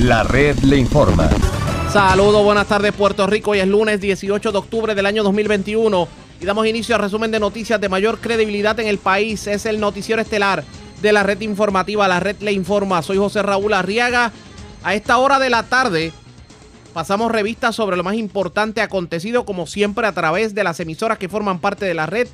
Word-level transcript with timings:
La 0.00 0.22
red 0.22 0.58
le 0.60 0.78
informa. 0.78 1.28
Saludos, 1.92 2.42
buenas 2.42 2.66
tardes 2.66 2.90
Puerto 2.94 3.26
Rico. 3.26 3.50
Hoy 3.50 3.58
es 3.58 3.68
lunes 3.68 4.00
18 4.00 4.50
de 4.50 4.56
octubre 4.56 4.94
del 4.94 5.04
año 5.04 5.22
2021 5.22 6.08
y 6.40 6.46
damos 6.46 6.66
inicio 6.66 6.94
al 6.94 7.02
resumen 7.02 7.30
de 7.30 7.38
noticias 7.38 7.78
de 7.78 7.90
mayor 7.90 8.18
credibilidad 8.18 8.80
en 8.80 8.86
el 8.86 8.96
país. 8.96 9.46
Es 9.46 9.66
el 9.66 9.78
noticiero 9.78 10.22
estelar 10.22 10.64
de 11.02 11.12
la 11.12 11.22
red 11.22 11.42
informativa, 11.42 12.08
la 12.08 12.18
red 12.18 12.36
le 12.40 12.52
informa. 12.52 13.02
Soy 13.02 13.18
José 13.18 13.42
Raúl 13.42 13.74
Arriaga. 13.74 14.32
A 14.82 14.94
esta 14.94 15.18
hora 15.18 15.38
de 15.38 15.50
la 15.50 15.64
tarde 15.64 16.14
pasamos 16.94 17.30
revistas 17.30 17.76
sobre 17.76 17.98
lo 17.98 18.02
más 18.02 18.14
importante 18.14 18.80
acontecido 18.80 19.44
como 19.44 19.66
siempre 19.66 20.06
a 20.06 20.12
través 20.12 20.54
de 20.54 20.64
las 20.64 20.80
emisoras 20.80 21.18
que 21.18 21.28
forman 21.28 21.58
parte 21.58 21.84
de 21.84 21.92
la 21.92 22.06
red 22.06 22.26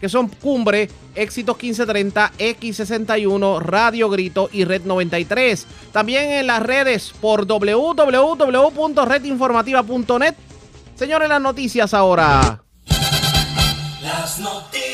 que 0.00 0.08
son 0.08 0.28
Cumbre, 0.28 0.88
Éxitos 1.14 1.56
1530, 1.56 2.32
X61, 2.38 3.60
Radio 3.60 4.08
Grito 4.08 4.48
y 4.52 4.64
Red 4.64 4.84
93. 4.84 5.66
También 5.92 6.30
en 6.30 6.46
las 6.46 6.62
redes 6.62 7.12
por 7.20 7.46
www.redinformativa.net. 7.46 10.34
Señores, 10.94 11.28
las 11.28 11.40
noticias 11.40 11.92
ahora. 11.94 12.62
Las 14.02 14.38
noticias. 14.38 14.89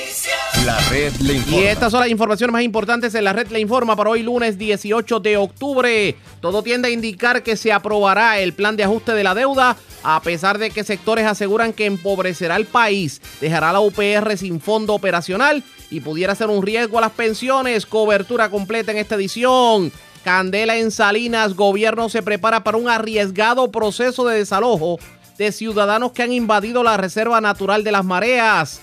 La 0.66 0.80
red 0.90 1.12
le 1.20 1.34
informa. 1.34 1.62
Y 1.62 1.64
estas 1.66 1.92
son 1.92 2.00
las 2.00 2.10
informaciones 2.10 2.52
más 2.52 2.62
importantes 2.62 3.14
en 3.14 3.22
la 3.22 3.32
red 3.32 3.46
Le 3.52 3.60
Informa 3.60 3.94
para 3.94 4.10
hoy 4.10 4.24
lunes 4.24 4.58
18 4.58 5.20
de 5.20 5.36
octubre. 5.36 6.16
Todo 6.40 6.64
tiende 6.64 6.88
a 6.88 6.90
indicar 6.90 7.44
que 7.44 7.56
se 7.56 7.72
aprobará 7.72 8.40
el 8.40 8.52
plan 8.52 8.76
de 8.76 8.82
ajuste 8.82 9.12
de 9.12 9.22
la 9.22 9.36
deuda 9.36 9.76
a 10.02 10.20
pesar 10.22 10.58
de 10.58 10.70
que 10.70 10.82
sectores 10.82 11.24
aseguran 11.24 11.72
que 11.72 11.86
empobrecerá 11.86 12.56
el 12.56 12.66
país, 12.66 13.22
dejará 13.40 13.72
la 13.72 13.78
UPR 13.78 14.36
sin 14.36 14.60
fondo 14.60 14.94
operacional 14.94 15.62
y 15.88 16.00
pudiera 16.00 16.34
ser 16.34 16.48
un 16.48 16.66
riesgo 16.66 16.98
a 16.98 17.02
las 17.02 17.12
pensiones. 17.12 17.86
Cobertura 17.86 18.50
completa 18.50 18.90
en 18.90 18.98
esta 18.98 19.14
edición. 19.14 19.92
Candela 20.24 20.76
en 20.76 20.90
Salinas, 20.90 21.54
gobierno 21.54 22.08
se 22.08 22.24
prepara 22.24 22.64
para 22.64 22.76
un 22.76 22.88
arriesgado 22.88 23.70
proceso 23.70 24.26
de 24.26 24.38
desalojo 24.38 24.98
de 25.38 25.52
ciudadanos 25.52 26.10
que 26.10 26.24
han 26.24 26.32
invadido 26.32 26.82
la 26.82 26.96
Reserva 26.96 27.40
Natural 27.40 27.84
de 27.84 27.92
las 27.92 28.04
Mareas. 28.04 28.80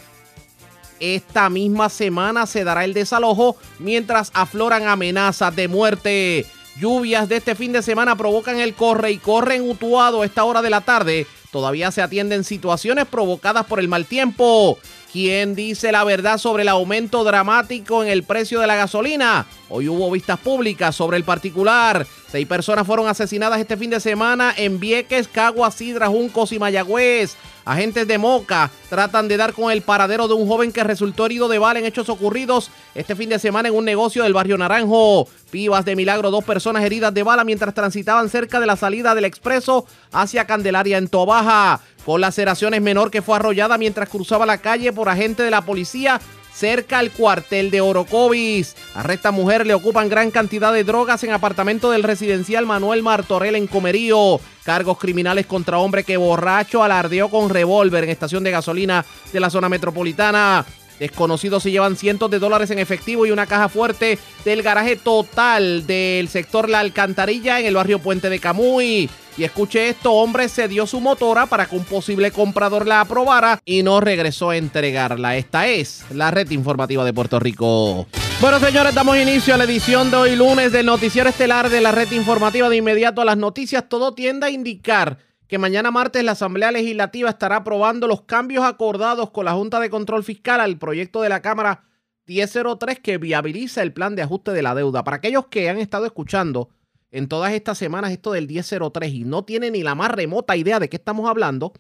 Esta 1.04 1.50
misma 1.50 1.90
semana 1.90 2.46
se 2.46 2.64
dará 2.64 2.86
el 2.86 2.94
desalojo 2.94 3.58
mientras 3.78 4.32
afloran 4.34 4.88
amenazas 4.88 5.54
de 5.54 5.68
muerte. 5.68 6.46
Lluvias 6.80 7.28
de 7.28 7.36
este 7.36 7.56
fin 7.56 7.74
de 7.74 7.82
semana 7.82 8.16
provocan 8.16 8.58
el 8.62 8.74
corre 8.74 9.12
y 9.12 9.18
corre 9.18 9.58
en 9.58 9.70
Utuado 9.70 10.22
a 10.22 10.26
esta 10.26 10.46
hora 10.46 10.62
de 10.62 10.70
la 10.70 10.80
tarde. 10.80 11.28
Todavía 11.52 11.92
se 11.92 12.02
atienden 12.02 12.46
situaciones 12.46 13.06
provocadas 13.06 13.66
por 13.66 13.82
el 13.82 13.90
mal 13.90 14.06
tiempo. 14.06 14.80
¿Quién 15.14 15.54
dice 15.54 15.92
la 15.92 16.04
verdad 16.04 16.40
sobre 16.40 16.64
el 16.64 16.70
aumento 16.70 17.24
dramático 17.24 18.02
en 18.02 18.10
el 18.10 18.24
precio 18.24 18.60
de 18.60 18.66
la 18.66 18.76
gasolina? 18.76 19.46
Hoy 19.70 19.88
hubo 19.88 20.10
vistas 20.10 20.40
públicas 20.40 20.96
sobre 20.96 21.18
el 21.18 21.24
particular. 21.24 22.08
Seis 22.32 22.48
personas 22.48 22.88
fueron 22.88 23.08
asesinadas 23.08 23.60
este 23.60 23.78
fin 23.78 23.92
de 23.92 24.00
semana 24.00 24.56
en 24.58 24.80
Vieques, 24.80 25.28
Caguas, 25.28 25.76
Sidra, 25.76 26.08
Juncos 26.08 26.52
y 26.52 26.58
Mayagüez. 26.58 27.36
Agentes 27.64 28.08
de 28.08 28.18
Moca 28.18 28.72
tratan 28.90 29.28
de 29.28 29.38
dar 29.38 29.54
con 29.54 29.72
el 29.72 29.84
paradero 29.84 30.28
de 30.28 30.34
un 30.34 30.48
joven 30.48 30.72
que 30.72 30.84
resultó 30.84 31.28
herido 31.28 31.48
de 31.48 31.60
bala 31.60 31.80
en 31.80 31.86
hechos 31.86 32.10
ocurridos 32.10 32.72
este 32.94 33.16
fin 33.16 33.30
de 33.30 33.40
semana 33.40 33.70
en 33.70 33.76
un 33.76 33.86
negocio 33.86 34.24
del 34.24 34.34
barrio 34.34 34.58
Naranjo. 34.58 35.28
Pivas 35.50 35.86
de 35.86 35.96
milagro, 35.96 36.32
dos 36.32 36.44
personas 36.44 36.84
heridas 36.84 37.14
de 37.14 37.22
bala 37.22 37.44
mientras 37.44 37.76
transitaban 37.76 38.30
cerca 38.30 38.60
de 38.60 38.66
la 38.66 38.76
salida 38.76 39.14
del 39.14 39.26
expreso 39.26 39.86
hacia 40.12 40.46
Candelaria 40.46 40.98
en 40.98 41.08
Tobaja. 41.08 41.80
Con 42.06 42.22
laceraciones 42.22 42.82
menor 42.82 43.12
que 43.12 43.22
fue 43.22 43.36
arrollada 43.36 43.78
mientras 43.78 44.10
cruzaba 44.10 44.46
la 44.46 44.58
calle 44.58 44.92
por 44.92 45.10
agente 45.10 45.44
de 45.44 45.52
la 45.52 45.62
policía 45.62 46.20
cerca 46.54 47.00
al 47.00 47.12
cuartel 47.12 47.72
de 47.72 47.82
Orocovis. 47.82 48.76
Arresta 48.94 49.32
mujer, 49.32 49.66
le 49.66 49.74
ocupan 49.74 50.10
gran 50.10 50.32
cantidad 50.32 50.72
de 50.72 50.84
drogas 50.84 51.24
en 51.24 51.32
apartamento 51.32 51.92
del 51.92 52.04
residencial 52.04 52.66
Manuel 52.66 53.04
Martorell 53.04 53.56
en 53.56 53.68
Comerío. 53.68 54.40
Cargos 54.64 54.98
criminales 54.98 55.46
contra 55.46 55.80
hombre 55.80 56.04
que 56.04 56.18
borracho 56.18 56.84
alardeó 56.84 57.30
con 57.30 57.50
revólver 57.50 58.04
en 58.04 58.12
estación 58.12 58.44
de 58.44 58.52
gasolina 58.52 59.04
de 59.32 59.40
la 59.40 59.50
zona 59.50 59.68
metropolitana. 59.68 60.66
Desconocidos 61.04 61.62
se 61.62 61.70
llevan 61.70 61.98
cientos 61.98 62.32
de 62.32 62.40
dólares 62.40 62.72
en 62.72 62.80
efectivo 62.80 63.26
y 63.26 63.32
una 63.32 63.46
caja 63.46 63.68
fuerte 63.68 64.18
del 64.46 64.64
garaje 64.64 64.96
total 64.96 65.86
del 65.86 66.30
sector 66.30 66.70
La 66.70 66.80
Alcantarilla 66.80 67.60
en 67.60 67.66
el 67.66 67.76
barrio 67.76 68.00
Puente 68.00 68.30
de 68.30 68.40
Camuy. 68.40 69.10
Y 69.38 69.44
escuche 69.44 69.90
esto, 69.90 70.14
hombre 70.14 70.48
se 70.48 70.70
dio 70.70 70.88
su 70.88 71.02
motora 71.02 71.46
para 71.48 71.66
que 71.66 71.76
un 71.76 71.84
posible 71.84 72.32
comprador 72.32 72.88
la 72.88 73.02
aprobara 73.02 73.60
y 73.66 73.84
no 73.84 74.00
regresó 74.00 74.52
a 74.52 74.56
entregarla. 74.56 75.36
Esta 75.36 75.68
es 75.68 76.06
la 76.10 76.32
red 76.32 76.50
informativa 76.52 77.04
de 77.04 77.12
Puerto 77.12 77.38
Rico. 77.38 78.08
Bueno, 78.40 78.62
señores, 78.62 78.96
damos 78.96 79.18
inicio 79.18 79.56
a 79.56 79.58
la 79.58 79.66
edición 79.66 80.10
de 80.10 80.16
hoy 80.16 80.38
lunes 80.38 80.72
del 80.72 80.86
noticiero 80.86 81.28
estelar 81.28 81.70
de 81.70 81.82
la 81.82 81.92
red 81.92 82.10
informativa 82.14 82.70
de 82.70 82.78
inmediato 82.78 83.20
a 83.20 83.26
las 83.26 83.36
noticias. 83.36 83.90
Todo 83.90 84.14
tiende 84.14 84.48
a 84.48 84.52
indicar 84.52 85.18
que 85.48 85.58
mañana 85.58 85.92
martes 85.92 86.24
la 86.24 86.34
Asamblea 86.34 86.72
Legislativa 86.72 87.30
estará 87.30 87.58
aprobando 87.58 88.08
los 88.08 88.22
cambios 88.22 88.64
acordados 88.64 89.32
con 89.32 89.46
la 89.46 89.54
Junta 89.54 89.80
de 89.80 89.90
Control 89.90 90.24
Fiscal 90.24 90.62
al 90.62 90.78
proyecto 90.78 91.22
de 91.22 91.30
la 91.30 91.42
Cámara 91.42 91.84
1003 92.26 93.00
que 93.00 93.18
viabiliza 93.18 93.84
el 93.84 93.94
plan 93.94 94.16
de 94.16 94.22
ajuste 94.22 94.52
de 94.52 94.62
la 94.62 94.76
deuda. 94.76 95.04
Para 95.04 95.18
aquellos 95.18 95.48
que 95.48 95.70
han 95.70 95.78
estado 95.78 96.06
escuchando 96.06 96.70
en 97.12 97.28
todas 97.28 97.54
estas 97.54 97.78
semanas 97.78 98.12
esto 98.12 98.32
del 98.32 98.48
1003 98.48 99.14
y 99.14 99.24
no 99.26 99.44
tienen 99.44 99.74
ni 99.74 99.84
la 99.84 99.96
más 99.96 100.12
remota 100.12 100.56
idea 100.56 100.80
de 100.80 100.90
qué 100.90 100.98
estamos 100.98 101.30
hablando, 101.30 101.74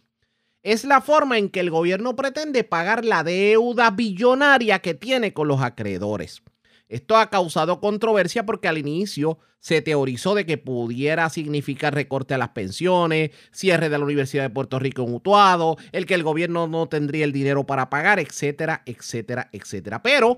es 0.62 0.85
la 0.85 1.02
forma 1.02 1.38
en 1.38 1.50
que 1.50 1.59
el 1.59 1.69
gobierno 1.69 2.16
pretende 2.16 2.63
pagar 2.63 3.03
la 3.03 3.23
deuda 3.23 3.91
billonaria 3.91 4.79
que 4.79 4.94
tiene 4.94 5.34
con 5.34 5.47
los 5.47 5.62
acreedores. 5.62 6.41
Esto 6.93 7.17
ha 7.17 7.31
causado 7.31 7.79
controversia 7.79 8.45
porque 8.45 8.67
al 8.67 8.77
inicio 8.77 9.39
se 9.59 9.81
teorizó 9.81 10.35
de 10.35 10.45
que 10.45 10.59
pudiera 10.59 11.27
significar 11.31 11.95
recorte 11.95 12.35
a 12.35 12.37
las 12.37 12.49
pensiones, 12.49 13.31
cierre 13.51 13.89
de 13.89 13.97
la 13.97 14.03
Universidad 14.03 14.43
de 14.43 14.51
Puerto 14.51 14.77
Rico 14.77 15.01
en 15.01 15.15
Utuado, 15.15 15.77
el 15.91 16.05
que 16.05 16.13
el 16.13 16.21
gobierno 16.21 16.67
no 16.67 16.87
tendría 16.87 17.25
el 17.25 17.31
dinero 17.31 17.65
para 17.65 17.89
pagar, 17.89 18.19
etcétera, 18.19 18.83
etcétera, 18.85 19.49
etcétera. 19.51 20.03
Pero 20.03 20.37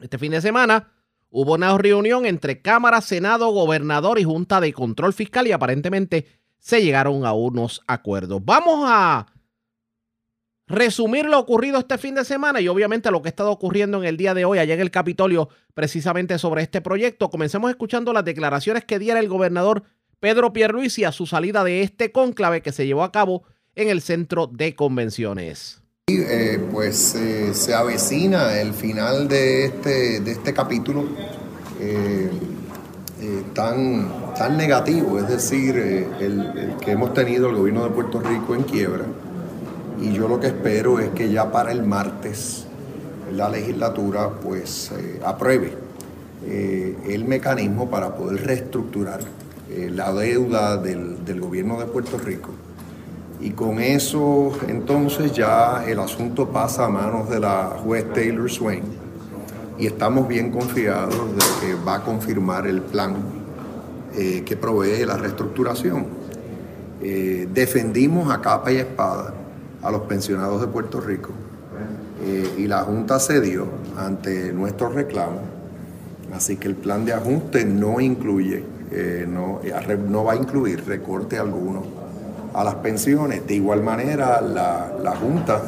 este 0.00 0.18
fin 0.18 0.32
de 0.32 0.40
semana 0.40 0.92
hubo 1.30 1.54
una 1.54 1.78
reunión 1.78 2.26
entre 2.26 2.60
Cámara, 2.60 3.00
Senado, 3.00 3.48
Gobernador 3.50 4.18
y 4.18 4.24
Junta 4.24 4.60
de 4.60 4.72
Control 4.72 5.12
Fiscal 5.12 5.46
y 5.46 5.52
aparentemente 5.52 6.26
se 6.58 6.82
llegaron 6.82 7.24
a 7.24 7.34
unos 7.34 7.82
acuerdos. 7.86 8.44
Vamos 8.44 8.84
a 8.84 9.28
resumir 10.68 11.26
lo 11.26 11.38
ocurrido 11.38 11.78
este 11.78 11.98
fin 11.98 12.14
de 12.14 12.24
semana 12.24 12.60
y 12.60 12.68
obviamente 12.68 13.10
lo 13.10 13.22
que 13.22 13.28
ha 13.28 13.30
estado 13.30 13.50
ocurriendo 13.50 13.98
en 13.98 14.04
el 14.04 14.16
día 14.16 14.34
de 14.34 14.44
hoy 14.44 14.58
allá 14.58 14.74
en 14.74 14.80
el 14.80 14.90
Capitolio 14.90 15.48
precisamente 15.74 16.38
sobre 16.38 16.62
este 16.62 16.80
proyecto. 16.80 17.30
Comencemos 17.30 17.70
escuchando 17.70 18.12
las 18.12 18.24
declaraciones 18.24 18.84
que 18.84 18.98
diera 18.98 19.18
el 19.18 19.28
gobernador 19.28 19.84
Pedro 20.20 20.52
Pierluisi 20.52 21.04
a 21.04 21.12
su 21.12 21.26
salida 21.26 21.64
de 21.64 21.82
este 21.82 22.12
cónclave 22.12 22.60
que 22.60 22.72
se 22.72 22.86
llevó 22.86 23.02
a 23.02 23.12
cabo 23.12 23.44
en 23.74 23.88
el 23.88 24.00
centro 24.02 24.46
de 24.48 24.74
convenciones. 24.74 25.80
Eh, 26.08 26.58
pues 26.72 27.14
eh, 27.14 27.52
se 27.54 27.74
avecina 27.74 28.58
el 28.60 28.72
final 28.72 29.28
de 29.28 29.66
este, 29.66 30.20
de 30.20 30.32
este 30.32 30.54
capítulo 30.54 31.04
eh, 31.80 32.30
eh, 33.20 33.42
tan, 33.52 34.34
tan 34.34 34.56
negativo, 34.56 35.18
es 35.18 35.28
decir, 35.28 35.76
el 35.76 36.76
que 36.80 36.92
hemos 36.92 37.12
tenido 37.12 37.50
el 37.50 37.56
gobierno 37.56 37.84
de 37.84 37.90
Puerto 37.90 38.20
Rico 38.20 38.54
en 38.54 38.62
quiebra. 38.62 39.04
Y 40.00 40.12
yo 40.12 40.28
lo 40.28 40.38
que 40.38 40.48
espero 40.48 41.00
es 41.00 41.10
que 41.10 41.30
ya 41.30 41.50
para 41.50 41.72
el 41.72 41.82
martes 41.82 42.66
la 43.32 43.48
legislatura 43.48 44.30
pues 44.30 44.92
eh, 44.96 45.20
apruebe 45.24 45.72
eh, 46.46 46.96
el 47.08 47.24
mecanismo 47.24 47.90
para 47.90 48.14
poder 48.14 48.46
reestructurar 48.46 49.20
eh, 49.70 49.90
la 49.92 50.12
deuda 50.12 50.76
del, 50.76 51.24
del 51.24 51.40
gobierno 51.40 51.78
de 51.80 51.86
Puerto 51.86 52.16
Rico. 52.18 52.50
Y 53.40 53.50
con 53.50 53.80
eso 53.80 54.52
entonces 54.68 55.32
ya 55.32 55.84
el 55.86 55.98
asunto 55.98 56.48
pasa 56.48 56.86
a 56.86 56.88
manos 56.88 57.28
de 57.28 57.40
la 57.40 57.76
juez 57.82 58.12
Taylor 58.12 58.50
Swain 58.50 58.82
y 59.78 59.86
estamos 59.86 60.26
bien 60.26 60.50
confiados 60.50 61.34
de 61.34 61.44
que 61.60 61.74
va 61.84 61.96
a 61.96 62.02
confirmar 62.02 62.66
el 62.66 62.82
plan 62.82 63.14
que 64.44 64.56
provee 64.56 65.04
la 65.06 65.16
reestructuración. 65.16 66.04
Defendimos 67.00 68.28
a 68.32 68.40
capa 68.40 68.72
y 68.72 68.78
espada 68.78 69.32
a 69.82 69.90
los 69.90 70.02
pensionados 70.02 70.60
de 70.60 70.66
Puerto 70.66 71.00
Rico 71.00 71.30
eh, 72.24 72.54
y 72.58 72.66
la 72.66 72.80
Junta 72.80 73.18
cedió 73.20 73.66
ante 73.96 74.52
nuestros 74.52 74.94
reclamos, 74.94 75.42
así 76.34 76.56
que 76.56 76.68
el 76.68 76.74
plan 76.74 77.04
de 77.04 77.12
ajuste 77.12 77.64
no 77.64 78.00
incluye, 78.00 78.64
eh, 78.90 79.26
no, 79.28 79.60
no 80.08 80.24
va 80.24 80.32
a 80.32 80.36
incluir 80.36 80.84
recorte 80.86 81.38
alguno 81.38 81.98
a 82.54 82.64
las 82.64 82.76
pensiones. 82.76 83.46
De 83.46 83.54
igual 83.54 83.82
manera, 83.82 84.40
la, 84.40 85.16
Junta 85.16 85.62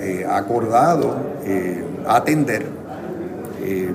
eh, 0.00 0.26
ha 0.28 0.36
acordado 0.36 1.16
eh, 1.44 1.84
atender 2.06 2.66
eh, 3.62 3.90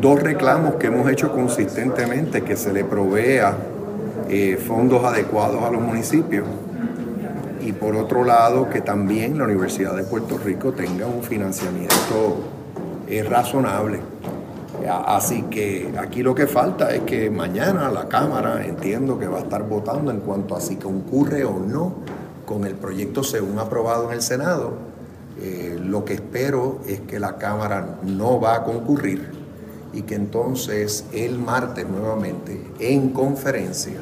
dos 0.00 0.22
reclamos 0.22 0.74
que 0.74 0.86
hemos 0.88 1.10
hecho 1.10 1.32
consistentemente, 1.32 2.42
que 2.42 2.56
se 2.56 2.72
le 2.72 2.84
provea 2.84 3.56
eh, 4.28 4.56
fondos 4.56 5.04
adecuados 5.04 5.62
a 5.62 5.70
los 5.70 5.82
municipios 5.82 6.46
y 7.62 7.72
por 7.72 7.94
otro 7.94 8.24
lado 8.24 8.68
que 8.68 8.80
también 8.80 9.38
la 9.38 9.44
Universidad 9.44 9.94
de 9.94 10.02
Puerto 10.02 10.36
Rico 10.38 10.72
tenga 10.72 11.06
un 11.06 11.22
financiamiento 11.22 12.40
eh, 13.08 13.22
razonable. 13.22 14.00
Así 15.06 15.42
que 15.44 15.94
aquí 15.96 16.24
lo 16.24 16.34
que 16.34 16.48
falta 16.48 16.92
es 16.92 17.02
que 17.02 17.30
mañana 17.30 17.88
la 17.88 18.08
Cámara 18.08 18.66
entiendo 18.66 19.16
que 19.16 19.28
va 19.28 19.38
a 19.38 19.42
estar 19.42 19.62
votando 19.68 20.10
en 20.10 20.20
cuanto 20.20 20.56
a 20.56 20.60
si 20.60 20.74
concurre 20.74 21.44
o 21.44 21.60
no 21.60 21.94
con 22.44 22.66
el 22.66 22.74
proyecto 22.74 23.22
según 23.22 23.60
aprobado 23.60 24.08
en 24.08 24.14
el 24.14 24.22
Senado. 24.22 24.72
Eh, 25.40 25.78
lo 25.80 26.04
que 26.04 26.14
espero 26.14 26.80
es 26.86 27.00
que 27.00 27.20
la 27.20 27.36
Cámara 27.38 27.98
no 28.02 28.40
va 28.40 28.56
a 28.56 28.64
concurrir 28.64 29.30
y 29.92 30.02
que 30.02 30.16
entonces 30.16 31.04
el 31.12 31.38
martes 31.38 31.86
nuevamente 31.88 32.60
en 32.80 33.10
conferencia 33.10 34.00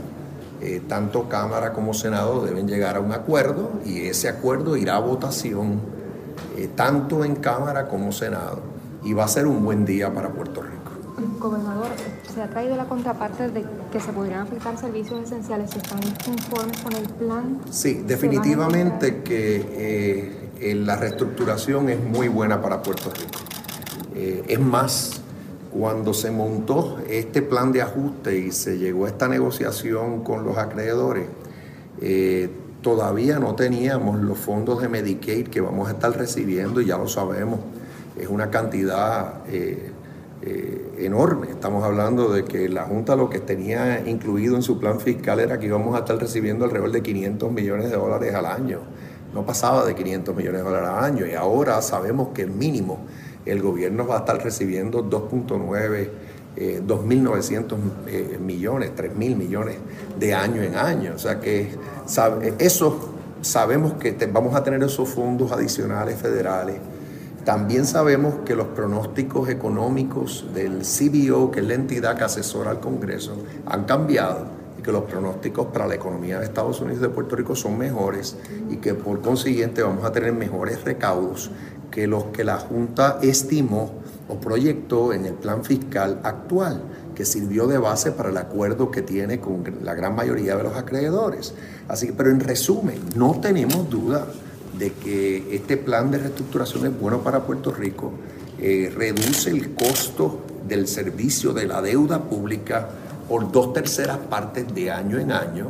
eh, 0.62 0.82
tanto 0.86 1.26
Cámara 1.28 1.72
como 1.72 1.94
Senado 1.94 2.44
deben 2.44 2.68
llegar 2.68 2.96
a 2.96 3.00
un 3.00 3.12
acuerdo 3.12 3.70
y 3.86 4.00
ese 4.02 4.28
acuerdo 4.28 4.76
irá 4.76 4.96
a 4.96 4.98
votación 4.98 5.80
eh, 6.56 6.68
tanto 6.74 7.24
en 7.24 7.36
Cámara 7.36 7.88
como 7.88 8.12
Senado 8.12 8.60
y 9.02 9.14
va 9.14 9.24
a 9.24 9.28
ser 9.28 9.46
un 9.46 9.64
buen 9.64 9.86
día 9.86 10.12
para 10.12 10.28
Puerto 10.28 10.60
Rico. 10.60 10.76
Gobernador, 11.38 11.88
se 12.34 12.42
ha 12.42 12.48
traído 12.48 12.76
la 12.76 12.84
contraparte 12.84 13.48
de 13.48 13.64
que 13.90 14.00
se 14.00 14.12
podrían 14.12 14.40
aplicar 14.40 14.76
servicios 14.78 15.22
esenciales 15.22 15.70
si 15.70 15.78
están 15.78 16.00
conformes 16.24 16.78
con 16.80 16.92
el 16.94 17.08
plan. 17.08 17.58
Sí, 17.70 18.02
definitivamente 18.06 19.22
que 19.22 20.46
eh, 20.60 20.74
la 20.74 20.96
reestructuración 20.96 21.88
es 21.88 22.04
muy 22.04 22.28
buena 22.28 22.60
para 22.60 22.82
Puerto 22.82 23.10
Rico. 23.10 23.40
es 24.14 24.60
más, 24.60 25.19
cuando 25.72 26.14
se 26.14 26.30
montó 26.30 26.98
este 27.08 27.42
plan 27.42 27.72
de 27.72 27.82
ajuste 27.82 28.38
y 28.38 28.52
se 28.52 28.78
llegó 28.78 29.06
a 29.06 29.08
esta 29.08 29.28
negociación 29.28 30.22
con 30.24 30.44
los 30.44 30.58
acreedores, 30.58 31.26
eh, 32.00 32.50
todavía 32.82 33.38
no 33.38 33.54
teníamos 33.54 34.20
los 34.20 34.38
fondos 34.38 34.82
de 34.82 34.88
Medicaid 34.88 35.48
que 35.48 35.60
vamos 35.60 35.88
a 35.88 35.92
estar 35.92 36.16
recibiendo 36.16 36.80
y 36.80 36.86
ya 36.86 36.98
lo 36.98 37.08
sabemos, 37.08 37.60
es 38.18 38.28
una 38.28 38.50
cantidad 38.50 39.42
eh, 39.48 39.92
eh, 40.42 40.94
enorme. 40.98 41.50
Estamos 41.50 41.84
hablando 41.84 42.32
de 42.32 42.44
que 42.44 42.68
la 42.68 42.84
Junta 42.84 43.14
lo 43.14 43.28
que 43.30 43.38
tenía 43.38 44.08
incluido 44.08 44.56
en 44.56 44.62
su 44.62 44.80
plan 44.80 44.98
fiscal 44.98 45.38
era 45.38 45.60
que 45.60 45.66
íbamos 45.66 45.94
a 45.94 46.00
estar 46.00 46.18
recibiendo 46.18 46.64
alrededor 46.64 46.90
de 46.92 47.02
500 47.02 47.52
millones 47.52 47.90
de 47.90 47.96
dólares 47.96 48.34
al 48.34 48.46
año. 48.46 48.80
No 49.34 49.46
pasaba 49.46 49.84
de 49.84 49.94
500 49.94 50.34
millones 50.34 50.60
de 50.60 50.64
dólares 50.64 50.88
al 50.88 51.04
año 51.04 51.26
y 51.26 51.34
ahora 51.34 51.80
sabemos 51.82 52.28
que 52.34 52.42
el 52.42 52.50
mínimo 52.50 53.00
el 53.46 53.62
gobierno 53.62 54.06
va 54.06 54.16
a 54.16 54.18
estar 54.20 54.42
recibiendo 54.42 55.04
2.9, 55.04 56.08
2.900 56.56 57.72
eh, 58.06 58.32
eh, 58.34 58.38
millones, 58.38 58.92
3.000 58.96 59.36
millones 59.36 59.76
de 60.18 60.34
año 60.34 60.62
en 60.62 60.74
año. 60.76 61.12
O 61.14 61.18
sea 61.18 61.40
que 61.40 61.70
eso 62.58 63.10
sabemos 63.42 63.94
que 63.94 64.12
vamos 64.32 64.54
a 64.54 64.62
tener 64.62 64.82
esos 64.82 65.08
fondos 65.08 65.52
adicionales 65.52 66.16
federales. 66.16 66.76
También 67.44 67.86
sabemos 67.86 68.34
que 68.44 68.54
los 68.54 68.66
pronósticos 68.68 69.48
económicos 69.48 70.46
del 70.54 70.82
CBO, 70.82 71.50
que 71.50 71.60
es 71.60 71.66
la 71.66 71.74
entidad 71.74 72.16
que 72.16 72.24
asesora 72.24 72.70
al 72.70 72.80
Congreso, 72.80 73.34
han 73.64 73.84
cambiado 73.84 74.44
y 74.78 74.82
que 74.82 74.92
los 74.92 75.04
pronósticos 75.04 75.68
para 75.68 75.86
la 75.86 75.94
economía 75.94 76.38
de 76.38 76.44
Estados 76.44 76.80
Unidos 76.82 76.98
y 76.98 77.02
de 77.02 77.08
Puerto 77.08 77.36
Rico 77.36 77.56
son 77.56 77.78
mejores 77.78 78.36
y 78.68 78.76
que 78.76 78.92
por 78.92 79.22
consiguiente 79.22 79.82
vamos 79.82 80.04
a 80.04 80.12
tener 80.12 80.34
mejores 80.34 80.84
recaudos 80.84 81.50
que 82.00 82.06
los 82.06 82.24
que 82.32 82.44
la 82.44 82.56
Junta 82.56 83.18
estimó 83.20 83.90
o 84.26 84.40
proyectó 84.40 85.12
en 85.12 85.26
el 85.26 85.34
plan 85.34 85.62
fiscal 85.62 86.18
actual, 86.22 86.80
que 87.14 87.26
sirvió 87.26 87.66
de 87.66 87.76
base 87.76 88.10
para 88.10 88.30
el 88.30 88.38
acuerdo 88.38 88.90
que 88.90 89.02
tiene 89.02 89.38
con 89.38 89.62
la 89.82 89.92
gran 89.92 90.16
mayoría 90.16 90.56
de 90.56 90.62
los 90.62 90.76
acreedores. 90.76 91.52
Así 91.88 92.12
pero 92.16 92.30
en 92.30 92.40
resumen, 92.40 93.00
no 93.16 93.38
tenemos 93.42 93.90
duda 93.90 94.26
de 94.78 94.94
que 94.94 95.54
este 95.54 95.76
plan 95.76 96.10
de 96.10 96.16
reestructuración 96.16 96.86
es 96.86 96.98
bueno 96.98 97.18
para 97.20 97.40
Puerto 97.40 97.70
Rico, 97.70 98.12
eh, 98.58 98.90
reduce 98.96 99.50
el 99.50 99.74
costo 99.74 100.40
del 100.66 100.88
servicio 100.88 101.52
de 101.52 101.66
la 101.66 101.82
deuda 101.82 102.22
pública 102.22 102.88
por 103.28 103.52
dos 103.52 103.74
terceras 103.74 104.16
partes 104.16 104.74
de 104.74 104.90
año 104.90 105.18
en 105.18 105.32
año. 105.32 105.66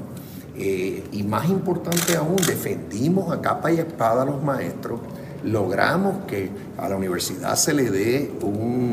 Eh, 0.56 1.02
y 1.10 1.24
más 1.24 1.48
importante 1.48 2.16
aún, 2.16 2.36
defendimos 2.36 3.32
a 3.32 3.40
capa 3.40 3.72
y 3.72 3.80
espada 3.80 4.22
a 4.22 4.26
los 4.26 4.40
maestros 4.44 5.00
logramos 5.44 6.24
que 6.26 6.50
a 6.78 6.88
la 6.88 6.96
universidad 6.96 7.54
se 7.56 7.74
le 7.74 7.90
dé 7.90 8.30
un, 8.42 8.90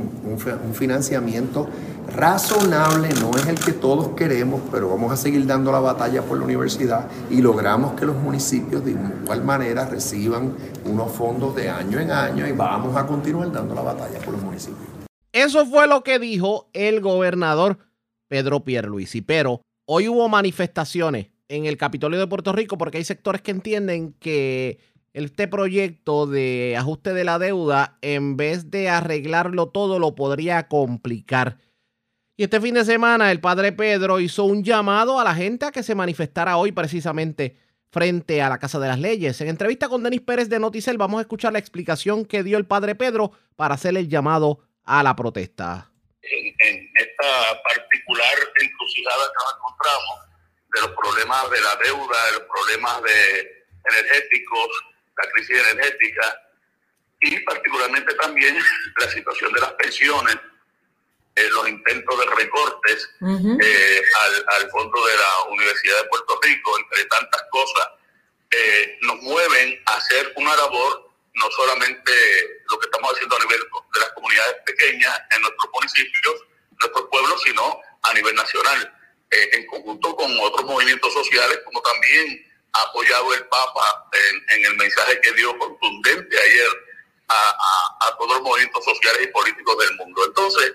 financiamiento 0.73 1.67
razonable, 2.13 3.09
no 3.19 3.31
es 3.31 3.47
el 3.47 3.59
que 3.59 3.73
todos 3.73 4.09
queremos, 4.09 4.61
pero 4.71 4.89
vamos 4.89 5.11
a 5.11 5.17
seguir 5.17 5.45
dando 5.45 5.71
la 5.71 5.79
batalla 5.79 6.21
por 6.21 6.37
la 6.37 6.45
universidad 6.45 7.07
y 7.29 7.41
logramos 7.41 7.99
que 7.99 8.05
los 8.05 8.15
municipios 8.15 8.85
de 8.85 8.91
igual 8.91 9.43
manera 9.43 9.85
reciban 9.85 10.53
unos 10.85 11.11
fondos 11.11 11.55
de 11.55 11.69
año 11.69 11.99
en 11.99 12.11
año 12.11 12.47
y 12.47 12.51
vamos 12.51 12.95
a 12.95 13.05
continuar 13.05 13.51
dando 13.51 13.75
la 13.75 13.81
batalla 13.81 14.19
por 14.19 14.33
los 14.33 14.43
municipios. 14.43 14.87
Eso 15.31 15.65
fue 15.65 15.87
lo 15.87 16.03
que 16.03 16.19
dijo 16.19 16.69
el 16.73 17.01
gobernador 17.01 17.77
Pedro 18.27 18.63
Pierluisi, 18.63 19.21
pero 19.21 19.61
hoy 19.85 20.07
hubo 20.07 20.29
manifestaciones 20.29 21.27
en 21.49 21.65
el 21.65 21.77
Capitolio 21.77 22.19
de 22.19 22.27
Puerto 22.27 22.53
Rico 22.53 22.77
porque 22.77 22.97
hay 22.97 23.03
sectores 23.03 23.41
que 23.41 23.51
entienden 23.51 24.13
que 24.19 24.79
este 25.17 25.47
proyecto 25.47 26.27
de 26.27 26.75
ajuste 26.77 27.11
de 27.11 27.23
la 27.23 27.39
deuda, 27.39 27.97
en 28.01 28.37
vez 28.37 28.69
de 28.69 28.87
arreglarlo 28.87 29.69
todo, 29.69 29.97
lo 29.97 30.13
podría 30.13 30.67
complicar. 30.67 31.57
Y 32.35 32.43
este 32.43 32.61
fin 32.61 32.75
de 32.75 32.85
semana 32.85 33.31
el 33.31 33.41
padre 33.41 33.71
Pedro 33.71 34.19
hizo 34.19 34.43
un 34.43 34.63
llamado 34.63 35.19
a 35.19 35.23
la 35.23 35.33
gente 35.33 35.65
a 35.65 35.71
que 35.71 35.81
se 35.81 35.95
manifestara 35.95 36.57
hoy 36.57 36.71
precisamente 36.71 37.57
frente 37.89 38.43
a 38.43 38.49
la 38.49 38.59
Casa 38.59 38.77
de 38.77 38.89
las 38.89 38.99
Leyes. 38.99 39.41
En 39.41 39.47
entrevista 39.47 39.89
con 39.89 40.03
Denis 40.03 40.21
Pérez 40.21 40.49
de 40.49 40.59
Noticel 40.59 40.99
vamos 40.99 41.17
a 41.17 41.21
escuchar 41.21 41.51
la 41.51 41.57
explicación 41.57 42.23
que 42.23 42.43
dio 42.43 42.59
el 42.59 42.67
padre 42.67 42.93
Pedro 42.93 43.31
para 43.55 43.73
hacer 43.73 43.97
el 43.97 44.09
llamado 44.09 44.59
a 44.83 45.01
la 45.01 45.15
protesta. 45.15 45.91
En, 46.21 46.91
esta 46.93 47.63
particular 47.63 48.35
encrucijada 48.61 49.23
que 49.25 49.43
nos 49.43 49.55
encontramos, 49.55 50.27
de 50.75 50.81
los 50.81 50.91
problemas 50.91 51.49
de 51.49 51.61
la 51.61 51.75
deuda, 51.83 52.25
de 52.25 52.31
los 52.33 52.43
problemas 52.43 53.01
energéticos, 53.89 54.69
la 55.17 55.31
crisis 55.31 55.57
energética 55.57 56.41
y 57.21 57.39
particularmente 57.39 58.13
también 58.15 58.57
la 58.97 59.09
situación 59.09 59.51
de 59.53 59.61
las 59.61 59.73
pensiones, 59.73 60.37
eh, 61.35 61.49
los 61.49 61.67
intentos 61.67 62.19
de 62.19 62.25
recortes 62.35 63.09
eh, 63.61 64.01
al, 64.47 64.69
fondo 64.69 65.05
de 65.05 65.15
la 65.15 65.43
Universidad 65.49 66.03
de 66.03 66.09
Puerto 66.09 66.39
Rico, 66.43 66.79
entre 66.79 67.05
tantas 67.05 67.43
cosas, 67.51 67.87
eh, 68.51 68.97
nos 69.01 69.17
mueven 69.21 69.81
a 69.85 69.95
hacer 69.95 70.33
una 70.35 70.55
labor, 70.55 71.11
no 71.33 71.51
solamente 71.51 72.11
lo 72.69 72.79
que 72.79 72.85
estamos 72.85 73.13
haciendo 73.13 73.35
a 73.35 73.39
nivel 73.39 73.59
de 73.93 73.99
las 73.99 74.09
comunidades 74.11 74.55
pequeñas 74.65 75.21
en 75.35 75.41
nuestros 75.41 75.69
municipios, 75.73 76.35
nuestros 76.79 77.07
pueblos, 77.09 77.41
sino 77.43 77.81
a 78.03 78.13
nivel 78.13 78.35
nacional, 78.35 78.93
en 79.29 79.65
conjunto 79.67 80.15
con 80.15 80.39
otros 80.39 80.65
movimientos 80.65 81.13
sociales, 81.13 81.59
como 81.65 81.81
también 81.81 82.46
apoyado 82.83 83.33
el 83.33 83.45
Papa 83.47 84.09
en, 84.49 84.65
el 84.65 84.75
mensaje 84.75 85.19
que 85.21 85.31
dio 85.33 85.57
contundente 85.57 86.39
ayer 86.39 86.69
a, 87.29 88.15
todos 88.17 88.35
los 88.35 88.41
movimientos 88.41 88.83
sociales 88.83 89.23
y 89.23 89.27
políticos 89.27 89.77
del 89.77 89.95
mundo. 89.97 90.25
Entonces, 90.25 90.73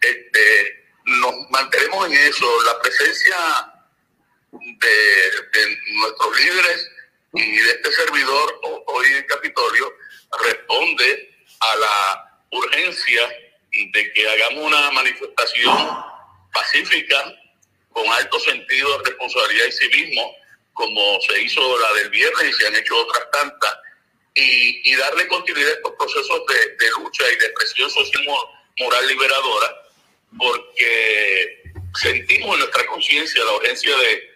este, 0.00 0.86
nos 1.04 1.34
mantenemos 1.50 2.06
en 2.06 2.12
eso, 2.14 2.62
la 2.64 2.80
presencia 2.80 3.36
de, 4.52 5.78
nuestros 5.92 6.40
líderes 6.40 6.90
y 7.34 7.56
de 7.56 7.70
este 7.70 7.92
servidor 7.92 8.60
hoy 8.86 9.06
en 9.14 9.26
Capitolio 9.26 9.92
responde 10.42 11.34
a 11.60 11.76
la 11.76 12.40
urgencia 12.52 13.28
de 13.70 14.12
que 14.12 14.28
hagamos 14.28 14.64
una 14.64 14.90
manifestación 14.92 16.04
pacífica 16.52 17.34
con 17.90 18.08
alto 18.08 18.38
sentido 18.40 18.98
de 18.98 19.10
responsabilidad 19.10 19.66
y 19.66 19.72
civismo 19.72 20.34
como 20.78 21.20
se 21.22 21.42
hizo 21.42 21.60
la 21.80 21.92
del 21.94 22.10
viernes 22.10 22.50
y 22.50 22.52
se 22.52 22.68
han 22.68 22.76
hecho 22.76 22.96
otras 22.96 23.28
tantas, 23.32 23.74
y, 24.34 24.94
darle 24.94 25.26
continuidad 25.26 25.72
a 25.72 25.74
estos 25.74 25.92
procesos 25.98 26.42
de, 26.46 26.90
lucha 27.02 27.24
y 27.32 27.36
de 27.36 27.48
presión 27.50 27.90
social 27.90 28.24
moral 28.78 29.06
liberadora, 29.08 29.76
porque 30.38 31.62
sentimos 32.00 32.54
en 32.54 32.60
nuestra 32.60 32.86
conciencia 32.86 33.44
la 33.44 33.54
urgencia 33.54 33.96
de, 33.96 34.28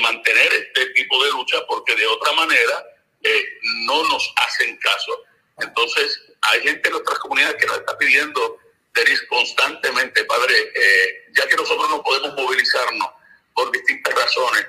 mantener 0.00 0.52
este 0.52 0.86
tipo 0.94 1.24
de 1.24 1.30
lucha, 1.30 1.64
porque 1.66 1.94
de 1.94 2.06
otra 2.06 2.32
manera 2.32 2.84
eh, 3.22 3.44
no 3.86 4.02
nos 4.08 4.32
hacen 4.36 4.76
caso. 4.78 5.22
Entonces, 5.58 6.20
hay 6.42 6.62
gente 6.62 6.88
en 6.88 6.92
nuestras 6.92 7.18
comunidades 7.20 7.56
que 7.56 7.66
nos 7.66 7.78
está 7.78 7.96
pidiendo, 7.96 8.58
Denis, 8.94 9.22
constantemente, 9.28 10.24
Padre, 10.24 10.54
eh, 10.74 11.24
ya 11.36 11.46
que 11.46 11.56
nosotros 11.56 11.88
no 11.90 12.02
podemos 12.02 12.34
movilizarnos 12.34 13.08
por 13.54 13.70
distintas 13.70 14.14
razones, 14.14 14.66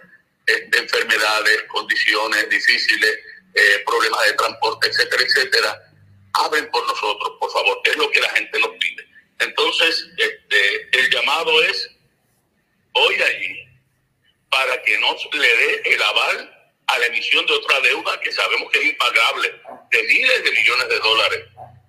de 0.70 0.77
enfermedades, 0.77 1.63
condiciones 1.67 2.50
difíciles, 2.50 3.20
eh, 3.53 3.84
problemas 3.86 4.25
de 4.25 4.34
transporte, 4.34 4.88
etcétera, 4.88 5.24
etcétera, 5.24 5.91
hablen 6.34 6.70
por 6.72 6.86
nosotros, 6.88 7.34
por 7.39 7.51
favor, 7.51 7.81
es 7.84 7.96
lo 7.98 8.10
que 8.12 8.22
la 8.22 8.29
gente 8.29 8.60
nos 8.60 8.70
pide. 8.79 9.08
Entonces, 9.39 10.08
este, 10.17 11.00
el 11.00 11.10
llamado 11.10 11.62
es 11.63 11.89
hoy 12.93 13.15
allí 13.22 13.67
para 14.50 14.81
que 14.84 14.98
nos 15.00 15.27
le 15.34 15.48
dé 15.48 15.81
el 15.86 16.01
aval 16.01 16.72
a 16.88 17.00
la 17.00 17.05
emisión 17.08 17.46
de 17.46 17.53
otra 17.53 17.79
deuda 17.81 18.20
que 18.22 18.31
sabemos 18.31 18.72
que 18.72 18.79
es 18.79 18.86
impagable, 18.86 19.53
de 19.91 20.03
miles 20.03 20.43
de 20.43 20.51
millones 20.51 20.89
de 20.89 21.00
dólares 21.00 21.41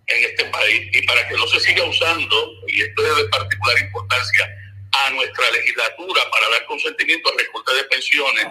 en 0.07 0.25
este 0.25 0.45
país 0.47 0.89
y 0.93 1.03
para 1.03 1.27
que 1.29 1.35
no 1.35 1.47
se 1.49 1.61
siga 1.61 1.85
usando, 1.85 2.53
y 2.69 2.83
esto 2.83 3.07
es 3.07 3.17
de 3.17 3.29
particular 3.29 3.79
importancia, 3.81 4.62
a 4.93 5.11
nuestra 5.11 5.51
legislatura 5.51 6.31
para 6.31 6.49
dar 6.51 6.67
consentimiento 6.67 7.31
al 7.31 7.39
recorte 7.39 7.75
de 7.75 7.85
pensiones 7.85 8.47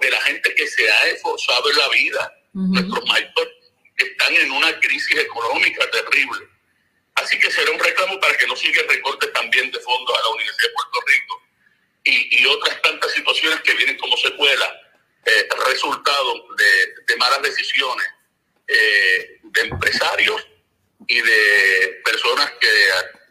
de 0.00 0.10
la 0.10 0.20
gente 0.22 0.54
que 0.54 0.66
se 0.66 0.90
ha 0.90 1.08
esforzado 1.08 1.70
en 1.70 1.76
la 1.76 1.88
vida. 1.88 2.32
Nuestros 2.52 3.04
mayores 3.06 3.54
están 3.96 4.34
en 4.34 4.50
una 4.52 4.78
crisis 4.80 5.18
económica 5.18 5.88
terrible. 5.90 6.48
Así 7.16 7.38
que 7.38 7.50
será 7.50 7.70
un 7.70 7.78
reclamo 7.78 8.18
para 8.20 8.36
que 8.36 8.46
no 8.46 8.56
siga 8.56 8.82
el 8.82 8.88
recorte 8.88 9.28
también 9.28 9.70
de 9.70 9.80
fondos 9.80 10.18
a 10.18 10.22
la 10.22 10.28
Universidad 10.30 10.68
de 10.68 10.74
Puerto 10.74 11.00
Rico 11.06 11.42
y, 12.04 12.42
y 12.42 12.46
otras 12.46 12.82
tantas 12.82 13.12
situaciones 13.12 13.60
que 13.62 13.74
vienen 13.74 13.96
como 13.98 14.16
secuela, 14.16 14.80
eh, 15.24 15.48
resultado 15.66 16.46
de, 16.56 16.94
de, 17.06 17.16
malas 17.16 17.40
decisiones 17.42 18.06
eh, 18.68 19.38
de 19.42 19.60
empresarios 19.62 20.46
y 21.06 21.20
de 21.20 22.00
personas 22.04 22.52
que 22.60 22.68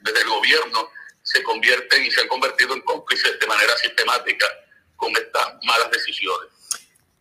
desde 0.02 0.22
el 0.22 0.28
gobierno 0.28 0.90
se 1.34 1.44
convierten 1.44 2.06
y 2.06 2.12
se 2.12 2.22
han 2.22 2.28
convertido 2.28 2.76
en 2.76 2.82
cómplices 2.82 3.40
de 3.40 3.48
manera 3.48 3.76
sistemática 3.78 4.46
con 4.96 5.12
estas 5.12 5.46
malas 5.64 5.90
decisiones. 5.92 6.50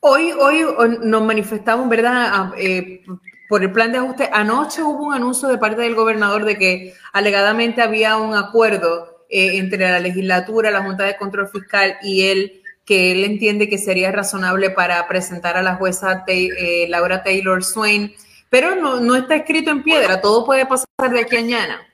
Hoy, 0.01 0.33
hoy 0.33 0.65
nos 1.01 1.23
manifestamos, 1.23 1.89
¿verdad? 1.89 2.53
Eh, 2.59 3.05
por 3.49 3.63
el 3.63 3.73
plan 3.73 3.93
de 3.93 3.99
ajuste. 3.99 4.29
Anoche 4.33 4.83
hubo 4.83 5.07
un 5.07 5.15
anuncio 5.15 5.49
de 5.49 5.59
parte 5.59 5.83
del 5.83 5.95
gobernador 5.95 6.45
de 6.45 6.59
que 6.59 6.95
alegadamente 7.13 7.83
había 7.83 8.17
un 8.17 8.35
acuerdo 8.35 9.27
eh, 9.31 9.59
entre 9.59 9.79
la 9.79 10.01
legislatura, 10.01 10.71
la 10.71 10.83
Junta 10.83 11.05
de 11.05 11.17
Control 11.17 11.49
Fiscal 11.49 11.97
y 12.03 12.29
él, 12.29 12.63
que 12.85 13.13
él 13.13 13.25
entiende 13.25 13.69
que 13.69 13.79
sería 13.79 14.11
razonable 14.11 14.71
para 14.71 15.07
presentar 15.07 15.57
a 15.57 15.63
la 15.63 15.77
jueza 15.77 16.25
eh, 16.27 16.87
Laura 16.89 17.23
Taylor 17.23 17.63
Swain, 17.63 18.15
pero 18.51 18.75
no, 18.75 19.01
no 19.01 19.17
está 19.17 19.37
escrito 19.37 19.71
en 19.71 19.83
piedra, 19.83 20.21
todo 20.21 20.45
puede 20.45 20.67
pasar 20.67 20.87
de 21.11 21.21
aquí 21.21 21.37
a 21.37 21.41
mañana. 21.41 21.92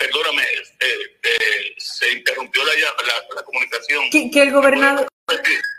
Perdóname, 0.00 0.42
eh, 0.80 1.74
se 1.76 2.10
interrumpió 2.10 2.62
la, 2.64 2.72
la, 3.36 3.42
comunicación. 3.42 4.08
Que, 4.10 4.30
que, 4.30 4.42
el 4.42 4.50
gobernador, 4.50 5.06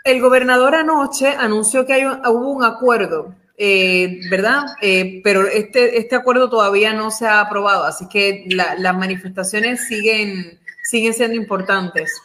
el 0.04 0.20
gobernador 0.20 0.76
anoche 0.76 1.26
anunció 1.26 1.84
que 1.84 1.94
hay 1.94 2.06
hubo 2.06 2.52
un 2.52 2.64
acuerdo 2.64 3.34
eh, 3.58 4.18
¿verdad? 4.30 4.62
Eh, 4.80 5.20
pero 5.22 5.46
este, 5.46 5.98
este 5.98 6.16
acuerdo 6.16 6.48
todavía 6.48 6.92
no 6.92 7.10
se 7.10 7.26
ha 7.26 7.40
aprobado, 7.40 7.84
así 7.84 8.08
que 8.08 8.44
la, 8.48 8.74
las 8.74 8.96
manifestaciones 8.96 9.86
siguen, 9.86 10.60
siguen 10.82 11.14
siendo 11.14 11.36
importantes. 11.36 12.20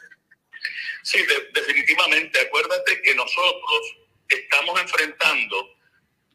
Sí, 1.04 1.20
de, 1.20 1.60
definitivamente. 1.60 2.40
Acuérdate 2.42 3.02
que 3.02 3.14
nosotros 3.14 3.98
estamos 4.28 4.82
enfrentando 4.82 5.76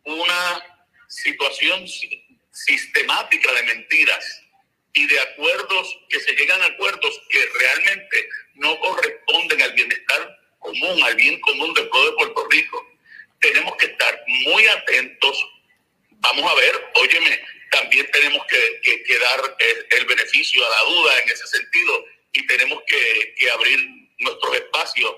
una 0.05 0.63
situación 1.09 1.85
sistemática 2.51 3.53
de 3.53 3.63
mentiras 3.75 4.42
y 4.95 5.07
de 5.07 5.21
acuerdos 5.21 5.99
que 6.09 6.21
se 6.21 6.35
llegan 6.35 6.61
a 6.63 6.67
acuerdos 6.67 7.21
que 7.31 7.45
realmente 7.59 8.29
no 8.55 8.79
corresponden 8.79 9.63
al 9.63 9.73
bienestar 9.73 10.39
común, 10.59 11.03
al 11.03 11.15
bien 11.17 11.41
común 11.41 11.73
del 11.75 11.89
pueblo 11.89 12.11
de 12.11 12.17
Puerto 12.17 12.47
Rico 12.51 12.93
tenemos 13.43 13.77
que 13.77 13.87
estar 13.87 14.25
muy 14.27 14.67
atentos. 14.67 15.47
Vamos 16.11 16.51
a 16.51 16.55
ver, 16.55 16.91
óyeme, 16.95 17.41
también 17.71 18.09
tenemos 18.13 18.47
que, 18.47 19.03
que, 19.05 19.19
dar 19.19 19.57
el, 19.91 20.07
beneficio 20.07 20.65
a 20.65 20.71
la 20.71 20.83
duda 20.91 21.19
en 21.21 21.29
ese 21.29 21.47
sentido 21.47 22.05
y 22.33 22.47
tenemos 22.47 22.83
que, 22.87 23.35
que 23.37 23.51
abrir 23.51 23.79
nuestros 24.19 24.55
espacios 24.55 25.13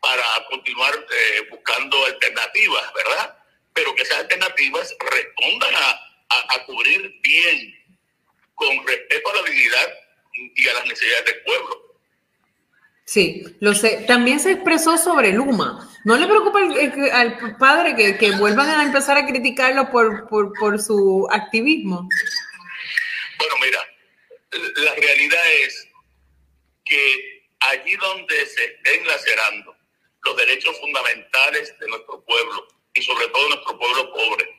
para 0.00 0.24
continuar 0.50 0.94
eh, 0.94 1.46
buscando 1.50 2.04
alternativas, 2.04 2.92
¿verdad? 2.92 3.38
Pero 3.72 3.94
que 3.94 4.02
esas 4.02 4.18
alternativas 4.18 4.94
respondan 5.12 5.74
a, 5.74 5.90
a, 6.30 6.54
a 6.54 6.64
cubrir 6.64 7.20
bien, 7.20 7.77
con 8.58 8.86
respeto 8.86 9.30
a 9.30 9.36
la 9.36 9.42
dignidad 9.42 9.94
y 10.34 10.68
a 10.68 10.74
las 10.74 10.84
necesidades 10.84 11.24
del 11.26 11.42
pueblo. 11.42 11.88
Sí, 13.04 13.44
lo 13.60 13.74
sé. 13.74 14.04
También 14.06 14.38
se 14.38 14.52
expresó 14.52 14.98
sobre 14.98 15.32
Luma. 15.32 15.88
¿No 16.04 16.16
le 16.16 16.26
preocupa 16.26 16.58
al 17.12 17.56
padre 17.56 17.96
que, 17.96 18.18
que, 18.18 18.32
vuelvan 18.32 18.68
a 18.68 18.82
empezar 18.82 19.16
a 19.16 19.26
criticarlo 19.26 19.90
por, 19.90 20.28
por, 20.28 20.52
por, 20.58 20.80
su 20.80 21.26
activismo? 21.30 22.08
Bueno, 23.38 23.54
mira, 23.62 23.80
la 24.84 24.94
realidad 24.94 25.42
es 25.64 25.88
que 26.84 27.44
allí 27.60 27.96
donde 27.96 28.46
se 28.46 28.64
estén 28.64 29.06
lacerando 29.06 29.76
los 30.24 30.36
derechos 30.36 30.78
fundamentales 30.80 31.78
de 31.78 31.88
nuestro 31.88 32.22
pueblo 32.24 32.68
y 32.94 33.02
sobre 33.02 33.28
todo 33.28 33.48
nuestro 33.48 33.78
pueblo 33.78 34.12
pobre, 34.12 34.57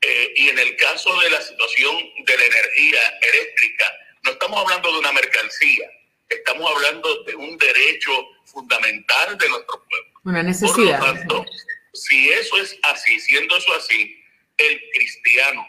eh, 0.00 0.32
y 0.36 0.48
en 0.48 0.58
el 0.58 0.76
caso 0.76 1.18
de 1.20 1.30
la 1.30 1.40
situación 1.40 1.96
de 2.24 2.36
la 2.36 2.44
energía 2.44 3.00
eléctrica, 3.22 3.84
no 4.24 4.32
estamos 4.32 4.60
hablando 4.60 4.92
de 4.92 4.98
una 4.98 5.12
mercancía, 5.12 5.90
estamos 6.28 6.70
hablando 6.70 7.24
de 7.24 7.34
un 7.34 7.56
derecho 7.58 8.12
fundamental 8.44 9.38
de 9.38 9.48
nuestro 9.48 9.84
pueblo. 9.88 10.20
Una 10.24 10.42
necesidad. 10.42 10.98
Por 10.98 11.08
lo 11.08 11.14
tanto, 11.14 11.46
si 11.92 12.30
eso 12.30 12.58
es 12.58 12.78
así, 12.82 13.18
siendo 13.20 13.56
eso 13.56 13.72
así, 13.74 14.22
el 14.58 14.80
cristiano 14.92 15.66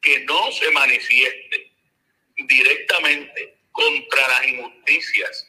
que 0.00 0.20
no 0.20 0.50
se 0.52 0.70
manifieste 0.70 1.72
directamente 2.36 3.58
contra 3.72 4.28
las 4.28 4.46
injusticias 4.46 5.46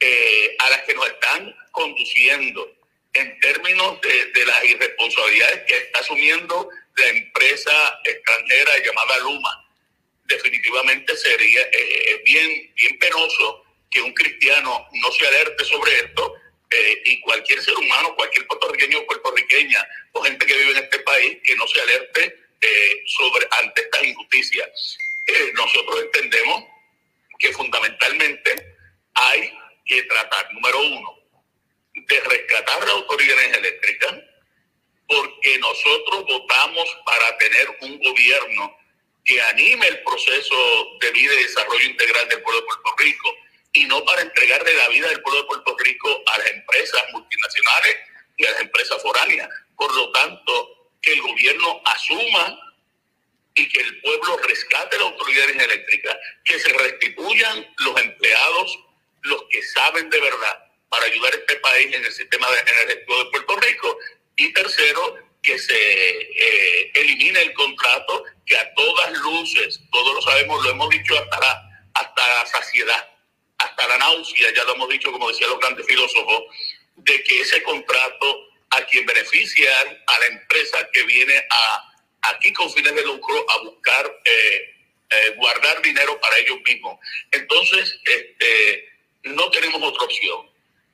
eh, 0.00 0.56
a 0.58 0.70
las 0.70 0.82
que 0.82 0.94
nos 0.94 1.06
están 1.06 1.54
conduciendo 1.70 2.70
en 3.14 3.38
términos 3.40 4.00
de, 4.00 4.26
de, 4.32 4.46
las 4.46 4.64
irresponsabilidades 4.64 5.62
que 5.66 5.76
está 5.76 6.00
asumiendo 6.00 6.68
la 6.96 7.08
empresa 7.08 8.00
extranjera 8.04 8.78
llamada 8.84 9.18
Luma, 9.20 9.68
definitivamente 10.24 11.16
sería 11.16 11.62
eh, 11.72 12.22
bien, 12.24 12.72
bien 12.74 12.98
penoso 12.98 13.64
que 13.90 14.00
un 14.00 14.12
cristiano 14.14 14.88
no 14.92 15.12
se 15.12 15.26
alerte 15.26 15.64
sobre 15.64 15.92
esto 15.92 16.34
eh, 16.70 17.02
y 17.04 17.20
cualquier 17.20 17.62
ser 17.62 17.74
humano, 17.76 18.14
cualquier 18.16 18.46
puertorriqueño 18.46 19.00
o 19.00 19.06
puertorriqueña 19.06 19.86
o 20.12 20.22
gente 20.22 20.46
que 20.46 20.56
vive 20.56 20.70
en 20.70 20.84
este 20.84 20.98
país 21.00 21.38
que 21.44 21.54
no 21.56 21.66
se 21.66 21.80
alerte 21.80 22.42
eh, 22.62 23.02
sobre 23.06 23.46
ante 23.60 23.82
estas 23.82 24.04
injusticias. 24.04 24.98
Eh, 25.26 25.52
nosotros 25.54 26.02
entendemos 26.02 26.64
que 27.38 27.52
fundamentalmente 27.52 28.76
hay 29.14 29.52
que 29.84 30.02
tratar, 30.04 30.52
número 30.54 30.80
uno, 30.80 31.18
de 31.94 32.20
rescatar 32.20 32.86
la 32.86 32.92
autoridad 32.92 33.38
eléctrica, 33.58 34.18
porque 35.12 35.58
nosotros 35.58 36.24
votamos 36.24 36.88
para 37.04 37.36
tener 37.38 37.76
un 37.80 37.98
gobierno 37.98 38.76
que 39.24 39.40
anime 39.42 39.86
el 39.88 40.02
proceso 40.02 40.56
de 41.00 41.10
vida 41.12 41.34
y 41.34 41.42
desarrollo 41.42 41.84
integral 41.84 42.28
del 42.28 42.42
pueblo 42.42 42.60
de 42.60 42.66
Puerto 42.66 42.94
Rico 42.98 43.34
y 43.74 43.84
no 43.84 44.04
para 44.04 44.22
entregarle 44.22 44.74
la 44.74 44.88
vida 44.88 45.08
del 45.08 45.20
pueblo 45.22 45.42
de 45.42 45.46
Puerto 45.46 45.76
Rico 45.78 46.22
a 46.26 46.38
las 46.38 46.50
empresas 46.50 47.02
multinacionales 47.12 47.96
y 48.36 48.46
a 48.46 48.50
las 48.52 48.60
empresas 48.60 49.02
foráneas. 49.02 49.48
Por 49.76 49.94
lo 49.94 50.10
tanto, 50.12 50.90
que 51.00 51.12
el 51.12 51.22
gobierno 51.22 51.82
asuma 51.84 52.58
y 53.54 53.68
que 53.68 53.80
el 53.80 54.00
pueblo 54.00 54.38
rescate 54.48 54.98
la 54.98 55.04
autoridad 55.04 55.50
eléctrica, 55.50 56.18
que 56.44 56.58
se 56.58 56.72
restituyan 56.72 57.74
los 57.78 58.00
empleados, 58.00 58.78
los 59.22 59.44
que 59.50 59.62
saben 59.62 60.08
de 60.08 60.20
verdad, 60.20 60.72
para 60.88 61.04
ayudar 61.04 61.32
a 61.32 61.36
este 61.36 61.56
país 61.56 61.94
en 61.94 62.04
el 62.04 62.12
sistema 62.12 62.48
energético 62.48 63.24
de 63.24 63.30
Puerto 63.30 63.56
Rico. 63.56 63.98
Y 64.36 64.52
tercero, 64.52 65.18
que 65.42 65.58
se 65.58 65.74
eh, 65.74 66.92
elimine 66.94 67.42
el 67.42 67.52
contrato 67.52 68.24
que 68.46 68.56
a 68.56 68.74
todas 68.74 69.12
luces, 69.18 69.80
todos 69.90 70.14
lo 70.14 70.22
sabemos, 70.22 70.62
lo 70.64 70.70
hemos 70.70 70.88
dicho 70.90 71.18
hasta 71.18 71.40
la, 71.40 71.88
hasta 71.94 72.28
la 72.28 72.46
saciedad, 72.46 73.08
hasta 73.58 73.88
la 73.88 73.98
náusea, 73.98 74.52
ya 74.54 74.64
lo 74.64 74.74
hemos 74.74 74.88
dicho, 74.88 75.10
como 75.10 75.28
decían 75.28 75.50
los 75.50 75.58
grandes 75.58 75.84
filósofos, 75.86 76.44
de 76.96 77.22
que 77.24 77.40
ese 77.40 77.62
contrato 77.62 78.48
a 78.70 78.82
quien 78.84 79.04
beneficia 79.04 79.70
a 80.06 80.18
la 80.20 80.26
empresa 80.26 80.88
que 80.92 81.02
viene 81.04 81.36
a 81.50 81.92
aquí 82.22 82.52
con 82.52 82.70
fines 82.70 82.94
de 82.94 83.04
lucro 83.04 83.44
a 83.50 83.58
buscar 83.64 84.20
eh, 84.24 84.74
eh, 85.10 85.34
guardar 85.36 85.82
dinero 85.82 86.18
para 86.20 86.38
ellos 86.38 86.58
mismos. 86.64 86.98
Entonces, 87.32 87.98
este, 88.04 88.88
no 89.24 89.50
tenemos 89.50 89.82
otra 89.82 90.04
opción. 90.04 90.51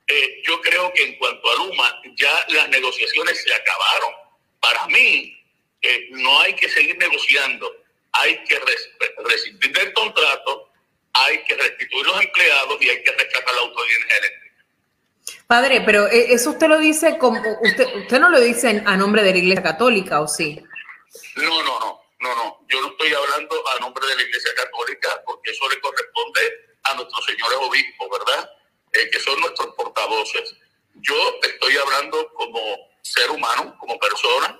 Eh, 0.08 0.42
yo 0.46 0.60
creo 0.60 0.92
que 0.94 1.02
en 1.04 1.18
cuanto 1.18 1.50
a 1.50 1.54
Luma, 1.56 2.02
ya 2.16 2.44
las 2.48 2.68
negociaciones 2.70 3.42
se 3.42 3.54
acabaron. 3.54 4.12
Para 4.60 4.86
mí, 4.88 5.38
eh, 5.82 6.08
no 6.10 6.40
hay 6.40 6.54
que 6.54 6.68
seguir 6.68 6.96
negociando, 6.98 7.70
hay 8.12 8.42
que 8.44 8.58
res 8.58 8.90
rescindir 9.18 9.78
el 9.78 9.92
contrato 9.92 10.68
hay 11.26 11.42
que 11.44 11.54
restituir 11.54 12.06
los 12.06 12.20
empleados 12.22 12.76
y 12.80 12.88
hay 12.88 13.02
que 13.02 13.12
rescatar 13.12 13.54
la 13.54 13.60
autoridad 13.60 13.98
eléctrica. 14.18 14.64
Padre, 15.46 15.82
pero 15.84 16.06
eh, 16.08 16.32
eso 16.32 16.50
usted 16.50 16.68
lo 16.68 16.78
dice 16.78 17.18
como 17.18 17.40
usted, 17.62 17.94
usted 17.96 18.18
no 18.18 18.28
lo 18.28 18.40
dice 18.40 18.82
a 18.84 18.96
nombre 18.96 19.22
de 19.22 19.32
la 19.32 19.38
Iglesia 19.38 19.62
Católica, 19.62 20.20
¿o 20.20 20.28
sí? 20.28 20.62
No, 21.36 21.62
no, 21.62 21.80
no, 21.80 22.02
no, 22.20 22.34
no. 22.34 22.66
Yo 22.68 22.80
no 22.82 22.88
estoy 22.88 23.12
hablando 23.14 23.56
a 23.76 23.80
nombre 23.80 24.06
de 24.06 24.16
la 24.16 24.22
Iglesia 24.22 24.50
Católica 24.56 25.22
porque 25.24 25.50
eso 25.50 25.68
le 25.68 25.80
corresponde 25.80 26.40
a 26.84 26.94
nuestros 26.94 27.24
señores 27.24 27.58
obispos, 27.62 28.08
¿verdad? 28.10 28.50
Eh, 28.98 29.10
que 29.10 29.20
son 29.20 29.38
nuestros 29.40 29.74
portavoces. 29.76 30.56
Yo 30.94 31.14
estoy 31.42 31.76
hablando 31.76 32.32
como 32.34 32.60
ser 33.02 33.30
humano, 33.30 33.76
como 33.78 33.96
persona, 33.98 34.58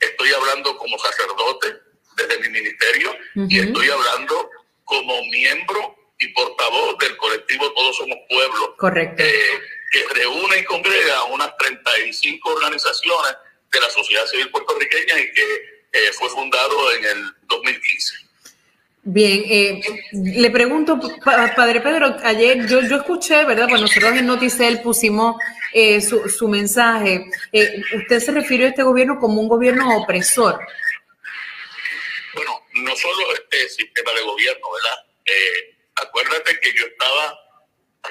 estoy 0.00 0.32
hablando 0.32 0.76
como 0.76 0.98
sacerdote, 0.98 1.76
desde 2.16 2.38
mi 2.40 2.48
ministerio 2.48 3.14
y 3.34 3.60
estoy 3.60 3.90
hablando 3.90 4.50
como 4.84 5.22
miembro 5.26 5.94
y 6.18 6.28
portavoz 6.28 6.96
del 6.98 7.16
colectivo 7.18 7.70
Todos 7.74 7.96
Somos 7.98 8.18
Pueblo, 8.28 8.74
Correcto. 8.78 9.22
eh, 9.22 9.60
que 9.92 10.04
reúne 10.14 10.58
y 10.58 10.64
congrega 10.64 11.24
unas 11.24 11.54
35 11.58 12.50
organizaciones 12.50 13.36
de 13.70 13.80
la 13.80 13.90
sociedad 13.90 14.26
civil 14.26 14.50
puertorriqueña 14.50 15.18
y 15.20 15.32
que 15.32 15.54
eh, 15.92 16.12
fue 16.14 16.28
fundado 16.30 16.92
en 16.94 17.04
el 17.04 17.34
2015. 17.42 18.25
Bien, 19.08 19.44
eh, 19.48 19.80
le 20.12 20.50
pregunto, 20.50 20.98
pa- 21.24 21.54
Padre 21.54 21.80
Pedro, 21.80 22.16
ayer 22.24 22.66
yo, 22.66 22.80
yo 22.80 22.96
escuché, 22.96 23.44
¿verdad? 23.44 23.68
Pues 23.68 23.80
nosotros 23.80 24.16
en 24.16 24.26
Noticel 24.26 24.82
pusimos 24.82 25.36
eh, 25.72 26.00
su, 26.00 26.28
su 26.28 26.48
mensaje. 26.48 27.24
Eh, 27.52 27.82
usted 27.98 28.18
se 28.18 28.32
refirió 28.32 28.66
a 28.66 28.70
este 28.70 28.82
gobierno 28.82 29.20
como 29.20 29.40
un 29.40 29.46
gobierno 29.48 29.96
opresor. 29.98 30.58
Bueno, 32.34 32.64
no 32.74 32.96
solo 32.96 33.32
este 33.34 33.68
sistema 33.68 34.10
de 34.12 34.22
gobierno, 34.22 34.66
¿verdad? 34.72 34.98
Eh, 35.24 35.76
acuérdate 36.02 36.58
que 36.58 36.72
yo 36.74 36.86
estaba 36.86 37.38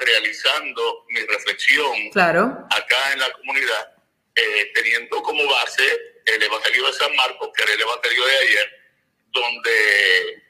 realizando 0.00 1.04
mi 1.10 1.20
reflexión 1.26 1.92
Claro. 2.12 2.44
acá 2.70 3.12
en 3.12 3.20
la 3.20 3.30
comunidad, 3.32 3.92
eh, 4.34 4.70
teniendo 4.74 5.22
como 5.22 5.46
base 5.46 5.82
el 6.24 6.42
Evangelio 6.42 6.86
de 6.86 6.92
San 6.94 7.14
Marcos, 7.16 7.50
que 7.54 7.64
era 7.64 7.72
el 7.74 7.80
Evangelio 7.82 8.24
de 8.24 8.36
ayer, 8.48 8.70
donde 9.30 10.42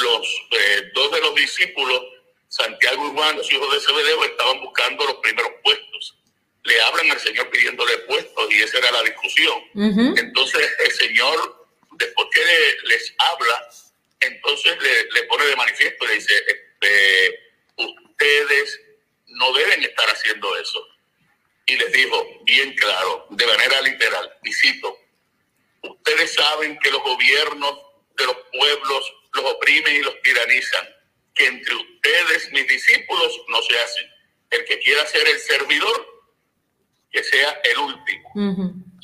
los 0.00 0.26
eh, 0.52 0.90
dos 0.94 1.10
de 1.12 1.20
los 1.20 1.34
discípulos, 1.34 2.02
Santiago 2.48 3.06
y 3.08 3.10
Juan, 3.16 3.36
los 3.36 3.50
hijos 3.52 3.72
de 3.74 3.80
Zebedeo, 3.80 4.24
estaban 4.24 4.60
buscando 4.60 5.04
los 5.06 5.16
primeros 5.16 5.52
puestos. 5.62 6.18
Le 6.64 6.80
hablan 6.82 7.10
al 7.10 7.20
Señor 7.20 7.50
pidiéndole 7.50 7.98
puestos 8.00 8.52
y 8.52 8.62
esa 8.62 8.78
era 8.78 8.92
la 8.92 9.02
discusión. 9.02 9.62
Entonces 10.18 10.70
el 10.84 10.92
Señor, 10.92 11.66
después 11.92 12.28
que 12.32 12.44
le- 12.44 12.88
les 12.88 13.14
habla, 13.18 13.68
entonces 14.20 14.80
le, 14.80 15.04
le 15.12 15.22
pone 15.24 15.44
de 15.46 15.56
manifiesto, 15.56 16.06
le 16.06 16.14
dice, 16.14 16.34
este, 16.46 17.40
ustedes 17.76 18.80
no 19.26 19.52
deben 19.54 19.82
estar 19.82 20.08
haciendo 20.08 20.56
eso. 20.58 20.86
Y 21.66 21.76
les 21.76 21.92
dijo 21.92 22.26
bien 22.44 22.74
claro, 22.74 23.26
de 23.30 23.46
manera 23.46 23.80
literal, 23.82 24.32
y 24.42 24.52
cito, 24.52 24.98
ustedes 25.82 26.34
saben 26.34 26.78
que 26.80 26.90
los 26.90 27.02
gobiernos 27.02 27.78
de 28.16 28.26
los 28.26 28.36
pueblos 28.52 29.12
los 29.34 29.44
oprimen 29.44 29.96
y 29.96 30.00
los 30.00 30.20
tiranizan, 30.22 30.88
que 31.34 31.46
entre 31.46 31.74
ustedes, 31.74 32.52
mis 32.52 32.66
discípulos, 32.66 33.40
no 33.48 33.62
se 33.62 33.78
hacen. 33.78 34.10
El 34.50 34.64
que 34.64 34.78
quiera 34.80 35.06
ser 35.06 35.26
el 35.26 35.38
servidor, 35.38 36.12
que 37.10 37.22
sea 37.22 37.60
el 37.64 37.78
último 37.78 38.32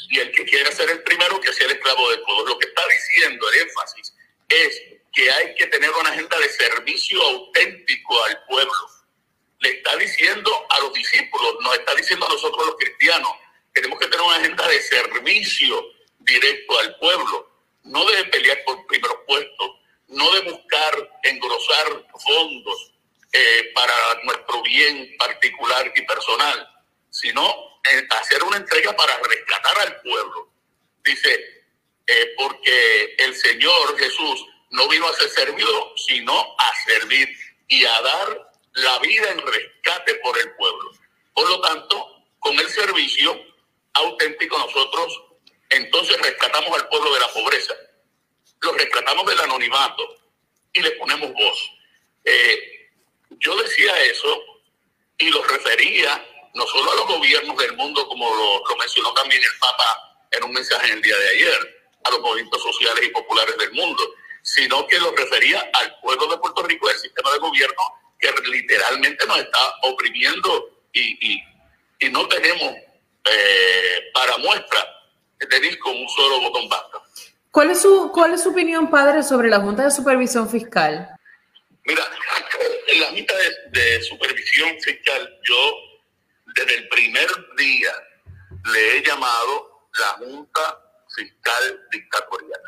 y 0.09 0.19
el 0.19 0.33
que 0.33 0.45
quiera 0.45 0.73
ser 0.73 0.89
el 0.91 1.03
primero 1.03 1.41
que 1.41 1.53
sea 1.53 1.67
el 1.67 1.73
esclavo 1.73 2.11
de 2.11 2.19
todos. 2.19 2.49
Lo 2.49 2.59
que 2.59 2.67
está 2.67 2.83
diciendo 2.89 3.51
el 3.51 3.61
énfasis 3.61 4.15
es 4.49 4.83
que 5.13 5.31
hay 5.31 5.55
que 5.55 5.67
tener 5.67 5.91
una 5.91 6.11
agenda 6.11 6.39
de 6.39 6.49
servicio 6.49 7.23
auténtico 7.23 8.25
al 8.25 8.45
pueblo. 8.47 8.73
Le 9.61 9.71
está 9.71 9.97
diciendo 9.97 10.67
a 10.71 10.81
los 10.81 10.93
discípulos, 10.95 11.57
nos 11.61 11.75
está 11.77 11.95
diciendo 11.95 12.27
a 12.27 12.31
nosotros 12.31 12.67
los 12.67 12.77
cristianos, 12.77 13.31
tenemos 13.73 13.99
que 13.99 14.07
tener 14.07 14.25
una 14.25 14.37
agenda 14.37 14.67
de 14.69 14.81
servicio 14.81 15.85
directo 16.21 16.79
al 16.79 16.97
pueblo, 16.99 17.51
no 17.85 18.05
de 18.11 18.25
pelear 18.25 18.63
por 18.65 18.87
primeros 18.87 19.19
puestos, 19.27 19.71
no 20.09 20.33
de 20.35 20.51
buscar 20.51 21.11
engrosar 21.23 22.07
fondos 22.23 22.93
eh, 23.33 23.71
para 23.75 23.95
nuestro 24.25 24.63
bien 24.63 25.15
particular 25.19 25.93
y 25.95 26.03
personal, 26.03 26.69
sino 27.11 27.43
eh, 27.93 28.07
hacer 28.11 28.43
una 28.45 28.57
entrega 28.57 28.95
para 28.97 29.19
rescatar 29.19 29.79
al 29.81 30.01
pueblo. 30.01 30.51
Dice, 31.05 31.65
eh, 32.07 32.35
porque 32.37 33.17
el 33.19 33.35
Señor 33.35 33.99
Jesús 33.99 34.47
no 34.71 34.89
vino 34.89 35.07
a 35.09 35.15
ser 35.15 35.29
servido, 35.31 35.93
sino 35.97 36.35
a 36.59 36.73
servir 36.87 37.29
y 37.69 37.85
a 37.85 38.01
dar 38.01 38.51
la 38.73 38.99
vida 39.01 39.31
en 39.31 39.39
rescate 39.39 40.15
por 40.17 40.39
el 40.39 40.55
pueblo. 40.57 40.91
Por 41.35 41.49
lo 41.49 41.61
tanto, 41.61 42.25
con 42.39 42.59
el 42.59 42.69
servicio 42.69 43.39
auténtico 43.95 44.59
nosotros 44.59 45.23
entonces 45.71 46.19
rescatamos 46.21 46.79
al 46.79 46.89
pueblo 46.89 47.13
de 47.13 47.21
la 47.21 47.29
pobreza, 47.29 47.75
lo 48.61 48.73
rescatamos 48.73 49.27
del 49.27 49.41
anonimato 49.41 50.17
y 50.73 50.81
le 50.83 50.91
ponemos 50.93 51.33
voz. 51.33 51.71
Eh, 52.25 52.91
yo 53.41 53.57
decía 53.57 54.01
eso 54.05 54.43
y 55.19 55.31
lo 55.31 55.43
refería 55.45 56.25
no 56.55 56.67
solo 56.67 56.91
a 56.93 56.95
los 56.97 57.07
gobiernos 57.07 57.57
del 57.57 57.75
mundo, 57.77 58.07
como 58.09 58.29
lo, 58.35 58.67
lo 58.69 58.77
mencionó 58.77 59.13
también 59.15 59.43
el 59.43 59.59
Papa 59.61 60.27
en 60.33 60.45
un 60.45 60.53
mensaje 60.53 60.87
en 60.89 60.95
el 60.95 61.03
día 61.03 61.17
de 61.17 61.29
ayer, 61.31 61.89
a 62.05 62.11
los 62.11 62.21
movimientos 62.21 62.63
sociales 62.63 63.05
y 63.05 63.09
populares 63.11 63.57
del 63.59 63.73
mundo, 63.73 64.03
sino 64.43 64.87
que 64.87 64.99
lo 64.99 65.13
refería 65.13 65.69
al 65.75 66.01
pueblo 66.01 66.27
de 66.29 66.39
Puerto 66.39 66.63
Rico, 66.63 66.89
el 66.91 66.99
sistema 66.99 67.31
de 67.33 67.39
gobierno 67.39 67.83
que 68.19 68.33
literalmente 68.51 69.27
nos 69.27 69.39
está 69.39 69.75
oprimiendo 69.83 70.83
y, 70.93 71.35
y- 71.35 71.43
no 72.11 72.27
tenemos 72.29 72.75
eh, 73.25 74.11
para 74.15 74.39
muestra 74.39 74.87
de 75.39 75.67
ir 75.67 75.79
con 75.81 75.97
un 75.97 76.09
solo 76.09 76.41
botón 76.41 76.69
basta. 76.69 77.03
¿Cuál 77.51 77.71
es 77.71 77.83
su, 77.83 78.11
cuál 78.13 78.35
es 78.35 78.43
su 78.43 78.51
opinión, 78.51 78.91
padre, 78.91 79.23
sobre 79.23 79.49
la 79.49 79.61
Junta 79.61 79.85
de 79.85 79.91
Supervisión 79.91 80.49
Fiscal? 80.49 81.09
Mira, 81.85 82.03
en 82.89 83.01
la 83.01 83.07
Junta 83.09 83.35
de, 83.37 83.81
de 83.81 84.03
Supervisión 84.03 84.79
Fiscal, 84.81 85.39
yo 85.43 85.73
desde 86.55 86.75
el 86.77 86.89
primer 86.89 87.29
día 87.57 87.93
le 88.73 88.99
he 88.99 89.03
llamado 89.03 89.89
la 89.99 90.09
Junta 90.19 90.79
Fiscal 91.15 91.87
Dictatorial. 91.91 92.61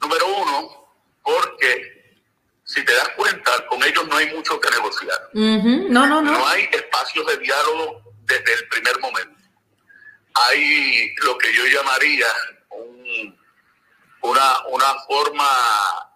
Número 0.00 0.26
uno, 0.28 0.94
porque 1.22 2.14
si 2.64 2.84
te 2.84 2.92
das 2.94 3.08
cuenta, 3.10 3.66
con 3.66 3.82
ellos 3.82 4.06
no 4.06 4.16
hay 4.16 4.32
mucho 4.34 4.60
que 4.60 4.70
negociar. 4.70 5.18
No, 5.32 6.06
no, 6.06 6.22
No 6.22 6.32
no. 6.32 6.46
hay 6.46 6.68
espacios 6.72 7.26
de 7.26 7.38
diálogo 7.38 8.02
desde 8.24 8.54
el 8.54 8.68
primer 8.68 8.98
momento. 9.00 9.34
Hay 10.46 11.12
lo 11.24 11.36
que 11.38 11.52
yo 11.52 11.64
llamaría 11.66 12.26
un- 12.70 13.36
una, 14.22 14.66
una 14.68 14.94
forma 15.06 15.48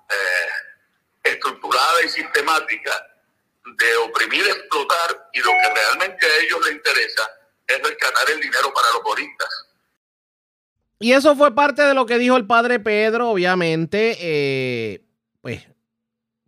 eh, 0.09 1.31
estructurada 1.31 2.03
y 2.05 2.09
sistemática 2.09 2.93
de 3.65 3.97
oprimir, 4.09 4.43
explotar 4.47 5.31
y 5.33 5.39
lo 5.39 5.51
que 5.51 5.75
realmente 5.75 6.27
a 6.27 6.45
ellos 6.45 6.61
les 6.67 6.77
interesa 6.77 7.23
es 7.67 7.79
rescatar 7.79 8.31
el 8.35 8.41
dinero 8.41 8.73
para 8.75 8.89
los 8.93 9.03
boristas. 9.03 9.49
Y 10.99 11.13
eso 11.13 11.35
fue 11.35 11.55
parte 11.55 11.83
de 11.83 11.95
lo 11.95 12.07
que 12.07 12.19
dijo 12.19 12.37
el 12.37 12.47
padre 12.47 12.79
Pedro, 12.79 13.31
obviamente, 13.31 14.17
eh, 14.21 15.05
pues 15.41 15.67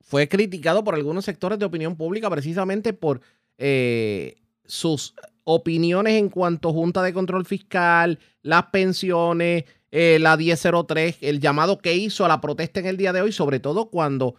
fue 0.01 0.29
criticado 0.29 0.85
por 0.85 0.95
algunos 0.95 1.25
sectores 1.25 1.59
de 1.59 1.65
opinión 1.65 1.97
pública 1.97 2.31
precisamente 2.31 2.93
por 2.93 3.21
eh, 3.59 4.37
sus 4.65 5.15
opiniones 5.45 6.15
en 6.15 6.29
cuanto 6.29 6.69
a 6.69 6.73
Junta 6.73 7.03
de 7.03 7.13
Control 7.13 7.45
Fiscal, 7.45 8.19
las 8.43 8.67
pensiones, 8.67 9.65
eh, 9.97 10.19
la 10.19 10.37
1003, 10.37 11.19
el 11.21 11.39
llamado 11.39 11.79
que 11.79 11.95
hizo 11.95 12.25
a 12.25 12.29
la 12.29 12.41
protesta 12.41 12.81
en 12.81 12.87
el 12.87 12.97
día 12.97 13.13
de 13.13 13.21
hoy, 13.23 13.31
sobre 13.31 13.61
todo 13.61 13.91
cuando 13.91 14.35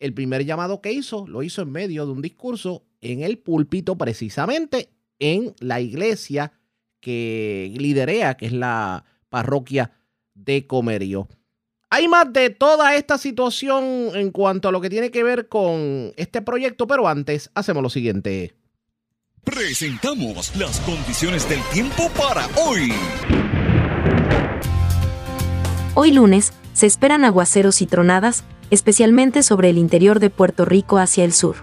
el 0.00 0.12
primer 0.12 0.44
llamado 0.44 0.80
que 0.80 0.90
hizo 0.90 1.28
lo 1.28 1.44
hizo 1.44 1.62
en 1.62 1.70
medio 1.70 2.06
de 2.06 2.10
un 2.10 2.22
discurso 2.22 2.82
en 3.00 3.22
el 3.22 3.38
púlpito 3.38 3.96
precisamente 3.96 4.90
en 5.20 5.54
la 5.60 5.80
iglesia 5.80 6.54
que 6.98 7.72
liderea, 7.78 8.36
que 8.36 8.46
es 8.46 8.52
la 8.52 9.04
parroquia 9.28 9.92
de 10.34 10.66
Comerío. 10.66 11.28
Hay 11.88 12.08
más 12.08 12.32
de 12.32 12.50
toda 12.50 12.96
esta 12.96 13.16
situación 13.16 14.10
en 14.12 14.32
cuanto 14.32 14.68
a 14.68 14.72
lo 14.72 14.80
que 14.80 14.90
tiene 14.90 15.12
que 15.12 15.22
ver 15.22 15.46
con 15.46 16.14
este 16.16 16.42
proyecto, 16.42 16.88
pero 16.88 17.06
antes 17.06 17.48
hacemos 17.54 17.80
lo 17.80 17.90
siguiente. 17.90 18.56
Presentamos 19.44 20.56
las 20.56 20.80
condiciones 20.80 21.48
del 21.48 21.60
tiempo 21.72 22.10
para 22.18 22.48
hoy. 22.56 22.90
Hoy 25.98 26.12
lunes, 26.12 26.52
se 26.74 26.84
esperan 26.84 27.24
aguaceros 27.24 27.80
y 27.80 27.86
tronadas, 27.86 28.44
especialmente 28.70 29.42
sobre 29.42 29.70
el 29.70 29.78
interior 29.78 30.20
de 30.20 30.28
Puerto 30.28 30.66
Rico 30.66 30.98
hacia 30.98 31.24
el 31.24 31.32
sur. 31.32 31.56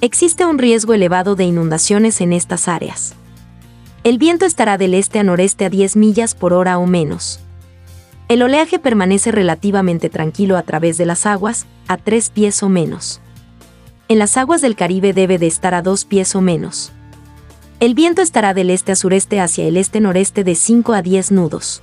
Existe 0.00 0.46
un 0.46 0.56
riesgo 0.56 0.94
elevado 0.94 1.36
de 1.36 1.44
inundaciones 1.44 2.22
en 2.22 2.32
estas 2.32 2.68
áreas. 2.68 3.14
El 4.02 4.16
viento 4.16 4.46
estará 4.46 4.78
del 4.78 4.94
este 4.94 5.18
a 5.18 5.24
noreste 5.24 5.66
a 5.66 5.68
10 5.68 5.94
millas 5.96 6.34
por 6.34 6.54
hora 6.54 6.78
o 6.78 6.86
menos. 6.86 7.38
El 8.28 8.42
oleaje 8.42 8.78
permanece 8.78 9.30
relativamente 9.30 10.08
tranquilo 10.08 10.56
a 10.56 10.62
través 10.62 10.96
de 10.96 11.04
las 11.04 11.26
aguas, 11.26 11.66
a 11.86 11.98
3 11.98 12.30
pies 12.30 12.62
o 12.62 12.70
menos. 12.70 13.20
En 14.08 14.18
las 14.18 14.38
aguas 14.38 14.62
del 14.62 14.74
Caribe 14.74 15.12
debe 15.12 15.36
de 15.38 15.48
estar 15.48 15.74
a 15.74 15.82
2 15.82 16.06
pies 16.06 16.34
o 16.34 16.40
menos. 16.40 16.92
El 17.78 17.94
viento 17.94 18.22
estará 18.22 18.54
del 18.54 18.70
este 18.70 18.92
a 18.92 18.96
sureste 18.96 19.38
hacia 19.38 19.66
el 19.66 19.76
este-noreste 19.76 20.44
de 20.44 20.54
5 20.54 20.94
a 20.94 21.02
10 21.02 21.30
nudos. 21.30 21.82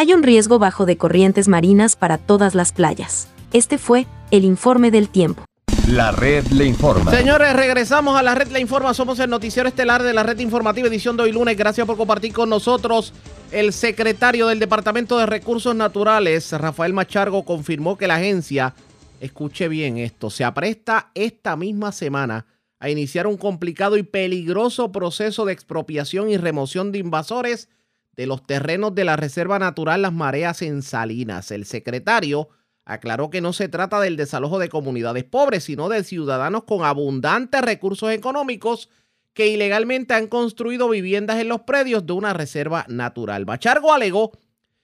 Hay 0.00 0.14
un 0.14 0.22
riesgo 0.22 0.58
bajo 0.58 0.86
de 0.86 0.96
corrientes 0.96 1.46
marinas 1.46 1.94
para 1.94 2.16
todas 2.16 2.54
las 2.54 2.72
playas. 2.72 3.28
Este 3.52 3.76
fue 3.76 4.06
el 4.30 4.46
informe 4.46 4.90
del 4.90 5.10
tiempo. 5.10 5.44
La 5.88 6.10
red 6.10 6.46
le 6.46 6.64
informa. 6.64 7.10
Señores, 7.10 7.52
regresamos 7.52 8.16
a 8.16 8.22
la 8.22 8.34
red 8.34 8.48
La 8.48 8.60
Informa. 8.60 8.94
Somos 8.94 9.18
el 9.18 9.28
noticiero 9.28 9.68
estelar 9.68 10.02
de 10.02 10.14
la 10.14 10.22
red 10.22 10.38
informativa 10.38 10.88
edición 10.88 11.18
de 11.18 11.24
hoy 11.24 11.32
lunes. 11.32 11.54
Gracias 11.54 11.86
por 11.86 11.98
compartir 11.98 12.32
con 12.32 12.48
nosotros. 12.48 13.12
El 13.52 13.74
secretario 13.74 14.46
del 14.46 14.58
Departamento 14.58 15.18
de 15.18 15.26
Recursos 15.26 15.76
Naturales, 15.76 16.50
Rafael 16.52 16.94
Machargo, 16.94 17.44
confirmó 17.44 17.98
que 17.98 18.06
la 18.06 18.14
agencia, 18.14 18.74
escuche 19.20 19.68
bien 19.68 19.98
esto, 19.98 20.30
se 20.30 20.44
apresta 20.44 21.10
esta 21.12 21.56
misma 21.56 21.92
semana 21.92 22.46
a 22.78 22.88
iniciar 22.88 23.26
un 23.26 23.36
complicado 23.36 23.98
y 23.98 24.02
peligroso 24.02 24.92
proceso 24.92 25.44
de 25.44 25.52
expropiación 25.52 26.30
y 26.30 26.38
remoción 26.38 26.90
de 26.90 27.00
invasores 27.00 27.68
de 28.20 28.26
los 28.26 28.46
terrenos 28.46 28.94
de 28.94 29.04
la 29.04 29.16
Reserva 29.16 29.58
Natural 29.58 30.02
Las 30.02 30.12
Mareas 30.12 30.60
en 30.60 30.82
Salinas. 30.82 31.50
El 31.50 31.64
secretario 31.64 32.50
aclaró 32.84 33.30
que 33.30 33.40
no 33.40 33.54
se 33.54 33.70
trata 33.70 33.98
del 33.98 34.18
desalojo 34.18 34.58
de 34.58 34.68
comunidades 34.68 35.24
pobres, 35.24 35.64
sino 35.64 35.88
de 35.88 36.04
ciudadanos 36.04 36.64
con 36.64 36.84
abundantes 36.84 37.62
recursos 37.62 38.10
económicos 38.10 38.90
que 39.32 39.46
ilegalmente 39.46 40.12
han 40.12 40.26
construido 40.26 40.90
viviendas 40.90 41.38
en 41.38 41.48
los 41.48 41.62
predios 41.62 42.04
de 42.04 42.12
una 42.12 42.34
reserva 42.34 42.84
natural. 42.88 43.46
Bachargo 43.46 43.94
alegó 43.94 44.32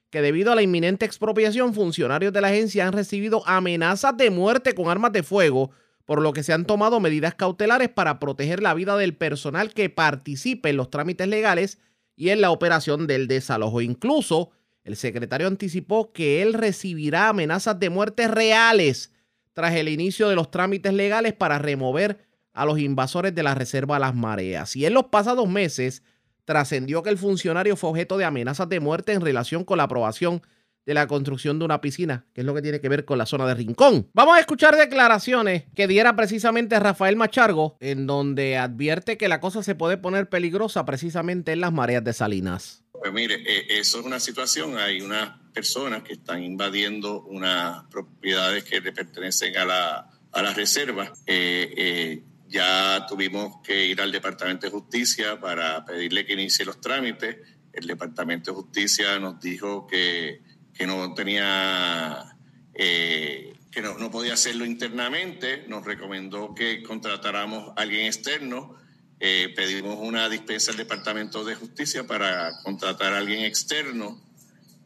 que 0.09 0.23
debido 0.23 0.51
a 0.51 0.55
la 0.55 0.63
inminente 0.63 1.05
expropiación, 1.05 1.75
funcionarios 1.75 2.33
de 2.33 2.41
la 2.41 2.49
agencia 2.49 2.87
han 2.87 2.95
recibido 2.95 3.47
amenazas 3.47 4.17
de 4.17 4.31
muerte 4.31 4.75
con 4.75 4.89
armas 4.89 5.13
de 5.13 5.23
fuego, 5.23 5.73
por 6.07 6.23
lo 6.23 6.33
que 6.33 6.43
se 6.43 6.55
han 6.55 6.65
tomado 6.65 7.01
medidas 7.01 7.35
cautelares 7.35 7.91
para 7.91 8.19
proteger 8.19 8.63
la 8.63 8.73
vida 8.73 8.97
del 8.97 9.15
personal 9.15 9.75
que 9.75 9.91
participe 9.91 10.71
en 10.71 10.79
los 10.79 10.89
trámites 10.89 11.29
legales 11.29 11.79
y 12.17 12.31
en 12.31 12.41
la 12.41 12.51
operación 12.51 13.07
del 13.07 13.29
desalojo. 13.29 13.81
Incluso 13.81 14.51
el 14.83 14.97
secretario 14.97 15.47
anticipó 15.47 16.13
que 16.13 16.43
él 16.43 16.55
recibirá 16.55 17.29
amenazas 17.29 17.79
de 17.79 17.91
muerte 17.91 18.27
reales 18.27 19.13
tras 19.53 19.75
el 19.75 19.89
inicio 19.89 20.29
de 20.29 20.35
los 20.35 20.51
trámites 20.51 20.93
legales 20.93 21.35
para 21.35 21.59
remover 21.59 22.27
a 22.53 22.65
los 22.65 22.79
invasores 22.79 23.35
de 23.35 23.43
la 23.43 23.55
Reserva 23.55 23.99
Las 23.99 24.15
Mareas. 24.15 24.75
Y 24.77 24.87
en 24.87 24.95
los 24.95 25.05
pasados 25.05 25.49
meses 25.49 26.03
trascendió 26.45 27.03
que 27.03 27.11
el 27.11 27.19
funcionario 27.19 27.77
fue 27.77 27.91
objeto 27.91 28.17
de 28.17 28.25
amenazas 28.25 28.69
de 28.69 28.81
muerte 28.81 29.13
en 29.13 29.21
relación 29.21 29.65
con 29.65 29.79
la 29.79 29.85
aprobación 29.85 30.43
de 30.87 30.95
la 30.95 31.07
construcción 31.09 31.59
de 31.59 31.65
una 31.65 31.81
piscina, 31.81 32.25
que 32.33 32.41
es 32.43 32.47
lo 32.47 32.55
que 32.55 32.63
tiene 32.63 32.81
que 32.81 32.89
ver 32.89 33.05
con 33.05 33.19
la 33.19 33.27
zona 33.27 33.47
de 33.47 33.55
Rincón. 33.55 34.09
Vamos 34.15 34.37
a 34.37 34.41
escuchar 34.41 34.77
declaraciones 34.77 35.65
que 35.75 35.89
diera 35.89 36.15
precisamente 36.17 36.79
Rafael 36.79 37.17
Machargo, 37.17 37.77
en 37.81 38.07
donde 38.07 38.57
advierte 38.57 39.19
que 39.19 39.29
la 39.29 39.41
cosa 39.41 39.63
se 39.63 39.75
puede 39.75 39.99
poner 39.99 40.29
peligrosa 40.29 40.85
precisamente 40.87 41.53
en 41.53 41.61
las 41.61 41.73
mareas 41.73 42.05
de 42.05 42.13
Salinas. 42.13 42.85
Pues 42.93 43.13
mire, 43.13 43.35
eh, 43.35 43.67
eso 43.79 44.01
es 44.01 44.07
una 44.07 44.21
situación. 44.21 44.79
Hay 44.79 45.01
unas 45.01 45.39
personas 45.53 46.03
que 46.03 46.15
están 46.15 46.43
invadiendo 46.43 47.23
unas 47.25 47.85
propiedades 47.85 48.65
que 48.65 48.81
le 48.81 48.93
pertenecen 48.93 49.57
a 49.57 49.65
la, 49.65 50.11
a 50.33 50.43
la 50.43 50.55
reserva. 50.55 51.13
Eh, 51.27 51.75
eh, 51.77 52.23
ya 52.49 53.07
tuvimos 53.09 53.61
que 53.63 53.87
ir 53.87 54.01
al 54.01 54.13
Departamento 54.13 54.67
de 54.67 54.73
Justicia 54.73 55.41
para 55.41 55.85
pedirle 55.85 56.25
que 56.25 56.35
inicie 56.35 56.65
los 56.65 56.81
trámites. 56.81 57.37
El 57.73 57.87
Departamento 57.87 58.53
de 58.53 58.57
Justicia 58.57 59.19
nos 59.19 59.41
dijo 59.41 59.87
que, 59.87 60.43
que 60.77 60.87
no 60.87 61.15
tenía, 61.15 62.37
que 62.73 63.83
no, 63.83 63.99
no 63.99 64.11
podía 64.11 64.35
hacerlo 64.35 64.65
internamente. 64.65 65.65
Nos 65.69 65.85
recomendó 65.85 66.55
que 66.55 66.83
contratáramos 66.83 67.69
a 67.77 67.83
alguien 67.83 68.07
externo 68.07 68.77
eh, 69.19 69.53
pedimos 69.57 69.97
una 69.99 70.29
dispensa 70.29 70.73
al 70.73 70.77
Departamento 70.77 71.43
de 71.43 71.55
Justicia 71.55 72.07
para 72.07 72.61
contratar 72.63 73.15
a 73.15 73.19
alguien 73.19 73.45
externo 73.45 74.21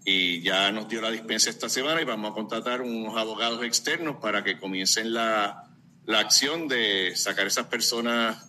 y 0.05 0.41
ya 0.43 0.71
nos 0.71 0.89
dio 0.89 1.01
la 1.01 1.11
dispensa 1.11 1.51
esta 1.51 1.69
semana 1.69 2.01
y 2.01 2.05
vamos 2.05 2.31
a 2.31 2.35
contratar 2.35 2.81
unos 2.81 3.17
abogados 3.17 3.65
externos 3.65 4.17
para 4.21 4.45
que 4.45 4.59
comiencen 4.59 5.13
la, 5.13 5.69
la 6.07 6.21
acción 6.21 6.69
de 6.69 7.13
sacar 7.17 7.49
esas 7.49 7.67
personas 7.67 8.49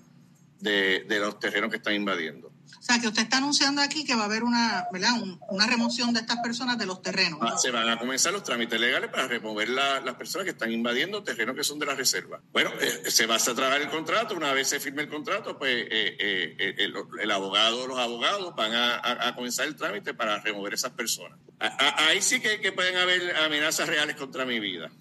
de, 0.60 1.04
de 1.06 1.20
los 1.20 1.40
terrenos 1.40 1.72
que 1.72 1.78
están 1.78 1.96
invadiendo. 1.96 2.51
O 2.80 2.84
sea, 2.84 3.00
que 3.00 3.08
usted 3.08 3.22
está 3.24 3.38
anunciando 3.38 3.82
aquí 3.82 4.04
que 4.04 4.16
va 4.16 4.24
a 4.24 4.26
haber 4.26 4.44
una, 4.44 4.88
¿verdad? 4.92 5.12
una 5.50 5.68
remoción 5.68 6.14
de 6.14 6.22
estas 6.22 6.38
personas 6.40 6.78
de 6.78 6.86
los 6.86 7.02
terrenos. 7.02 7.40
Ah, 7.42 7.56
se 7.58 7.70
van 7.70 7.88
a 7.88 8.00
comenzar 8.00 8.34
los 8.34 8.44
trámites 8.44 8.80
legales 8.80 9.10
para 9.12 9.28
remover 9.28 9.70
las 9.70 10.16
personas 10.16 10.46
que 10.46 10.52
están 10.52 10.72
invadiendo 10.72 11.24
terrenos 11.24 11.56
que 11.56 11.64
son 11.64 11.78
de 11.78 11.86
la 11.86 11.96
reserva. 11.96 12.42
Bueno, 12.52 12.72
eh, 12.82 13.12
se 13.12 13.28
va 13.28 13.36
a 13.36 13.40
trabajar 13.40 13.82
el 13.82 13.90
contrato. 13.90 14.36
Una 14.36 14.54
vez 14.54 14.68
se 14.68 14.80
firme 14.80 15.04
el 15.04 15.10
contrato, 15.10 15.58
pues 15.58 15.76
eh, 15.76 16.18
eh, 16.20 16.76
el, 16.80 16.96
el, 17.22 17.32
abogado, 17.32 17.86
los 17.86 18.00
abogados 18.00 18.56
van 18.56 18.74
a, 18.74 19.34
comenzar 19.36 19.68
el 19.68 19.76
trámite 19.76 20.14
para 20.14 20.40
remover 20.40 20.74
esas 20.74 20.92
personas. 20.92 21.38
ahí 21.60 22.22
sí 22.22 22.40
que, 22.40 22.72
pueden 22.72 22.98
haber 22.98 23.36
amenazas 23.38 23.88
reales 23.88 24.16
contra 24.16 24.46
mi 24.46 24.60
vida. 24.60 24.92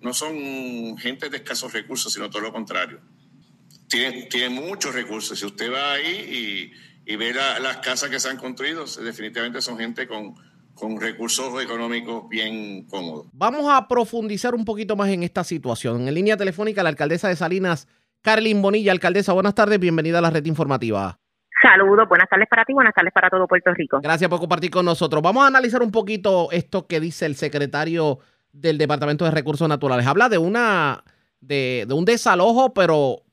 no 0.00 0.14
son 0.14 0.96
gente 0.96 1.28
de 1.28 1.36
escasos 1.36 1.72
recursos, 1.72 2.12
sino 2.12 2.30
todo 2.30 2.42
lo 2.42 2.52
contrario 2.52 3.00
tiene, 3.90 4.22
tiene 4.22 4.48
muchos 4.48 4.94
recursos. 4.94 5.38
Si 5.38 5.44
usted 5.44 5.70
va 5.70 5.92
ahí 5.92 6.72
y, 7.06 7.12
y 7.12 7.16
ve 7.16 7.34
las 7.34 7.76
casas 7.78 8.08
que 8.08 8.18
se 8.18 8.30
han 8.30 8.38
construido, 8.38 8.84
definitivamente 9.04 9.60
son 9.60 9.76
gente 9.76 10.06
con, 10.06 10.34
con 10.74 10.98
recursos 11.00 11.62
económicos 11.62 12.28
bien 12.28 12.86
cómodos. 12.86 13.26
Vamos 13.32 13.66
a 13.68 13.86
profundizar 13.88 14.54
un 14.54 14.64
poquito 14.64 14.96
más 14.96 15.10
en 15.10 15.22
esta 15.22 15.44
situación. 15.44 16.08
En 16.08 16.14
línea 16.14 16.36
telefónica, 16.36 16.82
la 16.82 16.88
alcaldesa 16.88 17.28
de 17.28 17.36
Salinas, 17.36 17.88
Carlin 18.22 18.62
Bonilla. 18.62 18.92
Alcaldesa, 18.92 19.32
buenas 19.32 19.54
tardes, 19.54 19.78
bienvenida 19.78 20.18
a 20.18 20.22
la 20.22 20.30
red 20.30 20.46
informativa. 20.46 21.18
Saludos, 21.62 22.08
buenas 22.08 22.28
tardes 22.30 22.48
para 22.48 22.64
ti, 22.64 22.72
buenas 22.72 22.94
tardes 22.94 23.12
para 23.12 23.28
todo 23.28 23.46
Puerto 23.46 23.74
Rico. 23.74 24.00
Gracias 24.02 24.30
por 24.30 24.40
compartir 24.40 24.70
con 24.70 24.86
nosotros. 24.86 25.20
Vamos 25.20 25.44
a 25.44 25.48
analizar 25.48 25.82
un 25.82 25.90
poquito 25.90 26.48
esto 26.52 26.86
que 26.86 27.00
dice 27.00 27.26
el 27.26 27.34
secretario 27.34 28.18
del 28.52 28.78
Departamento 28.78 29.26
de 29.26 29.30
Recursos 29.30 29.68
Naturales. 29.68 30.06
Habla 30.06 30.30
de 30.30 30.38
una 30.38 31.04
de, 31.40 31.84
de 31.86 31.94
un 31.94 32.06
desalojo, 32.06 32.72
pero 32.72 33.24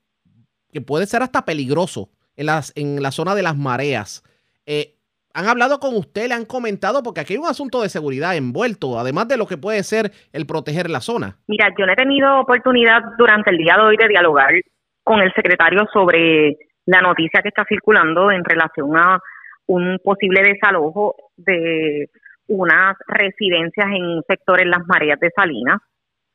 que 0.72 0.82
puede 0.82 1.06
ser 1.06 1.24
hasta 1.24 1.46
peligroso 1.46 2.10
en, 2.36 2.48
las, 2.48 2.74
en 2.76 3.02
la 3.02 3.12
zona 3.12 3.36
de 3.36 3.44
las 3.44 3.58
mareas. 3.58 4.24
Eh, 4.66 4.94
¿Han 5.34 5.48
hablado 5.48 5.80
con 5.80 5.96
usted? 5.96 6.28
¿Le 6.28 6.34
han 6.34 6.46
comentado? 6.46 7.04
Porque 7.04 7.22
aquí 7.22 7.34
hay 7.34 7.40
un 7.40 7.46
asunto 7.46 7.84
de 7.84 7.90
seguridad 7.90 8.36
envuelto, 8.36 9.00
además 9.00 9.28
de 9.28 9.38
lo 9.38 9.46
que 9.46 9.58
puede 9.58 9.84
ser 9.84 10.12
el 10.34 10.48
proteger 10.48 10.90
la 10.90 11.00
zona. 11.00 11.38
Mira, 11.48 11.72
yo 11.78 11.86
no 11.86 11.94
he 11.94 11.96
tenido 11.96 12.40
oportunidad 12.40 13.02
durante 13.20 13.52
el 13.52 13.58
día 13.58 13.76
de 13.78 13.84
hoy 13.84 13.98
de 13.98 14.08
dialogar 14.08 14.50
con 15.04 15.20
el 15.20 15.32
secretario 15.34 15.88
sobre 15.94 16.58
la 16.86 17.02
noticia 17.02 17.42
que 17.44 17.50
está 17.50 17.66
circulando 17.70 18.32
en 18.32 18.44
relación 18.44 18.98
a 18.98 19.20
un 19.68 20.00
posible 20.04 20.42
desalojo 20.42 21.16
de 21.36 22.10
unas 22.48 22.96
residencias 23.08 23.88
en 23.88 24.04
un 24.06 24.24
sector 24.28 24.60
en 24.62 24.72
las 24.72 24.88
mareas 24.88 25.20
de 25.20 25.32
Salinas, 25.36 25.82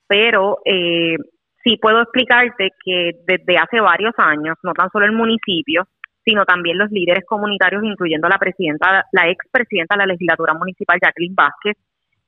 pero 0.06 0.58
eh, 0.64 1.16
sí 1.64 1.76
puedo 1.80 2.00
explicarte 2.02 2.70
que 2.84 3.12
desde 3.26 3.56
hace 3.58 3.80
varios 3.80 4.14
años, 4.18 4.56
no 4.62 4.72
tan 4.72 4.90
solo 4.90 5.06
el 5.06 5.12
municipio, 5.12 5.86
sino 6.24 6.44
también 6.44 6.78
los 6.78 6.90
líderes 6.90 7.24
comunitarios, 7.26 7.82
incluyendo 7.84 8.28
la 8.28 8.38
presidenta, 8.38 9.04
la 9.12 9.28
expresidenta 9.28 9.94
de 9.94 10.00
la 10.00 10.12
legislatura 10.12 10.54
municipal, 10.54 10.98
Jacqueline 11.02 11.34
Vázquez, 11.34 11.76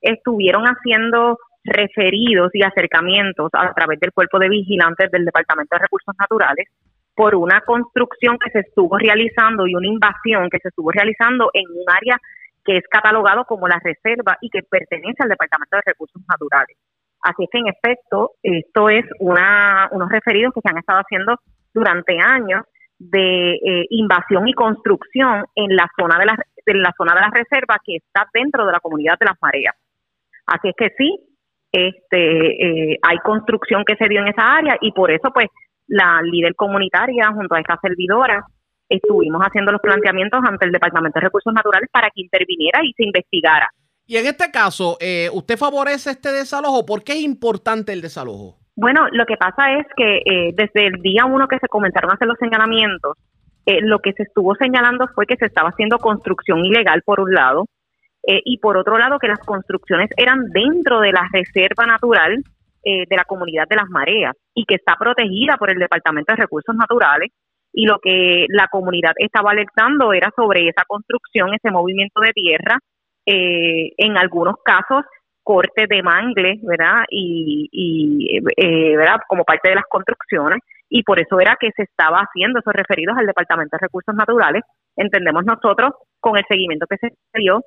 estuvieron 0.00 0.64
haciendo 0.64 1.38
referidos 1.64 2.50
y 2.52 2.62
acercamientos 2.62 3.50
a 3.54 3.72
través 3.72 3.98
del 4.00 4.12
cuerpo 4.12 4.38
de 4.38 4.48
vigilantes 4.48 5.10
del 5.10 5.24
Departamento 5.24 5.76
de 5.76 5.82
Recursos 5.82 6.14
Naturales 6.18 6.68
por 7.14 7.34
una 7.34 7.60
construcción 7.62 8.36
que 8.38 8.50
se 8.50 8.60
estuvo 8.60 8.98
realizando 8.98 9.66
y 9.66 9.74
una 9.74 9.86
invasión 9.86 10.50
que 10.50 10.58
se 10.58 10.68
estuvo 10.68 10.90
realizando 10.90 11.50
en 11.54 11.64
un 11.70 11.84
área 11.88 12.18
que 12.64 12.78
es 12.78 12.84
catalogado 12.90 13.44
como 13.44 13.68
la 13.68 13.80
reserva 13.82 14.36
y 14.40 14.50
que 14.50 14.62
pertenece 14.62 15.22
al 15.22 15.28
Departamento 15.28 15.76
de 15.76 15.82
Recursos 15.86 16.22
Naturales. 16.28 16.76
Así 17.24 17.44
es 17.44 17.48
que, 17.50 17.58
en 17.58 17.68
efecto, 17.68 18.32
esto 18.42 18.90
es 18.90 19.04
una, 19.18 19.88
unos 19.92 20.10
referidos 20.10 20.52
que 20.52 20.60
se 20.60 20.68
han 20.68 20.76
estado 20.76 21.00
haciendo 21.00 21.36
durante 21.72 22.18
años 22.20 22.64
de 22.98 23.54
eh, 23.54 23.86
invasión 23.88 24.46
y 24.46 24.52
construcción 24.52 25.46
en 25.54 25.74
la 25.74 25.88
zona 25.98 26.18
de 26.18 26.26
la, 26.26 26.36
en 26.66 26.82
la 26.82 26.92
zona 26.96 27.14
de 27.14 27.20
la 27.22 27.30
reserva 27.30 27.78
que 27.82 27.96
está 27.96 28.28
dentro 28.32 28.66
de 28.66 28.72
la 28.72 28.80
comunidad 28.80 29.18
de 29.18 29.24
las 29.24 29.40
mareas. 29.40 29.74
Así 30.46 30.68
es 30.68 30.74
que 30.76 30.90
sí, 30.98 31.18
este, 31.72 32.92
eh, 32.92 32.98
hay 33.02 33.18
construcción 33.24 33.84
que 33.86 33.96
se 33.96 34.06
dio 34.06 34.20
en 34.20 34.28
esa 34.28 34.56
área 34.56 34.76
y 34.82 34.92
por 34.92 35.10
eso, 35.10 35.30
pues, 35.32 35.46
la 35.86 36.20
líder 36.22 36.54
comunitaria 36.54 37.32
junto 37.32 37.54
a 37.54 37.60
esta 37.60 37.78
servidora 37.80 38.44
estuvimos 38.86 39.40
haciendo 39.40 39.72
los 39.72 39.80
planteamientos 39.80 40.40
ante 40.46 40.66
el 40.66 40.72
Departamento 40.72 41.18
de 41.18 41.24
Recursos 41.24 41.54
Naturales 41.54 41.88
para 41.90 42.10
que 42.10 42.20
interviniera 42.20 42.80
y 42.84 42.92
se 42.92 43.04
investigara. 43.04 43.70
Y 44.06 44.16
en 44.18 44.26
este 44.26 44.50
caso, 44.50 44.98
eh, 45.00 45.30
¿usted 45.32 45.56
favorece 45.56 46.10
este 46.10 46.30
desalojo? 46.30 46.84
¿Por 46.84 47.02
qué 47.02 47.12
es 47.12 47.22
importante 47.22 47.92
el 47.92 48.02
desalojo? 48.02 48.58
Bueno, 48.76 49.06
lo 49.12 49.24
que 49.24 49.36
pasa 49.36 49.72
es 49.78 49.86
que 49.96 50.18
eh, 50.18 50.52
desde 50.54 50.88
el 50.88 51.00
día 51.00 51.24
uno 51.24 51.48
que 51.48 51.58
se 51.58 51.68
comenzaron 51.68 52.10
a 52.10 52.14
hacer 52.14 52.28
los 52.28 52.38
señalamientos, 52.38 53.16
eh, 53.64 53.80
lo 53.80 54.00
que 54.00 54.12
se 54.12 54.24
estuvo 54.24 54.54
señalando 54.56 55.08
fue 55.14 55.26
que 55.26 55.36
se 55.36 55.46
estaba 55.46 55.70
haciendo 55.70 55.98
construcción 55.98 56.64
ilegal 56.64 57.02
por 57.02 57.20
un 57.20 57.32
lado 57.32 57.66
y 58.26 58.56
por 58.56 58.78
otro 58.78 58.96
lado 58.96 59.18
que 59.18 59.28
las 59.28 59.40
construcciones 59.40 60.08
eran 60.16 60.46
dentro 60.48 61.00
de 61.00 61.12
la 61.12 61.28
reserva 61.30 61.84
natural 61.84 62.42
de 62.82 63.06
la 63.14 63.24
comunidad 63.24 63.68
de 63.68 63.76
las 63.76 63.90
mareas 63.90 64.34
y 64.54 64.64
que 64.64 64.76
está 64.76 64.96
protegida 64.98 65.58
por 65.58 65.68
el 65.68 65.78
Departamento 65.78 66.32
de 66.32 66.40
Recursos 66.40 66.74
Naturales 66.74 67.32
y 67.70 67.84
lo 67.84 67.98
que 67.98 68.46
la 68.48 68.68
comunidad 68.68 69.12
estaba 69.18 69.50
alertando 69.50 70.14
era 70.14 70.32
sobre 70.34 70.66
esa 70.66 70.84
construcción, 70.86 71.52
ese 71.52 71.70
movimiento 71.70 72.22
de 72.22 72.32
tierra 72.32 72.78
eh, 73.26 73.92
en 73.96 74.16
algunos 74.16 74.56
casos 74.64 75.04
corte 75.42 75.86
de 75.86 76.02
mangle, 76.02 76.58
¿verdad? 76.62 77.04
Y, 77.10 77.68
y 77.70 78.38
eh, 78.56 78.96
¿verdad? 78.96 79.20
Como 79.28 79.44
parte 79.44 79.68
de 79.68 79.74
las 79.76 79.84
construcciones 79.88 80.60
y 80.88 81.02
por 81.02 81.18
eso 81.20 81.40
era 81.40 81.56
que 81.58 81.70
se 81.76 81.82
estaba 81.82 82.18
haciendo 82.18 82.60
esos 82.60 82.72
referidos 82.72 83.16
al 83.18 83.26
Departamento 83.26 83.76
de 83.76 83.86
Recursos 83.86 84.14
Naturales. 84.14 84.62
Entendemos 84.96 85.44
nosotros 85.44 85.92
con 86.20 86.36
el 86.36 86.44
seguimiento 86.48 86.86
que 86.88 86.96
se 86.98 87.10
dio, 87.34 87.62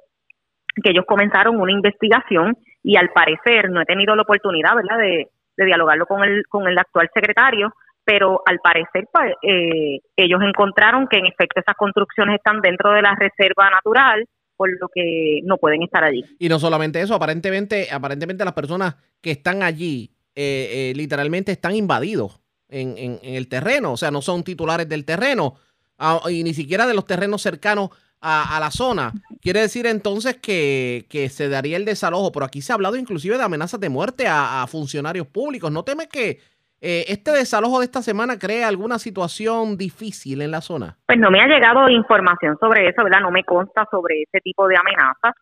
que 0.81 0.91
ellos 0.91 1.05
comenzaron 1.05 1.59
una 1.59 1.71
investigación 1.71 2.55
y 2.83 2.95
al 2.97 3.09
parecer 3.09 3.69
no 3.69 3.81
he 3.81 3.85
tenido 3.85 4.15
la 4.15 4.21
oportunidad, 4.21 4.75
¿verdad?, 4.75 4.97
de, 4.97 5.27
dialogarlo 5.57 6.05
con 6.05 6.23
el, 6.23 6.43
con 6.47 6.67
el 6.67 6.77
actual 6.77 7.09
secretario, 7.13 7.73
pero 8.05 8.41
al 8.45 8.59
parecer 8.59 9.05
pues, 9.11 9.33
eh, 9.41 9.99
ellos 10.15 10.39
encontraron 10.43 11.07
que 11.07 11.17
en 11.17 11.25
efecto 11.25 11.59
esas 11.59 11.75
construcciones 11.75 12.35
están 12.35 12.61
dentro 12.61 12.91
de 12.91 13.01
la 13.01 13.15
reserva 13.15 13.69
natural, 13.71 14.23
por 14.57 14.69
lo 14.81 14.89
que 14.93 15.39
no 15.43 15.57
pueden 15.57 15.83
estar 15.83 16.03
allí. 16.03 16.25
Y 16.39 16.49
no 16.49 16.59
solamente 16.59 16.99
eso, 17.01 17.13
aparentemente, 17.13 17.87
aparentemente 17.91 18.43
las 18.43 18.53
personas 18.53 18.95
que 19.21 19.31
están 19.31 19.63
allí 19.63 20.11
eh, 20.35 20.91
eh, 20.91 20.93
literalmente 20.95 21.51
están 21.51 21.75
invadidos 21.75 22.39
en, 22.67 22.97
en, 22.97 23.19
el 23.21 23.47
terreno, 23.47 23.93
o 23.93 23.97
sea, 23.97 24.11
no 24.11 24.21
son 24.21 24.43
titulares 24.43 24.89
del 24.89 25.05
terreno 25.05 25.55
ah, 25.97 26.21
y 26.29 26.43
ni 26.43 26.53
siquiera 26.53 26.85
de 26.85 26.93
los 26.93 27.05
terrenos 27.05 27.41
cercanos 27.41 27.91
a, 28.19 28.57
la 28.59 28.71
zona. 28.71 29.13
Quiere 29.41 29.61
decir 29.61 29.85
entonces 29.85 30.37
que, 30.37 31.05
que, 31.07 31.29
se 31.29 31.49
daría 31.49 31.77
el 31.77 31.85
desalojo, 31.85 32.31
pero 32.31 32.45
aquí 32.45 32.61
se 32.61 32.71
ha 32.71 32.75
hablado 32.75 32.95
inclusive 32.95 33.37
de 33.37 33.43
amenazas 33.43 33.79
de 33.79 33.89
muerte 33.89 34.27
a, 34.27 34.63
a 34.63 34.67
funcionarios 34.67 35.27
públicos. 35.27 35.71
¿No 35.71 35.83
teme 35.83 36.07
que 36.07 36.39
eh, 36.79 37.05
¿Este 37.07 37.31
desalojo 37.31 37.79
de 37.79 37.85
esta 37.85 38.03
semana 38.03 38.37
crea 38.37 38.67
alguna 38.67 38.99
situación 38.99 39.77
difícil 39.77 40.41
en 40.43 40.51
la 40.51 40.61
zona? 40.61 40.97
Pues 41.07 41.17
no 41.17 41.31
me 41.31 41.41
ha 41.41 41.47
llegado 41.47 41.89
información 41.89 42.55
sobre 42.59 42.87
eso, 42.87 43.03
¿verdad? 43.03 43.21
No 43.21 43.31
me 43.31 43.43
consta 43.43 43.87
sobre 43.89 44.21
ese 44.21 44.39
tipo 44.41 44.67
de 44.67 44.77
amenazas, 44.77 45.33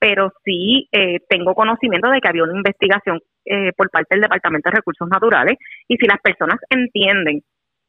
pero 0.00 0.32
sí 0.44 0.88
eh, 0.90 1.18
tengo 1.28 1.54
conocimiento 1.54 2.10
de 2.10 2.20
que 2.20 2.28
había 2.28 2.42
una 2.42 2.56
investigación 2.56 3.20
eh, 3.44 3.72
por 3.76 3.88
parte 3.90 4.16
del 4.16 4.22
Departamento 4.22 4.68
de 4.68 4.76
Recursos 4.76 5.08
Naturales 5.08 5.56
y 5.86 5.96
si 5.96 6.06
las 6.06 6.20
personas 6.20 6.58
entienden 6.68 7.42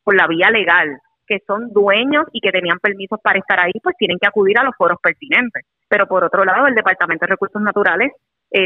por 0.04 0.16
la 0.16 0.28
vía 0.28 0.52
legal 0.52 1.00
que 1.26 1.40
son 1.48 1.72
dueños 1.72 2.26
y 2.34 2.42
que 2.42 2.52
tenían 2.52 2.78
permisos 2.80 3.20
para 3.24 3.40
estar 3.40 3.60
ahí, 3.60 3.72
pues 3.82 3.96
tienen 3.98 4.18
que 4.20 4.28
acudir 4.28 4.60
a 4.60 4.64
los 4.64 4.76
foros 4.76 4.98
pertinentes. 5.02 5.64
Pero 5.88 6.06
por 6.06 6.24
otro 6.24 6.44
lado, 6.44 6.68
el 6.68 6.76
Departamento 6.76 7.26
de 7.26 7.32
Recursos 7.32 7.62
Naturales 7.62 8.12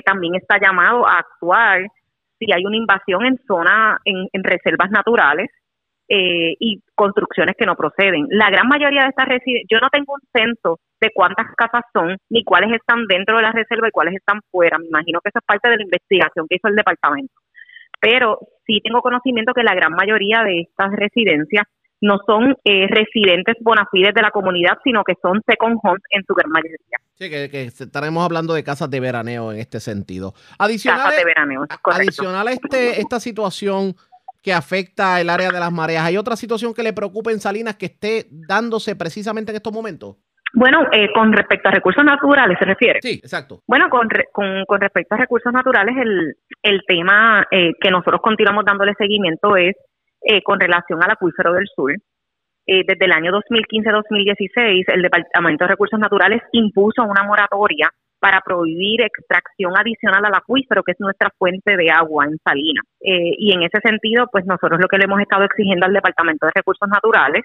también 0.04 0.34
está 0.34 0.58
llamado 0.60 1.08
a 1.08 1.20
actuar 1.20 1.86
si 2.40 2.52
hay 2.52 2.66
una 2.66 2.78
invasión 2.78 3.26
en 3.26 3.40
zona, 3.48 4.00
en, 4.06 4.44
reservas 4.44 4.92
naturales 4.92 5.50
eh, 6.08 6.54
y 6.60 6.82
construcciones 6.94 7.56
que 7.58 7.66
no 7.66 7.76
proceden. 7.76 8.28
La 8.30 8.50
gran 8.50 8.68
mayoría 8.68 9.04
de 9.04 9.10
estas 9.10 9.28
residencias, 9.28 9.68
yo 9.70 9.80
no 9.80 9.90
tengo 9.90 10.14
un 10.14 10.22
censo 10.34 10.80
de 11.00 11.12
cuántas 11.14 11.48
casas 11.56 11.84
son, 11.94 12.18
ni 12.30 12.44
cuáles 12.44 12.72
están 12.74 13.06
dentro 13.08 13.38
de 13.38 13.44
la 13.44 13.52
reserva 13.52 13.88
y 13.88 13.92
cuáles 13.92 14.16
están 14.16 14.42
fuera. 14.52 14.78
Me 14.78 14.88
imagino 14.88 15.20
que 15.22 15.30
eso 15.30 15.40
es 15.40 15.46
parte 15.46 15.70
de 15.70 15.78
la 15.78 15.84
investigación 15.84 16.48
que 16.50 16.56
hizo 16.56 16.68
el 16.68 16.76
departamento. 16.76 17.34
Pero 18.00 18.40
sí 18.66 18.82
tengo 18.84 19.02
conocimiento 19.02 19.54
que 19.54 19.64
la 19.64 19.74
gran 19.74 19.94
mayoría 19.94 20.44
de 20.44 20.62
estas 20.62 20.92
residencias 20.92 21.66
no 22.06 22.20
son 22.26 22.56
eh, 22.64 22.88
residentes 22.88 23.56
bona 23.62 23.88
fides 23.92 24.14
de 24.14 24.22
la 24.22 24.32
comunidad, 24.32 24.78
sino 24.84 25.04
que 25.04 25.16
son 25.22 25.42
second 25.48 25.78
homes 25.84 26.02
en 26.12 26.24
su 26.26 26.34
gran 26.34 26.52
mayoría. 26.52 26.98
Sí, 27.16 27.30
que, 27.30 27.64
estaremos 27.66 28.24
hablando 28.24 28.54
de 28.54 28.64
casas 28.64 28.90
de 28.90 29.00
veraneo 29.00 29.52
en 29.52 29.60
este 29.60 29.80
sentido. 29.80 30.34
Adicional, 30.60 31.02
casas 31.02 31.18
de 31.18 31.26
veraneo, 31.26 31.66
adicional 31.84 32.48
a 32.48 32.52
este, 32.52 33.02
esta 33.02 33.20
situación 33.20 33.96
que 34.44 34.54
afecta 34.54 35.20
el 35.20 35.30
área 35.30 35.50
de 35.50 35.60
las 35.60 35.72
mareas, 35.72 36.06
¿hay 36.06 36.18
otra 36.18 36.36
situación 36.36 36.74
que 36.74 36.84
le 36.84 36.94
preocupe 36.94 37.32
en 37.32 37.40
Salinas 37.40 37.78
que 37.78 37.88
esté 37.88 38.28
dándose 38.30 38.96
precisamente 38.96 39.52
en 39.52 39.56
estos 39.56 39.74
momentos? 39.74 40.18
Bueno, 40.54 40.88
eh, 40.92 41.12
con 41.14 41.34
respecto 41.34 41.68
a 41.68 41.72
recursos 41.72 42.06
naturales, 42.06 42.58
¿se 42.60 42.66
refiere? 42.66 43.00
Sí, 43.02 43.20
exacto. 43.24 43.62
Bueno, 43.68 43.90
con, 43.90 44.08
con, 44.32 44.80
respecto 44.80 45.16
a 45.16 45.18
recursos 45.18 45.52
naturales, 45.52 45.96
el, 45.98 46.36
el 46.62 46.82
tema 46.88 47.46
eh, 47.52 47.72
que 47.82 47.92
nosotros 47.92 48.22
continuamos 48.22 48.64
dándole 48.64 48.94
seguimiento 48.98 49.58
es 49.58 49.76
eh, 50.28 50.42
con 50.42 50.60
relación 50.60 51.04
al 51.04 51.12
acuífero 51.12 51.54
del 51.54 51.68
sur. 51.68 51.92
Eh, 52.68 52.84
desde 52.88 53.06
el 53.06 53.12
año 53.12 53.32
2015-2016, 53.32 54.86
el 54.88 55.04
Departamento 55.04 55.66
de 55.66 55.70
Recursos 55.70 56.00
Naturales 56.00 56.42
impuso 56.52 57.04
una 57.04 57.22
moratoria 57.22 57.92
para 58.20 58.42
prohibir 58.42 59.04
extracción 59.04 59.78
adicional 59.78 60.26
al 60.26 60.34
acuífero, 60.34 60.82
que 60.82 60.94
es 60.94 61.00
nuestra 61.00 61.30
fuente 61.38 61.78
de 61.78 61.92
agua 61.92 62.26
en 62.26 62.40
Salinas. 62.44 62.84
Eh, 63.02 63.36
y 63.38 63.54
en 63.54 63.62
ese 63.62 63.80
sentido, 63.84 64.26
pues 64.32 64.48
nosotros 64.48 64.80
lo 64.82 64.88
que 64.88 64.98
le 64.98 65.04
hemos 65.04 65.22
estado 65.22 65.44
exigiendo 65.44 65.86
al 65.86 65.94
Departamento 65.94 66.48
de 66.48 66.54
Recursos 66.56 66.90
Naturales 66.90 67.44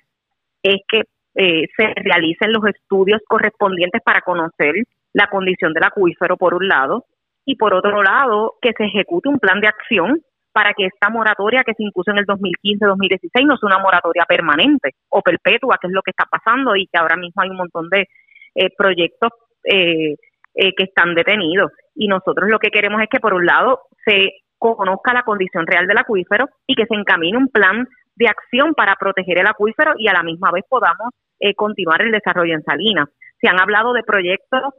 es 0.62 0.80
que 0.88 1.02
se 1.32 1.94
realicen 1.94 2.52
los 2.52 2.66
estudios 2.66 3.20
correspondientes 3.28 4.02
para 4.02 4.20
conocer 4.20 4.74
la 5.12 5.28
condición 5.28 5.72
del 5.72 5.84
acuífero, 5.84 6.36
por 6.36 6.54
un 6.54 6.66
lado, 6.66 7.04
y 7.44 7.56
por 7.56 7.72
otro 7.72 8.02
lado, 8.02 8.54
que 8.60 8.72
se 8.76 8.84
ejecute 8.84 9.28
un 9.28 9.38
plan 9.38 9.60
de 9.60 9.68
acción 9.68 10.22
para 10.52 10.74
que 10.74 10.86
esta 10.86 11.10
moratoria 11.10 11.62
que 11.64 11.74
se 11.74 11.82
impuso 11.82 12.10
en 12.10 12.18
el 12.18 12.26
2015-2016 12.26 13.46
no 13.46 13.56
sea 13.56 13.66
una 13.66 13.78
moratoria 13.78 14.24
permanente 14.26 14.94
o 15.08 15.22
perpetua, 15.22 15.78
que 15.80 15.86
es 15.86 15.92
lo 15.92 16.02
que 16.02 16.10
está 16.10 16.24
pasando 16.24 16.74
y 16.76 16.86
que 16.86 16.98
ahora 16.98 17.16
mismo 17.16 17.42
hay 17.42 17.50
un 17.50 17.56
montón 17.56 17.88
de 17.88 18.08
eh, 18.54 18.68
proyectos 18.76 19.30
eh, 19.64 20.16
eh, 20.54 20.74
que 20.76 20.84
están 20.84 21.14
detenidos. 21.14 21.70
Y 21.94 22.08
nosotros 22.08 22.50
lo 22.50 22.58
que 22.58 22.70
queremos 22.70 23.00
es 23.02 23.08
que, 23.08 23.20
por 23.20 23.34
un 23.34 23.46
lado, 23.46 23.82
se 24.04 24.42
conozca 24.58 25.14
la 25.14 25.22
condición 25.22 25.66
real 25.66 25.86
del 25.86 25.98
acuífero 25.98 26.48
y 26.66 26.74
que 26.74 26.86
se 26.86 26.94
encamine 26.94 27.38
un 27.38 27.48
plan 27.48 27.86
de 28.16 28.28
acción 28.28 28.74
para 28.74 28.96
proteger 28.96 29.38
el 29.38 29.46
acuífero 29.46 29.94
y 29.96 30.08
a 30.08 30.12
la 30.12 30.22
misma 30.22 30.50
vez 30.50 30.64
podamos 30.68 31.14
continuar 31.56 32.02
el 32.02 32.10
desarrollo 32.10 32.52
en 32.52 32.62
Salinas. 32.62 33.08
Se 33.40 33.48
han 33.48 33.58
hablado 33.58 33.94
de 33.94 34.02
proyectos 34.02 34.74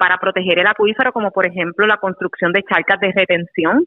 para 0.00 0.18
proteger 0.18 0.58
el 0.58 0.66
acuífero, 0.66 1.12
como 1.12 1.30
por 1.30 1.46
ejemplo 1.46 1.86
la 1.86 1.98
construcción 1.98 2.52
de 2.52 2.64
charcas 2.64 2.98
de 2.98 3.12
retención 3.12 3.86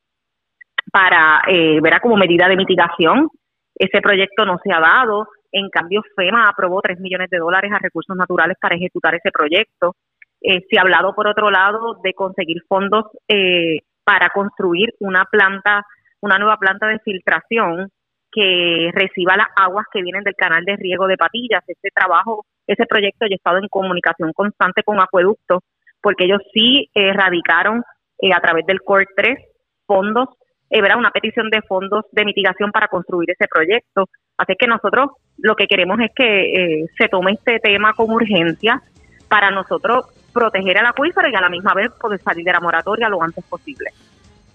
para, 0.92 1.42
eh, 1.48 1.80
verá, 1.82 2.00
como 2.00 2.18
medida 2.18 2.48
de 2.48 2.58
mitigación. 2.58 3.30
Ese 3.76 4.02
proyecto 4.02 4.46
no 4.46 4.60
se 4.64 4.72
ha 4.74 4.80
dado. 4.80 5.28
En 5.52 5.70
cambio, 5.70 6.04
FEMA 6.16 6.50
aprobó 6.50 6.82
3 6.82 7.00
millones 7.00 7.30
de 7.30 7.38
dólares 7.38 7.72
a 7.74 7.80
recursos 7.80 8.16
naturales 8.16 8.58
para 8.60 8.76
ejecutar 8.76 9.16
ese 9.16 9.32
proyecto. 9.32 9.96
Eh, 10.42 10.62
se 10.70 10.78
ha 10.78 10.82
hablado, 10.82 11.14
por 11.16 11.28
otro 11.28 11.50
lado, 11.50 12.00
de 12.04 12.14
conseguir 12.14 12.62
fondos 12.68 13.06
eh, 13.28 13.80
para 14.04 14.30
construir 14.30 14.94
una 15.00 15.26
planta, 15.26 15.86
una 16.22 16.38
nueva 16.38 16.58
planta 16.58 16.88
de 16.88 17.00
filtración 17.00 17.90
que 18.32 18.92
reciba 18.94 19.36
las 19.36 19.48
aguas 19.56 19.86
que 19.92 20.04
vienen 20.04 20.24
del 20.24 20.36
canal 20.36 20.64
de 20.64 20.76
riego 20.76 21.08
de 21.08 21.18
Patillas. 21.18 21.64
Ese 21.68 21.90
trabajo, 21.94 22.46
ese 22.68 22.86
proyecto, 22.86 23.26
yo 23.26 23.34
he 23.34 23.36
estado 23.36 23.58
en 23.58 23.68
comunicación 23.68 24.32
constante 24.34 24.84
con 24.84 25.02
Acueducto, 25.02 25.64
porque 26.00 26.26
ellos 26.26 26.42
sí 26.54 26.90
radicaron 26.94 27.84
a 28.32 28.40
través 28.40 28.66
del 28.68 28.82
CORE 28.82 29.08
3 29.16 29.40
fondos 29.88 30.30
eh, 30.70 30.82
una 30.98 31.12
petición 31.12 31.50
de 31.50 31.62
fondos 31.62 32.06
de 32.12 32.26
mitigación 32.26 32.72
para 32.72 32.88
construir 32.88 33.32
ese 33.32 33.48
proyecto. 33.48 34.10
Así 34.38 34.54
que 34.58 34.68
nosotros 34.68 35.10
lo 35.38 35.56
que 35.56 35.68
queremos 35.68 36.00
es 36.00 36.12
que 36.16 36.54
eh, 36.54 36.86
se 36.98 37.08
tome 37.08 37.34
este 37.34 37.60
tema 37.60 37.94
con 37.94 38.12
urgencia 38.12 38.82
para 39.28 39.52
nosotros 39.52 40.06
proteger 40.34 40.78
el 40.78 40.86
acuífero 40.86 41.28
y 41.30 41.36
a 41.36 41.42
la 41.42 41.50
misma 41.50 41.74
vez 41.74 41.92
poder 42.00 42.20
salir 42.22 42.46
de 42.46 42.54
la 42.54 42.60
moratoria 42.60 43.10
lo 43.10 43.22
antes 43.22 43.44
posible. 43.46 43.90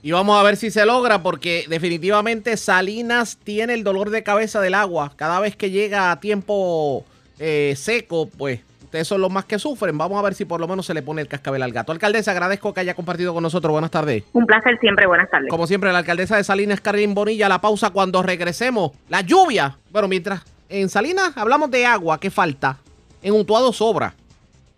Y 0.03 0.13
vamos 0.13 0.39
a 0.39 0.43
ver 0.43 0.57
si 0.57 0.71
se 0.71 0.85
logra 0.85 1.23
porque 1.23 1.65
definitivamente 1.69 2.57
Salinas 2.59 3.39
tiene 3.43 3.73
el 3.73 3.85
dolor 3.85 4.11
de 4.11 4.23
cabeza 4.23 4.61
del 4.61 4.75
agua. 4.75 5.13
Cada 5.17 5.41
vez 5.41 5.57
que 5.57 5.71
llega 5.71 6.11
a 6.11 6.21
tiempo 6.21 7.07
eh, 7.39 7.73
seco, 7.77 8.29
pues 8.37 8.61
ustedes 8.95 9.09
son 9.09 9.21
los 9.21 9.31
más 9.31 9.45
que 9.45 9.59
sufren. 9.59 9.99
Vamos 9.99 10.17
a 10.17 10.23
ver 10.23 10.35
si 10.35 10.45
por 10.45 10.61
lo 10.61 10.69
menos 10.69 10.87
se 10.87 10.95
le 10.95 11.03
pone 11.03 11.21
el 11.21 11.27
cascabel 11.27 11.65
al 11.65 11.73
gato. 11.73 11.91
Alcaldesa, 11.91 12.31
agradezco 12.31 12.73
que 12.73 12.79
haya 12.79 12.95
compartido 12.95 13.35
con 13.35 13.43
nosotros. 13.43 13.73
Buenas 13.73 13.91
tardes. 13.91 14.23
Un 14.33 14.47
placer 14.47 14.79
siempre. 14.79 15.05
Buenas 15.09 15.29
tardes. 15.29 15.51
Como 15.51 15.67
siempre, 15.67 15.91
la 15.91 15.99
alcaldesa 15.99 16.37
de 16.37 16.45
Salinas, 16.45 16.81
Carolina 16.81 17.13
Bonilla. 17.13 17.49
La 17.49 17.61
pausa 17.61 17.91
cuando 17.91 18.23
regresemos. 18.23 18.93
La 19.09 19.23
lluvia. 19.23 19.79
Bueno, 19.91 20.07
mientras 20.07 20.43
en 20.69 20.89
Salinas 20.89 21.37
hablamos 21.37 21.73
de 21.73 21.85
agua 21.87 22.21
que 22.21 22.31
falta, 22.31 22.79
en 23.21 23.35
Utuado 23.35 23.73
sobra. 23.73 24.15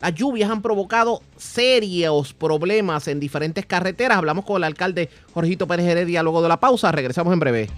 Las 0.01 0.15
lluvias 0.15 0.51
han 0.51 0.63
provocado 0.63 1.21
serios 1.37 2.33
problemas 2.33 3.09
en 3.09 3.21
diferentes 3.21 3.67
carreteras. 3.67 4.17
Hablamos 4.17 4.47
con 4.47 4.57
el 4.57 4.65
alcalde 4.65 5.11
Jorgito 5.35 5.67
Pérez 5.67 5.87
Heredia 5.87 6.23
luego 6.23 6.43
de 6.43 6.49
la 6.49 6.59
pausa. 6.59 6.91
Regresamos 6.91 7.35
en 7.35 7.41
breve. 7.41 7.69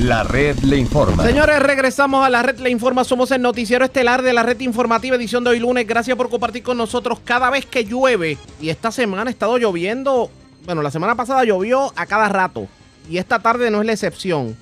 La 0.00 0.24
red 0.24 0.58
le 0.58 0.76
informa. 0.76 1.24
Señores, 1.24 1.58
regresamos 1.58 2.22
a 2.22 2.28
la 2.28 2.42
red 2.42 2.58
le 2.58 2.68
informa. 2.68 3.02
Somos 3.02 3.30
el 3.30 3.40
noticiero 3.40 3.82
estelar 3.82 4.20
de 4.20 4.34
la 4.34 4.42
red 4.42 4.60
informativa 4.60 5.16
edición 5.16 5.42
de 5.42 5.50
hoy 5.50 5.58
lunes. 5.58 5.86
Gracias 5.86 6.14
por 6.18 6.28
compartir 6.28 6.62
con 6.62 6.76
nosotros 6.76 7.18
cada 7.24 7.48
vez 7.48 7.64
que 7.64 7.84
llueve. 7.84 8.36
Y 8.60 8.68
esta 8.68 8.92
semana 8.92 9.30
ha 9.30 9.32
estado 9.32 9.56
lloviendo. 9.56 10.30
Bueno, 10.66 10.82
la 10.82 10.90
semana 10.90 11.14
pasada 11.14 11.44
llovió 11.44 11.94
a 11.96 12.04
cada 12.04 12.28
rato. 12.28 12.68
Y 13.08 13.16
esta 13.16 13.38
tarde 13.38 13.70
no 13.70 13.80
es 13.80 13.86
la 13.86 13.92
excepción. 13.94 14.54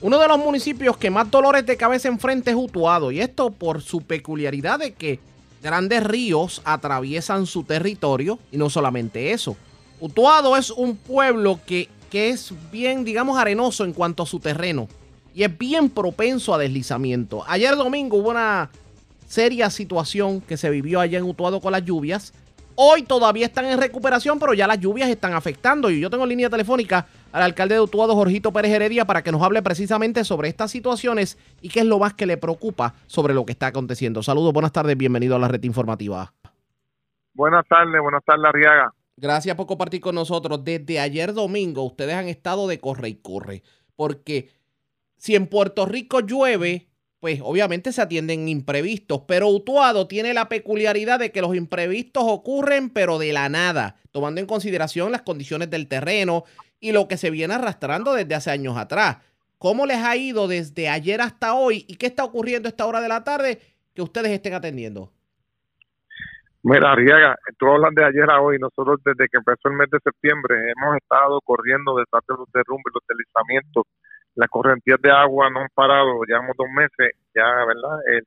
Uno 0.00 0.18
de 0.18 0.28
los 0.28 0.38
municipios 0.38 0.96
que 0.96 1.10
más 1.10 1.30
dolores 1.30 1.66
de 1.66 1.76
cabeza 1.76 2.08
enfrenta 2.08 2.50
es 2.50 2.56
Utuado. 2.56 3.10
Y 3.10 3.20
esto 3.20 3.50
por 3.50 3.82
su 3.82 4.00
peculiaridad 4.00 4.78
de 4.78 4.94
que 4.94 5.20
grandes 5.62 6.02
ríos 6.04 6.62
atraviesan 6.64 7.44
su 7.44 7.64
territorio. 7.64 8.38
Y 8.50 8.56
no 8.56 8.70
solamente 8.70 9.32
eso. 9.32 9.58
Utuado 10.00 10.56
es 10.56 10.70
un 10.70 10.96
pueblo 10.96 11.60
que 11.66 11.90
que 12.10 12.30
es 12.30 12.52
bien, 12.70 13.04
digamos, 13.04 13.38
arenoso 13.38 13.84
en 13.84 13.92
cuanto 13.92 14.24
a 14.24 14.26
su 14.26 14.40
terreno 14.40 14.88
y 15.34 15.44
es 15.44 15.58
bien 15.58 15.88
propenso 15.88 16.54
a 16.54 16.58
deslizamiento. 16.58 17.44
Ayer 17.46 17.76
domingo 17.76 18.16
hubo 18.16 18.30
una 18.30 18.70
seria 19.26 19.70
situación 19.70 20.40
que 20.40 20.56
se 20.56 20.70
vivió 20.70 21.00
allá 21.00 21.18
en 21.18 21.24
Utuado 21.24 21.60
con 21.60 21.72
las 21.72 21.84
lluvias. 21.84 22.34
Hoy 22.74 23.02
todavía 23.02 23.46
están 23.46 23.66
en 23.66 23.78
recuperación, 23.78 24.38
pero 24.38 24.54
ya 24.54 24.66
las 24.66 24.80
lluvias 24.80 25.08
están 25.08 25.34
afectando. 25.34 25.90
Y 25.90 26.00
yo 26.00 26.10
tengo 26.10 26.26
línea 26.26 26.50
telefónica 26.50 27.06
al 27.30 27.42
alcalde 27.42 27.74
de 27.74 27.80
Utuado, 27.80 28.14
Jorgito 28.14 28.52
Pérez 28.52 28.72
Heredia, 28.72 29.04
para 29.04 29.22
que 29.22 29.30
nos 29.30 29.42
hable 29.42 29.62
precisamente 29.62 30.24
sobre 30.24 30.48
estas 30.48 30.70
situaciones 30.70 31.38
y 31.60 31.68
qué 31.68 31.80
es 31.80 31.86
lo 31.86 31.98
más 31.98 32.14
que 32.14 32.26
le 32.26 32.36
preocupa 32.38 32.94
sobre 33.06 33.34
lo 33.34 33.44
que 33.44 33.52
está 33.52 33.68
aconteciendo. 33.68 34.22
Saludos, 34.22 34.52
buenas 34.52 34.72
tardes, 34.72 34.96
bienvenido 34.96 35.36
a 35.36 35.38
la 35.38 35.48
red 35.48 35.62
informativa. 35.62 36.32
Buenas 37.34 37.66
tardes, 37.68 38.00
buenas 38.00 38.24
tardes, 38.24 38.44
Arriaga. 38.46 38.92
Gracias 39.20 39.54
por 39.54 39.66
compartir 39.66 40.00
con 40.00 40.14
nosotros. 40.14 40.64
Desde 40.64 40.98
ayer 40.98 41.34
domingo 41.34 41.82
ustedes 41.82 42.14
han 42.14 42.28
estado 42.28 42.66
de 42.66 42.80
corre 42.80 43.10
y 43.10 43.14
corre, 43.16 43.62
porque 43.94 44.48
si 45.18 45.34
en 45.34 45.46
Puerto 45.46 45.84
Rico 45.84 46.20
llueve, 46.20 46.88
pues 47.18 47.40
obviamente 47.42 47.92
se 47.92 48.00
atienden 48.00 48.48
imprevistos, 48.48 49.24
pero 49.28 49.48
Utuado 49.48 50.06
tiene 50.06 50.32
la 50.32 50.48
peculiaridad 50.48 51.18
de 51.18 51.32
que 51.32 51.42
los 51.42 51.54
imprevistos 51.54 52.24
ocurren 52.26 52.88
pero 52.88 53.18
de 53.18 53.34
la 53.34 53.50
nada, 53.50 53.96
tomando 54.10 54.40
en 54.40 54.46
consideración 54.46 55.12
las 55.12 55.20
condiciones 55.20 55.68
del 55.68 55.86
terreno 55.86 56.44
y 56.80 56.92
lo 56.92 57.06
que 57.06 57.18
se 57.18 57.28
viene 57.28 57.52
arrastrando 57.52 58.14
desde 58.14 58.34
hace 58.34 58.50
años 58.50 58.78
atrás. 58.78 59.18
¿Cómo 59.58 59.84
les 59.84 59.98
ha 59.98 60.16
ido 60.16 60.48
desde 60.48 60.88
ayer 60.88 61.20
hasta 61.20 61.52
hoy 61.52 61.84
y 61.88 61.96
qué 61.96 62.06
está 62.06 62.24
ocurriendo 62.24 62.68
a 62.68 62.70
esta 62.70 62.86
hora 62.86 63.02
de 63.02 63.08
la 63.08 63.22
tarde 63.22 63.60
que 63.92 64.00
ustedes 64.00 64.32
estén 64.32 64.54
atendiendo? 64.54 65.12
Mira, 66.62 66.92
Arriaga, 66.92 67.36
tú 67.58 67.66
hablas 67.68 67.94
de 67.94 68.04
ayer 68.04 68.30
a 68.30 68.40
hoy. 68.40 68.58
Nosotros, 68.58 69.00
desde 69.04 69.28
que 69.28 69.38
empezó 69.38 69.68
el 69.70 69.76
mes 69.76 69.88
de 69.90 69.98
septiembre, 70.04 70.56
hemos 70.76 70.96
estado 70.96 71.40
corriendo 71.42 71.96
detrás 71.96 72.22
de 72.28 72.34
los 72.36 72.50
derrumbes, 72.52 72.92
los 72.94 73.04
deslizamientos. 73.08 73.84
Las 74.34 74.48
correntías 74.48 75.00
de 75.00 75.10
agua 75.10 75.50
no 75.50 75.60
han 75.60 75.68
parado, 75.74 76.22
llevamos 76.26 76.56
dos 76.56 76.68
meses, 76.74 77.16
ya, 77.34 77.44
¿verdad? 77.66 77.98
El, 78.06 78.22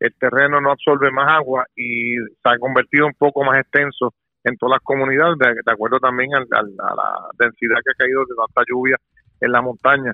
el 0.00 0.14
terreno 0.18 0.60
no 0.60 0.70
absorbe 0.72 1.10
más 1.12 1.28
agua 1.30 1.66
y 1.76 2.16
se 2.16 2.48
ha 2.50 2.58
convertido 2.58 3.06
un 3.06 3.14
poco 3.14 3.44
más 3.44 3.60
extenso 3.60 4.14
en 4.44 4.56
todas 4.58 4.76
las 4.78 4.82
comunidades, 4.82 5.38
de, 5.38 5.72
acuerdo 5.72 5.98
también 6.00 6.34
al- 6.34 6.48
a 6.52 6.94
la 6.94 7.28
densidad 7.38 7.76
que 7.84 7.92
ha 7.92 8.04
caído 8.04 8.20
de 8.22 8.34
tanta 8.36 8.62
lluvia 8.68 8.96
en 9.40 9.52
la 9.52 9.62
montaña. 9.62 10.12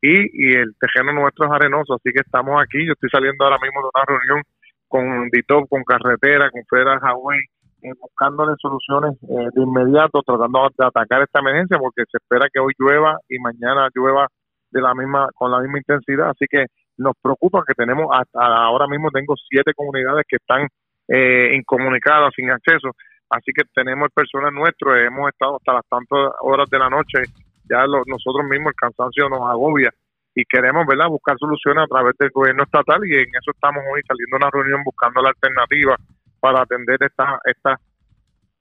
Y, 0.00 0.28
y 0.32 0.54
el 0.54 0.74
terreno 0.80 1.12
nuestro 1.12 1.46
es 1.46 1.52
arenoso, 1.52 1.94
así 1.94 2.12
que 2.12 2.20
estamos 2.20 2.62
aquí. 2.62 2.86
Yo 2.86 2.92
estoy 2.92 3.10
saliendo 3.10 3.44
ahora 3.44 3.58
mismo 3.62 3.80
de 3.82 3.90
una 3.94 4.04
reunión 4.06 4.42
con 4.88 5.28
DITOP, 5.30 5.68
con 5.68 5.82
carretera, 5.84 6.50
con 6.50 6.62
Federal 6.68 6.98
Highway, 7.02 7.40
eh, 7.82 7.92
buscándole 8.00 8.54
soluciones 8.60 9.12
eh, 9.28 9.48
de 9.54 9.62
inmediato, 9.62 10.22
tratando 10.24 10.68
de 10.76 10.86
atacar 10.86 11.22
esta 11.22 11.40
emergencia, 11.40 11.78
porque 11.78 12.02
se 12.10 12.18
espera 12.18 12.48
que 12.52 12.60
hoy 12.60 12.72
llueva 12.78 13.18
y 13.28 13.38
mañana 13.38 13.88
llueva 13.94 14.28
de 14.70 14.80
la 14.80 14.94
misma 14.94 15.28
con 15.34 15.50
la 15.50 15.60
misma 15.60 15.78
intensidad. 15.78 16.30
Así 16.30 16.46
que 16.50 16.66
nos 16.98 17.14
preocupa 17.20 17.62
que 17.66 17.74
tenemos 17.74 18.08
hasta 18.12 18.40
ahora 18.46 18.86
mismo 18.88 19.10
tengo 19.10 19.34
siete 19.48 19.72
comunidades 19.74 20.24
que 20.28 20.36
están 20.36 20.66
eh, 21.08 21.54
incomunicadas, 21.54 22.32
sin 22.34 22.50
acceso. 22.50 22.90
Así 23.30 23.52
que 23.52 23.62
tenemos 23.74 24.06
el 24.06 24.10
personal 24.12 24.52
hemos 24.54 25.28
estado 25.28 25.56
hasta 25.56 25.72
las 25.74 25.86
tantas 25.88 26.32
horas 26.40 26.68
de 26.70 26.78
la 26.78 26.88
noche, 26.88 27.22
ya 27.68 27.86
lo- 27.86 28.02
nosotros 28.06 28.46
mismos 28.48 28.70
el 28.70 28.76
cansancio 28.76 29.28
nos 29.28 29.40
agobia 29.40 29.90
y 30.36 30.44
queremos 30.44 30.86
¿verdad? 30.86 31.08
buscar 31.08 31.36
soluciones 31.38 31.84
a 31.84 31.86
través 31.88 32.14
del 32.18 32.30
gobierno 32.30 32.62
estatal 32.62 33.00
y 33.04 33.14
en 33.14 33.28
eso 33.28 33.50
estamos 33.52 33.82
hoy 33.92 34.02
saliendo 34.06 34.36
a 34.36 34.38
una 34.38 34.50
reunión 34.50 34.84
buscando 34.84 35.22
la 35.22 35.30
alternativa 35.30 35.96
para 36.38 36.60
atender 36.60 36.98
estas 37.02 37.40
estas 37.44 37.80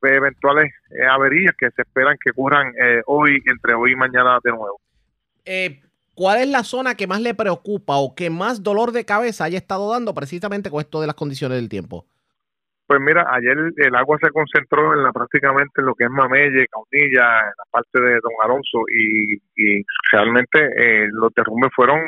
eventuales 0.02 0.72
eh, 0.92 1.06
averías 1.10 1.54
que 1.58 1.70
se 1.72 1.82
esperan 1.82 2.18
que 2.24 2.32
ocurran 2.32 2.68
eh, 2.80 3.02
hoy, 3.08 3.42
entre 3.46 3.74
hoy 3.74 3.94
y 3.94 3.96
mañana 3.96 4.38
de 4.44 4.52
nuevo. 4.52 4.80
Eh, 5.46 5.82
¿Cuál 6.14 6.42
es 6.42 6.48
la 6.48 6.64
zona 6.64 6.96
que 6.96 7.08
más 7.08 7.22
le 7.22 7.34
preocupa 7.34 7.98
o 7.98 8.16
que 8.16 8.30
más 8.30 8.64
dolor 8.64 8.92
de 8.92 9.04
cabeza 9.04 9.46
haya 9.46 9.58
estado 9.58 9.92
dando 9.92 10.14
precisamente 10.14 10.70
con 10.70 10.80
esto 10.80 11.02
de 11.02 11.08
las 11.08 11.16
condiciones 11.16 11.58
del 11.58 11.70
tiempo? 11.70 12.06
Pues 12.88 13.02
mira, 13.02 13.26
ayer 13.32 13.58
el 13.78 13.96
agua 13.96 14.18
se 14.22 14.30
concentró 14.30 14.94
en 14.94 15.02
la 15.02 15.12
prácticamente 15.12 15.82
en 15.82 15.88
lo 15.88 15.96
que 15.96 16.04
es 16.04 16.10
Mamelle, 16.10 16.68
Caunilla, 16.68 17.40
en 17.40 17.54
la 17.58 17.66
parte 17.72 18.00
de 18.00 18.20
Don 18.22 18.34
Alonso 18.44 18.84
y, 18.88 19.84
realmente 20.12 20.60
eh, 20.78 21.08
los 21.12 21.34
derrumbes 21.34 21.72
fueron, 21.76 22.00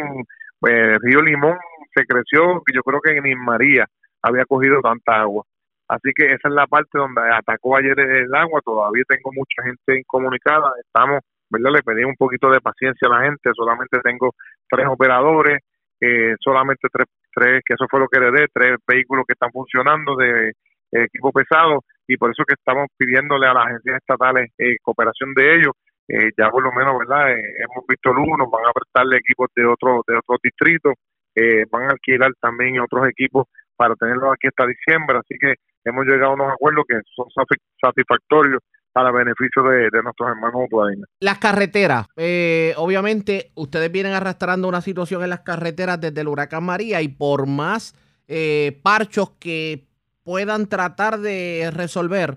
eh, 0.69 0.97
Río 1.01 1.23
Limón 1.23 1.57
se 1.95 2.05
creció, 2.05 2.61
y 2.67 2.75
yo 2.75 2.83
creo 2.83 3.01
que 3.01 3.19
ni 3.21 3.33
María 3.35 3.87
había 4.21 4.45
cogido 4.45 4.79
tanta 4.81 5.21
agua. 5.21 5.43
Así 5.87 6.11
que 6.15 6.25
esa 6.25 6.47
es 6.47 6.53
la 6.53 6.67
parte 6.67 6.99
donde 6.99 7.21
atacó 7.21 7.77
ayer 7.77 7.99
el 7.99 8.35
agua, 8.35 8.61
todavía 8.63 9.03
tengo 9.07 9.31
mucha 9.33 9.63
gente 9.63 9.99
incomunicada, 9.99 10.73
estamos, 10.79 11.21
¿verdad? 11.49 11.71
Le 11.71 11.81
pedí 11.81 12.03
un 12.03 12.15
poquito 12.15 12.51
de 12.51 12.61
paciencia 12.61 13.07
a 13.07 13.17
la 13.17 13.25
gente, 13.25 13.49
solamente 13.55 13.99
tengo 14.03 14.35
tres 14.69 14.85
operadores, 14.87 15.59
eh, 16.01 16.35
solamente 16.39 16.87
tres, 16.91 17.07
tres, 17.33 17.61
que 17.65 17.73
eso 17.73 17.87
fue 17.89 17.99
lo 17.99 18.07
que 18.07 18.19
heredé, 18.19 18.47
tres 18.53 18.77
vehículos 18.87 19.25
que 19.25 19.33
están 19.33 19.51
funcionando 19.51 20.15
de 20.15 20.53
equipo 20.91 21.31
pesado 21.31 21.83
y 22.07 22.17
por 22.17 22.31
eso 22.31 22.43
que 22.47 22.55
estamos 22.55 22.87
pidiéndole 22.97 23.47
a 23.47 23.53
las 23.53 23.65
agencias 23.67 23.97
estatales 23.97 24.51
eh, 24.57 24.77
cooperación 24.81 25.33
de 25.33 25.55
ellos. 25.55 25.73
Eh, 26.09 26.31
ya 26.37 26.49
por 26.49 26.63
lo 26.63 26.71
menos, 26.71 26.97
¿verdad? 26.99 27.31
Eh, 27.31 27.41
hemos 27.59 27.85
visto 27.85 28.11
el 28.11 28.17
uno, 28.17 28.49
van 28.49 28.65
a 28.65 28.71
prestarle 28.71 29.17
equipos 29.17 29.49
de 29.53 29.65
otro 29.65 30.01
de 30.07 30.15
otros 30.15 30.39
distritos, 30.41 30.93
eh, 31.35 31.65
van 31.69 31.83
a 31.83 31.91
alquilar 31.91 32.31
también 32.39 32.79
otros 32.79 33.09
equipos 33.09 33.45
para 33.75 33.93
tenerlos 33.95 34.31
aquí 34.31 34.47
hasta 34.47 34.65
diciembre, 34.65 35.17
así 35.17 35.35
que 35.37 35.55
hemos 35.83 36.05
llegado 36.05 36.31
a 36.31 36.35
unos 36.35 36.53
acuerdos 36.53 36.85
que 36.87 36.95
son 37.13 37.27
satisf- 37.35 37.61
satisfactorios 37.81 38.61
para 38.93 39.11
beneficio 39.11 39.61
de, 39.63 39.89
de 39.91 40.01
nuestros 40.01 40.29
hermanos 40.29 40.63
utuadeños. 40.65 41.07
Las 41.19 41.39
carreteras, 41.39 42.07
eh, 42.15 42.73
obviamente 42.77 43.51
ustedes 43.55 43.91
vienen 43.91 44.13
arrastrando 44.13 44.67
una 44.69 44.81
situación 44.81 45.23
en 45.23 45.29
las 45.29 45.41
carreteras 45.41 45.99
desde 45.99 46.21
el 46.21 46.29
huracán 46.29 46.63
María 46.63 47.01
y 47.01 47.09
por 47.09 47.47
más 47.47 47.93
eh, 48.29 48.79
parchos 48.81 49.31
que 49.39 49.86
puedan 50.27 50.67
tratar 50.67 51.19
de 51.19 51.71
resolver, 51.73 52.35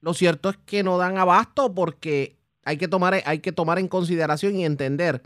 lo 0.00 0.14
cierto 0.14 0.48
es 0.48 0.56
que 0.56 0.82
no 0.82 0.96
dan 0.96 1.18
abasto 1.18 1.74
porque 1.74 2.38
hay 2.64 2.78
que 2.78 2.88
tomar, 2.88 3.12
hay 3.26 3.40
que 3.40 3.52
tomar 3.52 3.78
en 3.78 3.88
consideración 3.88 4.56
y 4.56 4.64
entender 4.64 5.20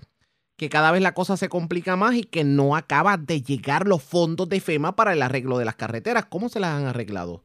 que 0.56 0.68
cada 0.68 0.90
vez 0.90 1.02
la 1.02 1.14
cosa 1.14 1.36
se 1.36 1.48
complica 1.48 1.94
más 1.94 2.16
y 2.16 2.24
que 2.24 2.42
no 2.42 2.74
acaba 2.74 3.16
de 3.16 3.42
llegar 3.42 3.86
los 3.86 4.02
fondos 4.02 4.48
de 4.48 4.58
FEMA 4.58 4.96
para 4.96 5.12
el 5.12 5.22
arreglo 5.22 5.56
de 5.56 5.66
las 5.66 5.76
carreteras. 5.76 6.24
¿Cómo 6.24 6.48
se 6.48 6.58
las 6.58 6.70
han 6.70 6.86
arreglado? 6.86 7.42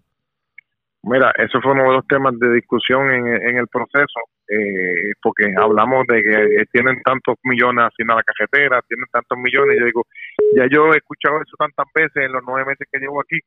Mira, 1.04 1.32
eso 1.38 1.62
fue 1.62 1.74
uno 1.74 1.84
de 1.84 1.98
los 1.98 2.08
temas 2.08 2.34
de 2.40 2.52
discusión 2.52 3.12
en, 3.12 3.28
en 3.28 3.58
el 3.58 3.68
proceso, 3.68 4.20
eh, 4.50 5.14
porque 5.22 5.54
hablamos 5.62 6.08
de 6.08 6.24
que 6.24 6.62
eh, 6.62 6.66
tienen 6.74 7.00
tantos 7.04 7.36
millones 7.44 7.86
haciendo 7.86 8.16
la 8.16 8.24
carretera, 8.24 8.82
tienen 8.88 9.06
tantos 9.12 9.38
millones, 9.38 9.78
y 9.78 9.80
yo 9.80 9.86
digo, 9.86 10.08
ya 10.58 10.66
yo 10.72 10.92
he 10.92 10.98
escuchado 10.98 11.38
eso 11.38 11.56
tantas 11.56 11.86
veces 11.94 12.26
en 12.26 12.32
los 12.32 12.42
nueve 12.48 12.66
meses 12.66 12.88
que 12.92 13.00
llevo 13.00 13.22
aquí, 13.22 13.38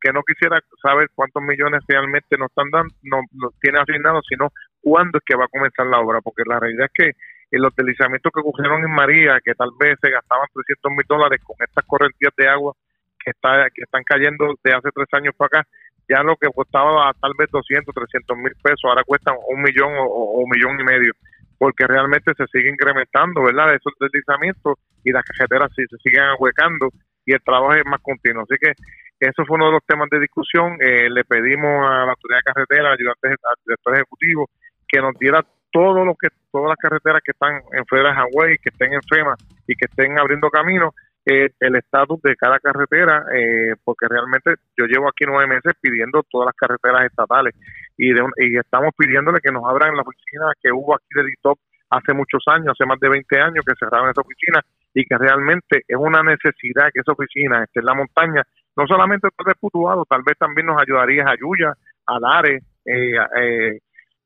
que 0.00 0.12
no 0.12 0.22
quisiera 0.22 0.60
saber 0.82 1.08
cuántos 1.14 1.42
millones 1.42 1.82
realmente 1.86 2.36
nos 2.38 2.50
están 2.50 2.70
dando, 2.70 2.94
no 3.02 3.20
nos 3.32 3.58
tiene 3.60 3.80
asignados, 3.80 4.24
sino 4.28 4.50
cuándo 4.80 5.18
es 5.18 5.24
que 5.24 5.36
va 5.36 5.44
a 5.44 5.48
comenzar 5.48 5.86
la 5.86 6.00
obra, 6.00 6.20
porque 6.20 6.42
la 6.46 6.60
realidad 6.60 6.86
es 6.86 6.92
que 6.94 7.12
en 7.50 7.62
los 7.62 7.74
deslizamientos 7.74 8.30
que 8.32 8.40
ocurrieron 8.40 8.84
en 8.84 8.90
María, 8.90 9.40
que 9.42 9.54
tal 9.54 9.70
vez 9.78 9.96
se 10.00 10.10
gastaban 10.10 10.46
300 10.52 10.92
mil 10.92 11.06
dólares 11.08 11.40
con 11.42 11.56
estas 11.60 11.84
correntías 11.86 12.32
de 12.36 12.48
agua 12.48 12.74
que, 13.18 13.30
está, 13.30 13.68
que 13.74 13.82
están 13.82 14.02
cayendo 14.04 14.54
de 14.62 14.72
hace 14.72 14.90
tres 14.94 15.08
años 15.12 15.34
para 15.36 15.60
acá, 15.60 15.68
ya 16.08 16.22
lo 16.22 16.36
que 16.36 16.48
costaba 16.48 17.12
tal 17.20 17.32
vez 17.38 17.50
200, 17.50 17.94
300 17.94 18.36
mil 18.38 18.54
pesos, 18.62 18.84
ahora 18.84 19.04
cuestan 19.04 19.36
un 19.48 19.62
millón 19.62 19.92
o, 19.98 20.40
un 20.40 20.48
millón 20.48 20.80
y 20.80 20.84
medio, 20.84 21.12
porque 21.58 21.86
realmente 21.86 22.32
se 22.36 22.46
sigue 22.46 22.70
incrementando, 22.70 23.42
¿verdad? 23.42 23.74
Esos 23.74 23.92
deslizamientos 24.00 24.74
y 25.04 25.12
las 25.12 25.24
carreteras 25.24 25.70
sí, 25.76 25.84
se 25.88 25.96
siguen 25.98 26.22
ahuecando 26.22 26.88
y 27.26 27.34
el 27.34 27.42
trabajo 27.42 27.74
es 27.74 27.84
más 27.84 28.00
continuo. 28.00 28.44
Así 28.44 28.56
que 28.60 28.72
eso 29.20 29.44
fue 29.46 29.56
uno 29.56 29.66
de 29.66 29.72
los 29.72 29.86
temas 29.86 30.08
de 30.10 30.20
discusión. 30.20 30.76
Eh, 30.80 31.08
le 31.10 31.24
pedimos 31.24 31.84
a 31.84 32.06
la 32.06 32.12
autoridad 32.12 32.38
de 32.38 32.52
carretera, 32.52 32.90
al 32.90 32.98
al 32.98 33.58
director 33.64 33.94
ejecutivo, 33.94 34.50
que 34.86 35.00
nos 35.00 35.14
diera 35.18 35.44
todo 35.70 36.04
lo 36.04 36.14
que 36.14 36.28
todas 36.50 36.68
las 36.68 36.78
carreteras 36.78 37.20
que 37.24 37.32
están 37.32 37.60
en 37.72 37.84
Federal 37.86 38.14
Highway, 38.16 38.56
que 38.58 38.70
estén 38.70 38.92
en 38.92 39.02
FEMA 39.02 39.34
y 39.66 39.74
que 39.74 39.84
estén 39.84 40.18
abriendo 40.18 40.48
camino, 40.50 40.94
eh, 41.26 41.50
el 41.60 41.76
estatus 41.76 42.22
de 42.22 42.36
cada 42.36 42.58
carretera, 42.58 43.26
eh, 43.34 43.74
porque 43.84 44.06
realmente 44.08 44.54
yo 44.76 44.86
llevo 44.86 45.08
aquí 45.08 45.24
nueve 45.26 45.46
meses 45.46 45.74
pidiendo 45.80 46.22
todas 46.30 46.46
las 46.46 46.56
carreteras 46.56 47.04
estatales 47.04 47.54
y, 47.98 48.12
de 48.14 48.22
y 48.38 48.56
estamos 48.56 48.94
pidiéndole 48.96 49.40
que 49.40 49.52
nos 49.52 49.64
abran 49.68 49.94
la 49.94 50.02
oficina 50.02 50.52
que 50.62 50.72
hubo 50.72 50.94
aquí 50.94 51.08
de 51.14 51.24
DITOP 51.24 51.58
hace 51.90 52.14
muchos 52.14 52.42
años, 52.46 52.68
hace 52.68 52.86
más 52.86 52.98
de 53.00 53.08
20 53.10 53.40
años 53.40 53.64
que 53.66 53.74
cerraron 53.78 54.10
esa 54.10 54.20
oficina 54.20 54.60
y 54.94 55.04
que 55.04 55.18
realmente 55.18 55.82
es 55.86 55.96
una 55.96 56.22
necesidad 56.22 56.90
que 56.92 57.00
esa 57.00 57.12
oficina 57.12 57.64
esté 57.64 57.80
en 57.80 57.86
la 57.86 57.94
montaña, 57.94 58.42
no 58.78 58.86
solamente 58.86 59.28
por 59.36 59.54
Putuado, 59.56 60.04
tal 60.08 60.22
vez 60.22 60.38
también 60.38 60.66
nos 60.68 60.80
ayudaría 60.80 61.24
a 61.24 61.34
Yuya, 61.36 61.74
a 62.06 62.20
Lares, 62.20 62.62
eh, 62.84 63.16
eh, 63.36 63.78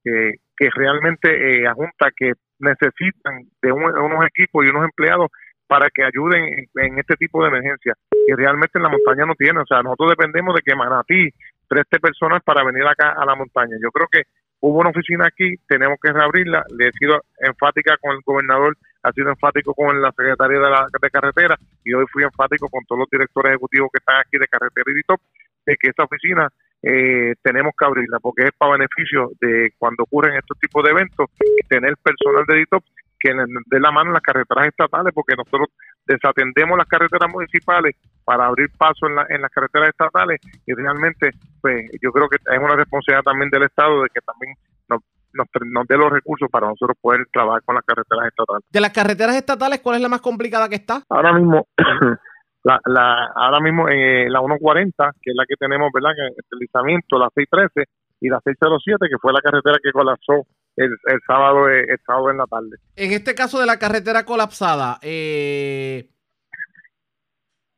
que, 0.05 0.69
realmente 0.75 1.63
eh, 1.63 1.67
a 1.67 1.73
Junta 1.73 2.11
que 2.15 2.35
necesitan 2.59 3.41
de 3.63 3.73
un- 3.73 3.99
unos 3.99 4.27
equipos 4.27 4.65
y 4.65 4.69
unos 4.69 4.85
empleados 4.85 5.31
para 5.67 5.89
que 5.89 6.05
ayuden 6.05 6.69
en, 6.75 6.99
este 6.99 7.17
tipo 7.17 7.43
de 7.43 7.49
emergencias 7.49 7.97
que 8.11 8.37
realmente 8.37 8.79
en 8.79 8.83
la 8.83 8.91
montaña 8.91 9.25
no 9.25 9.35
tiene. 9.35 9.59
O 9.61 9.67
sea, 9.67 9.83
nosotros 9.83 10.11
dependemos 10.11 10.55
de 10.55 10.61
que 10.61 10.77
Manatí 10.77 11.31
preste 11.67 11.99
personas 11.99 12.43
para 12.45 12.63
venir 12.63 12.87
acá 12.87 13.15
a 13.17 13.25
la 13.25 13.35
montaña. 13.35 13.77
Yo 13.83 13.91
creo 13.91 14.07
que 14.13 14.25
hubo 14.61 14.81
una 14.81 14.91
oficina 14.91 15.27
aquí, 15.27 15.55
tenemos 15.67 15.99
que 16.01 16.13
reabrirla. 16.13 16.63
Le 16.77 16.89
he 16.89 16.93
sido 16.93 17.23
enfática 17.39 17.97
con 18.03 18.13
el 18.13 18.21
gobernador, 18.25 18.77
ha 19.03 19.13
sido 19.13 19.31
enfático 19.31 19.75
con 19.75 20.01
la 20.01 20.11
secretaria 20.13 20.59
de, 20.59 20.71
la, 20.71 20.87
de 21.01 21.11
carretera 21.11 21.57
y 21.85 21.93
hoy 21.95 22.05
fui 22.13 22.23
enfático 22.25 22.69
con 22.69 22.85
todos 22.85 23.01
los 23.01 23.11
directores 23.11 23.51
ejecutivos 23.51 23.91
que 23.93 23.99
están 23.99 24.17
aquí 24.21 24.39
de 24.39 24.47
carretera 24.49 24.91
y 24.91 24.95
DITOP 24.95 25.21
de 25.67 25.77
que 25.77 25.89
esta 25.91 26.05
oficina 26.05 26.49
eh, 26.83 27.35
tenemos 27.43 27.73
que 27.79 27.85
abrirla 27.85 28.19
porque 28.21 28.45
es 28.45 28.53
para 28.59 28.73
beneficio 28.73 29.31
de 29.41 29.71
cuando 29.79 30.03
ocurren 30.05 30.37
estos 30.37 30.59
tipos 30.59 30.83
de 30.85 30.91
eventos 30.91 31.27
tener 31.69 31.95
personal 32.03 32.45
de 32.47 32.57
DITOP 32.57 32.85
que 33.19 33.33
dé 33.67 33.79
la 33.79 33.93
mano 33.93 34.09
en 34.11 34.15
las 34.15 34.23
carreteras 34.23 34.67
estatales, 34.67 35.13
porque 35.15 35.37
nosotros 35.37 35.69
desatendemos 36.05 36.77
las 36.77 36.89
carreteras 36.89 37.31
municipales 37.33 37.95
para 38.25 38.47
abrir 38.47 38.69
paso 38.77 39.07
en, 39.07 39.15
la- 39.15 39.27
en 39.29 39.41
las 39.41 39.51
carreteras 39.53 39.91
estatales 39.91 40.41
y 40.67 40.75
realmente 40.75 41.31
pues 41.61 41.89
yo 42.03 42.11
creo 42.11 42.29
que 42.29 42.37
es 42.37 42.59
una 42.59 42.75
responsabilidad 42.75 43.23
también 43.23 43.49
del 43.51 43.63
Estado 43.63 44.03
de 44.03 44.09
que 44.13 44.21
también 44.23 44.55
nos, 44.89 45.01
nos, 45.35 45.47
nos 45.71 45.87
dé 45.87 45.97
los 45.97 46.11
recursos 46.11 46.49
para 46.51 46.69
nosotros 46.69 46.97
poder 47.01 47.27
trabajar 47.33 47.63
con 47.65 47.75
las 47.75 47.85
carreteras 47.85 48.27
estatales. 48.29 48.65
De 48.71 48.81
las 48.81 48.93
carreteras 48.93 49.37
estatales, 49.37 49.81
¿cuál 49.81 49.97
es 49.97 50.03
la 50.03 50.09
más 50.09 50.21
complicada 50.21 50.69
que 50.69 50.77
está? 50.77 51.03
Ahora 51.09 51.33
mismo, 51.33 51.67
la, 52.65 52.81
la, 52.87 53.27
ahora 53.35 53.61
mismo 53.61 53.89
eh, 53.89 54.29
la 54.29 54.41
140, 54.41 55.13
que 55.21 55.31
es 55.31 55.37
la 55.37 55.45
que 55.47 55.57
tenemos, 55.57 55.91
¿verdad? 55.93 56.13
El 56.19 56.35
deslizamiento, 56.51 57.19
la 57.19 57.29
613 57.35 57.89
y 58.21 58.29
la 58.29 58.41
607, 58.45 59.07
que 59.11 59.19
fue 59.21 59.33
la 59.33 59.41
carretera 59.41 59.79
que 59.83 59.93
colapsó 59.93 60.47
el, 60.77 60.91
el 60.91 61.21
sábado 61.27 61.69
eh, 61.69 61.85
el 61.89 61.99
sábado 62.07 62.31
en 62.31 62.39
la 62.39 62.47
tarde. 62.47 62.77
En 62.97 63.13
este 63.13 63.35
caso 63.35 63.59
de 63.61 63.67
la 63.67 63.79
carretera 63.79 64.25
colapsada, 64.25 64.99
eh, 65.03 66.09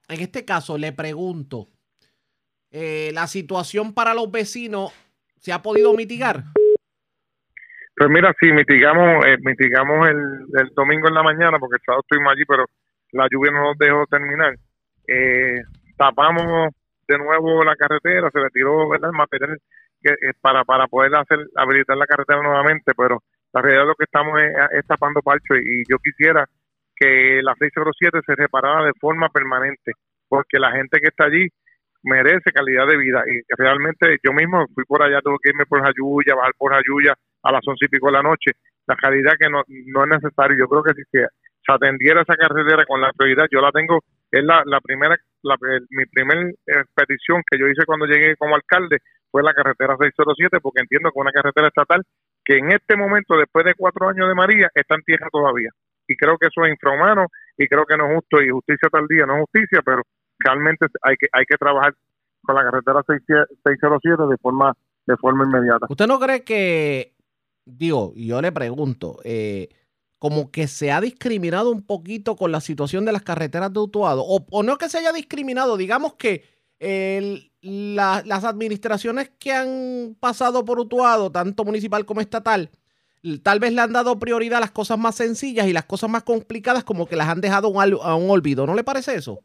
en 0.09 0.21
este 0.21 0.45
caso 0.45 0.79
le 0.79 0.93
pregunto, 0.93 1.69
eh, 2.71 3.11
¿la 3.15 3.27
situación 3.27 3.95
para 3.95 4.15
los 4.15 4.31
vecinos 4.31 4.93
se 5.39 5.53
ha 5.53 5.63
podido 5.63 5.93
mitigar? 5.95 6.45
Pues 7.97 8.11
mira, 8.11 8.35
sí, 8.41 8.51
mitigamos, 8.53 9.25
eh, 9.25 9.37
mitigamos 9.41 10.09
el, 10.09 10.19
el 10.59 10.69
domingo 10.75 11.07
en 11.09 11.15
la 11.15 11.23
mañana, 11.23 11.59
porque 11.61 11.77
el 11.77 11.83
sábado 11.87 12.03
estuvimos 12.03 12.33
allí, 12.33 12.45
pero 12.45 12.65
la 13.13 13.29
lluvia 13.31 13.53
no 13.53 13.63
nos 13.63 13.79
dejó 13.79 14.05
terminar. 14.07 14.55
Eh, 15.07 15.63
tapamos 15.97 16.73
de 17.07 17.19
nuevo 17.19 17.63
la 17.63 17.77
carretera, 17.77 18.31
se 18.33 18.41
retiró 18.41 18.89
¿verdad? 18.89 19.11
el 19.11 19.17
material 19.17 19.59
que, 20.03 20.11
eh, 20.11 20.33
para, 20.41 20.65
para 20.65 20.89
poder 20.89 21.15
hacer 21.15 21.39
habilitar 21.55 21.97
la 21.97 22.07
carretera 22.07 22.43
nuevamente, 22.43 22.93
pero 22.97 23.23
la 23.53 23.63
realidad 23.63 23.87
lo 23.87 23.95
que 23.95 24.05
estamos 24.05 24.41
es, 24.41 24.87
tapando 24.87 25.23
parcho 25.23 25.55
y, 25.55 25.83
y 25.83 25.83
yo 25.89 25.99
quisiera 25.99 26.45
que 26.97 27.41
la 27.43 27.55
607 27.55 28.21
se 28.27 28.35
reparara 28.35 28.87
de 28.87 28.93
forma 29.01 29.29
permanente, 29.29 29.93
porque 30.29 30.59
la 30.59 30.73
gente 30.73 30.99
que 30.99 31.09
está 31.09 31.27
allí 31.27 31.47
merece 32.03 32.51
calidad 32.53 32.89
de 32.89 32.97
vida 32.97 33.23
y 33.27 33.41
realmente 33.57 34.19
yo 34.23 34.33
mismo 34.33 34.67
fui 34.75 34.85
por 34.85 35.03
allá, 35.03 35.21
tuve 35.23 35.37
que 35.41 35.51
irme 35.51 35.67
por 35.67 35.81
Jayuya, 35.81 36.35
bajar 36.35 36.53
por 36.59 36.73
Jayuya 36.73 37.15
a 37.45 37.53
las 37.53 37.67
once 37.67 37.85
y 37.85 37.89
pico 37.89 38.07
de 38.09 38.15
la 38.15 38.23
noche, 38.23 38.53
la 38.87 38.97
calidad 38.97 39.35
que 39.39 39.49
no, 39.49 39.63
no 39.69 40.05
es 40.05 40.11
necesario, 40.11 40.57
yo 40.59 40.69
creo 40.69 40.83
que 40.83 40.95
si 40.95 41.03
se, 41.11 41.27
atendiera 41.67 42.21
esa 42.23 42.35
carretera 42.35 42.85
con 42.85 43.01
la 43.01 43.13
prioridad, 43.13 43.47
yo 43.51 43.61
la 43.61 43.71
tengo, 43.73 44.01
es 44.31 44.45
la, 44.45 44.63
la 44.67 44.81
primera, 44.81 45.17
la, 45.43 45.57
mi 45.91 46.05
primer 46.07 46.55
eh, 46.67 46.85
petición 46.95 47.43
que 47.51 47.59
yo 47.59 47.67
hice 47.69 47.87
cuando 47.87 48.07
llegué 48.07 48.37
como 48.37 48.55
alcalde 48.55 48.99
fue 49.31 49.43
la 49.43 49.55
carretera 49.55 49.97
607, 49.99 50.61
porque 50.61 50.81
entiendo 50.81 51.11
que 51.11 51.21
una 51.21 51.33
carretera 51.33 51.69
estatal 51.69 52.03
que 52.45 52.59
en 52.59 52.71
este 52.73 52.97
momento, 52.97 53.37
después 53.37 53.65
de 53.65 53.75
cuatro 53.75 54.09
años 54.09 54.29
de 54.29 54.35
María, 54.35 54.71
está 54.75 54.95
en 54.97 55.03
tierra 55.03 55.29
todavía. 55.33 55.71
Y 56.07 56.17
creo 56.17 56.37
que 56.37 56.49
eso 56.49 56.65
es 56.65 56.71
infrahumano 56.71 57.27
y 57.57 57.67
creo 57.67 57.87
que 57.87 57.97
no 57.97 58.07
es 58.07 58.17
justo 58.17 58.43
y 58.43 58.51
justicia 58.51 58.89
tal 58.93 59.07
día 59.09 59.25
no 59.25 59.37
es 59.37 59.41
justicia, 59.41 59.81
pero 59.83 60.03
realmente 60.39 60.87
hay 61.03 61.17
que 61.17 61.29
hay 61.33 61.45
que 61.47 61.57
trabajar 61.57 61.95
con 62.43 62.55
la 62.55 62.63
carretera 62.63 63.01
607 63.07 64.23
de 64.29 64.37
forma 64.37 64.75
de 65.07 65.17
forma 65.17 65.45
inmediata. 65.45 65.87
¿Usted 65.89 66.07
no 66.07 66.19
cree 66.19 66.45
que, 66.45 67.14
digo, 67.65 68.13
yo 68.17 68.41
le 68.43 68.53
pregunto, 68.53 69.19
eh, 69.25 69.69
como 70.19 70.51
que 70.51 70.69
se 70.69 70.91
ha 70.93 71.01
discriminado 71.01 71.71
un 71.71 71.83
poquito 71.83 72.37
con 72.37 72.53
la 72.53 72.61
situación 72.61 73.05
de 73.05 73.13
las 73.13 73.23
carreteras 73.23 73.73
de 73.73 73.81
Utuado? 73.81 74.25
O, 74.27 74.47
o 74.51 74.63
no 74.63 74.79
que 74.79 74.89
se 74.89 74.99
haya 74.99 75.13
discriminado, 75.13 75.77
digamos 75.77 76.15
que 76.15 76.45
las 77.61 78.45
administraciones 78.45 79.31
que 79.39 79.53
han 79.53 80.17
pasado 80.21 80.65
por 80.65 80.79
Utuado, 80.81 81.31
tanto 81.33 81.65
municipal 81.65 82.05
como 82.05 82.21
estatal, 82.21 82.71
tal 83.43 83.59
vez 83.59 83.73
le 83.73 83.81
han 83.81 83.93
dado 83.93 84.19
prioridad 84.19 84.59
a 84.59 84.61
las 84.61 84.71
cosas 84.71 84.99
más 84.99 85.15
sencillas 85.15 85.67
y 85.67 85.73
las 85.73 85.87
cosas 85.87 86.11
más 86.11 86.25
complicadas 86.25 86.85
como 86.85 87.07
que 87.07 87.17
las 87.17 87.29
han 87.29 87.41
dejado 87.41 87.73
a 87.81 88.17
un 88.17 88.31
olvido. 88.31 88.67
¿No 88.67 88.75
le 88.75 88.85
parece 88.85 89.15
eso? 89.15 89.41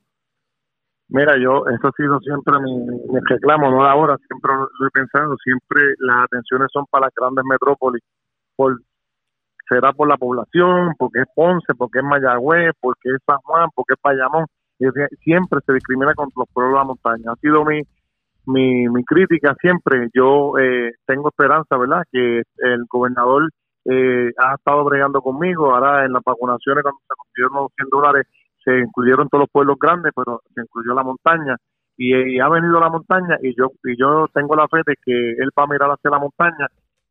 Mira, 1.10 1.38
yo, 1.40 1.64
eso 1.70 1.88
ha 1.88 1.92
sido 1.94 2.20
siempre 2.20 2.54
mi, 2.62 2.76
mi 2.78 3.20
reclamo, 3.28 3.72
no 3.72 3.84
ahora, 3.86 4.18
siempre 4.28 4.52
lo, 4.54 4.88
he 4.88 4.92
pensado, 4.92 5.36
siempre 5.44 5.96
las 6.00 6.26
atenciones 6.26 6.70
son 6.72 6.86
para 6.92 7.08
las 7.08 7.14
grandes 7.16 7.46
metrópolis, 7.50 8.04
por, 8.56 8.80
será 9.70 9.94
por 9.94 10.08
la 10.10 10.18
población, 10.18 10.94
porque 11.00 11.22
es 11.22 11.28
Ponce, 11.36 11.74
porque 11.78 12.00
es 12.00 12.06
Mayagüez, 12.06 12.74
porque 12.82 13.10
es 13.10 13.20
San 13.26 13.38
Juan, 13.40 13.70
porque 13.76 13.96
es 13.96 14.00
sie- 14.94 15.18
siempre 15.24 15.60
se 15.66 15.74
discrimina 15.74 16.14
contra 16.16 16.42
los 16.42 16.50
pueblos 16.54 16.74
de 16.74 16.80
la 16.80 16.86
montaña. 16.86 17.32
Ha 17.34 17.36
sido 17.38 17.66
mi, 17.66 17.82
mi, 18.48 18.90
mi 18.90 19.04
crítica 19.06 19.56
siempre, 19.62 20.10
yo 20.14 20.58
eh, 20.60 20.92
tengo 21.08 21.30
esperanza, 21.30 21.78
¿verdad?, 21.78 22.04
que 22.12 22.40
el 22.58 22.86
gobernador 22.90 23.50
eh, 23.86 24.32
ha 24.38 24.56
estado 24.56 24.84
bregando 24.86 25.22
conmigo, 25.22 25.74
ahora 25.76 26.06
en 26.06 26.14
las 26.14 26.24
vacunaciones 26.24 26.84
cuando 26.84 27.00
se 27.08 27.16
consiguieron 27.16 27.56
los 27.64 27.72
100 27.76 27.90
dólares 27.90 28.28
se 28.64 28.80
incluyeron 28.80 29.30
todos 29.30 29.44
los 29.44 29.50
pueblos 29.52 29.78
grandes, 29.80 30.12
pero 30.16 30.42
se 30.54 30.62
incluyó 30.62 30.94
la 30.94 31.04
montaña 31.04 31.56
y, 32.00 32.40
ha 32.40 32.48
venido 32.48 32.80
la 32.80 32.90
montaña 32.90 33.38
y 33.42 33.54
yo 33.56 33.72
y 33.84 33.98
yo 34.00 34.28
tengo 34.34 34.56
la 34.56 34.68
fe 34.70 34.78
de 34.86 34.96
que 35.04 35.32
él 35.32 35.50
va 35.58 35.64
a 35.64 35.68
mirar 35.68 35.90
hacia 35.92 36.10
la 36.10 36.20
montaña. 36.20 36.68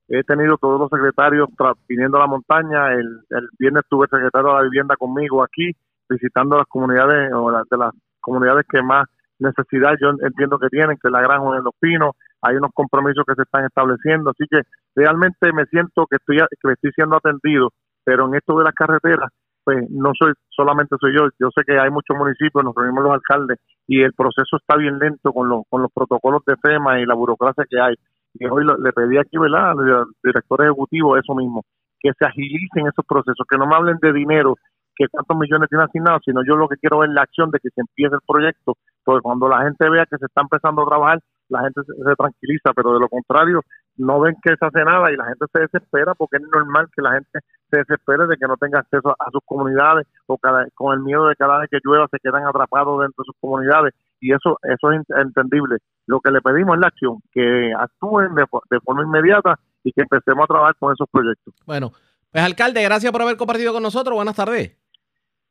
He 0.09 0.24
tenido 0.24 0.57
todos 0.57 0.80
los 0.80 0.88
secretarios 0.88 1.49
viniendo 1.86 2.16
a 2.16 2.20
la 2.20 2.26
montaña. 2.26 2.94
El, 2.94 3.20
el 3.28 3.49
viernes 3.59 3.84
tuve 3.90 4.07
secretario 4.09 4.49
de 4.49 4.55
la 4.55 4.62
vivienda 4.62 4.96
conmigo 4.96 5.42
aquí 5.42 5.72
visitando 6.09 6.57
las 6.57 6.66
comunidades 6.66 7.30
o 7.34 7.51
las 7.51 7.68
de 7.68 7.76
las 7.76 7.92
comunidades 8.20 8.64
que 8.66 8.82
más 8.82 9.07
necesidad 9.38 9.92
yo 10.01 10.11
entiendo 10.26 10.59
que 10.59 10.68
tienen, 10.68 10.96
que 10.96 11.11
la 11.11 11.20
granja 11.20 11.57
de 11.57 11.62
los 11.62 11.74
pinos. 11.78 12.12
Hay 12.40 12.57
unos 12.57 12.70
compromisos 12.72 13.24
que 13.26 13.34
se 13.34 13.42
están 13.42 13.66
estableciendo, 13.66 14.30
así 14.30 14.44
que 14.51 14.62
realmente 14.94 15.53
me 15.53 15.66
siento 15.66 16.07
que 16.07 16.16
estoy 16.16 16.38
que 16.38 16.72
estoy 16.72 16.92
siendo 16.92 17.16
atendido, 17.16 17.72
pero 18.05 18.26
en 18.26 18.36
esto 18.36 18.57
de 18.57 18.64
las 18.64 18.74
carreteras 18.74 19.30
pues 19.68 19.84
no 19.90 20.12
soy 20.18 20.32
solamente 20.48 20.96
soy 20.98 21.12
yo, 21.14 21.28
yo 21.38 21.50
sé 21.54 21.60
que 21.66 21.78
hay 21.78 21.90
muchos 21.90 22.16
municipios, 22.16 22.64
nos 22.64 22.74
reunimos 22.74 23.04
los 23.04 23.12
alcaldes 23.12 23.58
y 23.86 24.00
el 24.00 24.14
proceso 24.14 24.56
está 24.56 24.76
bien 24.76 24.98
lento 24.98 25.30
con 25.34 25.46
los, 25.50 25.64
con 25.68 25.82
los 25.82 25.92
protocolos 25.92 26.40
de 26.46 26.56
FEMA 26.56 27.00
y 27.00 27.04
la 27.04 27.12
burocracia 27.14 27.64
que 27.68 27.78
hay. 27.78 27.94
Y 28.32 28.46
hoy 28.46 28.64
lo- 28.64 28.78
le 28.78 28.92
pedí 28.94 29.18
aquí, 29.18 29.36
¿verdad?, 29.36 29.72
al 29.72 30.06
director 30.24 30.64
ejecutivo 30.64 31.18
eso 31.18 31.34
mismo, 31.34 31.64
que 32.00 32.12
se 32.18 32.24
agilicen 32.24 32.86
esos 32.86 33.04
procesos, 33.06 33.44
que 33.46 33.58
no 33.58 33.66
me 33.66 33.74
hablen 33.76 33.98
de 34.00 34.10
dinero, 34.14 34.54
que 34.96 35.06
cuántos 35.10 35.36
millones 35.36 35.68
tiene 35.68 35.84
asignados, 35.84 36.22
sino 36.24 36.40
yo 36.46 36.56
lo 36.56 36.66
que 36.66 36.76
quiero 36.78 37.04
es 37.04 37.10
la 37.10 37.22
acción 37.22 37.50
de 37.50 37.58
que 37.60 37.68
se 37.68 37.82
empiece 37.82 38.14
el 38.14 38.20
proyecto, 38.26 38.72
porque 39.04 39.20
cuando 39.20 39.48
la 39.50 39.64
gente 39.64 39.90
vea 39.90 40.06
que 40.06 40.16
se 40.16 40.24
está 40.24 40.40
empezando 40.40 40.82
a 40.82 40.86
trabajar, 40.86 41.18
la 41.49 41.61
gente 41.62 41.80
se, 41.86 41.92
se 41.92 42.14
tranquiliza, 42.16 42.72
pero 42.74 42.94
de 42.94 43.01
lo 43.01 43.09
contrario, 43.09 43.61
no 43.96 44.20
ven 44.20 44.36
que 44.42 44.55
se 44.57 44.64
hace 44.66 44.84
nada 44.84 45.11
y 45.12 45.16
la 45.16 45.24
gente 45.26 45.46
se 45.53 45.61
desespera 45.61 46.14
porque 46.14 46.36
es 46.36 46.42
normal 46.53 46.88
que 46.94 47.03
la 47.03 47.12
gente 47.12 47.40
se 47.70 47.78
desespere 47.78 48.26
de 48.26 48.36
que 48.36 48.46
no 48.46 48.57
tenga 48.57 48.80
acceso 48.80 49.11
a, 49.11 49.16
a 49.18 49.30
sus 49.30 49.40
comunidades 49.44 50.07
o 50.26 50.38
cada, 50.38 50.66
con 50.74 50.94
el 50.96 51.03
miedo 51.03 51.26
de 51.26 51.36
cada 51.36 51.59
vez 51.59 51.68
que 51.70 51.78
llueva 51.84 52.07
se 52.11 52.18
quedan 52.20 52.46
atrapados 52.46 53.01
dentro 53.01 53.22
de 53.22 53.26
sus 53.26 53.36
comunidades 53.40 53.94
y 54.20 54.32
eso 54.32 54.59
eso 54.62 54.92
es 54.92 55.01
ent- 55.01 55.20
entendible. 55.22 55.78
Lo 56.07 56.20
que 56.20 56.30
le 56.30 56.40
pedimos 56.40 56.74
es 56.76 56.80
la 56.80 56.88
acción, 56.88 57.18
que 57.32 57.72
actúen 57.78 58.34
de, 58.34 58.44
fo- 58.44 58.62
de 58.70 58.80
forma 58.80 59.03
inmediata 59.03 59.59
y 59.84 59.92
que 59.92 60.03
empecemos 60.03 60.44
a 60.44 60.46
trabajar 60.46 60.74
con 60.78 60.92
esos 60.92 61.07
proyectos. 61.11 61.55
Bueno, 61.66 61.92
pues 62.30 62.44
alcalde, 62.44 62.82
gracias 62.82 63.11
por 63.12 63.22
haber 63.22 63.36
compartido 63.36 63.72
con 63.72 63.82
nosotros. 63.82 64.14
Buenas 64.16 64.36
tardes. 64.36 64.76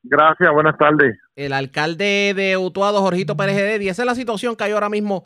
Gracias, 0.02 0.50
buenas 0.52 0.78
tardes. 0.78 1.18
El 1.34 1.52
alcalde 1.52 2.32
de 2.34 2.56
Utuado, 2.56 3.00
Jorgito 3.00 3.36
Pérez. 3.36 3.80
Y 3.80 3.88
esa 3.88 4.02
es 4.02 4.06
la 4.06 4.14
situación 4.14 4.54
que 4.56 4.64
hay 4.64 4.72
ahora 4.72 4.88
mismo 4.88 5.24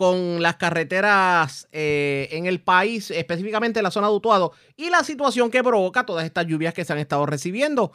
con 0.00 0.40
las 0.40 0.56
carreteras 0.56 1.68
eh, 1.72 2.30
en 2.30 2.46
el 2.46 2.62
país, 2.62 3.10
específicamente 3.10 3.80
en 3.80 3.84
la 3.84 3.90
zona 3.90 4.06
de 4.06 4.14
Utuado, 4.14 4.52
y 4.74 4.88
la 4.88 5.04
situación 5.04 5.50
que 5.50 5.62
provoca 5.62 6.06
todas 6.06 6.24
estas 6.24 6.46
lluvias 6.46 6.72
que 6.72 6.86
se 6.86 6.94
han 6.94 6.98
estado 6.98 7.26
recibiendo. 7.26 7.92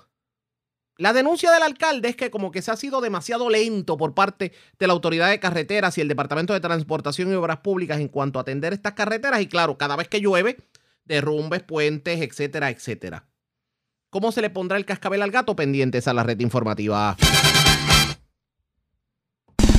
La 0.97 1.14
denuncia 1.14 1.51
del 1.51 1.64
alcalde 1.64 2.10
es 2.10 2.16
que 2.16 2.30
como 2.30 2.51
que 2.51 2.62
se 2.62 2.70
ha 2.70 2.76
sido 2.76 3.01
demasiado 3.01 3.49
lento 3.49 3.97
por 3.97 4.14
parte 4.14 4.51
de 4.78 4.86
la 4.86 4.93
autoridad 4.93 5.32
de 5.32 5.39
carreteras 5.39 5.97
y 5.97 6.01
el 6.01 6.08
Departamento 6.08 6.53
de 6.53 6.60
Transportación 6.60 7.32
y 7.32 7.34
Obras 7.34 7.62
Públicas 7.62 7.99
en 7.99 8.10
cuanto 8.10 8.38
a 8.38 8.43
atender 8.43 8.72
estas 8.74 8.93
carreteras. 8.93 9.41
Y 9.41 9.47
claro, 9.47 9.80
cada 9.80 9.95
vez 9.95 10.08
que 10.08 10.22
llueve, 10.22 10.58
derrumbes, 11.06 11.64
puentes, 11.64 12.22
etcétera, 12.22 12.70
etcétera. 12.70 13.26
¿Cómo 14.12 14.32
se 14.32 14.43
le 14.43 14.51
pondrá 14.51 14.78
el 14.78 14.86
cascabel 14.86 15.24
al 15.24 15.32
gato? 15.32 15.56
Pendientes 15.56 16.08
a 16.08 16.14
la 16.14 16.22
red 16.22 16.39
informativa. 16.39 17.18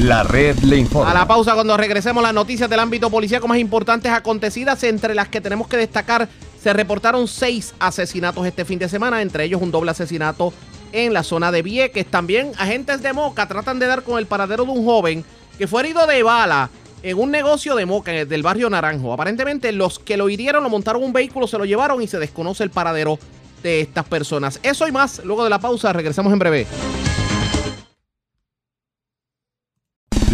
La 0.00 0.22
red 0.22 0.58
le 0.58 0.76
informa. 0.76 1.10
A 1.10 1.14
la 1.14 1.26
pausa 1.26 1.54
cuando 1.54 1.74
regresemos 1.74 2.22
las 2.22 2.34
noticias 2.34 2.68
del 2.68 2.80
ámbito 2.80 3.08
policíaco 3.08 3.48
más 3.48 3.56
importantes 3.56 4.12
acontecidas, 4.12 4.82
entre 4.84 5.14
las 5.14 5.28
que 5.28 5.40
tenemos 5.40 5.68
que 5.68 5.78
destacar, 5.78 6.28
se 6.62 6.72
reportaron 6.74 7.26
seis 7.26 7.74
asesinatos 7.78 8.46
este 8.46 8.66
fin 8.66 8.78
de 8.78 8.90
semana, 8.90 9.22
entre 9.22 9.44
ellos 9.44 9.62
un 9.62 9.70
doble 9.70 9.92
asesinato 9.92 10.52
en 10.92 11.14
la 11.14 11.22
zona 11.22 11.50
de 11.50 11.62
Vieques. 11.62 12.04
También 12.06 12.52
agentes 12.58 13.00
de 13.00 13.14
Moca 13.14 13.48
tratan 13.48 13.78
de 13.78 13.86
dar 13.86 14.02
con 14.02 14.18
el 14.18 14.26
paradero 14.26 14.66
de 14.66 14.70
un 14.70 14.84
joven 14.84 15.24
que 15.56 15.66
fue 15.66 15.80
herido 15.80 16.06
de 16.06 16.22
bala 16.22 16.68
en 17.02 17.18
un 17.18 17.30
negocio 17.30 17.74
de 17.74 17.86
Moca 17.86 18.12
del 18.12 18.42
barrio 18.42 18.68
Naranjo. 18.68 19.14
Aparentemente 19.14 19.72
los 19.72 19.98
que 19.98 20.18
lo 20.18 20.28
hirieron 20.28 20.62
lo 20.62 20.68
montaron 20.68 21.02
un 21.04 21.14
vehículo, 21.14 21.46
se 21.46 21.56
lo 21.56 21.64
llevaron 21.64 22.02
y 22.02 22.06
se 22.06 22.18
desconoce 22.18 22.62
el 22.62 22.70
paradero 22.70 23.18
de 23.62 23.80
estas 23.80 24.04
personas. 24.04 24.60
Eso 24.62 24.86
y 24.86 24.92
más, 24.92 25.22
luego 25.24 25.42
de 25.42 25.50
la 25.50 25.58
pausa 25.58 25.90
regresamos 25.94 26.34
en 26.34 26.38
breve. 26.38 26.66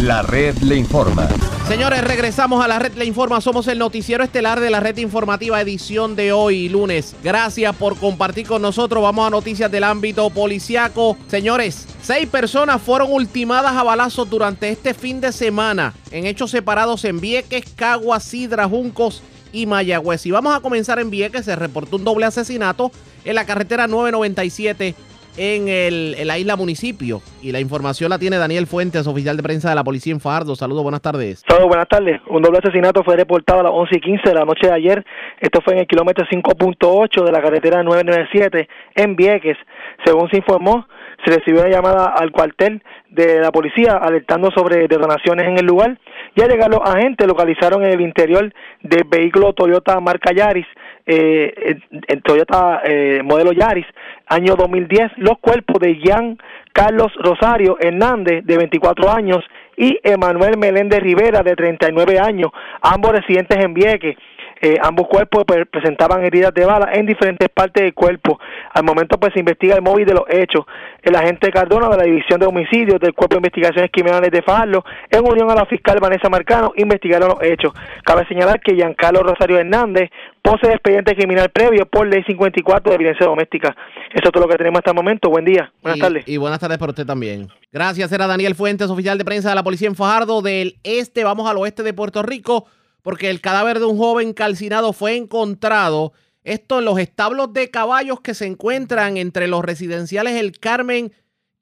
La 0.03 0.21
red 0.21 0.57
le 0.57 0.75
informa. 0.75 1.29
Señores, 1.65 2.03
regresamos 2.03 2.61
a 2.61 2.67
la 2.67 2.77
red 2.77 2.91
Le 2.95 3.05
Informa. 3.05 3.39
Somos 3.39 3.69
el 3.69 3.79
noticiero 3.79 4.21
estelar 4.21 4.59
de 4.59 4.69
la 4.69 4.81
red 4.81 4.97
informativa 4.97 5.61
edición 5.61 6.17
de 6.17 6.33
hoy, 6.33 6.67
lunes. 6.67 7.15
Gracias 7.23 7.73
por 7.77 7.95
compartir 7.95 8.45
con 8.45 8.61
nosotros. 8.61 9.01
Vamos 9.01 9.25
a 9.25 9.29
noticias 9.29 9.71
del 9.71 9.85
ámbito 9.85 10.29
policiaco. 10.29 11.15
Señores, 11.29 11.87
seis 12.01 12.27
personas 12.27 12.81
fueron 12.81 13.13
ultimadas 13.13 13.77
a 13.77 13.83
balazos 13.83 14.29
durante 14.29 14.69
este 14.71 14.93
fin 14.93 15.21
de 15.21 15.31
semana 15.31 15.93
en 16.11 16.25
hechos 16.25 16.51
separados 16.51 17.05
en 17.05 17.21
Vieques, 17.21 17.63
Caguas, 17.73 18.25
Sidra, 18.25 18.67
Juncos 18.67 19.23
y 19.53 19.67
Mayagüez. 19.67 20.25
Y 20.25 20.31
vamos 20.31 20.53
a 20.53 20.59
comenzar 20.59 20.99
en 20.99 21.11
Vieques. 21.11 21.45
Se 21.45 21.55
reportó 21.55 21.95
un 21.95 22.03
doble 22.03 22.25
asesinato 22.25 22.91
en 23.23 23.35
la 23.35 23.45
carretera 23.45 23.87
997 23.87 24.95
en, 25.37 25.67
el, 25.67 26.15
en 26.17 26.27
la 26.27 26.37
isla 26.37 26.55
municipio. 26.55 27.21
Y 27.41 27.51
la 27.51 27.59
información 27.59 28.09
la 28.09 28.19
tiene 28.19 28.37
Daniel 28.37 28.67
Fuentes, 28.67 29.07
oficial 29.07 29.37
de 29.37 29.43
prensa 29.43 29.69
de 29.69 29.75
la 29.75 29.83
policía 29.83 30.13
en 30.13 30.19
Fardo. 30.19 30.55
Saludos, 30.55 30.83
buenas 30.83 31.01
tardes. 31.01 31.43
Saludos, 31.47 31.67
buenas 31.67 31.87
tardes. 31.87 32.21
Un 32.27 32.41
doble 32.41 32.59
asesinato 32.59 33.03
fue 33.03 33.15
reportado 33.15 33.61
a 33.61 33.63
las 33.63 33.71
11 33.73 33.97
y 33.97 33.99
15 33.99 34.29
de 34.29 34.35
la 34.35 34.45
noche 34.45 34.67
de 34.67 34.73
ayer. 34.73 35.05
Esto 35.39 35.61
fue 35.63 35.73
en 35.73 35.79
el 35.79 35.87
kilómetro 35.87 36.25
5.8 36.25 37.25
de 37.25 37.31
la 37.31 37.41
carretera 37.41 37.83
997 37.83 38.67
en 38.95 39.15
Vieques. 39.15 39.57
Según 40.05 40.29
se 40.29 40.37
informó, 40.37 40.87
se 41.25 41.35
recibió 41.35 41.61
una 41.61 41.69
llamada 41.69 42.13
al 42.17 42.31
cuartel 42.31 42.83
de 43.09 43.39
la 43.39 43.51
policía 43.51 43.97
alertando 43.97 44.51
sobre 44.51 44.87
detonaciones 44.87 45.47
en 45.47 45.57
el 45.57 45.65
lugar 45.65 45.97
y 46.35 46.41
al 46.41 46.49
llegar 46.49 46.69
los 46.69 46.81
agentes 46.83 47.27
localizaron 47.27 47.83
en 47.83 47.93
el 47.93 48.01
interior 48.01 48.51
del 48.81 49.03
vehículo 49.07 49.53
Toyota 49.53 49.99
marca 49.99 50.33
Yaris, 50.33 50.65
eh, 51.05 51.79
el 52.07 52.21
Toyota 52.21 52.81
eh, 52.83 53.21
modelo 53.23 53.51
Yaris, 53.51 53.85
año 54.27 54.55
2010, 54.55 55.11
los 55.17 55.37
cuerpos 55.39 55.79
de 55.79 55.95
Jean 55.95 56.37
Carlos 56.71 57.11
Rosario 57.15 57.77
Hernández, 57.79 58.45
de 58.45 58.57
24 58.57 59.11
años, 59.11 59.43
y 59.77 59.99
Emanuel 60.03 60.57
Meléndez 60.57 61.01
Rivera, 61.01 61.41
de 61.43 61.55
39 61.55 62.19
años, 62.19 62.51
ambos 62.81 63.11
residentes 63.11 63.63
en 63.63 63.73
Vieques. 63.73 64.17
Eh, 64.65 64.77
ambos 64.81 65.09
cuerpos 65.09 65.43
pues, 65.45 65.67
presentaban 65.69 66.23
heridas 66.23 66.53
de 66.53 66.63
bala 66.63 66.89
en 66.93 67.05
diferentes 67.05 67.49
partes 67.49 67.83
del 67.83 67.93
cuerpo. 67.93 68.39
Al 68.73 68.85
momento 68.85 69.19
pues 69.19 69.33
se 69.33 69.41
investiga 69.41 69.75
el 69.75 69.81
móvil 69.81 70.05
de 70.05 70.13
los 70.13 70.23
hechos. 70.29 70.63
El 71.01 71.17
agente 71.17 71.51
Cardona 71.51 71.89
de 71.89 71.97
la 71.97 72.03
División 72.03 72.39
de 72.39 72.45
Homicidios 72.45 72.97
del 73.01 73.13
Cuerpo 73.13 73.35
de 73.35 73.39
Investigaciones 73.39 73.91
Criminales 73.91 74.31
de 74.31 74.41
Fajardo, 74.41 74.85
en 75.11 75.25
unión 75.25 75.51
a 75.51 75.55
la 75.55 75.65
fiscal 75.65 75.99
Vanessa 75.99 76.29
Marcano, 76.29 76.71
investigaron 76.77 77.27
los 77.27 77.43
hechos. 77.43 77.73
Cabe 78.05 78.25
señalar 78.25 78.61
que 78.61 78.73
Giancarlo 78.73 79.21
Rosario 79.21 79.59
Hernández 79.59 80.09
posee 80.41 80.71
expediente 80.71 81.13
criminal 81.13 81.49
previo 81.49 81.85
por 81.85 82.07
ley 82.07 82.23
54 82.23 82.89
de 82.89 82.97
violencia 82.97 83.25
doméstica. 83.25 83.75
Eso 84.13 84.23
es 84.23 84.31
todo 84.31 84.43
lo 84.43 84.49
que 84.49 84.55
tenemos 84.55 84.79
hasta 84.79 84.91
el 84.91 84.95
momento. 84.95 85.29
Buen 85.29 85.43
día. 85.43 85.73
Buenas 85.81 85.97
y, 85.97 86.01
tardes. 86.01 86.23
Y 86.25 86.37
buenas 86.37 86.59
tardes 86.59 86.77
para 86.77 86.91
usted 86.91 87.05
también. 87.05 87.49
Gracias, 87.69 88.09
era 88.13 88.27
Daniel 88.27 88.55
Fuentes, 88.55 88.89
oficial 88.89 89.17
de 89.17 89.25
prensa 89.25 89.49
de 89.49 89.55
la 89.55 89.63
policía 89.63 89.89
en 89.89 89.95
Fajardo. 89.95 90.41
Del 90.41 90.77
este 90.85 91.25
vamos 91.25 91.49
al 91.49 91.57
oeste 91.57 91.83
de 91.83 91.93
Puerto 91.93 92.23
Rico 92.23 92.65
porque 93.03 93.29
el 93.29 93.41
cadáver 93.41 93.77
de 93.77 93.85
un 93.85 93.97
joven 93.97 94.33
calcinado 94.33 94.93
fue 94.93 95.15
encontrado. 95.15 96.13
Esto 96.43 96.79
en 96.79 96.85
los 96.85 96.97
establos 96.97 97.53
de 97.53 97.69
caballos 97.69 98.21
que 98.21 98.33
se 98.33 98.47
encuentran 98.47 99.17
entre 99.17 99.47
los 99.47 99.63
residenciales 99.63 100.39
El 100.39 100.59
Carmen 100.59 101.13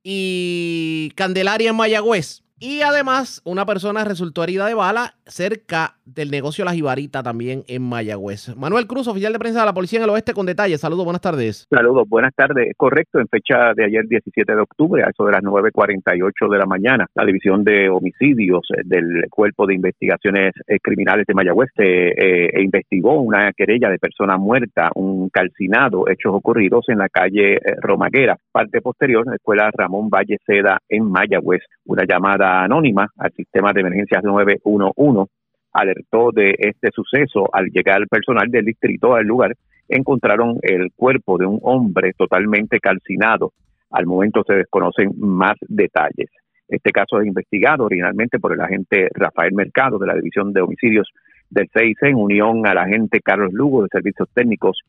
y 0.03 1.11
Candelaria 1.15 1.71
en 1.71 1.75
Mayagüez. 1.75 2.43
Y 2.63 2.81
además, 2.83 3.41
una 3.43 3.65
persona 3.65 4.03
resultó 4.03 4.43
herida 4.43 4.67
de 4.67 4.75
bala 4.75 5.15
cerca 5.25 5.95
del 6.05 6.29
negocio 6.29 6.63
La 6.63 6.73
Jibarita 6.73 7.23
también 7.23 7.63
en 7.67 7.81
Mayagüez. 7.81 8.55
Manuel 8.55 8.85
Cruz, 8.85 9.07
oficial 9.07 9.33
de 9.33 9.39
prensa 9.39 9.61
de 9.61 9.65
la 9.65 9.73
Policía 9.73 9.97
en 9.97 10.03
el 10.03 10.11
Oeste, 10.11 10.35
con 10.35 10.45
detalles. 10.45 10.79
Saludos, 10.79 11.03
buenas 11.05 11.21
tardes. 11.21 11.65
Saludos, 11.71 12.07
buenas 12.07 12.35
tardes. 12.35 12.71
Correcto, 12.77 13.19
en 13.19 13.27
fecha 13.27 13.73
de 13.75 13.85
ayer 13.85 14.07
17 14.07 14.53
de 14.53 14.61
octubre, 14.61 15.01
a 15.03 15.09
eso 15.09 15.25
de 15.25 15.31
las 15.31 15.41
9.48 15.41 16.51
de 16.51 16.57
la 16.59 16.67
mañana, 16.67 17.07
la 17.15 17.25
División 17.25 17.63
de 17.63 17.89
Homicidios 17.89 18.61
del 18.85 19.25
Cuerpo 19.31 19.65
de 19.65 19.73
Investigaciones 19.73 20.53
eh, 20.67 20.77
Criminales 20.83 21.25
de 21.25 21.33
Mayagüez 21.33 21.69
eh, 21.79 22.13
eh, 22.15 22.61
investigó 22.61 23.21
una 23.21 23.51
querella 23.53 23.89
de 23.89 23.97
persona 23.97 24.37
muerta, 24.37 24.91
un 24.93 25.29
calcinado, 25.29 26.07
hechos 26.07 26.35
ocurridos 26.35 26.85
en 26.89 26.99
la 26.99 27.09
calle 27.09 27.55
eh, 27.55 27.59
Romaguera, 27.81 28.37
parte 28.51 28.81
posterior, 28.81 29.25
la 29.25 29.35
Escuela 29.35 29.71
Ramón 29.73 30.09
Valle 30.09 30.37
Seda 30.45 30.79
en 30.87 31.09
Mayagüez. 31.09 31.63
Una 31.85 32.03
llamada 32.05 32.50
anónima 32.59 33.07
al 33.17 33.31
sistema 33.33 33.73
de 33.73 33.81
emergencias 33.81 34.23
911 34.23 35.31
alertó 35.73 36.31
de 36.31 36.55
este 36.57 36.89
suceso. 36.93 37.49
Al 37.53 37.67
llegar 37.67 38.01
el 38.01 38.07
personal 38.07 38.49
del 38.49 38.65
distrito 38.65 39.15
al 39.15 39.25
lugar, 39.25 39.53
encontraron 39.87 40.57
el 40.61 40.91
cuerpo 40.95 41.37
de 41.37 41.45
un 41.45 41.59
hombre 41.63 42.13
totalmente 42.17 42.79
calcinado. 42.79 43.53
Al 43.89 44.05
momento 44.05 44.43
se 44.45 44.53
desconocen 44.53 45.13
más 45.17 45.55
detalles. 45.67 46.29
Este 46.67 46.91
caso 46.91 47.19
es 47.19 47.27
investigado 47.27 47.85
originalmente 47.85 48.39
por 48.39 48.53
el 48.53 48.61
agente 48.61 49.09
Rafael 49.13 49.53
Mercado 49.53 49.99
de 49.99 50.07
la 50.07 50.15
División 50.15 50.53
de 50.53 50.61
Homicidios 50.61 51.09
del 51.49 51.69
CIC 51.73 52.03
en 52.03 52.15
unión 52.15 52.65
al 52.65 52.77
agente 52.77 53.19
Carlos 53.19 53.51
Lugo 53.51 53.83
de 53.83 53.89
Servicios 53.91 54.29
Técnicos, 54.33 54.79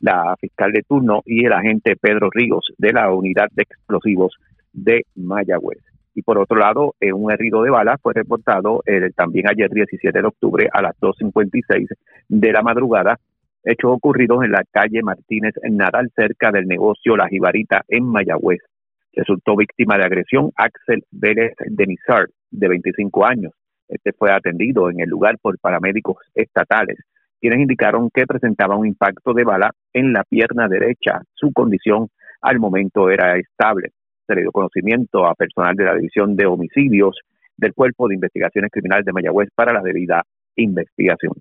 la 0.00 0.34
fiscal 0.40 0.72
de 0.72 0.82
turno 0.82 1.22
y 1.24 1.44
el 1.46 1.52
agente 1.52 1.94
Pedro 1.94 2.28
Ríos 2.30 2.72
de 2.76 2.92
la 2.92 3.12
Unidad 3.12 3.48
de 3.52 3.62
Explosivos 3.62 4.34
de 4.72 5.02
Mayagüez. 5.14 5.78
Y 6.18 6.22
por 6.22 6.36
otro 6.36 6.58
lado, 6.58 6.96
eh, 6.98 7.12
un 7.12 7.30
herido 7.30 7.62
de 7.62 7.70
bala 7.70 7.96
fue 8.02 8.12
reportado 8.12 8.82
eh, 8.86 9.10
también 9.14 9.46
ayer 9.48 9.70
17 9.70 10.20
de 10.20 10.26
octubre 10.26 10.68
a 10.72 10.82
las 10.82 10.96
2.56 10.98 11.86
de 12.28 12.52
la 12.52 12.60
madrugada, 12.60 13.20
hechos 13.62 13.92
ocurridos 13.92 14.42
en 14.42 14.50
la 14.50 14.64
calle 14.68 15.00
Martínez 15.04 15.54
Nadal 15.70 16.10
cerca 16.16 16.50
del 16.50 16.66
negocio 16.66 17.16
La 17.16 17.28
Jibarita 17.28 17.84
en 17.86 18.02
Mayagüez. 18.02 18.58
Resultó 19.12 19.54
víctima 19.54 19.96
de 19.96 20.06
agresión 20.06 20.50
Axel 20.56 21.04
Vélez 21.12 21.54
Denizar, 21.66 22.26
de 22.50 22.66
25 22.66 23.24
años. 23.24 23.52
Este 23.86 24.12
fue 24.12 24.32
atendido 24.32 24.90
en 24.90 24.98
el 24.98 25.08
lugar 25.08 25.38
por 25.40 25.56
paramédicos 25.60 26.16
estatales, 26.34 26.98
quienes 27.40 27.60
indicaron 27.60 28.10
que 28.12 28.26
presentaba 28.26 28.74
un 28.74 28.88
impacto 28.88 29.34
de 29.34 29.44
bala 29.44 29.70
en 29.92 30.12
la 30.12 30.24
pierna 30.24 30.66
derecha. 30.66 31.22
Su 31.34 31.52
condición 31.52 32.08
al 32.40 32.58
momento 32.58 33.08
era 33.08 33.36
estable 33.36 33.92
se 34.28 34.34
le 34.34 34.42
dio 34.42 34.52
conocimiento 34.52 35.26
a 35.26 35.34
personal 35.34 35.74
de 35.74 35.84
la 35.84 35.94
División 35.94 36.36
de 36.36 36.46
Homicidios 36.46 37.16
del 37.56 37.74
Cuerpo 37.74 38.06
de 38.06 38.14
Investigaciones 38.14 38.70
Criminales 38.70 39.04
de 39.04 39.12
Mayagüez 39.12 39.48
para 39.54 39.72
la 39.72 39.80
debida 39.80 40.24
investigación. 40.54 41.32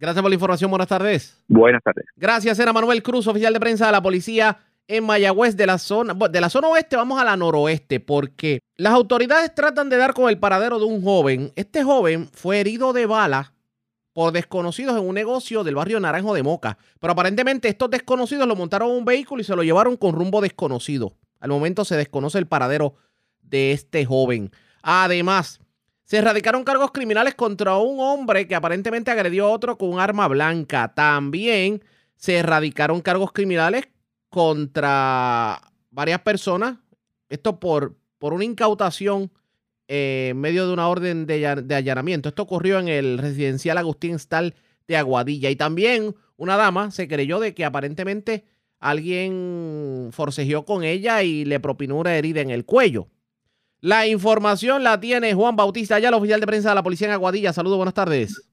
Gracias 0.00 0.22
por 0.22 0.30
la 0.30 0.34
información. 0.34 0.70
Buenas 0.70 0.88
tardes. 0.88 1.44
Buenas 1.46 1.82
tardes. 1.82 2.06
Gracias, 2.16 2.58
era 2.58 2.72
Manuel 2.72 3.02
Cruz, 3.02 3.26
oficial 3.26 3.52
de 3.52 3.60
prensa 3.60 3.86
de 3.86 3.92
la 3.92 4.02
policía 4.02 4.58
en 4.88 5.04
Mayagüez 5.04 5.56
de 5.56 5.66
la 5.66 5.78
zona 5.78 6.12
de 6.12 6.40
la 6.40 6.50
zona 6.50 6.68
oeste 6.68 6.96
vamos 6.96 7.18
a 7.18 7.24
la 7.24 7.38
noroeste 7.38 8.00
porque 8.00 8.60
las 8.76 8.92
autoridades 8.92 9.54
tratan 9.54 9.88
de 9.88 9.96
dar 9.96 10.12
con 10.12 10.28
el 10.28 10.38
paradero 10.38 10.78
de 10.78 10.84
un 10.84 11.02
joven. 11.02 11.52
Este 11.56 11.82
joven 11.82 12.28
fue 12.32 12.60
herido 12.60 12.92
de 12.92 13.06
bala 13.06 13.52
por 14.12 14.32
desconocidos 14.32 14.96
en 14.96 15.08
un 15.08 15.14
negocio 15.14 15.64
del 15.64 15.74
barrio 15.74 16.00
Naranjo 16.00 16.34
de 16.34 16.42
Moca, 16.42 16.78
pero 17.00 17.12
aparentemente 17.12 17.68
estos 17.68 17.90
desconocidos 17.90 18.46
lo 18.46 18.56
montaron 18.56 18.90
en 18.90 18.96
un 18.98 19.04
vehículo 19.04 19.40
y 19.40 19.44
se 19.44 19.56
lo 19.56 19.62
llevaron 19.62 19.96
con 19.96 20.14
rumbo 20.14 20.40
desconocido. 20.40 21.14
Al 21.40 21.50
momento 21.50 21.84
se 21.84 21.96
desconoce 21.96 22.38
el 22.38 22.46
paradero 22.46 22.94
de 23.42 23.72
este 23.72 24.04
joven. 24.04 24.50
Además, 24.82 25.60
se 26.04 26.18
erradicaron 26.18 26.64
cargos 26.64 26.92
criminales 26.92 27.34
contra 27.34 27.76
un 27.78 27.98
hombre 28.00 28.46
que 28.46 28.54
aparentemente 28.54 29.10
agredió 29.10 29.46
a 29.46 29.50
otro 29.50 29.78
con 29.78 29.88
un 29.88 30.00
arma 30.00 30.28
blanca. 30.28 30.92
También 30.94 31.82
se 32.16 32.36
erradicaron 32.36 33.00
cargos 33.00 33.32
criminales 33.32 33.88
contra 34.28 35.60
varias 35.90 36.20
personas. 36.20 36.76
Esto 37.28 37.58
por, 37.58 37.96
por 38.18 38.34
una 38.34 38.44
incautación 38.44 39.30
eh, 39.88 40.28
en 40.30 40.40
medio 40.40 40.66
de 40.66 40.72
una 40.74 40.88
orden 40.88 41.26
de, 41.26 41.62
de, 41.62 41.74
allanamiento. 41.74 42.28
Esto 42.28 42.42
ocurrió 42.42 42.78
en 42.78 42.88
el 42.88 43.18
residencial 43.18 43.78
Agustín 43.78 44.18
Stal 44.18 44.54
de 44.86 44.96
Aguadilla. 44.96 45.50
Y 45.50 45.56
también 45.56 46.14
una 46.36 46.56
dama 46.56 46.90
se 46.90 47.08
creyó 47.08 47.40
de 47.40 47.54
que 47.54 47.64
aparentemente 47.64 48.44
alguien 48.84 50.10
forcejeó 50.12 50.66
con 50.66 50.84
ella 50.84 51.22
y 51.22 51.46
le 51.46 51.58
propinó 51.58 51.96
una 51.96 52.16
herida 52.16 52.42
en 52.42 52.50
el 52.50 52.66
cuello. 52.66 53.06
La 53.80 54.06
información 54.06 54.84
la 54.84 55.00
tiene 55.00 55.32
Juan 55.32 55.56
Bautista, 55.56 55.98
ya 55.98 56.08
el 56.08 56.14
oficial 56.14 56.38
de 56.38 56.46
prensa 56.46 56.68
de 56.68 56.74
la 56.74 56.82
policía 56.82 57.06
en 57.08 57.14
Aguadilla. 57.14 57.54
Saludos, 57.54 57.78
buenas 57.78 57.94
tardes. 57.94 58.46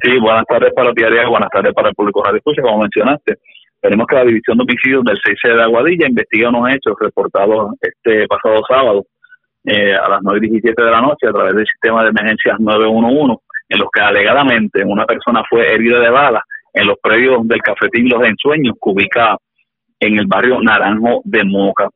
Sí, 0.00 0.18
buenas 0.18 0.44
tardes 0.46 0.72
para 0.74 0.92
ti, 0.92 1.04
Ariel, 1.04 1.28
buenas 1.28 1.50
tardes 1.50 1.72
para 1.72 1.88
el 1.88 1.94
público 1.94 2.22
Radio 2.22 2.38
Escucha, 2.38 2.62
como 2.62 2.78
mencionaste. 2.78 3.36
Tenemos 3.80 4.06
que 4.08 4.16
la 4.16 4.24
División 4.24 4.58
de 4.58 4.64
Homicidios 4.64 5.04
del 5.04 5.18
6 5.24 5.38
de 5.54 5.62
Aguadilla 5.62 6.08
investiga 6.08 6.48
unos 6.48 6.70
hechos 6.70 6.96
reportados 7.00 7.74
este 7.80 8.26
pasado 8.26 8.60
sábado 8.68 9.06
eh, 9.64 9.94
a 9.94 10.08
las 10.08 10.20
9 10.22 10.38
y 10.46 10.50
17 10.50 10.82
de 10.82 10.90
la 10.90 11.00
noche 11.00 11.28
a 11.28 11.32
través 11.32 11.54
del 11.54 11.66
sistema 11.66 12.02
de 12.02 12.10
emergencias 12.10 12.58
911, 12.58 13.40
en 13.68 13.78
los 13.78 13.88
que 13.92 14.00
alegadamente 14.00 14.82
una 14.84 15.06
persona 15.06 15.42
fue 15.48 15.72
herida 15.72 16.00
de 16.00 16.10
bala 16.10 16.42
en 16.72 16.86
los 16.86 16.96
predios 17.02 17.46
del 17.46 17.60
cafetín 17.60 18.08
Los 18.08 18.26
Ensueños, 18.26 18.74
que 18.74 18.90
ubica 18.90 19.36
en 20.00 20.18
el 20.18 20.26
barrio 20.26 20.60
Naranjo 20.60 21.22
de 21.24 21.44
Moca. 21.44 21.88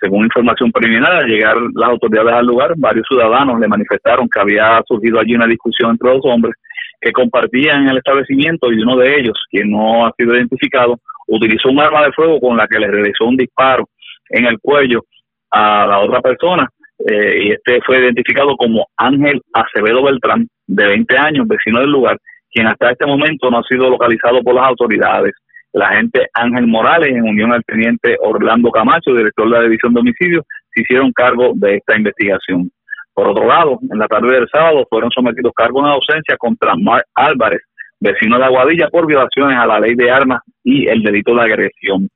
Según 0.00 0.24
información 0.24 0.72
preliminar, 0.72 1.12
al 1.12 1.26
llegar 1.26 1.56
las 1.74 1.90
autoridades 1.90 2.34
al 2.34 2.46
lugar, 2.46 2.74
varios 2.76 3.06
ciudadanos 3.08 3.58
le 3.60 3.68
manifestaron 3.68 4.28
que 4.28 4.40
había 4.40 4.82
surgido 4.86 5.20
allí 5.20 5.34
una 5.34 5.46
discusión 5.46 5.92
entre 5.92 6.10
dos 6.10 6.22
hombres 6.24 6.54
que 7.00 7.12
compartían 7.12 7.88
el 7.88 7.98
establecimiento 7.98 8.72
y 8.72 8.82
uno 8.82 8.96
de 8.96 9.18
ellos, 9.18 9.38
quien 9.50 9.70
no 9.70 10.06
ha 10.06 10.12
sido 10.16 10.34
identificado, 10.34 10.98
utilizó 11.28 11.68
un 11.68 11.80
arma 11.80 12.04
de 12.04 12.12
fuego 12.12 12.40
con 12.40 12.56
la 12.56 12.66
que 12.66 12.78
le 12.78 12.88
realizó 12.88 13.26
un 13.26 13.36
disparo 13.36 13.88
en 14.30 14.46
el 14.46 14.58
cuello 14.58 15.04
a 15.50 15.86
la 15.86 16.00
otra 16.00 16.20
persona, 16.20 16.68
eh, 16.98 17.44
y 17.44 17.52
este 17.52 17.80
fue 17.82 17.98
identificado 17.98 18.56
como 18.56 18.86
Ángel 18.96 19.40
Acevedo 19.52 20.02
Beltrán, 20.02 20.48
de 20.66 20.86
20 20.86 21.16
años, 21.18 21.46
vecino 21.46 21.80
del 21.80 21.90
lugar, 21.90 22.18
quien 22.54 22.68
hasta 22.68 22.92
este 22.92 23.04
momento 23.04 23.50
no 23.50 23.58
ha 23.58 23.62
sido 23.64 23.90
localizado 23.90 24.40
por 24.42 24.54
las 24.54 24.68
autoridades. 24.68 25.32
La 25.72 25.88
agente 25.88 26.28
Ángel 26.34 26.68
Morales, 26.68 27.10
en 27.10 27.24
unión 27.24 27.52
al 27.52 27.64
teniente 27.64 28.16
Orlando 28.20 28.70
Camacho, 28.70 29.12
director 29.12 29.50
de 29.50 29.58
la 29.58 29.64
División 29.64 29.92
de 29.92 30.00
Homicidios, 30.00 30.44
se 30.72 30.82
hicieron 30.82 31.12
cargo 31.12 31.50
de 31.56 31.76
esta 31.76 31.96
investigación. 31.96 32.70
Por 33.12 33.28
otro 33.28 33.46
lado, 33.46 33.80
en 33.90 33.98
la 33.98 34.06
tarde 34.06 34.32
del 34.32 34.48
sábado 34.48 34.86
fueron 34.88 35.10
sometidos 35.10 35.52
cargos 35.54 35.84
de 35.84 35.90
ausencia 35.90 36.36
contra 36.36 36.74
Mark 36.76 37.04
Álvarez, 37.14 37.60
vecino 37.98 38.38
de 38.38 38.44
Aguadilla, 38.44 38.88
por 38.88 39.06
violaciones 39.06 39.58
a 39.58 39.66
la 39.66 39.80
ley 39.80 39.96
de 39.96 40.10
armas 40.10 40.40
y 40.62 40.86
el 40.86 41.02
delito 41.02 41.34
de 41.34 41.42
agresión. 41.42 42.08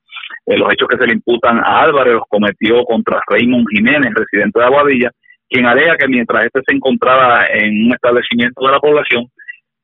Eh, 0.47 0.57
los 0.57 0.73
hechos 0.73 0.89
que 0.89 0.97
se 0.97 1.07
le 1.07 1.15
imputan 1.15 1.59
a 1.59 1.83
Álvarez 1.83 2.15
los 2.15 2.25
cometió 2.29 2.85
contra 2.85 3.21
Raymond 3.29 3.67
Jiménez, 3.75 4.13
residente 4.15 4.61
de 4.61 4.67
Aguadilla, 4.67 5.11
quien 5.49 5.67
alega 5.67 5.97
que 5.97 6.07
mientras 6.07 6.45
este 6.45 6.61
se 6.65 6.77
encontraba 6.77 7.45
en 7.53 7.87
un 7.87 7.93
establecimiento 7.93 8.65
de 8.65 8.71
la 8.71 8.79
población, 8.79 9.27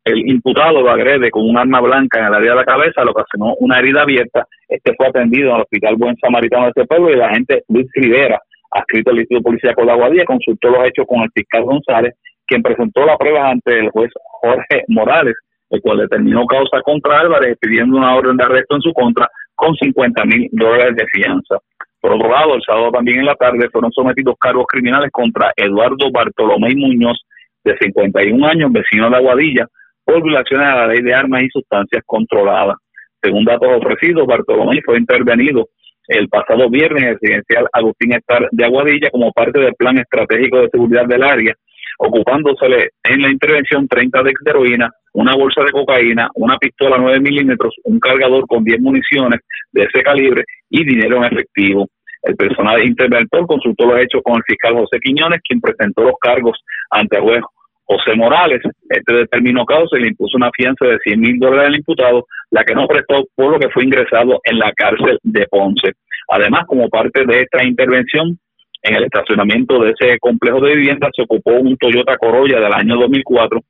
el 0.05 0.29
imputado 0.29 0.83
lo 0.83 0.91
agrede 0.91 1.31
con 1.31 1.49
un 1.49 1.57
arma 1.57 1.81
blanca 1.81 2.19
en 2.19 2.27
el 2.27 2.35
área 2.35 2.51
de 2.51 2.57
la 2.57 2.65
cabeza, 2.65 3.05
lo 3.05 3.13
ocasionó 3.13 3.55
una 3.59 3.79
herida 3.79 4.03
abierta. 4.03 4.47
Este 4.69 4.95
fue 4.97 5.07
atendido 5.07 5.55
al 5.55 5.63
Hospital 5.63 5.97
Buen 5.97 6.17
Samaritano 6.17 6.65
de 6.65 6.73
este 6.77 6.87
pueblo 6.87 7.11
y 7.11 7.17
la 7.17 7.29
agente 7.29 7.65
Luis 7.69 7.87
Rivera, 7.95 8.41
adscrito 8.71 9.11
al 9.11 9.19
Instituto 9.19 9.45
Policía 9.45 9.73
de 9.77 9.91
Aguadilla, 9.91 10.25
consultó 10.27 10.71
los 10.71 10.85
hechos 10.85 11.07
con 11.09 11.21
el 11.23 11.31
fiscal 11.35 11.63
González, 11.63 12.15
quien 12.47 12.63
presentó 12.63 13.07
la 13.07 13.17
prueba 13.17 13.49
ante 13.49 13.79
el 13.79 13.89
juez 13.91 14.11
Jorge 14.43 14.85
Morales, 14.89 15.35
el 15.71 15.81
cual 15.81 15.99
determinó 15.99 16.45
causa 16.47 16.83
contra 16.83 17.21
Álvarez, 17.21 17.57
pidiendo 17.59 17.97
una 17.97 18.15
orden 18.15 18.37
de 18.37 18.45
arresto 18.45 18.77
en 18.77 18.83
su 18.83 18.93
contra 18.93 19.27
con 19.55 19.75
50 19.75 20.25
mil 20.27 20.49
dólares 20.53 20.97
de 20.97 21.07
fianza. 21.07 21.57
Por 22.01 22.13
otro 22.13 22.31
lado, 22.31 22.57
el 22.57 22.63
sábado 22.63 22.91
también 22.93 23.21
en 23.21 23.27
la 23.27 23.35
tarde 23.37 23.71
fueron 23.71 23.91
sometidos 23.93 24.35
cargos 24.39 24.67
criminales 24.69 25.11
contra 25.11 25.53
Eduardo 25.57 26.11
Bartolomé 26.13 26.75
Muñoz, 26.77 27.25
de 27.65 27.75
51 27.79 28.47
años, 28.47 28.71
vecino 28.71 29.09
de 29.09 29.17
Aguadilla, 29.17 29.67
por 30.05 30.23
violaciones 30.23 30.67
a 30.67 30.77
la 30.77 30.87
ley 30.89 31.03
de 31.03 31.15
armas 31.15 31.43
y 31.43 31.49
sustancias 31.49 32.03
controladas. 32.07 32.77
Según 33.23 33.45
datos 33.45 33.69
ofrecidos, 33.79 34.27
Bartolomé 34.27 34.81
fue 34.85 34.99
intervenido 34.99 35.69
el 36.09 36.29
pasado 36.29 36.69
viernes 36.69 37.03
en 37.03 37.09
el 37.09 37.15
residencial 37.15 37.67
Agustín 37.73 38.13
Estar 38.13 38.49
de 38.51 38.65
Aguadilla 38.65 39.11
como 39.11 39.33
parte 39.33 39.61
del 39.61 39.75
plan 39.75 39.99
estratégico 39.99 40.61
de 40.61 40.69
seguridad 40.71 41.07
del 41.07 41.23
área, 41.23 41.55
ocupándosele 41.99 42.91
en 43.05 43.23
la 43.23 43.31
intervención 43.31 43.89
30 43.89 44.23
de 44.23 44.33
heroína, 44.47 44.91
una 45.15 45.35
bolsa 45.35 45.63
de 45.63 45.71
cocaína, 45.71 46.29
una 46.35 46.59
pistola 46.59 46.99
9 46.99 47.21
milímetros, 47.21 47.75
un 47.85 47.99
cargador 47.99 48.47
con 48.47 48.65
10 48.65 48.81
municiones 48.81 49.41
de 49.73 49.85
ese 49.85 50.03
calibre 50.03 50.45
y 50.69 50.85
dinero 50.85 51.19
en 51.19 51.33
efectivo. 51.33 51.89
El 52.23 52.37
personal 52.37 52.83
interventor 52.83 53.47
consultó 53.47 53.87
los 53.87 54.01
hechos 54.01 54.23
con 54.23 54.37
el 54.37 54.43
fiscal 54.47 54.75
José 54.75 54.99
Quiñones, 55.01 55.41
quien 55.47 55.61
presentó 55.61 56.03
los 56.03 56.15
cargos 56.21 56.59
ante 56.91 57.17
el 57.17 57.23
juez 57.23 57.43
José 57.85 58.14
Morales. 58.16 58.61
Este 58.89 59.14
determinó 59.14 59.64
causa 59.64 59.97
y 59.97 60.03
le 60.03 60.09
impuso 60.09 60.37
una 60.37 60.51
fianza 60.57 60.87
de 60.87 60.99
100 60.99 61.20
mil 61.20 61.39
dólares 61.39 61.68
al 61.68 61.76
imputado, 61.76 62.26
la 62.51 62.64
que 62.64 62.74
no 62.74 62.87
prestó 62.87 63.24
por 63.35 63.53
lo 63.53 63.59
que 63.59 63.70
fue 63.70 63.85
ingresado 63.85 64.41
en 64.45 64.59
la 64.59 64.72
cárcel 64.72 65.18
de 65.22 65.47
Ponce. 65.49 65.93
Además, 66.28 66.64
como 66.66 66.89
parte 66.89 67.24
de 67.26 67.43
esta 67.43 67.64
intervención, 67.64 68.39
en 68.82 68.97
el 68.97 69.05
estacionamiento 69.05 69.78
de 69.82 69.93
ese 69.93 70.18
complejo 70.18 70.61
de 70.61 70.76
viviendas 70.76 71.11
se 71.16 71.22
ocupó 71.22 71.53
un 71.53 71.76
Toyota 71.78 72.18
Corolla 72.18 72.61
del 72.61 72.72
año 72.72 72.97
2004 72.97 73.61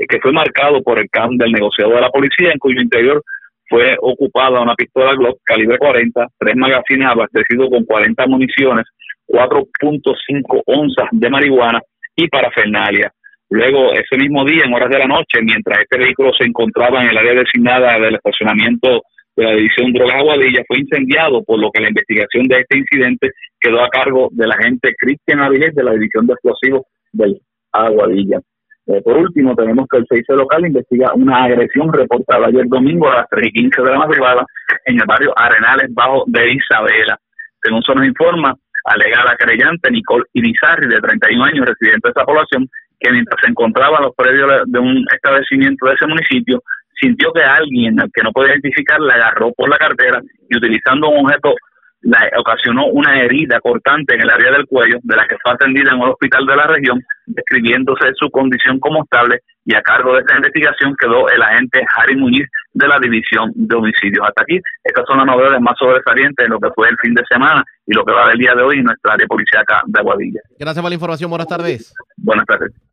eh, 0.00 0.06
que 0.08 0.20
fue 0.20 0.32
marcado 0.32 0.82
por 0.82 0.98
el 0.98 1.10
CAM 1.10 1.36
del 1.36 1.52
negociado 1.52 1.92
de 1.94 2.00
la 2.00 2.10
policía, 2.10 2.52
en 2.52 2.58
cuyo 2.58 2.80
interior 2.80 3.22
fue 3.68 3.96
ocupada 4.00 4.60
una 4.60 4.74
pistola 4.74 5.14
Glock 5.14 5.38
calibre 5.44 5.78
40, 5.78 6.26
tres 6.38 6.56
magazines 6.56 7.08
abastecidos 7.08 7.68
con 7.70 7.84
40 7.84 8.26
municiones, 8.26 8.84
4.5 9.28 10.62
onzas 10.66 11.08
de 11.12 11.30
marihuana 11.30 11.80
y 12.16 12.28
parafernalia. 12.28 13.12
Luego, 13.50 13.92
ese 13.92 14.16
mismo 14.16 14.44
día, 14.44 14.64
en 14.64 14.72
horas 14.72 14.90
de 14.90 14.98
la 14.98 15.06
noche, 15.06 15.42
mientras 15.42 15.80
este 15.80 15.98
vehículo 15.98 16.32
se 16.38 16.46
encontraba 16.46 17.02
en 17.02 17.10
el 17.10 17.18
área 17.18 17.34
designada 17.34 17.98
del 17.98 18.14
estacionamiento 18.14 19.02
de 19.36 19.44
la 19.44 19.52
División 19.52 19.92
Drogas 19.92 20.16
Aguadilla, 20.16 20.62
fue 20.68 20.78
incendiado, 20.78 21.42
por 21.42 21.58
lo 21.58 21.70
que 21.72 21.80
la 21.80 21.88
investigación 21.88 22.46
de 22.46 22.60
este 22.60 22.78
incidente 22.78 23.32
quedó 23.58 23.82
a 23.82 23.88
cargo 23.88 24.28
del 24.32 24.52
agente 24.52 24.94
Cristian 24.96 25.40
Avilés 25.40 25.74
de 25.74 25.82
la 25.82 25.92
División 25.92 26.28
de 26.28 26.34
Explosivos 26.34 26.82
del 27.12 27.40
Aguadilla. 27.72 28.38
Eh, 28.86 29.02
por 29.02 29.16
último, 29.16 29.54
tenemos 29.56 29.86
que 29.90 29.98
el 29.98 30.06
6 30.08 30.24
local 30.28 30.66
investiga 30.66 31.12
una 31.14 31.44
agresión 31.44 31.92
reportada 31.92 32.46
ayer 32.46 32.66
domingo 32.68 33.10
a 33.10 33.16
las 33.16 33.28
3 33.30 33.48
y 33.48 33.52
15 33.52 33.82
de 33.82 33.90
la 33.90 33.98
madrugada 33.98 34.44
en 34.84 35.00
el 35.00 35.06
barrio 35.06 35.32
Arenales, 35.36 35.92
bajo 35.92 36.22
de 36.28 36.52
Isabela. 36.52 37.18
Según 37.60 37.82
se 37.82 37.94
nos 37.94 38.06
informa, 38.06 38.54
alega 38.84 39.24
la 39.24 39.36
creyente 39.36 39.90
Nicole 39.90 40.24
Irizarri, 40.34 40.88
de 40.88 41.00
31 41.00 41.44
años, 41.44 41.66
residente 41.66 42.08
de 42.08 42.10
esa 42.10 42.24
población, 42.24 42.68
que 43.00 43.10
mientras 43.10 43.40
se 43.42 43.50
encontraba 43.50 43.98
en 43.98 44.04
los 44.04 44.14
predios 44.14 44.62
de 44.66 44.78
un 44.78 45.04
establecimiento 45.12 45.86
de 45.86 45.94
ese 45.94 46.06
municipio, 46.06 46.62
sintió 47.00 47.32
que 47.32 47.42
alguien 47.42 47.96
que 48.12 48.22
no 48.22 48.30
podía 48.30 48.52
identificar 48.52 49.00
la 49.00 49.14
agarró 49.14 49.52
por 49.52 49.68
la 49.68 49.78
cartera 49.78 50.20
y 50.48 50.56
utilizando 50.56 51.08
un 51.08 51.26
objeto 51.26 51.54
la 52.02 52.30
ocasionó 52.38 52.86
una 52.86 53.20
herida 53.20 53.60
cortante 53.60 54.14
en 54.14 54.22
el 54.22 54.30
área 54.30 54.52
del 54.52 54.66
cuello, 54.66 54.98
de 55.02 55.16
la 55.16 55.26
que 55.26 55.36
fue 55.42 55.52
atendida 55.52 55.92
en 55.92 56.00
un 56.00 56.08
hospital 56.08 56.46
de 56.46 56.56
la 56.56 56.66
región, 56.66 57.00
describiéndose 57.26 58.12
su 58.18 58.30
condición 58.30 58.78
como 58.80 59.02
estable 59.02 59.40
y 59.64 59.74
a 59.74 59.82
cargo 59.82 60.14
de 60.14 60.20
esta 60.20 60.36
investigación 60.36 60.96
quedó 60.98 61.28
el 61.28 61.42
agente 61.42 61.84
Harry 61.96 62.16
Muñiz 62.16 62.48
de 62.72 62.88
la 62.88 62.98
División 62.98 63.52
de 63.54 63.76
Homicidios. 63.76 64.26
Hasta 64.26 64.42
aquí, 64.42 64.58
estas 64.82 65.04
son 65.06 65.18
las 65.18 65.26
novedades 65.26 65.60
más 65.60 65.74
sobresalientes 65.78 66.44
en 66.44 66.52
lo 66.52 66.58
que 66.58 66.70
fue 66.74 66.88
el 66.88 66.96
fin 67.02 67.14
de 67.14 67.22
semana 67.28 67.62
y 67.86 67.92
lo 67.92 68.04
que 68.04 68.12
va 68.12 68.28
del 68.28 68.38
día 68.38 68.54
de 68.54 68.62
hoy 68.62 68.78
en 68.78 68.84
nuestra 68.84 69.14
área 69.14 69.26
policíaca 69.26 69.82
de 69.86 70.00
Aguadilla. 70.00 70.40
Gracias 70.58 70.82
por 70.82 70.90
la 70.90 70.94
información, 70.94 71.30
buenas 71.30 71.48
tardes. 71.48 71.92
Buenas 72.16 72.46
tardes. 72.46 72.89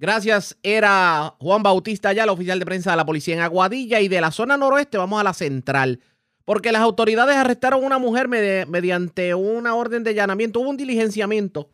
Gracias, 0.00 0.56
era 0.62 1.34
Juan 1.40 1.62
Bautista 1.62 2.14
ya, 2.14 2.24
el 2.24 2.30
oficial 2.30 2.58
de 2.58 2.64
prensa 2.64 2.92
de 2.92 2.96
la 2.96 3.04
policía 3.04 3.34
en 3.34 3.42
Aguadilla 3.42 4.00
y 4.00 4.08
de 4.08 4.22
la 4.22 4.30
zona 4.30 4.56
noroeste 4.56 4.96
vamos 4.96 5.20
a 5.20 5.24
la 5.24 5.34
central, 5.34 6.00
porque 6.46 6.72
las 6.72 6.80
autoridades 6.80 7.36
arrestaron 7.36 7.84
a 7.84 7.86
una 7.86 7.98
mujer 7.98 8.26
mediante 8.26 9.34
una 9.34 9.74
orden 9.74 10.02
de 10.02 10.08
allanamiento, 10.12 10.60
hubo 10.60 10.70
un 10.70 10.78
diligenciamiento 10.78 11.68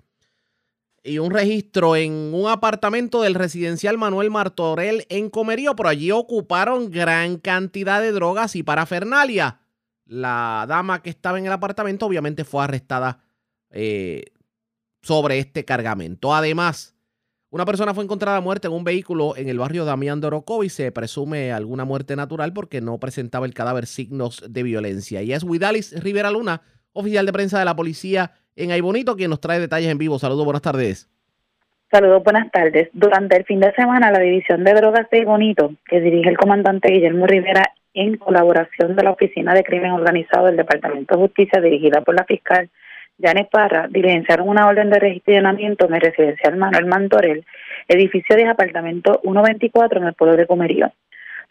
y 1.04 1.18
un 1.18 1.30
registro 1.30 1.94
en 1.94 2.34
un 2.34 2.48
apartamento 2.48 3.22
del 3.22 3.36
residencial 3.36 3.96
Manuel 3.96 4.32
Martorell 4.32 5.06
en 5.08 5.30
Comerío, 5.30 5.76
por 5.76 5.86
allí 5.86 6.10
ocuparon 6.10 6.90
gran 6.90 7.36
cantidad 7.36 8.00
de 8.00 8.10
drogas 8.10 8.56
y 8.56 8.64
parafernalia. 8.64 9.60
La 10.04 10.66
dama 10.68 11.00
que 11.00 11.10
estaba 11.10 11.38
en 11.38 11.46
el 11.46 11.52
apartamento 11.52 12.06
obviamente 12.06 12.42
fue 12.42 12.64
arrestada 12.64 13.20
eh, 13.70 14.24
sobre 15.00 15.38
este 15.38 15.64
cargamento. 15.64 16.34
Además, 16.34 16.95
una 17.51 17.64
persona 17.64 17.94
fue 17.94 18.03
encontrada 18.03 18.40
muerta 18.40 18.66
en 18.66 18.74
un 18.74 18.82
vehículo 18.82 19.36
en 19.36 19.49
el 19.49 19.59
barrio 19.59 19.84
Damián 19.84 20.20
y 20.62 20.68
Se 20.68 20.90
presume 20.90 21.53
alguna 21.53 21.84
muerte 21.84 22.16
natural 22.16 22.53
porque 22.53 22.80
no 22.80 22.99
presentaba 22.99 23.47
el 23.47 23.55
cadáver 23.55 23.86
signos 23.86 24.44
de 24.49 24.62
violencia. 24.64 25.22
Y 25.22 25.32
es 25.32 25.44
Widalis 25.44 26.03
Rivera 26.03 26.30
Luna, 26.30 26.62
oficial 26.92 27.24
de 27.24 27.32
prensa 27.32 27.59
de 27.59 27.64
la 27.64 27.76
policía 27.76 28.32
en 28.57 28.72
Aybonito, 28.72 29.14
quien 29.14 29.30
nos 29.30 29.40
trae 29.40 29.61
detalles 29.61 29.90
en 29.90 29.99
vivo. 29.99 30.18
Saludos, 30.18 30.44
buenas 30.44 30.62
tardes. 30.62 31.09
Saludos, 31.90 32.24
buenas 32.24 32.51
tardes. 32.51 32.88
Durante 32.92 33.36
el 33.36 33.44
fin 33.44 33.61
de 33.61 33.72
semana, 33.74 34.11
la 34.11 34.18
División 34.18 34.64
de 34.64 34.74
Drogas 34.74 35.09
de 35.11 35.18
Aybonito, 35.18 35.72
que 35.88 36.01
dirige 36.01 36.28
el 36.28 36.36
comandante 36.36 36.90
Guillermo 36.90 37.28
Rivera 37.28 37.62
en 37.94 38.16
colaboración 38.16 38.97
de 38.97 39.05
la 39.05 39.12
Oficina 39.12 39.55
de 39.55 39.62
Crimen 39.62 39.92
Organizado 39.92 40.47
del 40.47 40.57
Departamento 40.57 41.14
de 41.14 41.20
Justicia, 41.20 41.61
dirigida 41.61 42.01
por 42.01 42.16
la 42.16 42.24
fiscal 42.24 42.68
Janet 43.18 43.48
Parra 43.50 43.88
diligenciaron 43.88 44.48
una 44.48 44.66
orden 44.66 44.90
de 44.90 44.98
registramiento 44.98 45.86
en 45.86 45.94
el 45.94 46.00
residencial 46.00 46.56
Manuel 46.56 46.86
Mantorel, 46.86 47.44
edificio 47.88 48.36
de 48.36 48.46
apartamento 48.46 49.20
124 49.22 50.00
en 50.00 50.06
el 50.06 50.14
pueblo 50.14 50.36
de 50.36 50.46
Comerío. 50.46 50.92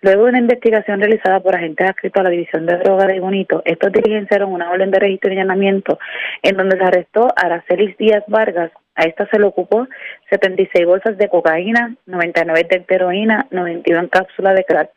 Luego 0.01 0.25
de 0.25 0.29
una 0.29 0.39
investigación 0.39 0.99
realizada 0.99 1.39
por 1.39 1.55
agentes 1.55 1.89
adscritos 1.89 2.19
a 2.19 2.23
la 2.25 2.29
División 2.29 2.65
de 2.67 2.77
Drogas 2.77 3.07
de 3.07 3.19
Bonito, 3.19 3.63
estos 3.65 3.91
diligenciaron 3.91 4.51
una 4.51 4.69
orden 4.69 4.91
de 4.91 4.99
registro 4.99 5.31
y 5.31 5.37
allanamiento 5.37 5.97
en 6.43 6.57
donde 6.57 6.77
se 6.77 6.83
arrestó 6.83 7.27
a 7.35 7.45
Aracelis 7.45 7.97
Díaz 7.97 8.23
Vargas. 8.27 8.71
A 8.95 9.05
esta 9.05 9.27
se 9.27 9.39
le 9.39 9.45
ocupó 9.45 9.87
76 10.29 10.85
bolsas 10.85 11.17
de 11.17 11.29
cocaína, 11.29 11.95
99 12.05 12.67
de 12.69 12.95
heroína, 12.95 13.47
91 13.49 14.09
cápsulas 14.09 14.55
de 14.55 14.63
crack, 14.65 14.91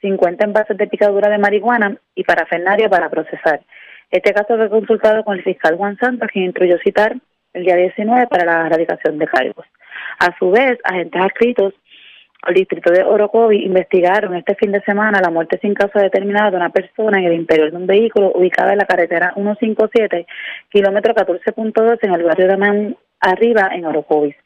50 0.00 0.44
envases 0.44 0.76
de 0.78 0.86
picadura 0.86 1.28
de 1.28 1.38
marihuana 1.38 1.98
y 2.14 2.24
parafernaria 2.24 2.88
para 2.88 3.10
procesar. 3.10 3.60
Este 4.10 4.32
caso 4.32 4.56
fue 4.56 4.70
consultado 4.70 5.24
con 5.24 5.36
el 5.36 5.44
fiscal 5.44 5.76
Juan 5.76 5.96
Santos, 5.98 6.28
quien 6.32 6.46
instruyó 6.46 6.78
citar 6.78 7.16
el 7.52 7.64
día 7.64 7.76
19 7.76 8.26
para 8.26 8.44
la 8.44 8.66
erradicación 8.66 9.18
de 9.18 9.26
cargos. 9.26 9.66
A 10.18 10.36
su 10.38 10.50
vez, 10.50 10.78
agentes 10.84 11.22
adscritos 11.22 11.74
al 12.42 12.54
distrito 12.54 12.92
de 12.92 13.02
Orocovi 13.02 13.64
investigaron 13.64 14.34
este 14.36 14.54
fin 14.56 14.70
de 14.70 14.82
semana 14.82 15.20
la 15.22 15.30
muerte 15.30 15.58
sin 15.62 15.72
causa 15.72 16.00
determinada 16.00 16.50
de 16.50 16.56
una 16.56 16.70
persona 16.70 17.18
en 17.18 17.24
el 17.24 17.32
interior 17.32 17.70
de 17.70 17.76
un 17.76 17.86
vehículo 17.86 18.32
ubicada 18.34 18.72
en 18.72 18.78
la 18.78 18.84
carretera 18.84 19.32
157, 19.34 20.26
kilómetro 20.68 21.14
14.2 21.14 21.98
en 22.02 22.14
el 22.14 22.22
barrio 22.22 22.48
de 22.48 22.56
Man 22.56 22.96
Arriba, 23.24 23.70
en 23.72 23.86
Orocovis. 23.86 24.36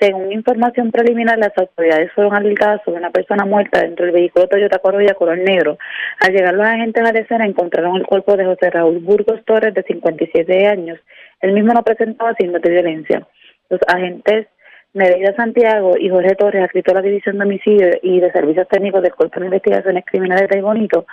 Según 0.00 0.32
información 0.32 0.90
preliminar, 0.90 1.38
las 1.38 1.56
autoridades 1.56 2.10
fueron 2.12 2.34
alertadas 2.34 2.80
sobre 2.84 2.98
una 2.98 3.10
persona 3.10 3.44
muerta 3.44 3.80
dentro 3.80 4.04
del 4.04 4.14
vehículo 4.14 4.48
Toyota 4.48 4.80
Corolla 4.80 5.14
color 5.14 5.38
negro. 5.38 5.78
Al 6.18 6.32
llegar 6.32 6.54
los 6.54 6.66
agentes 6.66 7.04
a 7.04 7.12
la 7.12 7.20
escena 7.20 7.46
encontraron 7.46 7.96
el 7.96 8.06
cuerpo 8.06 8.36
de 8.36 8.44
José 8.44 8.70
Raúl 8.70 8.98
Burgos 8.98 9.44
Torres, 9.44 9.72
de 9.72 9.84
57 9.84 10.66
años. 10.66 10.98
El 11.40 11.52
mismo 11.52 11.72
no 11.72 11.84
presentaba 11.84 12.34
signos 12.34 12.60
de 12.60 12.70
violencia. 12.70 13.26
Los 13.70 13.80
agentes 13.86 14.48
Nereida 14.94 15.34
Santiago 15.34 15.96
y 15.98 16.08
Jorge 16.08 16.36
Torres, 16.36 16.62
adscrito 16.62 16.92
a 16.92 16.94
la 16.94 17.02
División 17.02 17.36
de 17.36 17.44
Homicidio 17.44 17.88
y 18.00 18.20
de 18.20 18.30
Servicios 18.30 18.68
Técnicos 18.68 19.02
del 19.02 19.12
Cuerpo 19.12 19.40
de 19.40 19.46
Investigaciones 19.46 20.04
Criminales 20.06 20.48
de 20.48 20.62
Bonito, 20.62 21.04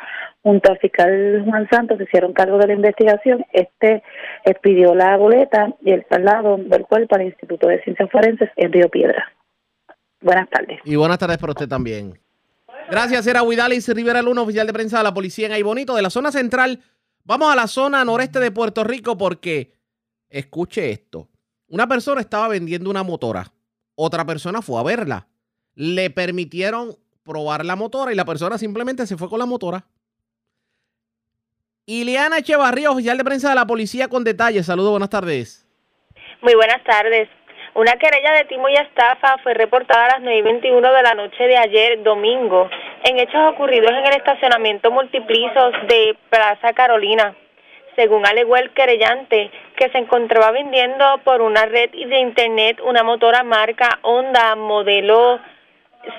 junto 0.43 0.71
al 0.71 0.77
fiscal 0.77 1.43
Juan 1.43 1.67
Santos, 1.69 1.97
se 1.97 2.03
hicieron 2.03 2.31
cargo 2.31 2.59
de 2.59 2.67
la 2.67 2.73
investigación. 2.73 3.43
Este 3.51 4.03
expidió 4.45 4.93
la 4.93 5.17
boleta 5.17 5.73
y 5.81 5.91
el 5.93 6.05
traslado 6.05 6.57
del 6.57 6.85
cuerpo 6.85 7.15
al 7.15 7.23
Instituto 7.23 7.67
de 7.67 7.81
Ciencias 7.83 8.09
Forenses 8.11 8.49
en 8.55 8.71
Río 8.71 8.87
Piedra. 8.89 9.31
Buenas 10.21 10.47
tardes. 10.51 10.79
Y 10.85 10.95
buenas 10.95 11.17
tardes 11.17 11.39
para 11.39 11.53
usted 11.53 11.67
también. 11.67 12.19
Gracias, 12.89 13.25
era 13.25 13.41
Huidalis 13.41 13.87
Rivera 13.89 14.21
Luna, 14.21 14.43
oficial 14.43 14.67
de 14.67 14.73
prensa 14.73 14.99
de 14.99 15.05
la 15.05 15.13
policía 15.13 15.55
en 15.55 15.65
Bonito, 15.65 15.95
de 15.95 16.03
la 16.03 16.11
zona 16.11 16.31
central. 16.31 16.81
Vamos 17.23 17.51
a 17.51 17.55
la 17.55 17.65
zona 17.65 18.05
noreste 18.05 18.39
de 18.39 18.51
Puerto 18.51 18.83
Rico 18.83 19.17
porque, 19.17 19.73
escuche 20.29 20.91
esto, 20.91 21.29
una 21.67 21.87
persona 21.87 22.21
estaba 22.21 22.47
vendiendo 22.47 22.89
una 22.89 23.01
motora, 23.01 23.45
otra 23.95 24.25
persona 24.25 24.61
fue 24.61 24.79
a 24.79 24.83
verla, 24.83 25.27
le 25.75 26.09
permitieron 26.09 26.95
probar 27.23 27.65
la 27.65 27.75
motora 27.75 28.11
y 28.11 28.15
la 28.15 28.25
persona 28.25 28.57
simplemente 28.57 29.05
se 29.05 29.17
fue 29.17 29.29
con 29.29 29.39
la 29.39 29.45
motora. 29.45 29.85
Ileana 31.85 32.37
Echevarría, 32.37 32.91
oficial 32.91 33.17
de 33.17 33.23
prensa 33.23 33.49
de 33.49 33.55
la 33.55 33.65
policía 33.65 34.07
con 34.07 34.23
detalles. 34.23 34.65
Saludos, 34.65 34.91
buenas 34.91 35.09
tardes. 35.09 35.67
Muy 36.41 36.55
buenas 36.55 36.83
tardes. 36.83 37.27
Una 37.73 37.93
querella 37.93 38.33
de 38.33 38.45
timo 38.45 38.67
y 38.67 38.73
estafa 38.73 39.37
fue 39.43 39.53
reportada 39.53 40.05
a 40.05 40.09
las 40.09 40.21
9 40.21 40.39
y 40.39 40.41
21 40.41 40.93
de 40.93 41.03
la 41.03 41.13
noche 41.13 41.43
de 41.43 41.57
ayer, 41.57 42.03
domingo, 42.03 42.69
en 43.03 43.17
hechos 43.17 43.53
ocurridos 43.53 43.91
en 43.91 44.05
el 44.07 44.13
estacionamiento 44.13 44.91
multiplisos 44.91 45.71
de 45.87 46.17
Plaza 46.29 46.73
Carolina. 46.73 47.33
Según 47.95 48.25
alegó 48.25 48.55
el 48.55 48.71
querellante, 48.71 49.51
que 49.75 49.89
se 49.89 49.97
encontraba 49.97 50.51
vendiendo 50.51 51.19
por 51.23 51.41
una 51.41 51.65
red 51.65 51.91
de 51.91 52.19
internet 52.19 52.79
una 52.83 53.03
motora 53.03 53.43
marca 53.43 53.99
Honda 54.01 54.55
modelo 54.55 55.39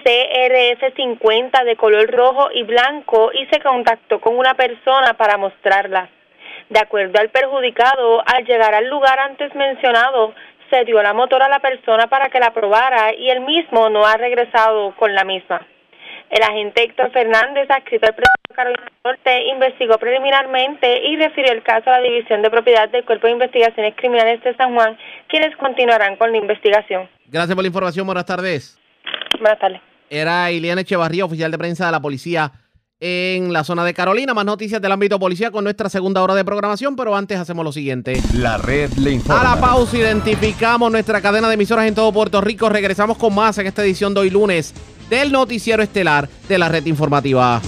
CRF50 0.05 1.64
de 1.64 1.77
color 1.77 2.11
rojo 2.11 2.51
y 2.53 2.62
blanco 2.62 3.31
y 3.33 3.47
se 3.47 3.61
contactó 3.61 4.20
con 4.20 4.37
una 4.39 4.55
persona 4.55 5.14
para 5.14 5.37
mostrarla. 5.37 6.09
De 6.68 6.79
acuerdo 6.79 7.18
al 7.18 7.31
perjudicado, 7.31 8.23
al 8.27 8.45
llegar 8.45 8.75
al 8.75 8.89
lugar 8.89 9.18
antes 9.18 9.55
mencionado, 9.55 10.35
se 10.70 10.85
dio 10.85 11.03
la 11.03 11.12
motora 11.12 11.47
a 11.47 11.51
la 11.51 11.59
persona 11.59 12.07
para 12.07 12.29
que 12.29 12.41
la 12.41 12.53
probara 12.53 13.14
y 13.14 13.29
él 13.29 13.41
mismo 13.41 13.91
no 13.91 14.07
ha 14.07 14.16
regresado 14.16 14.95
con 14.97 15.14
la 15.14 15.25
misma. 15.25 15.66
El 16.33 16.43
agente 16.43 16.85
Héctor 16.85 17.12
Fernández, 17.12 17.70
adscrito 17.70 18.07
al 18.07 18.14
Presidente 18.14 18.55
Carolina 18.57 18.93
Norte, 19.05 19.49
investigó 19.53 19.99
preliminarmente 19.99 21.07
y 21.07 21.16
refirió 21.16 21.53
el 21.53 21.62
caso 21.62 21.91
a 21.91 22.01
la 22.01 22.09
División 22.09 22.41
de 22.41 22.49
Propiedad 22.49 22.89
del 22.89 23.05
Cuerpo 23.05 23.26
de 23.26 23.35
Investigaciones 23.35 23.95
Criminales 23.97 24.43
de 24.43 24.57
San 24.57 24.74
Juan, 24.74 24.97
quienes 25.28 25.55
continuarán 25.59 26.16
con 26.16 26.33
la 26.33 26.39
investigación. 26.39 27.07
Gracias 27.26 27.55
por 27.55 27.62
la 27.62 27.68
información, 27.68 28.07
buenas 28.07 28.24
tardes. 28.24 28.78
Buenas 29.39 29.59
tardes. 29.59 29.83
Era 30.09 30.51
Ileana 30.51 30.80
Echevarría, 30.80 31.26
oficial 31.26 31.51
de 31.51 31.59
prensa 31.59 31.85
de 31.85 31.93
la 31.93 32.01
policía 32.01 32.51
en 32.99 33.53
la 33.53 33.62
zona 33.62 33.85
de 33.85 33.93
Carolina. 33.93 34.33
Más 34.33 34.47
noticias 34.47 34.80
del 34.80 34.93
ámbito 34.93 35.18
policía 35.18 35.51
con 35.51 35.64
nuestra 35.64 35.91
segunda 35.91 36.22
hora 36.22 36.35
de 36.35 36.47
programación, 36.47 36.97
pero 36.97 37.14
antes 37.14 37.39
hacemos 37.39 37.62
lo 37.62 37.72
siguiente. 37.72 38.14
La 38.33 38.57
red 38.57 38.91
le 38.93 39.11
informa. 39.11 39.53
A 39.53 39.57
la 39.57 39.61
pausa 39.61 39.99
identificamos 39.99 40.91
nuestra 40.91 41.20
cadena 41.20 41.49
de 41.49 41.55
emisoras 41.55 41.87
en 41.87 41.95
todo 41.95 42.11
Puerto 42.11 42.41
Rico. 42.41 42.70
Regresamos 42.70 43.18
con 43.18 43.35
más 43.35 43.59
en 43.59 43.66
esta 43.66 43.83
edición 43.83 44.14
de 44.14 44.20
hoy 44.20 44.30
lunes 44.30 44.72
del 45.12 45.30
noticiero 45.30 45.82
estelar 45.82 46.26
de 46.48 46.56
la 46.58 46.70
red 46.70 46.86
informativa. 46.86 47.60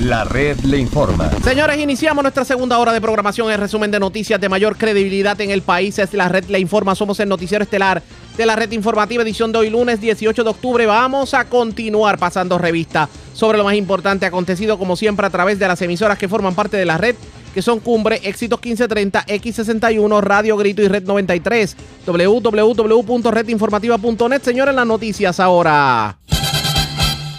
La 0.00 0.24
red 0.24 0.58
le 0.64 0.78
informa. 0.78 1.30
Señores, 1.44 1.78
iniciamos 1.78 2.24
nuestra 2.24 2.44
segunda 2.44 2.76
hora 2.78 2.92
de 2.92 3.00
programación. 3.00 3.52
El 3.52 3.60
resumen 3.60 3.92
de 3.92 4.00
noticias 4.00 4.40
de 4.40 4.48
mayor 4.48 4.76
credibilidad 4.76 5.40
en 5.40 5.52
el 5.52 5.62
país 5.62 6.00
es 6.00 6.12
la 6.12 6.28
red 6.28 6.46
le 6.46 6.58
informa. 6.58 6.96
Somos 6.96 7.20
el 7.20 7.28
noticiero 7.28 7.62
estelar 7.62 8.02
de 8.36 8.46
la 8.46 8.56
red 8.56 8.72
informativa 8.72 9.22
edición 9.22 9.52
de 9.52 9.58
hoy 9.58 9.70
lunes 9.70 10.00
18 10.00 10.42
de 10.42 10.50
octubre. 10.50 10.86
Vamos 10.86 11.34
a 11.34 11.44
continuar 11.44 12.18
pasando 12.18 12.58
revista 12.58 13.08
sobre 13.34 13.58
lo 13.58 13.64
más 13.64 13.74
importante 13.74 14.26
acontecido 14.26 14.76
como 14.76 14.96
siempre 14.96 15.24
a 15.24 15.30
través 15.30 15.60
de 15.60 15.68
las 15.68 15.80
emisoras 15.82 16.18
que 16.18 16.28
forman 16.28 16.56
parte 16.56 16.76
de 16.76 16.84
la 16.84 16.98
red 16.98 17.14
que 17.58 17.62
son 17.62 17.80
Cumbre, 17.80 18.20
Éxitos 18.22 18.60
1530, 18.62 19.26
X61, 19.26 20.20
Radio 20.20 20.56
Grito 20.56 20.80
y 20.80 20.86
Red 20.86 21.02
93. 21.02 21.76
www.redinformativa.net. 22.06 24.42
Señores, 24.42 24.76
las 24.76 24.86
noticias 24.86 25.40
ahora. 25.40 26.16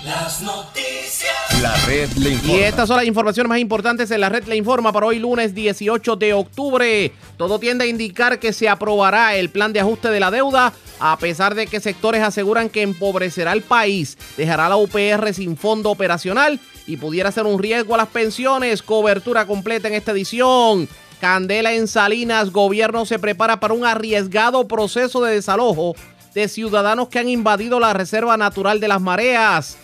Las 0.03 0.41
noticias. 0.41 1.31
La 1.61 1.73
red 1.85 2.09
le 2.17 2.31
informa. 2.31 2.53
Y 2.53 2.59
estas 2.59 2.89
son 2.89 2.97
las 2.97 3.05
informaciones 3.05 3.47
más 3.47 3.59
importantes 3.59 4.11
en 4.11 4.19
la 4.19 4.27
red 4.27 4.43
le 4.43 4.57
informa 4.57 4.91
para 4.91 5.05
hoy 5.05 5.19
lunes 5.19 5.55
18 5.55 6.17
de 6.17 6.33
octubre. 6.33 7.13
Todo 7.37 7.57
tiende 7.57 7.85
a 7.85 7.87
indicar 7.87 8.39
que 8.39 8.51
se 8.51 8.67
aprobará 8.67 9.35
el 9.35 9.49
plan 9.49 9.71
de 9.71 9.79
ajuste 9.79 10.09
de 10.09 10.19
la 10.19 10.31
deuda, 10.31 10.73
a 10.99 11.17
pesar 11.17 11.55
de 11.55 11.67
que 11.67 11.79
sectores 11.79 12.23
aseguran 12.23 12.67
que 12.67 12.81
empobrecerá 12.81 13.53
el 13.53 13.61
país, 13.61 14.17
dejará 14.35 14.67
la 14.67 14.75
UPR 14.75 15.33
sin 15.33 15.55
fondo 15.55 15.91
operacional 15.91 16.59
y 16.89 16.97
pudiera 16.97 17.31
ser 17.31 17.45
un 17.45 17.59
riesgo 17.59 17.93
a 17.93 17.97
las 17.97 18.07
pensiones. 18.07 18.81
Cobertura 18.81 19.45
completa 19.45 19.87
en 19.87 19.93
esta 19.93 20.11
edición. 20.11 20.89
Candela 21.21 21.73
en 21.73 21.87
Salinas, 21.87 22.51
gobierno 22.51 23.05
se 23.05 23.19
prepara 23.19 23.59
para 23.59 23.75
un 23.75 23.85
arriesgado 23.85 24.67
proceso 24.67 25.21
de 25.21 25.35
desalojo 25.35 25.95
de 26.33 26.47
ciudadanos 26.47 27.09
que 27.09 27.19
han 27.19 27.29
invadido 27.29 27.79
la 27.79 27.93
Reserva 27.93 28.37
Natural 28.37 28.79
de 28.79 28.87
las 28.87 29.01
Mareas. 29.01 29.77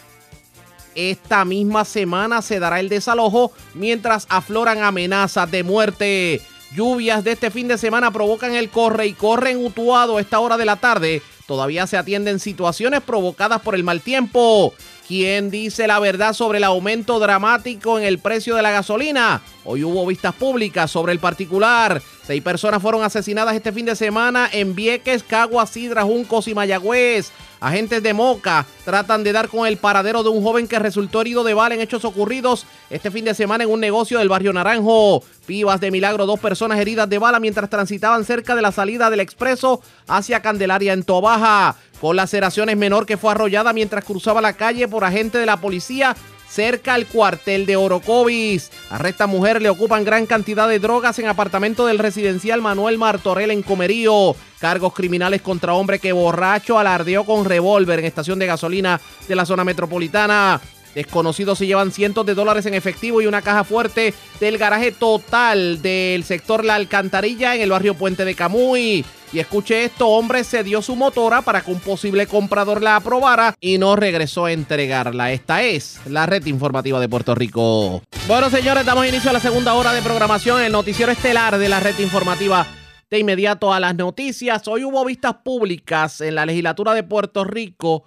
Esta 0.96 1.46
misma 1.46 1.86
semana 1.86 2.42
se 2.42 2.60
dará 2.60 2.80
el 2.80 2.90
desalojo 2.90 3.52
mientras 3.76 4.26
afloran 4.30 4.82
amenazas 4.82 5.52
de 5.52 5.64
muerte. 5.64 6.42
Lluvias 6.76 7.24
de 7.24 7.34
este 7.34 7.52
fin 7.52 7.68
de 7.68 7.78
semana 7.78 8.12
provocan 8.12 8.56
el 8.56 8.70
corre 8.70 9.06
y 9.06 9.14
corre 9.14 9.52
en 9.52 9.64
Utuado 9.64 10.18
a 10.18 10.22
esta 10.22 10.40
hora 10.40 10.58
de 10.58 10.66
la 10.66 10.78
tarde. 10.78 11.22
Todavía 11.48 11.86
se 11.86 11.98
atienden 11.98 12.40
situaciones 12.40 13.02
provocadas 13.02 13.62
por 13.62 13.76
el 13.76 13.84
mal 13.84 14.02
tiempo. 14.02 14.74
¿Quién 15.08 15.52
dice 15.52 15.86
la 15.86 16.00
verdad 16.00 16.34
sobre 16.34 16.58
el 16.58 16.64
aumento 16.64 17.20
dramático 17.20 18.00
en 18.00 18.06
el 18.06 18.18
precio 18.18 18.56
de 18.56 18.64
la 18.64 18.72
gasolina? 18.72 19.40
Hoy 19.64 19.84
hubo 19.84 20.04
vistas 20.08 20.34
públicas 20.34 20.90
sobre 20.90 21.14
el 21.14 21.20
particular. 21.20 22.02
Seis 22.26 22.42
personas 22.42 22.82
fueron 22.82 23.04
asesinadas 23.04 23.56
este 23.56 23.72
fin 23.72 23.86
de 23.86 23.96
semana 23.96 24.50
en 24.52 24.74
Vieques, 24.74 25.22
Caguas, 25.22 25.70
Sidra, 25.70 26.02
Juncos 26.02 26.48
y 26.48 26.56
Mayagüez. 26.56 27.32
Agentes 27.60 28.02
de 28.02 28.14
Moca 28.14 28.66
tratan 28.84 29.24
de 29.24 29.32
dar 29.32 29.48
con 29.48 29.68
el 29.68 29.78
paradero 29.78 30.24
de 30.24 30.30
un 30.30 30.44
joven 30.44 30.68
que 30.68 30.80
resultó 30.80 31.22
herido 31.22 31.44
de 31.44 31.54
bala 31.54 31.76
en 31.76 31.82
hechos 31.82 32.04
ocurridos 32.04 32.66
este 32.90 33.12
fin 33.12 33.26
de 33.26 33.34
semana 33.34 33.64
en 33.64 33.72
un 33.72 33.80
negocio 33.80 34.18
del 34.18 34.30
barrio 34.30 34.54
Naranjo. 34.54 35.24
Pibas 35.46 35.80
de 35.80 35.92
milagro, 35.92 36.26
dos 36.26 36.40
personas 36.40 36.80
heridas 36.80 37.08
de 37.08 37.20
bala 37.20 37.40
mientras 37.40 37.70
transitaban 37.70 38.26
cerca 38.26 38.56
de 38.56 38.64
la 38.64 38.72
salida 38.72 39.12
del 39.12 39.20
expreso 39.20 39.82
hacia 40.08 40.42
Candelaria 40.42 40.94
en 40.94 41.04
Tobaja. 41.04 41.76
Con 42.06 42.18
laceraciones 42.18 42.78
menor 42.78 43.08
que 43.08 43.18
fue 43.18 43.32
arrollada 43.32 43.74
mientras 43.74 44.06
cruzaba 44.06 44.40
la 44.40 44.54
calle 44.54 44.88
por 44.88 45.04
agente 45.04 45.40
de 45.40 45.48
la 45.48 45.58
policía 45.58 46.16
cerca 46.48 46.94
al 46.94 47.08
cuartel 47.08 47.66
de 47.66 47.78
Orocovis. 47.78 48.70
Arresta 48.92 49.26
mujer, 49.26 49.60
le 49.60 49.72
ocupan 49.72 50.04
gran 50.04 50.28
cantidad 50.28 50.70
de 50.70 50.78
drogas 50.78 51.18
en 51.18 51.26
apartamento 51.26 51.88
del 51.88 51.98
residencial 51.98 52.62
Manuel 52.62 53.00
Martorell 53.00 53.50
en 53.50 53.64
Comerío. 53.64 54.36
Cargos 54.60 54.94
criminales 54.94 55.42
contra 55.42 55.74
hombre 55.74 55.98
que 55.98 56.12
borracho 56.12 56.78
alardeó 56.78 57.24
con 57.24 57.44
revólver 57.44 57.98
en 57.98 58.06
estación 58.06 58.38
de 58.38 58.46
gasolina 58.46 59.02
de 59.28 59.36
la 59.36 59.48
zona 59.48 59.64
metropolitana. 59.64 60.62
Desconocidos 60.96 61.58
se 61.58 61.68
llevan 61.68 61.92
cientos 61.92 62.26
de 62.26 62.34
dólares 62.34 62.66
en 62.66 62.74
efectivo 62.74 63.22
y 63.22 63.28
una 63.28 63.42
caja 63.42 63.66
fuerte 63.66 64.14
del 64.40 64.58
garaje 64.58 64.94
total 64.94 65.82
del 65.82 66.24
sector 66.24 66.64
La 66.64 66.76
Alcantarilla 66.76 67.54
en 67.54 67.62
el 67.62 67.70
barrio 67.70 67.96
Puente 67.96 68.24
de 68.24 68.34
Camuy. 68.34 69.04
Y 69.34 69.40
escuche 69.40 69.84
esto, 69.84 70.08
hombre 70.08 70.46
se 70.46 70.64
dio 70.64 70.82
su 70.82 70.96
motora 70.96 71.42
para 71.42 71.60
que 71.60 71.70
un 71.70 71.82
posible 71.82 72.28
comprador 72.28 72.82
la 72.82 72.96
aprobara 72.96 73.54
y 73.60 73.78
no 73.78 73.98
regresó 73.98 74.46
a 74.46 74.54
entregarla. 74.54 75.34
Esta 75.34 75.64
es 75.64 76.00
la 76.08 76.26
red 76.26 76.46
informativa 76.46 77.02
de 77.02 77.10
Puerto 77.10 77.36
Rico. 77.36 78.02
Bueno, 78.28 78.50
señores, 78.50 78.86
damos 78.86 79.06
inicio 79.06 79.32
a 79.32 79.34
la 79.34 79.42
segunda 79.42 79.74
hora 79.74 79.92
de 79.92 80.02
programación, 80.02 80.62
el 80.62 80.72
noticiero 80.72 81.12
estelar 81.12 81.58
de 81.58 81.68
la 81.68 81.82
red 81.82 82.00
informativa. 82.00 82.66
De 83.10 83.20
inmediato 83.20 83.74
a 83.74 83.82
las 83.82 83.96
noticias. 83.96 84.66
Hoy 84.70 84.86
hubo 84.86 85.04
vistas 85.04 85.36
públicas 85.44 86.22
en 86.22 86.36
la 86.36 86.46
legislatura 86.46 86.94
de 86.94 87.04
Puerto 87.04 87.44
Rico 87.44 88.06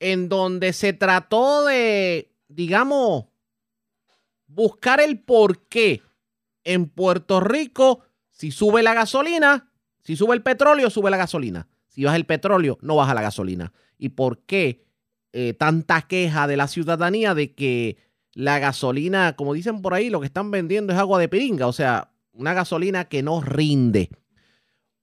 en 0.00 0.28
donde 0.28 0.72
se 0.72 0.92
trató 0.92 1.64
de, 1.64 2.32
digamos, 2.48 3.26
buscar 4.46 5.00
el 5.00 5.20
por 5.20 5.66
qué 5.68 6.02
en 6.64 6.88
Puerto 6.88 7.40
Rico, 7.40 8.00
si 8.30 8.50
sube 8.50 8.82
la 8.82 8.94
gasolina, 8.94 9.70
si 10.02 10.16
sube 10.16 10.34
el 10.34 10.42
petróleo, 10.42 10.90
sube 10.90 11.10
la 11.10 11.16
gasolina. 11.16 11.68
Si 11.88 12.04
baja 12.04 12.16
el 12.16 12.26
petróleo, 12.26 12.78
no 12.82 12.96
baja 12.96 13.14
la 13.14 13.22
gasolina. 13.22 13.72
¿Y 13.98 14.10
por 14.10 14.40
qué 14.40 14.84
eh, 15.32 15.54
tanta 15.54 16.02
queja 16.02 16.46
de 16.46 16.56
la 16.56 16.66
ciudadanía 16.66 17.34
de 17.34 17.54
que 17.54 17.98
la 18.32 18.58
gasolina, 18.58 19.36
como 19.36 19.54
dicen 19.54 19.80
por 19.80 19.94
ahí, 19.94 20.10
lo 20.10 20.20
que 20.20 20.26
están 20.26 20.50
vendiendo 20.50 20.92
es 20.92 20.98
agua 20.98 21.20
de 21.20 21.28
piringa? 21.28 21.68
O 21.68 21.72
sea, 21.72 22.12
una 22.32 22.52
gasolina 22.52 23.04
que 23.04 23.22
no 23.22 23.40
rinde. 23.40 24.10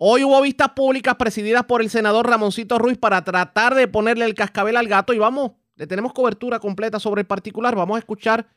Hoy 0.03 0.23
hubo 0.23 0.41
vistas 0.41 0.69
públicas 0.69 1.13
presididas 1.13 1.65
por 1.65 1.79
el 1.79 1.91
senador 1.91 2.27
Ramoncito 2.27 2.79
Ruiz 2.79 2.97
para 2.97 3.23
tratar 3.23 3.75
de 3.75 3.87
ponerle 3.87 4.25
el 4.25 4.33
cascabel 4.33 4.75
al 4.75 4.87
gato 4.87 5.13
y 5.13 5.19
vamos, 5.19 5.51
le 5.75 5.85
tenemos 5.85 6.11
cobertura 6.11 6.57
completa 6.57 6.99
sobre 6.99 7.21
el 7.21 7.27
particular. 7.27 7.75
Vamos 7.75 7.97
a 7.97 7.99
escuchar 7.99 8.47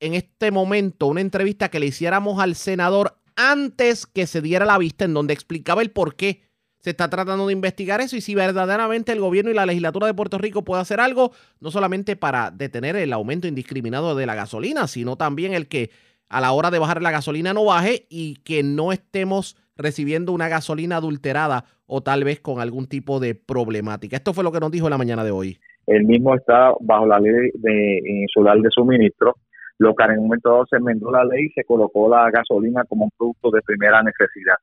en 0.00 0.14
este 0.14 0.50
momento 0.50 1.08
una 1.08 1.20
entrevista 1.20 1.68
que 1.68 1.78
le 1.78 1.84
hiciéramos 1.84 2.40
al 2.40 2.54
senador 2.54 3.18
antes 3.36 4.06
que 4.06 4.26
se 4.26 4.40
diera 4.40 4.64
la 4.64 4.78
vista 4.78 5.04
en 5.04 5.12
donde 5.12 5.34
explicaba 5.34 5.82
el 5.82 5.90
por 5.90 6.16
qué 6.16 6.40
se 6.80 6.88
está 6.88 7.10
tratando 7.10 7.46
de 7.46 7.52
investigar 7.52 8.00
eso 8.00 8.16
y 8.16 8.22
si 8.22 8.34
verdaderamente 8.34 9.12
el 9.12 9.20
gobierno 9.20 9.50
y 9.50 9.54
la 9.54 9.66
legislatura 9.66 10.06
de 10.06 10.14
Puerto 10.14 10.38
Rico 10.38 10.64
puede 10.64 10.80
hacer 10.80 11.00
algo, 11.00 11.32
no 11.60 11.70
solamente 11.70 12.16
para 12.16 12.50
detener 12.50 12.96
el 12.96 13.12
aumento 13.12 13.46
indiscriminado 13.46 14.14
de 14.14 14.24
la 14.24 14.34
gasolina, 14.34 14.88
sino 14.88 15.16
también 15.16 15.52
el 15.52 15.68
que 15.68 15.90
a 16.30 16.40
la 16.40 16.52
hora 16.52 16.70
de 16.70 16.78
bajar 16.78 17.02
la 17.02 17.10
gasolina 17.10 17.52
no 17.52 17.66
baje 17.66 18.06
y 18.08 18.36
que 18.36 18.62
no 18.62 18.90
estemos 18.90 19.54
recibiendo 19.78 20.32
una 20.32 20.48
gasolina 20.48 20.96
adulterada 20.96 21.64
o 21.86 22.02
tal 22.02 22.24
vez 22.24 22.40
con 22.40 22.60
algún 22.60 22.86
tipo 22.86 23.20
de 23.20 23.34
problemática. 23.34 24.16
Esto 24.16 24.34
fue 24.34 24.44
lo 24.44 24.52
que 24.52 24.60
nos 24.60 24.70
dijo 24.70 24.86
en 24.86 24.90
la 24.90 24.98
mañana 24.98 25.24
de 25.24 25.30
hoy. 25.30 25.58
El 25.86 26.04
mismo 26.04 26.34
está 26.34 26.72
bajo 26.80 27.06
la 27.06 27.18
ley 27.18 27.50
de 27.54 28.00
insular 28.04 28.58
de 28.58 28.68
suministro, 28.70 29.36
lo 29.78 29.94
que 29.94 30.04
en 30.04 30.18
un 30.18 30.24
momento 30.24 30.50
dado 30.50 30.66
se 30.68 30.76
enmendó 30.76 31.10
la 31.10 31.24
ley 31.24 31.46
y 31.46 31.50
se 31.50 31.64
colocó 31.64 32.10
la 32.10 32.30
gasolina 32.30 32.84
como 32.84 33.04
un 33.04 33.10
producto 33.16 33.50
de 33.50 33.62
primera 33.62 34.02
necesidad. 34.02 34.56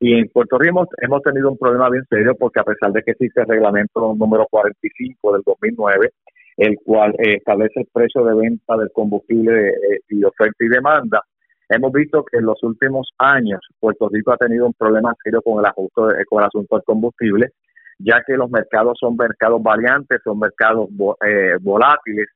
Y 0.00 0.18
en 0.18 0.28
Puerto 0.28 0.58
Rico 0.58 0.86
hemos, 1.00 1.22
tenido 1.22 1.50
un 1.50 1.56
problema 1.56 1.88
bien 1.88 2.04
serio 2.10 2.34
porque 2.38 2.60
a 2.60 2.64
pesar 2.64 2.92
de 2.92 3.02
que 3.02 3.12
existe 3.12 3.42
el 3.42 3.46
reglamento 3.46 4.14
número 4.14 4.46
45 4.50 5.32
del 5.32 5.42
2009, 5.46 6.10
el 6.58 6.76
cual 6.84 7.12
eh, 7.18 7.36
establece 7.36 7.80
el 7.80 7.88
precio 7.92 8.24
de 8.24 8.34
venta 8.34 8.76
del 8.76 8.90
combustible 8.92 9.68
eh, 9.68 10.00
y 10.08 10.24
oferta 10.24 10.64
y 10.64 10.68
demanda, 10.68 11.22
hemos 11.68 11.92
visto 11.92 12.24
que 12.24 12.38
en 12.38 12.46
los 12.46 12.62
últimos 12.62 13.10
años 13.18 13.60
Puerto 13.80 14.08
Rico 14.08 14.32
ha 14.32 14.36
tenido 14.36 14.66
un 14.66 14.74
problema 14.74 15.14
serio 15.22 15.42
con 15.42 15.58
el, 15.58 15.66
ajuste, 15.66 16.24
con 16.28 16.40
el 16.40 16.46
asunto 16.46 16.76
del 16.76 16.84
combustible, 16.84 17.52
ya 17.98 18.22
que 18.26 18.36
los 18.36 18.50
mercados 18.50 18.98
son 19.00 19.16
mercados 19.16 19.62
variantes, 19.62 20.20
son 20.22 20.38
mercados 20.38 20.88
eh, 21.26 21.56
volátiles. 21.60 22.28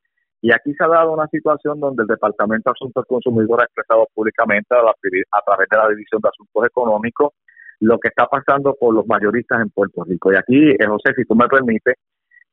Y 0.43 0.53
aquí 0.53 0.73
se 0.73 0.85
ha 0.85 0.89
dado 0.89 1.13
una 1.13 1.27
situación 1.29 1.79
donde 1.81 2.03
el 2.03 2.09
Departamento 2.09 2.71
de 2.71 2.73
Asuntos 2.73 3.05
Consumidores 3.07 3.63
ha 3.63 3.67
expresado 3.67 4.07
públicamente 4.15 4.75
a, 4.75 4.81
a 4.81 5.43
través 5.45 5.69
de 5.71 5.77
la 5.77 5.89
División 5.89 6.21
de 6.23 6.31
Asuntos 6.31 6.67
Económicos 6.67 7.33
lo 7.81 7.99
que 7.99 8.09
está 8.09 8.27
pasando 8.27 8.75
con 8.75 8.95
los 8.95 9.07
mayoristas 9.07 9.61
en 9.61 9.71
Puerto 9.71 10.05
Rico. 10.05 10.33
Y 10.33 10.37
aquí, 10.37 10.71
eh, 10.71 10.87
José, 10.87 11.15
si 11.17 11.25
tú 11.25 11.35
me 11.35 11.49
permites, 11.49 11.95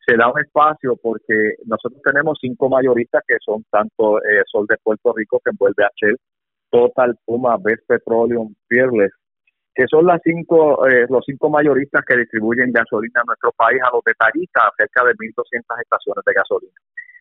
se 0.05 0.15
da 0.15 0.31
un 0.31 0.39
espacio 0.39 0.95
porque 1.01 1.55
nosotros 1.65 2.01
tenemos 2.01 2.37
cinco 2.39 2.69
mayoristas 2.69 3.21
que 3.27 3.35
son 3.45 3.65
tanto 3.69 4.19
eh, 4.19 4.41
Sol 4.49 4.65
de 4.67 4.77
Puerto 4.81 5.13
Rico, 5.13 5.41
que 5.43 5.51
envuelve 5.51 5.83
a 5.83 5.91
Shell, 5.95 6.17
Total, 6.69 7.15
Puma, 7.25 7.57
Best 7.57 7.83
Petroleum, 7.87 8.53
Fearless, 8.67 9.11
que 9.73 9.85
son 9.87 10.05
las 10.05 10.19
cinco, 10.23 10.87
eh, 10.87 11.05
los 11.09 11.23
cinco 11.25 11.49
mayoristas 11.49 12.03
que 12.05 12.17
distribuyen 12.17 12.71
gasolina 12.71 13.21
en 13.21 13.27
nuestro 13.27 13.51
país 13.51 13.79
a 13.83 13.93
los 13.93 14.03
detallistas, 14.03 14.71
cerca 14.77 15.03
de 15.05 15.13
1.200 15.13 15.81
estaciones 15.81 16.23
de 16.25 16.33
gasolina. 16.33 16.73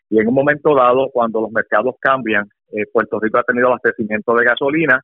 Y 0.09 0.21
en 0.21 0.29
un 0.29 0.35
momento 0.35 0.75
dado, 0.75 1.11
cuando 1.13 1.41
los 1.41 1.51
mercados 1.51 1.97
cambian, 2.01 2.49
Puerto 2.93 3.21
Rico 3.21 3.39
ha 3.39 3.43
tenido 3.43 3.69
abastecimiento 3.69 4.35
de 4.35 4.45
gasolina, 4.45 5.01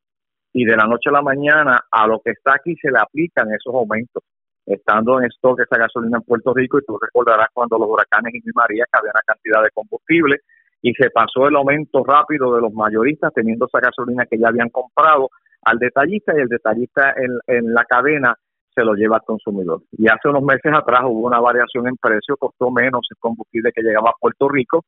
y 0.52 0.64
de 0.64 0.76
la 0.76 0.84
noche 0.84 1.08
a 1.08 1.12
la 1.12 1.22
mañana 1.22 1.84
a 1.90 2.06
lo 2.06 2.20
que 2.20 2.32
está 2.32 2.54
aquí 2.54 2.76
se 2.76 2.90
le 2.90 2.98
aplican 2.98 3.52
esos 3.52 3.74
aumentos, 3.74 4.22
estando 4.66 5.20
en 5.20 5.26
stock 5.26 5.60
esa 5.60 5.78
gasolina 5.78 6.18
en 6.18 6.24
Puerto 6.24 6.52
Rico 6.54 6.78
y 6.78 6.84
tú 6.84 6.98
recordarás 7.00 7.48
cuando 7.52 7.78
los 7.78 7.88
huracanes 7.88 8.34
y 8.34 8.42
María 8.54 8.84
que 8.84 8.98
había 8.98 9.12
una 9.12 9.22
cantidad 9.26 9.62
de 9.62 9.70
combustible 9.70 10.40
y 10.82 10.92
se 10.94 11.10
pasó 11.10 11.46
el 11.46 11.56
aumento 11.56 12.02
rápido 12.04 12.54
de 12.54 12.60
los 12.60 12.72
mayoristas 12.72 13.32
teniendo 13.32 13.66
esa 13.66 13.80
gasolina 13.80 14.26
que 14.26 14.38
ya 14.38 14.48
habían 14.48 14.68
comprado 14.68 15.30
al 15.62 15.78
detallista 15.78 16.34
y 16.36 16.40
el 16.40 16.48
detallista 16.48 17.14
en, 17.16 17.38
en 17.46 17.72
la 17.72 17.84
cadena 17.84 18.34
se 18.74 18.84
lo 18.84 18.94
lleva 18.94 19.16
al 19.16 19.22
consumidor. 19.22 19.82
Y 19.92 20.08
hace 20.08 20.28
unos 20.28 20.42
meses 20.42 20.72
atrás 20.74 21.02
hubo 21.04 21.26
una 21.26 21.40
variación 21.40 21.86
en 21.86 21.96
precio, 21.96 22.36
costó 22.36 22.70
menos 22.70 23.06
el 23.10 23.16
combustible 23.18 23.70
que 23.72 23.82
llegaba 23.82 24.10
a 24.10 24.18
Puerto 24.20 24.48
Rico 24.48 24.84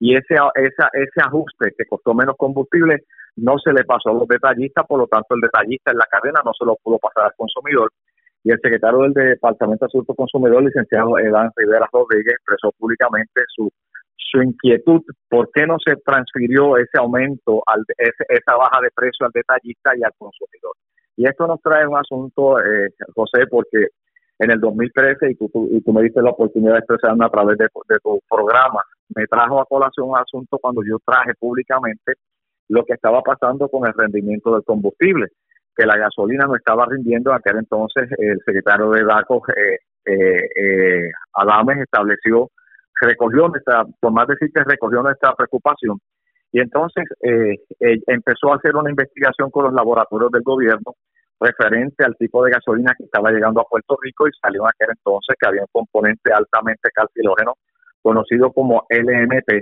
y 0.00 0.16
ese, 0.16 0.34
esa, 0.34 0.90
ese 0.92 1.20
ajuste 1.24 1.72
que 1.76 1.84
costó 1.86 2.12
menos 2.12 2.34
combustible 2.36 3.04
no 3.36 3.58
se 3.58 3.72
le 3.72 3.84
pasó 3.84 4.10
a 4.10 4.14
los 4.14 4.26
detallistas, 4.26 4.86
por 4.86 4.98
lo 4.98 5.06
tanto 5.06 5.34
el 5.34 5.40
detallista 5.42 5.92
en 5.92 5.98
la 5.98 6.06
cadena 6.10 6.40
no 6.44 6.52
se 6.58 6.64
lo 6.64 6.76
pudo 6.82 6.98
pasar 6.98 7.26
al 7.26 7.34
consumidor. 7.36 7.92
Y 8.42 8.50
el 8.50 8.60
secretario 8.62 9.00
del 9.00 9.12
Departamento 9.12 9.84
de 9.84 9.90
Asuntos 9.90 10.16
Consumidor, 10.16 10.62
licenciado 10.62 11.18
Edan 11.18 11.50
Rivera 11.56 11.88
Rodríguez, 11.92 12.34
expresó 12.34 12.72
públicamente 12.78 13.42
su, 13.48 13.70
su 14.16 14.42
inquietud 14.42 15.02
por 15.28 15.50
qué 15.52 15.66
no 15.66 15.76
se 15.84 15.96
transfirió 16.04 16.76
ese 16.76 16.98
aumento, 16.98 17.62
al, 17.66 17.84
esa 17.96 18.56
baja 18.56 18.80
de 18.82 18.90
precio 18.94 19.26
al 19.26 19.32
detallista 19.32 19.92
y 19.96 20.02
al 20.02 20.12
consumidor. 20.18 20.74
Y 21.16 21.26
esto 21.26 21.46
nos 21.46 21.60
trae 21.62 21.86
un 21.86 21.96
asunto, 21.96 22.58
eh, 22.60 22.90
José, 23.14 23.46
porque 23.48 23.88
en 24.38 24.50
el 24.50 24.60
2013, 24.60 25.30
y 25.30 25.34
tú, 25.34 25.50
y 25.70 25.80
tú 25.80 25.92
me 25.92 26.02
diste 26.02 26.20
la 26.20 26.30
oportunidad 26.30 26.72
de 26.72 26.78
expresarme 26.80 27.24
a 27.24 27.30
través 27.30 27.56
de, 27.56 27.64
de 27.64 27.98
tu 28.02 28.20
programa, 28.28 28.82
me 29.14 29.26
trajo 29.26 29.60
a 29.60 29.66
colación 29.66 30.10
un 30.10 30.18
asunto 30.18 30.58
cuando 30.58 30.82
yo 30.84 30.98
traje 31.04 31.32
públicamente 31.38 32.14
lo 32.68 32.84
que 32.84 32.94
estaba 32.94 33.22
pasando 33.22 33.68
con 33.68 33.86
el 33.86 33.94
rendimiento 33.94 34.52
del 34.52 34.64
combustible, 34.64 35.28
que 35.76 35.86
la 35.86 35.96
gasolina 35.96 36.46
no 36.46 36.56
estaba 36.56 36.86
rindiendo. 36.86 37.32
Aquel 37.32 37.58
entonces 37.58 38.08
el 38.18 38.38
secretario 38.44 38.90
de 38.90 39.04
DACO, 39.04 39.42
eh, 39.48 39.78
eh, 40.04 40.48
eh, 40.56 41.10
Adames, 41.34 41.78
estableció, 41.78 42.50
recogió 43.00 43.48
nuestra, 43.48 43.84
por 44.00 44.12
más 44.12 44.26
decir 44.26 44.50
que 44.54 44.64
recogió 44.64 45.02
nuestra 45.02 45.34
preocupación, 45.34 45.98
y 46.52 46.60
entonces 46.60 47.04
eh, 47.22 47.56
empezó 48.06 48.52
a 48.52 48.56
hacer 48.56 48.74
una 48.76 48.90
investigación 48.90 49.50
con 49.50 49.64
los 49.64 49.74
laboratorios 49.74 50.30
del 50.30 50.42
gobierno 50.42 50.94
referente 51.38 52.04
al 52.04 52.16
tipo 52.16 52.42
de 52.44 52.52
gasolina 52.52 52.94
que 52.96 53.04
estaba 53.04 53.30
llegando 53.30 53.60
a 53.60 53.64
Puerto 53.64 53.98
Rico 54.00 54.26
y 54.26 54.30
salió 54.40 54.62
en 54.62 54.68
aquel 54.68 54.96
entonces 54.96 55.36
que 55.38 55.46
había 55.46 55.62
un 55.62 55.68
componente 55.70 56.32
altamente 56.32 56.88
calcilógeno 56.94 57.56
conocido 58.00 58.52
como 58.52 58.86
LMT, 58.88 59.52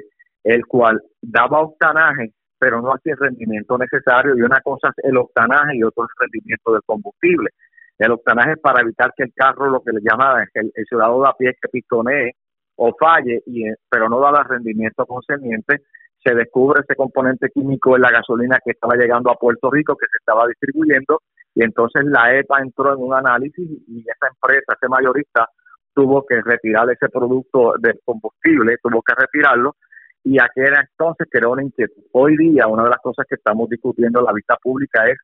el 0.44 0.66
cual 0.66 1.02
daba 1.20 1.62
octanaje 1.62 2.32
pero 2.64 2.80
no 2.80 2.92
hacía 2.92 3.12
el 3.12 3.18
rendimiento 3.18 3.76
necesario 3.76 4.36
y 4.36 4.40
una 4.40 4.60
cosa 4.60 4.88
es 4.88 5.04
el 5.04 5.16
octanaje 5.18 5.76
y 5.76 5.82
otro 5.82 6.04
es 6.04 6.10
el 6.18 6.30
rendimiento 6.30 6.72
del 6.72 6.82
combustible. 6.86 7.50
El 7.98 8.12
octanaje 8.12 8.52
es 8.52 8.58
para 8.58 8.80
evitar 8.80 9.12
que 9.14 9.24
el 9.24 9.32
carro, 9.34 9.68
lo 9.68 9.82
que 9.82 9.92
le 9.92 10.00
llama 10.00 10.46
el, 10.54 10.72
el 10.74 10.84
ciudadano 10.86 11.20
de 11.20 11.28
a 11.28 11.32
pie, 11.32 11.52
que 11.60 11.68
pistonee 11.68 12.32
o 12.76 12.94
falle, 12.98 13.42
y, 13.46 13.68
eh, 13.68 13.74
pero 13.88 14.08
no 14.08 14.20
da 14.20 14.30
el 14.30 14.48
rendimiento 14.48 15.06
concerniente, 15.06 15.82
se 16.24 16.34
descubre 16.34 16.80
ese 16.82 16.96
componente 16.96 17.48
químico 17.50 17.96
en 17.96 18.02
la 18.02 18.10
gasolina 18.10 18.58
que 18.64 18.72
estaba 18.72 18.96
llegando 18.96 19.30
a 19.30 19.36
Puerto 19.36 19.70
Rico, 19.70 19.96
que 19.96 20.06
se 20.06 20.16
estaba 20.18 20.46
distribuyendo, 20.46 21.20
y 21.54 21.62
entonces 21.62 22.04
la 22.06 22.34
EPA 22.34 22.60
entró 22.60 22.94
en 22.94 23.02
un 23.02 23.14
análisis 23.14 23.68
y 23.86 24.00
esa 24.00 24.28
empresa, 24.28 24.74
ese 24.74 24.88
mayorista, 24.88 25.48
tuvo 25.94 26.24
que 26.26 26.40
retirar 26.42 26.90
ese 26.90 27.08
producto 27.08 27.74
del 27.78 28.00
combustible, 28.04 28.76
tuvo 28.82 29.02
que 29.02 29.14
retirarlo, 29.14 29.76
y 30.24 30.38
aquel 30.40 30.74
entonces 30.74 31.28
creó 31.30 31.52
una 31.52 31.62
inquietud. 31.62 32.02
Hoy 32.12 32.36
día 32.36 32.66
una 32.66 32.84
de 32.84 32.90
las 32.90 33.00
cosas 33.00 33.26
que 33.28 33.36
estamos 33.36 33.68
discutiendo 33.68 34.20
en 34.20 34.24
la 34.24 34.32
vista 34.32 34.56
pública 34.56 35.06
es 35.06 35.18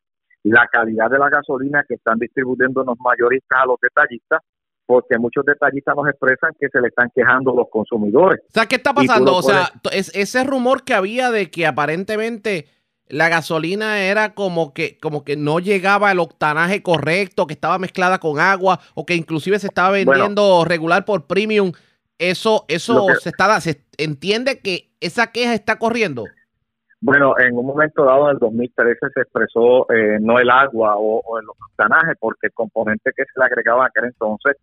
la 0.44 0.66
calidad 0.70 1.10
de 1.10 1.18
la 1.18 1.28
gasolina 1.28 1.84
que 1.88 1.94
están 1.94 2.18
distribuyendo 2.18 2.84
los 2.84 2.98
mayoristas 3.00 3.60
a 3.62 3.66
los 3.66 3.80
detallistas, 3.80 4.40
porque 4.90 5.18
muchos 5.18 5.44
detallistas 5.44 5.94
nos 5.94 6.08
expresan 6.08 6.50
que 6.58 6.68
se 6.68 6.80
le 6.80 6.88
están 6.88 7.12
quejando 7.14 7.54
los 7.54 7.68
consumidores. 7.70 8.40
O 8.48 8.52
sea, 8.52 8.66
¿qué 8.66 8.74
está 8.74 8.92
pasando? 8.92 9.36
O 9.36 9.42
sea, 9.42 9.70
es, 9.92 10.10
ese 10.16 10.42
rumor 10.42 10.82
que 10.82 10.94
había 10.94 11.30
de 11.30 11.48
que 11.48 11.64
aparentemente 11.64 12.66
la 13.06 13.28
gasolina 13.28 14.02
era 14.02 14.34
como 14.34 14.74
que, 14.74 14.98
como 14.98 15.22
que 15.22 15.36
no 15.36 15.60
llegaba 15.60 16.10
al 16.10 16.18
octanaje 16.18 16.82
correcto, 16.82 17.46
que 17.46 17.54
estaba 17.54 17.78
mezclada 17.78 18.18
con 18.18 18.40
agua, 18.40 18.80
o 18.94 19.06
que 19.06 19.14
inclusive 19.14 19.60
se 19.60 19.68
estaba 19.68 19.90
vendiendo 19.90 20.64
regular 20.64 21.04
por 21.04 21.28
premium. 21.28 21.70
Eso, 22.18 22.64
eso 22.66 23.06
se 23.20 23.28
está, 23.28 23.60
se 23.60 23.84
entiende 23.96 24.58
que 24.58 24.90
esa 24.98 25.30
queja 25.30 25.54
está 25.54 25.78
corriendo. 25.78 26.24
Bueno, 27.00 27.34
en 27.38 27.56
un 27.56 27.64
momento 27.64 28.04
dado, 28.04 28.26
en 28.26 28.34
el 28.34 28.38
2013, 28.40 28.98
se 29.14 29.20
expresó 29.20 29.90
eh, 29.90 30.18
no 30.20 30.40
el 30.40 30.50
agua 30.50 30.96
o, 30.98 31.38
el 31.38 31.46
octanaje, 31.48 32.14
porque 32.18 32.48
el 32.48 32.52
componente 32.52 33.12
que 33.16 33.22
se 33.22 33.38
le 33.40 33.46
agregaba 33.46 33.84
en 33.84 33.86
aquel 33.86 34.04
entonces 34.06 34.56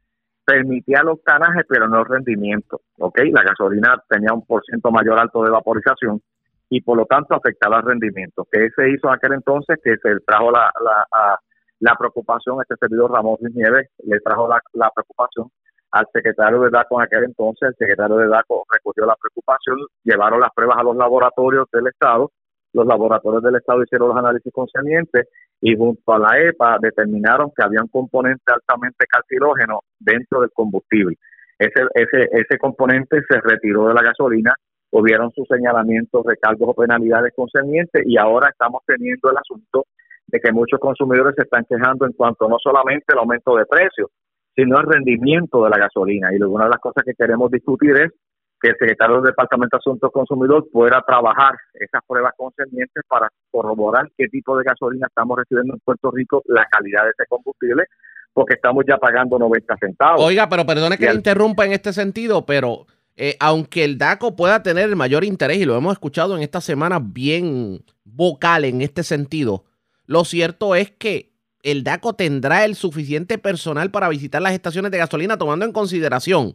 permitía 0.48 1.02
el 1.02 1.10
octanaje, 1.10 1.66
pero 1.68 1.89
no 1.89 2.00
el 2.00 2.06
rendimiento. 2.06 2.80
¿ok? 3.00 3.20
La 3.32 3.43
gasolina 3.43 4.02
tenía 4.10 4.32
un 4.34 4.45
por 4.45 4.64
ciento 4.64 4.89
mayor 4.91 5.20
alto 5.20 5.43
de 5.43 5.52
vaporización 5.52 6.22
y 6.70 6.80
por 6.82 6.98
lo 6.98 7.06
tanto 7.06 7.36
afectaba 7.36 7.78
el 7.80 7.84
rendimiento. 7.84 8.48
¿Qué 8.50 8.70
se 8.74 8.89
hizo 8.89 9.10
en 9.10 9.16
aquel 9.16 9.34
entonces? 9.34 9.78
Que 9.84 9.98
se 9.98 10.20
trajo 10.26 10.50
la, 10.52 10.72
la, 10.82 11.39
la 11.80 11.95
preocupación, 11.95 12.60
este 12.62 12.76
servidor 12.80 13.12
Ramón 13.12 13.38
Nieves 13.54 13.89
le 14.06 14.20
trajo 14.22 14.48
la, 14.48 14.62
la 14.74 14.89
preocupación 14.95 15.52
al 15.91 16.08
secretario 16.14 16.62
de 16.62 16.70
DACO 16.70 17.00
en 17.00 17.06
aquel 17.06 17.24
entonces, 17.26 17.70
el 17.70 17.76
secretario 17.76 18.16
de 18.18 18.28
DACO 18.28 18.64
recogió 18.72 19.06
la 19.06 19.16
preocupación, 19.16 19.78
llevaron 20.04 20.39
las 20.39 20.52
pruebas 20.54 20.78
a 20.78 20.84
los 20.84 20.95
laboratorios 20.95 21.68
del 21.72 21.88
Estado, 21.88 22.32
los 22.74 22.86
laboratorios 22.86 23.43
del 23.43 23.55
Estado 23.55 23.84
hicieron 23.84 24.09
los 24.09 24.18
análisis 24.18 24.51
concernientes 24.53 25.28
y 25.61 25.76
junto 25.76 26.13
a 26.13 26.20
la 26.20 26.39
EPA 26.39 26.78
determinaron 26.82 27.51
que 27.55 27.63
había 27.63 27.82
un 27.82 27.88
componente 27.88 28.43
altamente 28.53 29.05
carcinógeno 29.07 29.82
dentro 29.99 30.41
del 30.41 30.51
combustible. 30.51 31.18
Ese, 31.57 31.88
ese, 31.95 32.30
ese 32.32 32.57
componente 32.59 33.20
se 33.28 33.41
retiró 33.41 33.88
de 33.88 33.95
la 33.95 34.03
gasolina, 34.03 34.53
hubieron 34.91 35.32
sus 35.32 35.47
señalamientos, 35.47 36.26
recargos 36.26 36.70
o 36.70 36.74
penalidades 36.74 37.34
concernientes 37.36 38.03
y 38.05 38.18
ahora 38.18 38.49
estamos 38.49 38.84
teniendo 38.86 39.32
el 39.32 39.38
asunto 39.38 39.86
de 40.28 40.39
que 40.39 40.51
muchos 40.51 40.80
consumidores 40.80 41.34
se 41.36 41.43
están 41.43 41.65
quejando 41.68 42.05
en 42.05 42.13
cuanto 42.13 42.47
no 42.47 42.57
solamente 42.61 43.05
el 43.07 43.20
aumento 43.20 43.55
de 43.55 43.65
precios, 43.65 44.11
sino 44.55 44.80
el 44.80 44.86
rendimiento 44.86 45.63
de 45.63 45.70
la 45.70 45.78
gasolina. 45.78 46.30
Y 46.34 46.41
una 46.41 46.65
de 46.65 46.72
las 46.72 46.80
cosas 46.80 47.03
que 47.05 47.13
queremos 47.13 47.49
discutir 47.49 47.91
es 47.91 48.11
que 48.60 48.70
el 48.70 48.76
secretario 48.80 49.18
del 49.18 49.26
Departamento 49.26 49.78
de 49.78 49.80
Asuntos 49.80 50.12
Consumidor 50.12 50.68
pueda 50.72 51.01
trabajar 51.05 51.55
esas 51.74 52.01
pruebas 52.08 52.34
concernientes 52.36 53.03
para 53.08 53.30
corroborar 53.51 54.10
qué 54.18 54.28
tipo 54.28 54.58
de 54.58 54.64
gasolina 54.64 55.08
estamos 55.08 55.38
recibiendo 55.38 55.74
en 55.76 55.80
Puerto 55.80 56.12
Rico, 56.12 56.41
la 56.45 56.66
calidad 56.66 57.03
de 57.03 57.12
ese 57.12 57.26
combustible, 57.30 57.86
porque 58.34 58.55
estamos 58.55 58.84
ya 58.88 58.97
pagando 58.97 59.38
90 59.38 59.76
centavos. 59.80 60.22
Oiga, 60.22 60.49
pero 60.49 60.66
perdone 60.66 60.97
que 60.97 61.05
le 61.05 61.14
interrumpa 61.14 61.66
en 61.66 61.74
este 61.74 61.93
sentido, 61.93 62.45
pero 62.45 62.88
eh, 63.16 63.36
aunque 63.39 63.84
el 63.84 63.97
DACO 63.97 64.36
pueda 64.36 64.64
tener 64.64 64.89
el 64.89 64.95
mayor 64.95 65.24
interés, 65.24 65.58
y 65.58 65.66
lo 65.66 65.76
hemos 65.76 65.93
escuchado 65.93 66.36
en 66.36 66.43
esta 66.43 66.62
semana 66.62 66.99
bien 67.01 67.84
vocal 68.05 68.66
en 68.66 68.82
este 68.82 69.03
sentido, 69.03 69.66
lo 70.05 70.24
cierto 70.24 70.76
es 70.76 70.91
que 70.91 71.34
el 71.64 71.84
DACO 71.84 72.14
tendrá 72.14 72.66
el 72.66 72.76
suficiente 72.76 73.38
personal 73.38 73.91
para 73.91 74.10
visitar 74.10 74.41
las 74.41 74.53
estaciones 74.53 74.91
de 74.91 74.99
gasolina, 74.99 75.38
tomando 75.38 75.66
en 75.66 75.74
consideración 75.74 76.53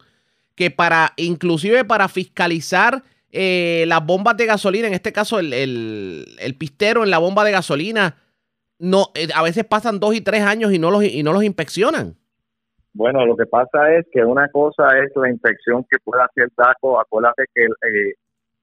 que 0.55 0.71
para, 0.71 1.13
inclusive 1.17 1.85
para 1.85 2.09
fiscalizar 2.09 3.03
eh, 3.31 3.85
las 3.89 4.05
bombas 4.05 4.37
de 4.37 4.47
gasolina, 4.47 4.89
en 4.89 4.95
este 4.95 5.13
caso 5.13 5.39
el, 5.39 5.53
el, 5.53 6.55
pistero 6.57 7.03
en 7.05 7.11
la 7.11 7.19
bomba 7.19 7.45
de 7.45 7.53
gasolina, 7.53 8.17
no, 8.79 9.07
eh, 9.15 9.29
a 9.35 9.43
veces 9.43 9.65
pasan 9.65 10.01
dos 10.01 10.15
y 10.15 10.21
tres 10.21 10.43
años 10.43 10.73
y 10.73 10.79
no 10.79 10.91
los, 10.91 11.05
y 11.05 11.23
no 11.23 11.33
los 11.33 11.45
inspeccionan. 11.45 12.17
Bueno, 12.95 13.25
lo 13.25 13.37
que 13.37 13.47
pasa 13.47 13.95
es 13.95 14.07
que 14.13 14.23
una 14.25 14.49
cosa 14.49 14.99
es 14.99 15.11
la 15.17 15.31
inspección 15.31 15.85
que 15.89 15.97
puede 16.05 16.23
hacer 16.23 16.49
DACO. 16.57 17.01
Acuérdate 17.01 17.45
que 17.55 17.65
eh, 17.65 18.15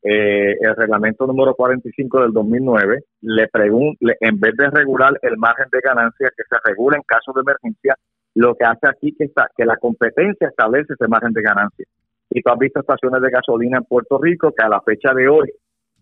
eh, 0.03 0.55
el 0.61 0.75
reglamento 0.75 1.25
número 1.25 1.55
45 1.55 2.21
del 2.21 2.33
2009 2.33 3.03
le 3.21 3.47
pregunta, 3.47 4.13
en 4.19 4.39
vez 4.39 4.55
de 4.55 4.69
regular 4.69 5.17
el 5.23 5.37
margen 5.37 5.65
de 5.71 5.79
ganancia 5.83 6.31
que 6.37 6.43
se 6.47 6.55
regula 6.63 6.97
en 6.97 7.03
caso 7.03 7.33
de 7.33 7.41
emergencia, 7.41 7.95
lo 8.35 8.55
que 8.55 8.65
hace 8.65 8.87
aquí 8.87 9.15
que 9.17 9.25
está 9.25 9.49
que 9.55 9.65
la 9.65 9.77
competencia 9.77 10.47
establece 10.47 10.93
ese 10.93 11.07
margen 11.07 11.33
de 11.33 11.41
ganancia. 11.41 11.85
Y 12.29 12.41
tú 12.41 12.51
has 12.51 12.59
visto 12.59 12.79
estaciones 12.79 13.21
de 13.21 13.29
gasolina 13.29 13.77
en 13.77 13.85
Puerto 13.85 14.19
Rico 14.19 14.53
que 14.55 14.63
a 14.63 14.69
la 14.69 14.81
fecha 14.81 15.13
de 15.13 15.27
hoy, 15.27 15.51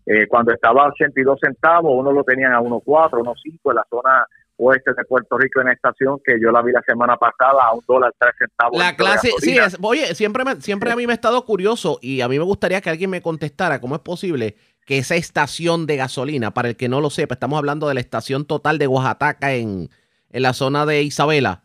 eh, 0.06 0.26
cuando 0.28 0.52
estaba 0.52 0.84
a 0.84 0.88
82 0.88 1.38
centavos, 1.40 1.92
uno 1.94 2.12
lo 2.12 2.22
tenían 2.24 2.52
a 2.52 2.60
1.4, 2.60 2.84
1.5 2.84 3.34
en 3.70 3.74
la 3.74 3.86
zona 3.88 4.26
oeste 4.58 4.92
de 4.92 5.04
Puerto 5.04 5.38
Rico 5.38 5.60
en 5.60 5.68
estación 5.68 6.18
que 6.24 6.36
yo 6.42 6.50
la 6.50 6.62
vi 6.62 6.72
la 6.72 6.82
semana 6.82 7.16
pasada 7.16 7.64
a 7.64 7.74
un 7.74 7.80
dólar 7.86 8.12
tres 8.18 8.34
centavos. 8.38 8.76
La 8.76 8.96
clase, 8.96 9.30
sí, 9.38 9.56
es, 9.56 9.78
oye, 9.80 10.14
siempre, 10.14 10.44
siempre 10.60 10.90
a 10.90 10.96
mí 10.96 11.06
me 11.06 11.12
ha 11.12 11.14
estado 11.14 11.44
curioso 11.44 11.98
y 12.02 12.20
a 12.20 12.28
mí 12.28 12.38
me 12.38 12.44
gustaría 12.44 12.80
que 12.80 12.90
alguien 12.90 13.10
me 13.10 13.22
contestara 13.22 13.80
cómo 13.80 13.94
es 13.94 14.00
posible 14.00 14.56
que 14.84 14.98
esa 14.98 15.16
estación 15.16 15.86
de 15.86 15.96
gasolina, 15.96 16.52
para 16.52 16.68
el 16.68 16.76
que 16.76 16.88
no 16.88 17.00
lo 17.00 17.10
sepa, 17.10 17.34
estamos 17.34 17.58
hablando 17.58 17.88
de 17.88 17.94
la 17.94 18.00
estación 18.00 18.46
total 18.46 18.78
de 18.78 18.86
Oaxaca 18.86 19.52
en, 19.52 19.90
en 20.30 20.42
la 20.42 20.54
zona 20.54 20.86
de 20.86 21.02
Isabela, 21.02 21.62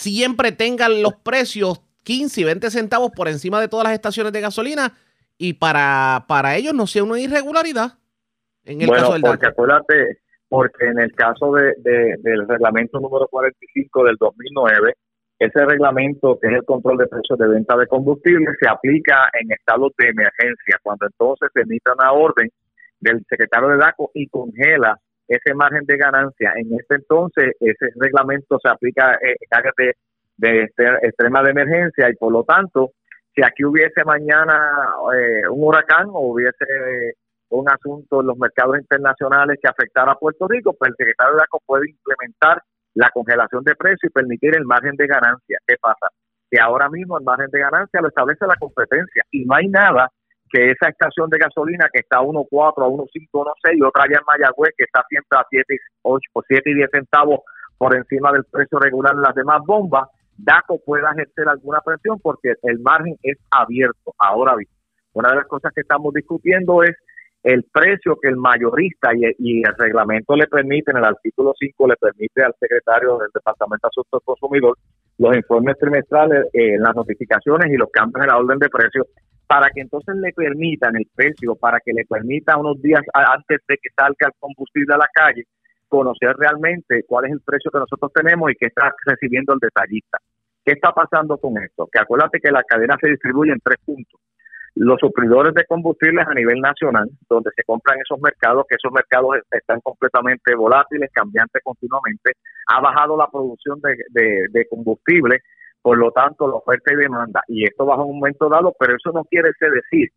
siempre 0.00 0.52
tengan 0.52 1.02
los 1.02 1.14
precios 1.14 1.82
15 2.04 2.40
y 2.40 2.44
20 2.44 2.70
centavos 2.70 3.12
por 3.14 3.28
encima 3.28 3.60
de 3.60 3.68
todas 3.68 3.84
las 3.84 3.92
estaciones 3.92 4.32
de 4.32 4.40
gasolina 4.40 4.94
y 5.36 5.54
para, 5.54 6.24
para 6.26 6.56
ellos 6.56 6.72
no 6.72 6.86
sea 6.86 7.04
una 7.04 7.20
irregularidad 7.20 7.98
en 8.64 8.80
el 8.80 8.86
bueno, 8.86 9.02
caso 9.02 9.12
del 9.12 9.22
porque 9.22 9.46
acuérdate, 9.46 10.18
porque 10.48 10.86
en 10.86 11.00
el 11.00 11.12
caso 11.12 11.52
de, 11.52 11.74
del 11.82 12.48
reglamento 12.48 12.98
número 12.98 13.26
45 13.28 14.04
del 14.04 14.16
2009, 14.18 14.94
ese 15.38 15.64
reglamento, 15.66 16.38
que 16.40 16.48
es 16.48 16.54
el 16.54 16.64
control 16.64 16.96
de 16.98 17.06
precios 17.06 17.38
de 17.38 17.48
venta 17.48 17.76
de 17.76 17.86
combustible, 17.86 18.46
se 18.58 18.68
aplica 18.68 19.28
en 19.38 19.52
estados 19.52 19.92
de 19.98 20.08
emergencia, 20.08 20.78
cuando 20.82 21.06
entonces 21.06 21.48
se 21.52 21.60
emita 21.60 21.92
una 21.92 22.12
orden 22.12 22.50
del 23.00 23.24
secretario 23.28 23.68
de 23.68 23.76
DACO 23.78 24.10
y 24.14 24.28
congela 24.28 24.98
ese 25.30 25.54
margen 25.54 25.86
de 25.86 25.96
ganancia. 25.96 26.52
En 26.56 26.74
este 26.74 26.96
entonces, 26.96 27.54
ese 27.60 27.86
reglamento 27.94 28.58
se 28.60 28.68
aplica 28.68 29.16
en 29.22 29.30
eh, 29.30 29.92
de, 30.36 30.68
de 30.76 30.98
extrema 31.02 31.42
de 31.42 31.50
emergencia 31.52 32.10
y 32.10 32.14
por 32.16 32.32
lo 32.32 32.42
tanto, 32.42 32.90
si 33.32 33.42
aquí 33.44 33.64
hubiese 33.64 34.02
mañana 34.04 34.72
eh, 35.14 35.48
un 35.48 35.62
huracán 35.62 36.08
o 36.08 36.32
hubiese 36.32 37.14
un 37.50 37.68
asunto 37.68 38.20
en 38.20 38.26
los 38.26 38.38
mercados 38.38 38.76
internacionales 38.78 39.58
que 39.62 39.68
afectara 39.68 40.12
a 40.12 40.18
Puerto 40.18 40.48
Rico, 40.48 40.74
pues 40.76 40.90
el 40.90 40.96
secretario 40.96 41.34
de 41.34 41.40
DACO 41.40 41.60
puede 41.64 41.90
implementar 41.90 42.62
la 42.94 43.10
congelación 43.10 43.62
de 43.62 43.76
precios 43.76 44.10
y 44.10 44.12
permitir 44.12 44.56
el 44.56 44.64
margen 44.64 44.96
de 44.96 45.06
ganancia. 45.06 45.58
¿Qué 45.64 45.76
pasa? 45.80 46.08
Que 46.50 46.58
ahora 46.58 46.88
mismo 46.88 47.18
el 47.18 47.24
margen 47.24 47.50
de 47.52 47.60
ganancia 47.60 48.00
lo 48.00 48.08
establece 48.08 48.46
la 48.48 48.56
competencia 48.56 49.22
y 49.30 49.44
no 49.44 49.54
hay 49.54 49.68
nada 49.68 50.10
que 50.50 50.70
esa 50.70 50.88
estación 50.88 51.30
de 51.30 51.38
gasolina 51.38 51.88
que 51.92 52.00
está 52.00 52.18
a 52.18 52.22
1.4, 52.22 52.84
a 52.84 52.88
1.5, 52.88 53.28
1.6 53.32 53.76
y 53.76 53.82
otra 53.82 54.04
allá 54.04 54.18
en 54.18 54.24
Mayagüez 54.26 54.74
que 54.76 54.84
está 54.84 55.04
siempre 55.08 55.38
a 55.38 55.46
7, 55.48 55.76
8, 56.02 56.30
7 56.48 56.70
y 56.70 56.74
10 56.74 56.90
centavos 56.90 57.40
por 57.78 57.96
encima 57.96 58.32
del 58.32 58.44
precio 58.44 58.78
regular 58.78 59.14
de 59.16 59.22
las 59.22 59.34
demás 59.34 59.62
bombas, 59.64 60.08
DACO 60.36 60.80
pueda 60.84 61.12
ejercer 61.12 61.48
alguna 61.48 61.80
presión 61.80 62.18
porque 62.20 62.54
el 62.62 62.78
margen 62.80 63.16
es 63.22 63.38
abierto. 63.50 64.12
Ahora 64.18 64.56
bien, 64.56 64.68
una 65.12 65.30
de 65.30 65.36
las 65.36 65.46
cosas 65.46 65.72
que 65.74 65.82
estamos 65.82 66.12
discutiendo 66.12 66.82
es 66.82 66.96
el 67.42 67.64
precio 67.72 68.18
que 68.20 68.28
el 68.28 68.36
mayorista 68.36 69.12
y, 69.14 69.62
el 69.62 69.74
reglamento 69.78 70.36
le 70.36 70.46
permite, 70.46 70.90
en 70.90 70.98
el 70.98 71.04
artículo 71.04 71.54
5 71.58 71.88
le 71.88 71.96
permite 71.96 72.42
al 72.42 72.54
secretario 72.60 73.18
del 73.18 73.30
Departamento 73.32 73.86
de 73.86 73.88
Asuntos 73.88 74.22
Consumidor 74.24 74.76
los 75.18 75.36
informes 75.36 75.78
trimestrales, 75.78 76.46
eh, 76.52 76.78
las 76.78 76.94
notificaciones 76.94 77.70
y 77.72 77.76
los 77.76 77.90
cambios 77.90 78.24
en 78.24 78.28
la 78.28 78.38
orden 78.38 78.58
de 78.58 78.68
precios 78.68 79.06
para 79.50 79.68
que 79.70 79.80
entonces 79.80 80.14
le 80.14 80.32
permitan 80.32 80.94
el 80.94 81.08
precio, 81.12 81.56
para 81.56 81.80
que 81.84 81.92
le 81.92 82.04
permita 82.04 82.56
unos 82.56 82.80
días 82.80 83.02
antes 83.12 83.58
de 83.66 83.78
que 83.82 83.90
salga 83.96 84.28
el 84.28 84.32
combustible 84.38 84.94
a 84.94 84.98
la 84.98 85.08
calle, 85.12 85.42
conocer 85.88 86.36
realmente 86.38 87.02
cuál 87.04 87.24
es 87.24 87.32
el 87.32 87.40
precio 87.40 87.68
que 87.72 87.80
nosotros 87.80 88.12
tenemos 88.14 88.48
y 88.48 88.54
qué 88.54 88.66
está 88.66 88.94
recibiendo 89.04 89.52
el 89.52 89.58
detallista. 89.58 90.18
¿Qué 90.64 90.74
está 90.74 90.92
pasando 90.92 91.36
con 91.36 91.60
esto? 91.60 91.88
Que 91.90 91.98
acuérdate 91.98 92.38
que 92.38 92.52
la 92.52 92.62
cadena 92.62 92.96
se 93.00 93.10
distribuye 93.10 93.50
en 93.50 93.58
tres 93.58 93.78
puntos 93.84 94.20
los 94.76 95.00
suplidores 95.00 95.52
de 95.54 95.64
combustibles 95.64 96.26
a 96.28 96.32
nivel 96.32 96.60
nacional, 96.60 97.10
donde 97.28 97.50
se 97.56 97.64
compran 97.64 97.98
esos 98.00 98.20
mercados, 98.20 98.66
que 98.68 98.76
esos 98.76 98.92
mercados 98.92 99.38
están 99.50 99.80
completamente 99.80 100.54
volátiles, 100.54 101.10
cambiantes 101.12 101.60
continuamente, 101.64 102.34
ha 102.68 102.80
bajado 102.80 103.16
la 103.16 103.26
producción 103.26 103.80
de, 103.80 104.46
de, 104.48 104.68
combustible, 104.68 105.40
por 105.82 105.98
lo 105.98 106.10
tanto 106.10 106.46
la 106.46 106.56
oferta 106.56 106.92
y 106.92 106.96
demanda, 106.96 107.42
y 107.48 107.64
esto 107.64 107.86
bajo 107.86 108.04
un 108.04 108.18
momento 108.18 108.48
dado, 108.48 108.74
pero 108.78 108.96
eso 108.96 109.12
no 109.12 109.24
quiere 109.24 109.50
decir 109.58 110.08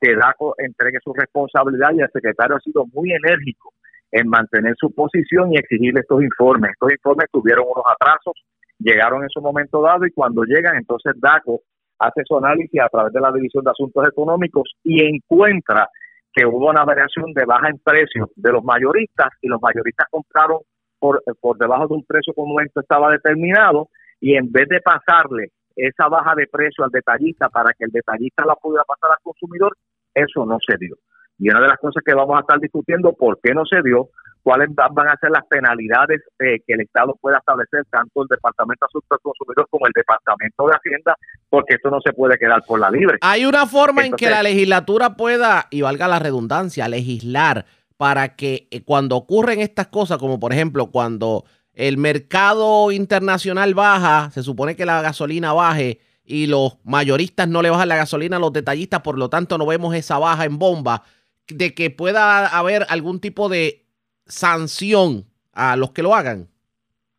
que 0.00 0.16
DACO 0.16 0.54
entregue 0.58 0.98
su 1.02 1.12
responsabilidad 1.12 1.90
y 1.94 2.00
el 2.00 2.10
secretario 2.12 2.56
ha 2.56 2.60
sido 2.60 2.84
muy 2.92 3.12
enérgico 3.12 3.72
en 4.10 4.28
mantener 4.28 4.74
su 4.76 4.92
posición 4.92 5.52
y 5.52 5.58
exigir 5.58 5.96
estos 5.96 6.22
informes. 6.22 6.72
Estos 6.72 6.92
informes 6.92 7.28
tuvieron 7.32 7.64
unos 7.64 7.84
atrasos, 7.86 8.34
llegaron 8.78 9.22
en 9.22 9.28
su 9.28 9.40
momento 9.40 9.80
dado 9.80 10.04
y 10.04 10.10
cuando 10.10 10.42
llegan 10.42 10.76
entonces 10.76 11.12
DACO 11.16 11.60
hace 11.98 12.22
su 12.26 12.36
análisis 12.36 12.80
a 12.80 12.88
través 12.88 13.12
de 13.12 13.20
la 13.20 13.30
División 13.30 13.62
de 13.64 13.70
Asuntos 13.70 14.06
Económicos 14.08 14.74
y 14.82 15.04
encuentra 15.04 15.88
que 16.32 16.46
hubo 16.46 16.70
una 16.70 16.84
variación 16.84 17.32
de 17.32 17.44
baja 17.44 17.68
en 17.68 17.78
precio 17.78 18.30
de 18.34 18.52
los 18.52 18.64
mayoristas 18.64 19.28
y 19.40 19.48
los 19.48 19.60
mayoristas 19.62 20.08
compraron 20.10 20.58
por, 20.98 21.22
por 21.40 21.58
debajo 21.58 21.86
de 21.86 21.94
un 21.94 22.04
precio 22.04 22.32
como 22.34 22.60
esto 22.60 22.80
estaba 22.80 23.10
determinado 23.10 23.88
y 24.22 24.36
en 24.36 24.50
vez 24.50 24.68
de 24.68 24.80
pasarle 24.80 25.50
esa 25.76 26.08
baja 26.08 26.34
de 26.34 26.46
precio 26.46 26.84
al 26.84 26.90
detallista 26.90 27.50
para 27.50 27.72
que 27.74 27.84
el 27.84 27.90
detallista 27.90 28.46
la 28.46 28.54
pudiera 28.54 28.84
pasar 28.84 29.10
al 29.10 29.22
consumidor, 29.22 29.76
eso 30.14 30.46
no 30.46 30.58
se 30.64 30.76
dio. 30.78 30.96
Y 31.38 31.50
una 31.50 31.60
de 31.60 31.68
las 31.68 31.78
cosas 31.78 32.02
que 32.06 32.14
vamos 32.14 32.36
a 32.36 32.40
estar 32.40 32.60
discutiendo, 32.60 33.12
¿por 33.14 33.40
qué 33.42 33.52
no 33.52 33.66
se 33.66 33.82
dio? 33.82 34.08
cuáles 34.42 34.68
van 34.74 35.08
a 35.08 35.16
ser 35.20 35.30
las 35.30 35.46
penalidades 35.46 36.20
eh, 36.38 36.58
que 36.66 36.74
el 36.74 36.80
Estado 36.82 37.16
pueda 37.20 37.38
establecer, 37.38 37.84
tanto 37.90 38.22
el 38.22 38.28
Departamento 38.28 38.84
de 38.84 38.88
Asuntos 38.88 39.18
Consumidores 39.22 39.68
como 39.70 39.86
el 39.86 39.92
Departamento 39.94 40.66
de 40.66 40.74
Hacienda, 40.74 41.16
porque 41.48 41.74
esto 41.74 41.90
no 41.90 42.00
se 42.04 42.12
puede 42.12 42.38
quedar 42.38 42.62
por 42.66 42.80
la 42.80 42.90
libre. 42.90 43.18
Hay 43.20 43.44
una 43.44 43.66
forma 43.66 44.04
en 44.04 44.12
que 44.14 44.28
la 44.28 44.42
legislatura 44.42 45.16
pueda, 45.16 45.68
y 45.70 45.82
valga 45.82 46.08
la 46.08 46.18
redundancia, 46.18 46.88
legislar 46.88 47.66
para 47.96 48.34
que 48.34 48.66
eh, 48.70 48.82
cuando 48.84 49.16
ocurren 49.16 49.60
estas 49.60 49.86
cosas, 49.88 50.18
como 50.18 50.40
por 50.40 50.52
ejemplo 50.52 50.90
cuando 50.90 51.44
el 51.74 51.96
mercado 51.96 52.92
internacional 52.92 53.74
baja, 53.74 54.30
se 54.30 54.42
supone 54.42 54.76
que 54.76 54.86
la 54.86 55.02
gasolina 55.02 55.52
baje 55.52 56.00
y 56.24 56.46
los 56.46 56.78
mayoristas 56.84 57.48
no 57.48 57.62
le 57.62 57.70
bajan 57.70 57.88
la 57.88 57.96
gasolina 57.96 58.36
a 58.36 58.40
los 58.40 58.52
detallistas, 58.52 59.00
por 59.00 59.18
lo 59.18 59.28
tanto 59.28 59.58
no 59.58 59.66
vemos 59.66 59.94
esa 59.94 60.18
baja 60.18 60.44
en 60.44 60.58
bomba, 60.58 61.02
de 61.48 61.74
que 61.74 61.90
pueda 61.90 62.46
haber 62.46 62.82
algún 62.88 63.20
tipo 63.20 63.48
de 63.48 63.82
sanción 64.26 65.24
a 65.52 65.76
los 65.76 65.92
que 65.92 66.02
lo 66.02 66.14
hagan? 66.14 66.48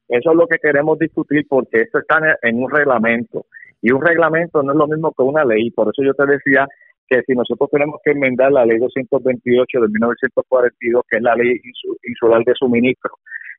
Eso 0.08 0.32
es 0.32 0.38
lo 0.38 0.48
que 0.48 0.58
queremos 0.58 1.00
discutir 1.00 1.46
porque 1.48 1.82
esto 1.82 2.00
está 2.00 2.20
en 2.42 2.62
un 2.62 2.70
reglamento 2.70 3.46
y 3.82 3.92
un 3.92 4.02
reglamento 4.02 4.64
no 4.64 4.72
es 4.72 4.78
lo 4.78 4.88
mismo 4.88 5.12
que 5.12 5.24
una 5.24 5.44
ley. 5.44 5.72
Por 5.72 5.90
eso 5.90 6.04
yo 6.04 6.14
te 6.14 6.26
decía 6.26 6.68
que 7.08 7.22
si 7.28 7.34
nosotros 7.34 7.70
tenemos 7.72 8.00
que 8.04 8.12
enmendar 8.12 8.52
la 8.52 8.66
ley 8.66 8.78
228 8.78 9.82
de 9.82 9.88
1942, 9.88 11.04
que 11.10 11.18
es 11.18 11.24
la 11.24 11.36
ley 11.36 11.60
insular 12.04 12.44
de 12.46 12.54
suministro, 12.56 13.12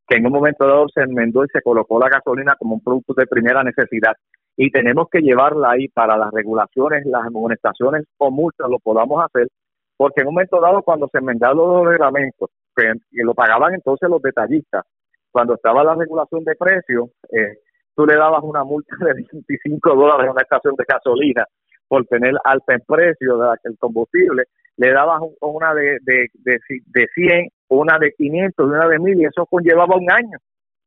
que 0.06 0.16
en 0.16 0.26
un 0.26 0.32
momento 0.32 0.66
dado 0.66 0.86
se 0.92 1.02
enmendó 1.02 1.44
y 1.44 1.48
se 1.52 1.62
colocó 1.62 1.98
la 1.98 2.08
gasolina 2.08 2.54
como 2.58 2.74
un 2.74 2.80
producto 2.82 3.14
de 3.14 3.26
primera 3.26 3.62
necesidad 3.62 4.14
y 4.56 4.70
tenemos 4.70 5.08
que 5.10 5.20
llevarla 5.20 5.70
ahí 5.72 5.88
para 5.88 6.16
las 6.16 6.30
regulaciones, 6.32 7.04
las 7.06 7.26
amonestaciones 7.26 8.04
o 8.18 8.30
multas, 8.30 8.68
lo 8.70 8.78
podamos 8.78 9.24
hacer, 9.24 9.48
porque 9.96 10.20
en 10.22 10.28
un 10.28 10.34
momento 10.34 10.60
dado 10.60 10.82
cuando 10.82 11.08
se 11.10 11.18
enmendaron 11.18 11.56
los 11.58 11.86
reglamentos 11.86 12.50
que 12.76 12.92
lo 13.24 13.34
pagaban 13.34 13.74
entonces 13.74 14.08
los 14.08 14.20
detallistas. 14.22 14.84
Cuando 15.30 15.54
estaba 15.54 15.82
la 15.82 15.94
regulación 15.94 16.44
de 16.44 16.54
precios, 16.54 17.08
eh, 17.32 17.58
tú 17.96 18.06
le 18.06 18.14
dabas 18.16 18.42
una 18.44 18.62
multa 18.64 18.94
de 19.00 19.14
25 19.14 19.94
dólares 19.94 20.28
a 20.28 20.32
una 20.32 20.42
estación 20.42 20.74
de 20.76 20.84
gasolina 20.86 21.44
por 21.88 22.04
tener 22.06 22.34
alta 22.44 22.74
en 22.74 22.80
precio 22.86 23.36
del 23.38 23.78
combustible, 23.78 24.44
le 24.76 24.92
dabas 24.92 25.20
un- 25.22 25.34
una 25.40 25.74
de, 25.74 25.98
de, 26.02 26.26
de, 26.34 26.58
de 26.86 27.06
100, 27.14 27.48
una 27.74 27.98
de 27.98 28.12
500 28.12 28.66
y 28.66 28.68
una 28.68 28.88
de 28.88 28.98
1000 28.98 29.20
y 29.20 29.24
eso 29.26 29.46
conllevaba 29.46 29.96
un 29.96 30.10
año. 30.10 30.38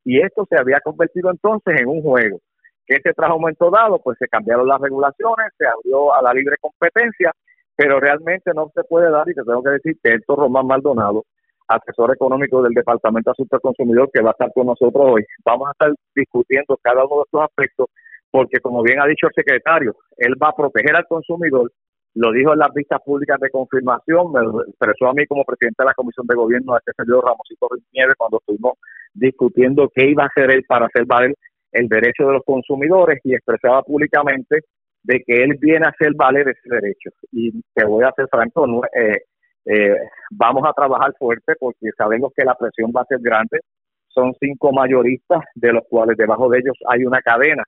Y 0.04 0.22
esto 0.22 0.46
se 0.50 0.58
había 0.58 0.80
convertido 0.82 1.30
entonces 1.32 1.80
en 1.80 1.88
un 1.88 2.02
juego. 2.02 2.40
que 2.86 3.02
se 3.04 3.14
trajo 3.14 3.36
un 3.36 3.42
momento 3.42 3.70
dado? 3.70 4.00
Pues 4.02 4.18
se 4.18 4.28
cambiaron 4.28 4.68
las 4.68 4.80
regulaciones, 4.80 5.48
se 5.58 5.68
abrió 5.68 6.14
a 6.16 6.22
la 6.22 6.34
libre 6.34 6.56
competencia, 6.62 7.34
pero 7.76 8.00
realmente 8.00 8.52
no 8.56 8.72
se 8.74 8.84
puede 8.86 9.12
dar, 9.12 9.30
y 9.30 9.34
te 9.34 9.44
tengo 9.44 9.62
que 9.62 9.72
decir 9.72 9.98
que 10.02 10.14
Héctor 10.14 10.40
Román 10.40 10.68
Maldonado, 10.68 11.26
asesor 11.68 12.14
económico 12.14 12.62
del 12.64 12.74
Departamento 12.74 13.30
de 13.30 13.34
Asuntos 13.34 13.58
del 13.58 13.62
Consumidor, 13.62 14.10
que 14.14 14.22
va 14.22 14.30
a 14.30 14.32
estar 14.32 14.52
con 14.54 14.68
nosotros 14.68 15.06
hoy, 15.06 15.26
vamos 15.46 15.68
a 15.68 15.72
estar 15.72 15.94
discutiendo 16.16 16.78
cada 16.82 17.06
uno 17.06 17.18
de 17.18 17.22
estos 17.26 17.42
aspectos, 17.42 17.88
porque 18.32 18.60
como 18.62 18.82
bien 18.82 19.02
ha 19.02 19.06
dicho 19.06 19.28
el 19.28 19.34
secretario, 19.34 19.96
él 20.18 20.36
va 20.42 20.50
a 20.50 20.56
proteger 20.56 20.96
al 20.96 21.06
consumidor, 21.08 21.72
lo 22.18 22.32
dijo 22.32 22.54
en 22.54 22.60
las 22.60 22.74
vistas 22.74 23.00
públicas 23.06 23.40
de 23.40 23.52
confirmación, 23.52 24.32
me 24.32 24.42
expresó 24.68 25.08
a 25.08 25.14
mí 25.14 25.26
como 25.28 25.46
presidente 25.46 25.84
de 25.84 25.86
la 25.86 25.94
Comisión 25.94 26.26
de 26.26 26.36
Gobierno, 26.36 26.74
a 26.74 26.80
este 26.80 26.92
señor 26.98 27.24
Ramosito 27.24 27.68
Nieves, 27.94 28.16
cuando 28.18 28.40
estuvimos 28.40 28.74
discutiendo 29.14 29.90
qué 29.94 30.10
iba 30.10 30.24
a 30.24 30.28
hacer 30.28 30.52
él 30.52 30.64
para 30.68 30.88
hacer 30.88 31.06
valer 31.06 31.36
el 31.72 31.88
derecho 31.88 32.26
de 32.26 32.34
los 32.34 32.44
consumidores 32.44 33.20
y 33.24 33.36
expresaba 33.36 33.84
públicamente 33.84 34.62
de 35.04 35.24
que 35.26 35.44
él 35.44 35.58
viene 35.62 35.86
a 35.86 35.90
hacer 35.90 36.14
valer 36.16 36.48
ese 36.50 36.68
derecho. 36.68 37.12
Y 37.32 37.52
te 37.76 37.86
voy 37.86 38.04
a 38.04 38.12
ser 38.16 38.28
franco, 38.32 38.66
eh, 38.96 39.22
eh, 39.66 39.98
vamos 40.32 40.64
a 40.68 40.74
trabajar 40.74 41.14
fuerte 41.20 41.54
porque 41.60 41.90
sabemos 41.96 42.32
que 42.36 42.46
la 42.46 42.56
presión 42.56 42.92
va 42.96 43.02
a 43.02 43.06
ser 43.06 43.20
grande. 43.22 43.60
Son 44.08 44.34
cinco 44.40 44.72
mayoristas, 44.72 45.44
de 45.54 45.72
los 45.72 45.84
cuales 45.88 46.18
debajo 46.18 46.50
de 46.50 46.60
ellos 46.60 46.78
hay 46.90 47.06
una 47.06 47.22
cadena. 47.22 47.64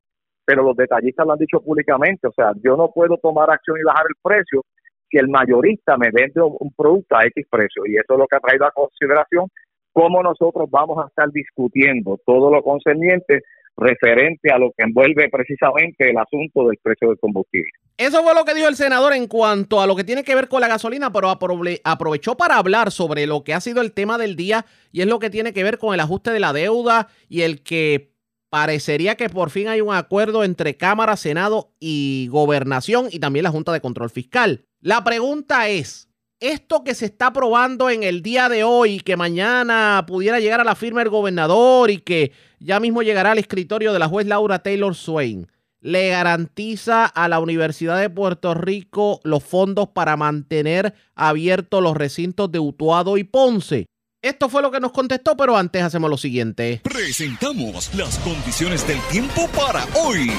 Pero 0.49 0.63
los 0.63 0.75
detallistas 0.75 1.27
lo 1.27 1.33
han 1.33 1.37
dicho 1.37 1.61
públicamente. 1.61 2.27
O 2.27 2.31
sea, 2.31 2.53
yo 2.63 2.75
no 2.75 2.89
puedo 2.89 3.17
tomar 3.17 3.51
acción 3.51 3.77
y 3.79 3.83
bajar 3.83 4.05
el 4.09 4.15
precio 4.19 4.65
si 5.07 5.19
el 5.19 5.27
mayorista 5.27 5.95
me 5.95 6.09
vende 6.11 6.41
un, 6.41 6.73
producto 6.75 7.15
a 7.15 7.23
X 7.25 7.45
precio. 7.47 7.83
Y 7.85 7.97
eso 7.97 8.13
es 8.13 8.17
lo 8.17 8.25
que 8.25 8.35
ha 8.35 8.39
traído 8.39 8.65
a 8.65 8.71
consideración 8.71 9.45
cómo 9.93 10.23
nosotros 10.23 10.67
vamos 10.71 10.97
a 11.05 11.07
estar 11.07 11.29
discutiendo 11.31 12.19
todo 12.25 12.51
lo 12.51 12.63
concerniente 12.63 13.43
referente 13.77 14.51
a 14.51 14.57
lo 14.57 14.71
que 14.75 14.85
envuelve 14.85 15.29
precisamente 15.29 16.09
el 16.09 16.17
asunto 16.17 16.67
del 16.67 16.79
precio 16.81 17.09
del 17.09 17.19
combustible. 17.19 17.69
Eso 17.95 18.23
fue 18.23 18.33
lo 18.33 18.43
que 18.43 18.55
dijo 18.55 18.67
el 18.67 18.75
senador 18.75 19.13
en 19.13 19.27
cuanto 19.27 19.81
a 19.81 19.85
lo 19.85 19.95
que 19.95 20.03
tiene 20.03 20.23
que 20.23 20.33
ver 20.33 20.47
con 20.47 20.61
la 20.61 20.67
gasolina, 20.67 21.11
pero 21.13 21.27
aprove- 21.29 21.79
aprovechó 21.83 22.35
para 22.35 22.57
hablar 22.57 22.89
sobre 22.89 23.27
lo 23.27 23.43
que 23.43 23.53
ha 23.53 23.61
sido 23.61 23.81
el 23.81 23.93
tema 23.93 24.17
del 24.17 24.35
día 24.35 24.65
y 24.91 25.01
es 25.01 25.07
lo 25.07 25.19
que 25.19 25.29
tiene 25.29 25.53
que 25.53 25.63
ver 25.63 25.77
con 25.77 25.93
el 25.93 25.99
ajuste 25.99 26.31
de 26.31 26.39
la 26.39 26.53
deuda 26.53 27.07
y 27.29 27.43
el 27.43 27.61
que 27.61 28.17
parecería 28.49 29.15
que 29.15 29.29
por 29.29 29.49
fin 29.49 29.67
hay 29.67 29.81
un 29.81 29.93
acuerdo 29.93 30.43
entre 30.43 30.77
Cámara, 30.77 31.17
Senado 31.17 31.73
y 31.79 32.27
Gobernación 32.31 33.07
y 33.11 33.19
también 33.19 33.43
la 33.43 33.51
Junta 33.51 33.71
de 33.71 33.81
Control 33.81 34.09
Fiscal. 34.09 34.65
La 34.81 35.03
pregunta 35.03 35.69
es, 35.69 36.09
esto 36.39 36.83
que 36.83 36.95
se 36.95 37.05
está 37.05 37.27
aprobando 37.27 37.89
en 37.89 38.03
el 38.03 38.21
día 38.21 38.47
de 38.47 38.63
hoy 38.63 39.01
que 39.01 39.17
mañana 39.17 40.05
pudiera 40.07 40.39
llegar 40.39 40.61
a 40.61 40.63
la 40.63 40.75
firma 40.75 41.01
del 41.01 41.09
gobernador 41.09 41.91
y 41.91 41.97
que 41.97 42.31
ya 42.59 42.79
mismo 42.79 43.01
llegará 43.01 43.31
al 43.31 43.39
escritorio 43.39 43.91
de 43.93 43.99
la 43.99 44.07
juez 44.07 44.25
Laura 44.25 44.59
Taylor 44.59 44.95
Swain, 44.95 45.47
le 45.81 46.09
garantiza 46.09 47.05
a 47.05 47.27
la 47.27 47.39
Universidad 47.39 47.99
de 47.99 48.09
Puerto 48.09 48.53
Rico 48.53 49.19
los 49.23 49.43
fondos 49.43 49.89
para 49.89 50.17
mantener 50.17 50.93
abiertos 51.15 51.81
los 51.81 51.95
recintos 51.95 52.51
de 52.51 52.59
Utuado 52.59 53.17
y 53.17 53.23
Ponce. 53.23 53.85
Esto 54.21 54.49
fue 54.49 54.61
lo 54.61 54.69
que 54.69 54.81
nos 54.81 54.91
contestó, 54.91 55.37
pero 55.37 55.55
antes 55.55 55.81
hacemos 55.81 56.09
lo 56.09 56.17
siguiente. 56.17 56.81
Presentamos 56.83 57.95
las 57.95 58.17
condiciones 58.19 58.85
del 58.85 58.99
tiempo 59.03 59.47
para 59.55 59.85
hoy. 59.95 60.29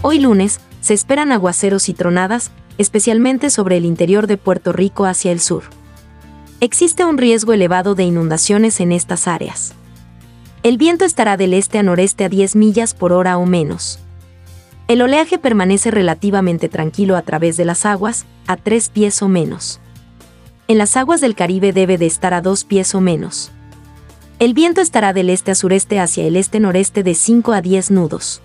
Hoy 0.00 0.18
lunes, 0.18 0.60
se 0.80 0.94
esperan 0.94 1.30
aguaceros 1.30 1.90
y 1.90 1.92
tronadas, 1.92 2.52
especialmente 2.78 3.50
sobre 3.50 3.76
el 3.76 3.84
interior 3.84 4.26
de 4.26 4.38
Puerto 4.38 4.72
Rico 4.72 5.04
hacia 5.04 5.30
el 5.30 5.40
sur. 5.40 5.64
Existe 6.60 7.04
un 7.04 7.18
riesgo 7.18 7.52
elevado 7.52 7.94
de 7.94 8.04
inundaciones 8.04 8.80
en 8.80 8.92
estas 8.92 9.28
áreas. 9.28 9.74
El 10.62 10.78
viento 10.78 11.04
estará 11.04 11.36
del 11.36 11.52
este 11.52 11.78
a 11.78 11.82
noreste 11.82 12.24
a 12.24 12.30
10 12.30 12.56
millas 12.56 12.94
por 12.94 13.12
hora 13.12 13.36
o 13.36 13.44
menos. 13.44 13.98
El 14.86 15.02
oleaje 15.02 15.38
permanece 15.38 15.90
relativamente 15.90 16.70
tranquilo 16.70 17.14
a 17.18 17.20
través 17.20 17.58
de 17.58 17.66
las 17.66 17.84
aguas, 17.84 18.24
a 18.46 18.56
3 18.56 18.88
pies 18.88 19.20
o 19.20 19.28
menos. 19.28 19.82
En 20.70 20.76
las 20.76 20.98
aguas 20.98 21.22
del 21.22 21.34
Caribe 21.34 21.72
debe 21.72 21.96
de 21.96 22.04
estar 22.04 22.34
a 22.34 22.42
2 22.42 22.64
pies 22.64 22.94
o 22.94 23.00
menos. 23.00 23.50
El 24.38 24.52
viento 24.52 24.82
estará 24.82 25.14
del 25.14 25.30
este 25.30 25.50
a 25.50 25.54
sureste 25.54 25.98
hacia 25.98 26.26
el 26.26 26.36
este-noreste 26.36 27.02
de 27.02 27.14
5 27.14 27.54
a 27.54 27.62
10 27.62 27.90
nudos. 27.90 28.42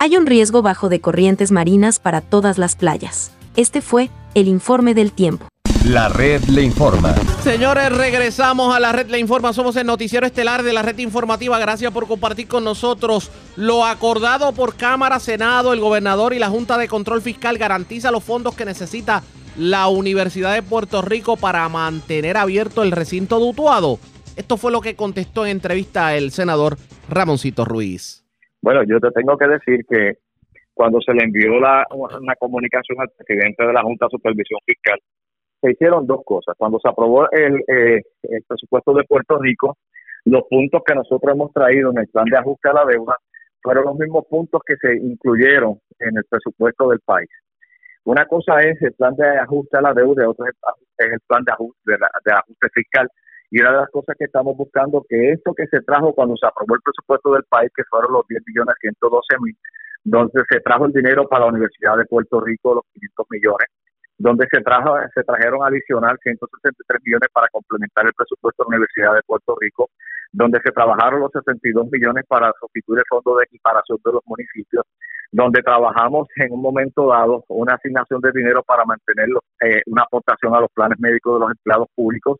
Hay 0.00 0.16
un 0.16 0.26
riesgo 0.26 0.62
bajo 0.62 0.88
de 0.88 1.00
corrientes 1.00 1.52
marinas 1.52 2.00
para 2.00 2.22
todas 2.22 2.58
las 2.58 2.74
playas. 2.74 3.30
Este 3.54 3.82
fue 3.82 4.10
el 4.34 4.48
informe 4.48 4.94
del 4.94 5.12
tiempo. 5.12 5.46
La 5.84 6.08
red 6.08 6.42
le 6.46 6.62
informa. 6.62 7.14
Señores, 7.44 7.92
regresamos 7.92 8.74
a 8.74 8.80
la 8.80 8.90
red 8.90 9.08
Le 9.08 9.20
Informa. 9.20 9.52
Somos 9.52 9.76
el 9.76 9.86
noticiero 9.86 10.26
estelar 10.26 10.64
de 10.64 10.72
la 10.72 10.82
red 10.82 10.98
informativa. 10.98 11.56
Gracias 11.60 11.92
por 11.92 12.08
compartir 12.08 12.48
con 12.48 12.64
nosotros. 12.64 13.30
Lo 13.54 13.86
acordado 13.86 14.50
por 14.50 14.74
Cámara, 14.74 15.20
Senado, 15.20 15.72
el 15.72 15.78
gobernador 15.78 16.34
y 16.34 16.40
la 16.40 16.50
Junta 16.50 16.76
de 16.78 16.88
Control 16.88 17.22
Fiscal 17.22 17.58
garantiza 17.58 18.10
los 18.10 18.24
fondos 18.24 18.56
que 18.56 18.64
necesita 18.64 19.22
la 19.58 19.88
Universidad 19.88 20.54
de 20.54 20.62
Puerto 20.62 21.02
Rico 21.02 21.36
para 21.36 21.68
mantener 21.68 22.36
abierto 22.36 22.82
el 22.82 22.92
recinto 22.92 23.38
de 23.38 23.50
Utuado. 23.50 23.98
Esto 24.36 24.56
fue 24.56 24.70
lo 24.70 24.80
que 24.80 24.94
contestó 24.94 25.44
en 25.44 25.52
entrevista 25.52 26.16
el 26.16 26.30
senador 26.30 26.76
Ramoncito 27.08 27.64
Ruiz. 27.64 28.24
Bueno, 28.62 28.82
yo 28.84 29.00
te 29.00 29.10
tengo 29.10 29.36
que 29.36 29.48
decir 29.48 29.84
que 29.88 30.18
cuando 30.74 31.00
se 31.00 31.12
le 31.12 31.24
envió 31.24 31.58
la, 31.58 31.84
una 31.90 32.36
comunicación 32.36 33.00
al 33.00 33.10
presidente 33.16 33.66
de 33.66 33.72
la 33.72 33.82
Junta 33.82 34.06
de 34.06 34.10
Supervisión 34.10 34.60
Fiscal, 34.64 35.00
se 35.60 35.72
hicieron 35.72 36.06
dos 36.06 36.20
cosas. 36.24 36.54
Cuando 36.56 36.78
se 36.80 36.88
aprobó 36.88 37.28
el, 37.32 37.56
eh, 37.66 38.02
el 38.22 38.42
presupuesto 38.46 38.94
de 38.94 39.02
Puerto 39.02 39.38
Rico, 39.38 39.76
los 40.24 40.44
puntos 40.48 40.82
que 40.86 40.94
nosotros 40.94 41.34
hemos 41.34 41.52
traído 41.52 41.90
en 41.90 41.98
el 41.98 42.06
plan 42.08 42.26
de 42.26 42.38
ajuste 42.38 42.68
a 42.68 42.74
la 42.74 42.84
deuda 42.84 43.16
fueron 43.60 43.86
los 43.86 43.98
mismos 43.98 44.24
puntos 44.30 44.60
que 44.64 44.76
se 44.76 44.96
incluyeron 44.96 45.80
en 45.98 46.16
el 46.16 46.24
presupuesto 46.30 46.88
del 46.90 47.00
país. 47.00 47.28
Una 48.08 48.24
cosa 48.26 48.60
es 48.60 48.80
el 48.80 48.94
plan 48.94 49.14
de 49.16 49.28
ajuste 49.38 49.76
a 49.76 49.82
la 49.82 49.92
deuda 49.92 50.28
otra 50.28 50.46
es 50.48 51.12
el 51.12 51.20
plan 51.28 51.44
de 51.44 51.52
ajuste, 51.52 51.92
de, 51.92 51.98
la- 51.98 52.10
de 52.24 52.32
ajuste 52.32 52.68
fiscal. 52.72 53.06
Y 53.50 53.60
una 53.60 53.72
de 53.72 53.76
las 53.84 53.90
cosas 53.90 54.16
que 54.18 54.24
estamos 54.24 54.56
buscando 54.56 55.04
que 55.08 55.32
esto 55.32 55.52
que 55.54 55.66
se 55.66 55.80
trajo 55.82 56.14
cuando 56.14 56.34
se 56.36 56.46
aprobó 56.46 56.74
el 56.74 56.80
presupuesto 56.82 57.32
del 57.32 57.44
país, 57.48 57.70
que 57.76 57.84
fueron 57.90 58.12
los 58.12 58.26
10 58.28 58.42
millones 58.46 58.74
112 58.80 59.36
mil, 59.40 59.56
donde 60.04 60.42
se 60.50 60.60
trajo 60.60 60.86
el 60.86 60.92
dinero 60.92 61.28
para 61.28 61.44
la 61.44 61.50
Universidad 61.52 61.96
de 61.98 62.06
Puerto 62.06 62.40
Rico, 62.40 62.74
los 62.76 62.84
500 62.94 63.26
millones, 63.30 63.68
donde 64.16 64.46
se 64.50 64.60
trajo 64.62 64.96
se 65.14 65.22
trajeron 65.24 65.60
adicional 65.64 66.16
163 66.22 67.00
millones 67.04 67.28
para 67.32 67.48
complementar 67.48 68.06
el 68.06 68.14
presupuesto 68.16 68.64
de 68.64 68.66
la 68.70 68.76
Universidad 68.78 69.14
de 69.14 69.22
Puerto 69.26 69.54
Rico, 69.60 69.90
donde 70.32 70.60
se 70.64 70.72
trabajaron 70.72 71.20
los 71.20 71.32
62 71.32 71.88
millones 71.90 72.24
para 72.28 72.52
sustituir 72.60 73.00
el 73.00 73.04
fondo 73.08 73.36
de 73.36 73.44
equiparación 73.44 73.98
de 74.04 74.12
los 74.12 74.22
municipios, 74.26 74.84
donde 75.32 75.62
trabajamos 75.62 76.28
en 76.36 76.52
un 76.52 76.62
momento 76.62 77.08
dado 77.08 77.44
una 77.48 77.74
asignación 77.74 78.20
de 78.20 78.32
dinero 78.32 78.62
para 78.62 78.84
mantener 78.84 79.28
eh, 79.62 79.82
una 79.86 80.02
aportación 80.02 80.54
a 80.54 80.60
los 80.60 80.70
planes 80.72 80.98
médicos 80.98 81.34
de 81.34 81.40
los 81.40 81.50
empleados 81.50 81.88
públicos 81.94 82.38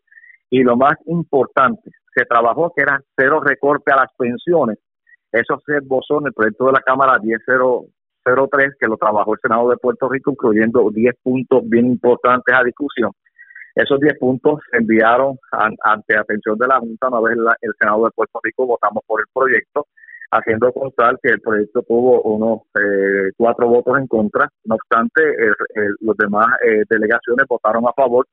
y 0.49 0.63
lo 0.63 0.75
más 0.75 0.95
importante, 1.05 1.91
se 2.15 2.25
trabajó 2.25 2.73
que 2.75 2.81
era 2.81 2.99
cero 3.15 3.39
recorte 3.43 3.91
a 3.91 3.97
las 3.97 4.09
pensiones. 4.17 4.77
Eso 5.31 5.61
se 5.65 5.77
esbozó 5.77 6.19
en 6.19 6.27
el 6.27 6.33
proyecto 6.33 6.65
de 6.65 6.71
la 6.71 6.81
Cámara 6.81 7.19
1003, 7.19 8.75
que 8.79 8.87
lo 8.87 8.97
trabajó 8.97 9.33
el 9.33 9.39
Senado 9.41 9.69
de 9.69 9.77
Puerto 9.77 10.09
Rico, 10.09 10.31
incluyendo 10.31 10.89
10 10.89 11.15
puntos 11.21 11.61
bien 11.69 11.85
importantes 11.85 12.55
a 12.55 12.63
discusión. 12.63 13.11
Esos 13.81 13.99
10 13.99 14.17
puntos 14.19 14.59
se 14.69 14.77
enviaron 14.77 15.37
an- 15.51 15.77
ante 15.83 16.17
atención 16.17 16.57
de 16.57 16.67
la 16.67 16.79
Junta, 16.79 17.07
una 17.07 17.21
vez 17.21 17.37
la- 17.37 17.55
el 17.61 17.71
Senado 17.79 18.03
de 18.05 18.11
Puerto 18.11 18.39
Rico 18.43 18.65
votamos 18.65 19.03
por 19.07 19.21
el 19.21 19.27
proyecto, 19.33 19.87
haciendo 20.31 20.71
constar 20.73 21.17
que 21.23 21.29
el 21.29 21.41
proyecto 21.41 21.81
tuvo 21.83 22.21
unos 22.23 22.59
eh, 22.75 23.31
cuatro 23.37 23.67
votos 23.67 23.97
en 23.97 24.07
contra. 24.07 24.49
No 24.65 24.75
obstante, 24.75 25.21
el- 25.23 25.95
los 26.01 26.17
demás 26.17 26.47
eh, 26.65 26.83
delegaciones 26.89 27.45
votaron 27.47 27.87
a 27.87 27.93
favor 27.93 28.25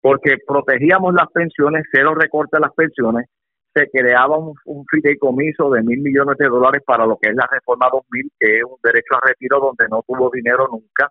porque 0.00 0.36
protegíamos 0.46 1.14
las 1.14 1.28
pensiones, 1.32 1.84
cero 1.92 2.14
recorte 2.14 2.56
a 2.56 2.60
las 2.60 2.72
pensiones, 2.74 3.26
se 3.74 3.88
creaba 3.90 4.36
un, 4.38 4.54
un 4.64 4.84
fideicomiso 4.90 5.70
de 5.70 5.82
mil 5.82 6.00
millones 6.00 6.36
de 6.38 6.48
dólares 6.48 6.82
para 6.86 7.06
lo 7.06 7.16
que 7.20 7.30
es 7.30 7.36
la 7.36 7.46
reforma 7.50 7.88
2000, 7.92 8.30
que 8.38 8.58
es 8.58 8.64
un 8.64 8.78
derecho 8.82 9.14
a 9.14 9.26
retiro 9.28 9.60
donde 9.60 9.86
no 9.88 10.02
tuvo 10.06 10.30
dinero 10.32 10.66
nunca, 10.70 11.10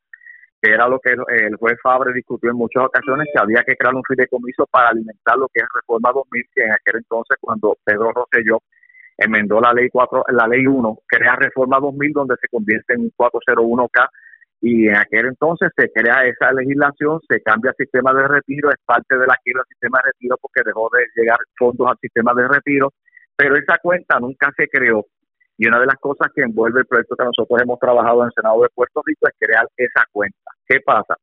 era 0.71 0.87
lo 0.87 0.99
que 0.99 1.11
el, 1.11 1.21
el 1.29 1.55
juez 1.55 1.77
Fabre 1.81 2.13
discutió 2.13 2.49
en 2.49 2.57
muchas 2.57 2.85
ocasiones, 2.85 3.27
que 3.33 3.41
había 3.41 3.63
que 3.63 3.75
crear 3.75 3.93
un 3.95 4.03
fideicomiso 4.03 4.65
para 4.67 4.89
alimentar 4.89 5.37
lo 5.37 5.47
que 5.53 5.61
es 5.61 5.67
reforma 5.73 6.11
2000, 6.13 6.45
que 6.53 6.63
en 6.63 6.71
aquel 6.71 6.97
entonces 6.97 7.37
cuando 7.39 7.77
Pedro 7.83 8.11
Rosselló 8.11 8.61
enmendó 9.17 9.59
la 9.59 9.73
ley 9.73 9.89
4, 9.89 10.25
la 10.29 10.47
ley 10.47 10.67
1, 10.67 10.99
crea 11.07 11.35
reforma 11.35 11.79
2000 11.79 12.13
donde 12.13 12.35
se 12.39 12.47
convierte 12.47 12.93
en 12.93 13.01
un 13.01 13.11
401K 13.17 14.09
y 14.61 14.87
en 14.87 14.95
aquel 14.95 15.27
entonces 15.27 15.69
se 15.75 15.91
crea 15.91 16.25
esa 16.25 16.51
legislación, 16.51 17.19
se 17.29 17.41
cambia 17.41 17.71
el 17.71 17.85
sistema 17.85 18.13
de 18.13 18.27
retiro, 18.27 18.69
es 18.69 18.77
parte 18.85 19.17
de 19.17 19.27
la 19.27 19.37
quiebra 19.43 19.63
del 19.63 19.69
sistema 19.69 19.99
de 20.03 20.11
retiro 20.11 20.37
porque 20.41 20.61
dejó 20.65 20.89
de 20.93 21.05
llegar 21.15 21.37
fondos 21.57 21.87
al 21.87 21.97
sistema 21.99 22.33
de 22.33 22.47
retiro, 22.47 22.93
pero 23.35 23.55
esa 23.55 23.77
cuenta 23.81 24.19
nunca 24.19 24.51
se 24.57 24.67
creó. 24.67 25.05
Y 25.57 25.67
una 25.67 25.79
de 25.79 25.87
las 25.87 25.95
cosas 25.95 26.29
que 26.35 26.43
envuelve 26.43 26.81
el 26.81 26.85
proyecto 26.85 27.15
que 27.15 27.25
nosotros 27.25 27.61
hemos 27.61 27.79
trabajado 27.79 28.21
en 28.21 28.27
el 28.27 28.33
Senado 28.33 28.61
de 28.61 28.69
Puerto 28.69 29.01
Rico 29.05 29.27
es 29.27 29.33
crear 29.39 29.67
esa 29.75 30.05
cuenta. 30.11 30.51
¿Qué 30.67 30.79
pasa? 30.81 31.15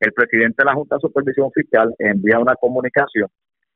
El 0.00 0.12
presidente 0.12 0.56
de 0.58 0.64
la 0.64 0.74
Junta 0.74 0.96
de 0.96 1.00
Supervisión 1.00 1.50
Fiscal 1.52 1.94
envía 1.98 2.38
una 2.38 2.54
comunicación 2.56 3.28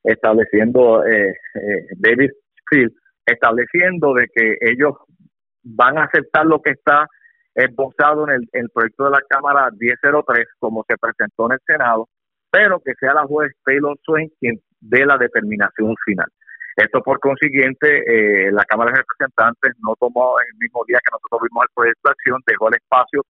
estableciendo, 0.02 1.05
eh, 1.05 1.28
eh, 1.28 1.86
David 1.98 2.30
Field, 2.70 2.93
estableciendo 3.26 4.14
de 4.14 4.26
que 4.35 4.56
ellos 4.60 4.94
van 5.62 5.98
a 5.98 6.05
aceptar 6.05 6.47
lo 6.47 6.60
que 6.62 6.70
está 6.70 7.06
esbozado 7.55 8.28
en 8.28 8.35
el, 8.35 8.48
el 8.52 8.70
proyecto 8.70 9.05
de 9.05 9.10
la 9.10 9.22
Cámara 9.28 9.68
1003 9.78 10.47
como 10.59 10.85
se 10.89 10.97
presentó 10.97 11.47
en 11.47 11.52
el 11.52 11.59
Senado, 11.66 12.09
pero 12.51 12.80
que 12.80 12.93
sea 12.98 13.14
la 13.14 13.24
juez 13.24 13.52
Taylor 13.64 13.97
Swain 14.02 14.30
quien 14.40 14.60
dé 14.80 15.05
la 15.05 15.18
determinación 15.18 15.94
final. 16.05 16.28
Esto 16.78 17.02
por 17.02 17.18
consiguiente, 17.18 17.88
eh, 18.06 18.52
la 18.52 18.64
Cámara 18.64 18.92
de 18.92 18.98
Representantes 18.98 19.74
no 19.82 19.96
tomó 19.98 20.38
el 20.38 20.56
mismo 20.60 20.84
día 20.86 21.00
que 21.02 21.10
nosotros 21.10 21.50
vimos 21.50 21.64
el 21.64 21.74
proyecto 21.74 22.02
de 22.05 22.12
acción, 22.12 22.40
dejó 22.46 22.68
el 22.68 22.74
espacio 22.74 23.22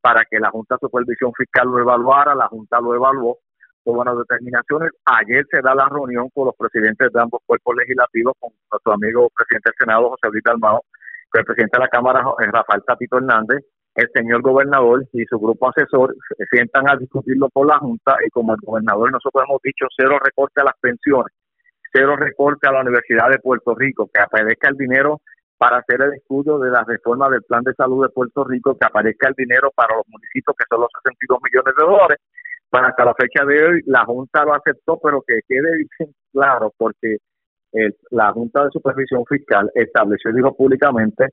para 0.00 0.24
que 0.28 0.40
la 0.40 0.50
Junta 0.50 0.74
de 0.74 0.88
Supervisión 0.88 1.30
Fiscal 1.38 1.68
lo 1.68 1.78
evaluara, 1.78 2.34
la 2.34 2.48
Junta 2.48 2.80
lo 2.80 2.96
evaluó, 2.96 3.38
tuvo 3.84 4.00
unas 4.00 4.18
determinaciones. 4.18 4.90
Ayer 5.04 5.46
se 5.48 5.62
da 5.62 5.72
la 5.76 5.88
reunión 5.88 6.30
con 6.34 6.46
los 6.46 6.56
presidentes 6.58 7.12
de 7.12 7.20
ambos 7.20 7.42
cuerpos 7.46 7.76
legislativos, 7.76 8.34
con 8.40 8.50
nuestro 8.72 8.92
amigo 8.94 9.30
presidente 9.30 9.70
del 9.70 9.78
Senado, 9.78 10.10
José 10.10 10.26
Luis 10.32 10.42
Dalmao, 10.42 10.82
con 11.30 11.38
el 11.38 11.46
presidente 11.46 11.78
de 11.78 11.84
la 11.84 11.88
Cámara, 11.88 12.26
eh, 12.42 12.50
Rafael 12.50 12.82
Tatito 12.84 13.18
Hernández, 13.18 13.62
el 13.94 14.10
señor 14.12 14.42
gobernador 14.42 15.06
y 15.12 15.24
su 15.26 15.38
grupo 15.38 15.70
asesor 15.70 16.12
se 16.36 16.44
sientan 16.50 16.90
a 16.90 16.96
discutirlo 16.96 17.48
con 17.50 17.68
la 17.68 17.78
Junta 17.78 18.16
y 18.26 18.30
como 18.30 18.52
el 18.52 18.60
gobernador 18.62 19.12
nosotros 19.12 19.44
hemos 19.46 19.62
dicho 19.62 19.86
cero 19.96 20.18
recorte 20.18 20.60
a 20.60 20.64
las 20.64 20.74
pensiones, 20.80 21.32
cero 21.96 22.16
recorte 22.16 22.68
a 22.68 22.72
la 22.72 22.82
Universidad 22.82 23.30
de 23.30 23.38
Puerto 23.38 23.74
Rico, 23.74 24.10
que 24.12 24.20
aparezca 24.20 24.68
el 24.68 24.76
dinero 24.76 25.22
para 25.56 25.78
hacer 25.78 26.02
el 26.02 26.14
estudio 26.14 26.58
de 26.58 26.70
la 26.70 26.84
reforma 26.84 27.30
del 27.30 27.42
Plan 27.42 27.62
de 27.64 27.72
Salud 27.72 28.04
de 28.04 28.12
Puerto 28.12 28.44
Rico, 28.44 28.76
que 28.78 28.86
aparezca 28.86 29.28
el 29.28 29.34
dinero 29.34 29.70
para 29.74 29.96
los 29.96 30.04
municipios, 30.08 30.54
que 30.56 30.66
son 30.68 30.82
los 30.82 30.90
62 31.02 31.38
millones 31.42 31.74
de 31.78 31.84
dólares. 31.84 32.18
Para 32.68 32.88
hasta 32.88 33.04
la 33.04 33.14
fecha 33.14 33.44
de 33.46 33.64
hoy, 33.64 33.82
la 33.86 34.04
Junta 34.04 34.44
lo 34.44 34.54
aceptó, 34.54 34.98
pero 35.02 35.22
que 35.26 35.40
quede 35.48 35.86
claro, 36.32 36.72
porque 36.76 37.16
la 38.10 38.32
Junta 38.32 38.64
de 38.64 38.70
Supervisión 38.70 39.24
Fiscal 39.26 39.70
estableció 39.74 40.30
y 40.30 40.34
dijo 40.34 40.54
públicamente 40.54 41.28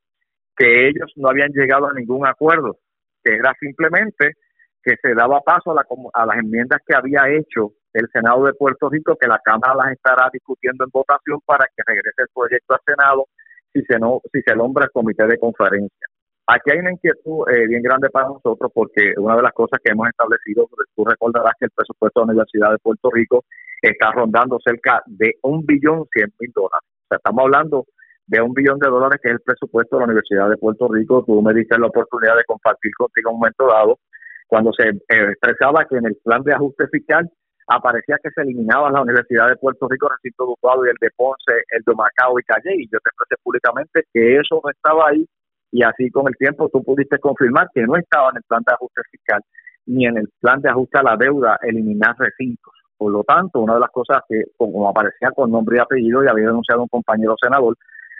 que 0.56 0.88
ellos 0.88 1.12
no 1.18 1.30
habían 1.30 1.52
llegado 1.52 1.88
a 1.88 1.94
ningún 1.94 2.26
acuerdo, 2.26 2.78
que 3.24 3.34
era 3.34 3.54
simplemente 3.60 4.34
que 4.82 4.96
se 5.02 5.14
daba 5.14 5.42
paso 5.42 5.72
a, 5.72 5.76
la, 5.76 5.86
a 6.14 6.26
las 6.26 6.38
enmiendas 6.38 6.80
que 6.86 6.96
había 6.96 7.30
hecho 7.30 7.72
el 7.94 8.08
Senado 8.12 8.46
de 8.46 8.54
Puerto 8.54 8.90
Rico, 8.90 9.16
que 9.20 9.28
la 9.28 9.40
Cámara 9.40 9.76
las 9.76 9.92
estará 9.94 10.30
discutiendo 10.32 10.84
en 10.84 10.90
votación 10.92 11.40
para 11.46 11.66
que 11.66 11.84
regrese 11.86 12.24
el 12.24 12.28
proyecto 12.34 12.74
al 12.74 12.80
Senado 12.86 13.26
si 13.72 13.82
se, 13.84 13.98
no, 14.00 14.22
si 14.32 14.42
se 14.42 14.56
nombra 14.56 14.86
el 14.86 14.92
comité 14.92 15.26
de 15.26 15.38
conferencia. 15.38 16.08
Aquí 16.46 16.72
hay 16.72 16.80
una 16.80 16.92
inquietud 16.92 17.48
eh, 17.50 17.68
bien 17.68 17.82
grande 17.82 18.10
para 18.10 18.28
nosotros 18.28 18.70
porque 18.74 19.14
una 19.18 19.36
de 19.38 19.44
las 19.44 19.54
cosas 19.54 19.80
que 19.82 19.92
hemos 19.92 20.10
establecido, 20.10 20.68
tú 20.96 21.06
recordarás 21.06 21.54
que 21.58 21.66
el 21.66 21.72
presupuesto 21.72 22.20
de 22.20 22.26
la 22.26 22.32
Universidad 22.34 22.72
de 22.72 22.78
Puerto 22.80 23.10
Rico 23.12 23.46
está 23.82 24.12
rondando 24.12 24.60
cerca 24.64 25.02
de 25.06 25.36
un 25.44 25.66
billón 25.66 26.06
cien 26.12 26.34
mil 26.40 26.52
dólares. 26.54 26.84
O 26.84 27.08
sea, 27.08 27.18
estamos 27.18 27.44
hablando 27.44 27.86
de 28.28 28.42
un 28.42 28.54
billón 28.54 28.80
de 28.80 28.90
dólares 28.90 29.20
que 29.22 29.30
es 29.30 29.36
el 29.36 29.42
presupuesto 29.42 29.96
de 29.96 30.00
la 30.02 30.06
Universidad 30.06 30.50
de 30.50 30.58
Puerto 30.58 30.88
Rico. 30.90 31.24
Tú 31.26 31.42
me 31.42 31.54
diste 31.54 31.78
la 31.80 31.88
oportunidad 31.88 32.36
de 32.36 32.44
compartir 32.46 32.92
contigo 32.98 33.32
un 33.32 33.40
momento 33.40 33.68
dado 33.68 34.00
cuando 34.48 34.72
se 34.74 34.90
eh, 34.90 35.00
expresaba 35.08 35.86
que 35.86 35.96
en 35.98 36.06
el 36.06 36.18
plan 36.24 36.44
de 36.44 36.54
ajuste 36.54 36.88
fiscal 36.88 37.30
aparecía 37.68 38.18
que 38.22 38.30
se 38.32 38.42
eliminaba 38.42 38.92
la 38.92 39.02
Universidad 39.02 39.50
de 39.50 39.56
Puerto 39.56 39.88
Rico, 39.88 40.10
recinto 40.10 40.46
educado 40.46 40.86
y 40.86 40.90
el 40.90 40.98
de 41.00 41.10
Ponce, 41.16 41.64
el 41.72 41.84
de 41.86 41.96
Macao 41.96 42.40
y 42.40 42.44
Calle, 42.44 42.76
y 42.76 42.86
yo 42.92 43.00
te 43.00 43.10
expresé 43.10 43.42
públicamente 43.44 44.04
que 44.14 44.38
eso 44.38 44.62
no 44.64 44.70
estaba 44.70 45.10
ahí, 45.10 45.26
y 45.72 45.84
así 45.84 46.10
con 46.12 46.28
el 46.28 46.36
tiempo 46.38 46.70
tú 46.70 46.84
pudiste 46.84 47.18
confirmar 47.20 47.68
que 47.74 47.82
no 47.82 47.96
estaba 47.96 48.30
en 48.30 48.38
el 48.38 48.44
plan 48.44 48.62
de 48.66 48.74
ajuste 48.74 49.02
fiscal 49.12 49.42
ni 49.86 50.06
en 50.06 50.18
el 50.18 50.30
plan 50.40 50.62
de 50.62 50.70
ajuste 50.70 51.00
a 51.00 51.04
la 51.04 51.18
deuda 51.18 51.58
eliminar 51.62 52.16
recintos. 52.18 52.74
Por 52.98 53.12
lo 53.12 53.24
tanto, 53.24 53.60
una 53.60 53.74
de 53.74 53.80
las 53.82 53.90
cosas 53.90 54.22
que, 54.30 54.44
como 54.56 54.88
aparecía 54.88 55.32
con 55.32 55.52
nombre 55.52 55.78
y 55.78 55.80
apellido 55.80 56.24
y 56.24 56.28
había 56.28 56.48
denunciado 56.48 56.84
un 56.84 56.88
compañero 56.88 57.36
senador, 57.42 57.76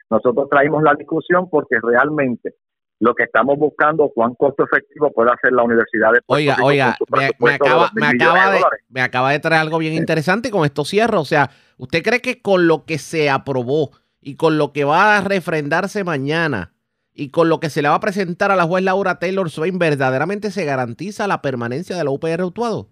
nosotros 0.10 0.50
traímos 0.50 0.84
la 0.84 0.94
discusión 0.96 1.50
porque 1.50 1.78
realmente 1.82 2.56
lo 3.00 3.14
que 3.16 3.24
estamos 3.24 3.58
buscando, 3.58 4.10
cuán 4.14 4.34
costo 4.36 4.64
efectivo 4.64 5.12
puede 5.12 5.32
hacer 5.32 5.52
la 5.52 5.64
Universidad 5.64 6.12
de 6.14 6.22
Puerto 6.22 6.34
Oiga, 6.40 6.56
Rico 6.56 6.68
oiga, 6.68 6.98
me, 7.10 7.20
me 7.20 7.26
presupuesto 7.28 7.64
de 7.66 7.70
acaba, 7.70 7.90
2.000 7.90 7.94
me, 7.94 8.14
millones 8.14 8.42
acaba 8.42 8.54
de 8.54 8.62
me 8.90 9.02
acaba 9.02 9.32
de 9.32 9.40
traer 9.40 9.62
algo 9.62 9.78
bien 9.78 9.94
interesante 9.94 10.48
y 10.48 10.52
con 10.52 10.66
esto 10.66 10.86
cierro. 10.86 11.20
O 11.20 11.26
sea, 11.26 11.50
¿usted 11.78 12.02
cree 12.02 12.22
que 12.22 12.42
con 12.42 12.68
lo 12.68 12.86
que 12.86 12.98
se 12.98 13.30
aprobó 13.30 13.92
y 14.22 14.36
con 14.36 14.58
lo 14.58 14.72
que 14.72 14.84
va 14.84 15.18
a 15.18 15.22
refrendarse 15.22 16.04
mañana 16.04 16.74
y 17.14 17.30
con 17.30 17.50
lo 17.50 17.60
que 17.60 17.70
se 17.70 17.82
le 17.82 17.90
va 17.90 17.96
a 17.96 18.00
presentar 18.00 18.52
a 18.52 18.56
la 18.56 18.64
juez 18.64 18.84
Laura 18.84 19.20
Taylor 19.20 19.50
Swain 19.50 19.78
verdaderamente 19.78 20.50
se 20.50 20.66
garantiza 20.66 21.28
la 21.28 21.42
permanencia 21.42 21.96
de 21.96 22.04
la 22.04 22.12
UPR 22.12 22.44
Utuado? 22.44 22.90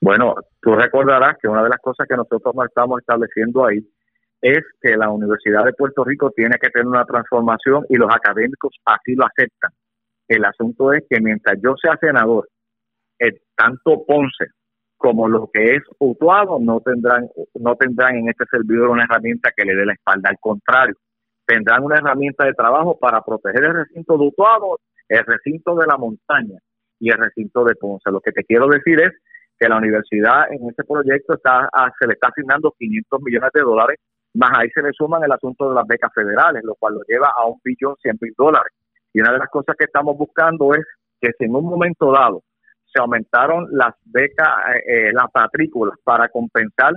Bueno, 0.00 0.34
tú 0.60 0.74
recordarás 0.74 1.36
que 1.40 1.48
una 1.48 1.62
de 1.62 1.68
las 1.68 1.78
cosas 1.78 2.06
que 2.08 2.16
nosotros 2.16 2.54
no 2.54 2.64
estamos 2.64 3.00
estableciendo 3.00 3.66
ahí 3.66 3.86
es 4.42 4.62
que 4.80 4.96
la 4.96 5.08
Universidad 5.10 5.64
de 5.64 5.72
Puerto 5.72 6.04
Rico 6.04 6.30
tiene 6.30 6.56
que 6.60 6.68
tener 6.68 6.86
una 6.86 7.04
transformación 7.04 7.86
y 7.88 7.96
los 7.96 8.10
académicos 8.12 8.76
así 8.84 9.14
lo 9.14 9.24
aceptan. 9.24 9.70
El 10.28 10.44
asunto 10.44 10.92
es 10.92 11.04
que 11.08 11.20
mientras 11.20 11.58
yo 11.62 11.74
sea 11.80 11.96
senador, 12.00 12.48
tanto 13.62 14.04
Ponce 14.06 14.46
como 14.96 15.28
lo 15.28 15.50
que 15.52 15.76
es 15.76 15.82
Utuado 15.98 16.58
no 16.60 16.80
tendrán 16.80 17.28
no 17.54 17.74
tendrán 17.76 18.16
en 18.16 18.28
este 18.28 18.44
servidor 18.50 18.90
una 18.90 19.04
herramienta 19.04 19.50
que 19.56 19.64
le 19.64 19.74
dé 19.74 19.86
la 19.86 19.94
espalda. 19.94 20.30
Al 20.30 20.38
contrario, 20.40 20.94
tendrán 21.46 21.84
una 21.84 21.96
herramienta 21.96 22.44
de 22.44 22.54
trabajo 22.54 22.98
para 22.98 23.20
proteger 23.22 23.64
el 23.64 23.74
recinto 23.74 24.16
de 24.16 24.26
Utuado, 24.26 24.78
el 25.08 25.24
recinto 25.24 25.74
de 25.76 25.86
la 25.86 25.96
montaña 25.96 26.58
y 27.00 27.10
el 27.10 27.18
recinto 27.18 27.64
de 27.64 27.74
Ponce. 27.74 28.10
Lo 28.10 28.20
que 28.20 28.32
te 28.32 28.44
quiero 28.44 28.68
decir 28.68 29.00
es 29.00 29.12
que 29.58 29.68
la 29.68 29.76
universidad 29.76 30.52
en 30.52 30.68
este 30.68 30.84
proyecto 30.84 31.34
está 31.34 31.68
ah, 31.72 31.90
se 31.98 32.06
le 32.06 32.14
está 32.14 32.28
asignando 32.28 32.74
500 32.78 33.22
millones 33.22 33.50
de 33.52 33.60
dólares, 33.60 33.98
más 34.34 34.50
ahí 34.54 34.70
se 34.70 34.82
le 34.82 34.92
suman 34.92 35.22
el 35.24 35.32
asunto 35.32 35.68
de 35.68 35.74
las 35.74 35.86
becas 35.86 36.12
federales, 36.14 36.62
lo 36.64 36.74
cual 36.74 36.94
lo 36.94 37.00
lleva 37.06 37.32
a 37.36 37.46
un 37.46 37.60
billón 37.62 37.96
100 38.00 38.18
mil 38.20 38.34
dólares. 38.36 38.72
Y 39.12 39.20
una 39.20 39.32
de 39.32 39.38
las 39.38 39.48
cosas 39.48 39.76
que 39.76 39.84
estamos 39.84 40.16
buscando 40.16 40.72
es 40.74 40.84
que 41.20 41.30
si 41.38 41.44
en 41.44 41.54
un 41.54 41.66
momento 41.66 42.10
dado 42.12 42.42
se 42.92 43.00
aumentaron 43.00 43.68
las 43.70 43.94
becas, 44.04 44.48
eh, 44.74 45.08
eh, 45.08 45.12
las 45.12 45.26
matrículas 45.34 45.98
para 46.04 46.28
compensar 46.28 46.94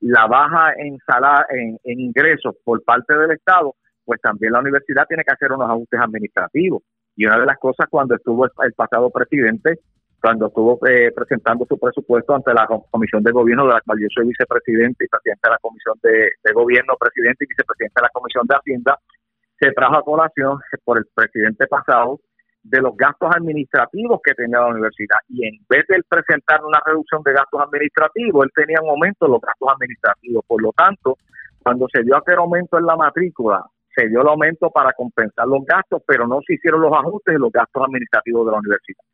la 0.00 0.26
baja 0.26 0.72
en, 0.76 0.98
sala, 1.06 1.46
en, 1.50 1.78
ingresos 1.84 2.54
por 2.64 2.82
parte 2.84 3.16
del 3.16 3.32
Estado, 3.32 3.74
pues 4.04 4.20
también 4.20 4.52
la 4.52 4.60
universidad 4.60 5.06
tiene 5.06 5.24
que 5.24 5.32
hacer 5.32 5.52
unos 5.52 5.68
ajustes 5.68 6.00
administrativos. 6.00 6.82
Y 7.16 7.26
una 7.26 7.38
de 7.38 7.46
las 7.46 7.58
cosas 7.58 7.88
cuando 7.90 8.14
estuvo 8.14 8.44
el 8.44 8.72
pasado 8.74 9.10
presidente, 9.10 9.80
cuando 10.20 10.48
estuvo 10.48 10.78
eh, 10.86 11.12
presentando 11.14 11.64
su 11.66 11.78
presupuesto 11.78 12.34
ante 12.34 12.52
la 12.52 12.66
Comisión 12.90 13.22
de 13.22 13.32
Gobierno, 13.32 13.66
de 13.66 13.74
la 13.74 13.80
cual 13.80 13.98
yo 14.00 14.08
soy 14.14 14.26
vicepresidente 14.26 15.04
y 15.04 15.08
presidente 15.08 15.40
de 15.44 15.50
la 15.50 15.58
Comisión 15.58 15.94
de, 16.02 16.30
de 16.42 16.52
Gobierno, 16.52 16.94
presidente 16.98 17.44
y 17.44 17.48
vicepresidente 17.48 18.00
de 18.00 18.02
la 18.02 18.10
Comisión 18.10 18.46
de 18.46 18.56
Hacienda, 18.56 18.98
se 19.60 19.72
trajo 19.72 19.96
a 19.96 20.02
colación 20.02 20.58
por 20.84 20.98
el 20.98 21.06
presidente 21.14 21.66
pasado 21.66 22.20
de 22.62 22.80
los 22.80 22.96
gastos 22.96 23.30
administrativos 23.34 24.20
que 24.22 24.34
tenía 24.34 24.60
la 24.60 24.66
universidad. 24.66 25.18
Y 25.28 25.46
en 25.46 25.54
vez 25.68 25.86
de 25.88 25.96
él 25.96 26.04
presentar 26.08 26.64
una 26.64 26.80
reducción 26.84 27.22
de 27.22 27.32
gastos 27.32 27.60
administrativos, 27.62 28.44
él 28.44 28.50
tenía 28.54 28.82
un 28.82 28.90
aumento 28.90 29.26
de 29.26 29.32
los 29.32 29.40
gastos 29.40 29.68
administrativos. 29.72 30.44
Por 30.46 30.62
lo 30.62 30.72
tanto, 30.72 31.16
cuando 31.62 31.86
se 31.92 32.02
dio 32.02 32.16
aquel 32.16 32.38
aumento 32.38 32.78
en 32.78 32.86
la 32.86 32.96
matrícula, 32.96 33.64
se 33.94 34.08
dio 34.08 34.22
el 34.22 34.28
aumento 34.28 34.70
para 34.70 34.92
compensar 34.92 35.46
los 35.46 35.64
gastos, 35.64 36.02
pero 36.06 36.26
no 36.26 36.40
se 36.46 36.54
hicieron 36.54 36.80
los 36.82 36.92
ajustes 36.92 37.34
de 37.34 37.38
los 37.38 37.50
gastos 37.50 37.84
administrativos 37.84 38.46
de 38.46 38.52
la 38.52 38.58
universidad. 38.58 39.04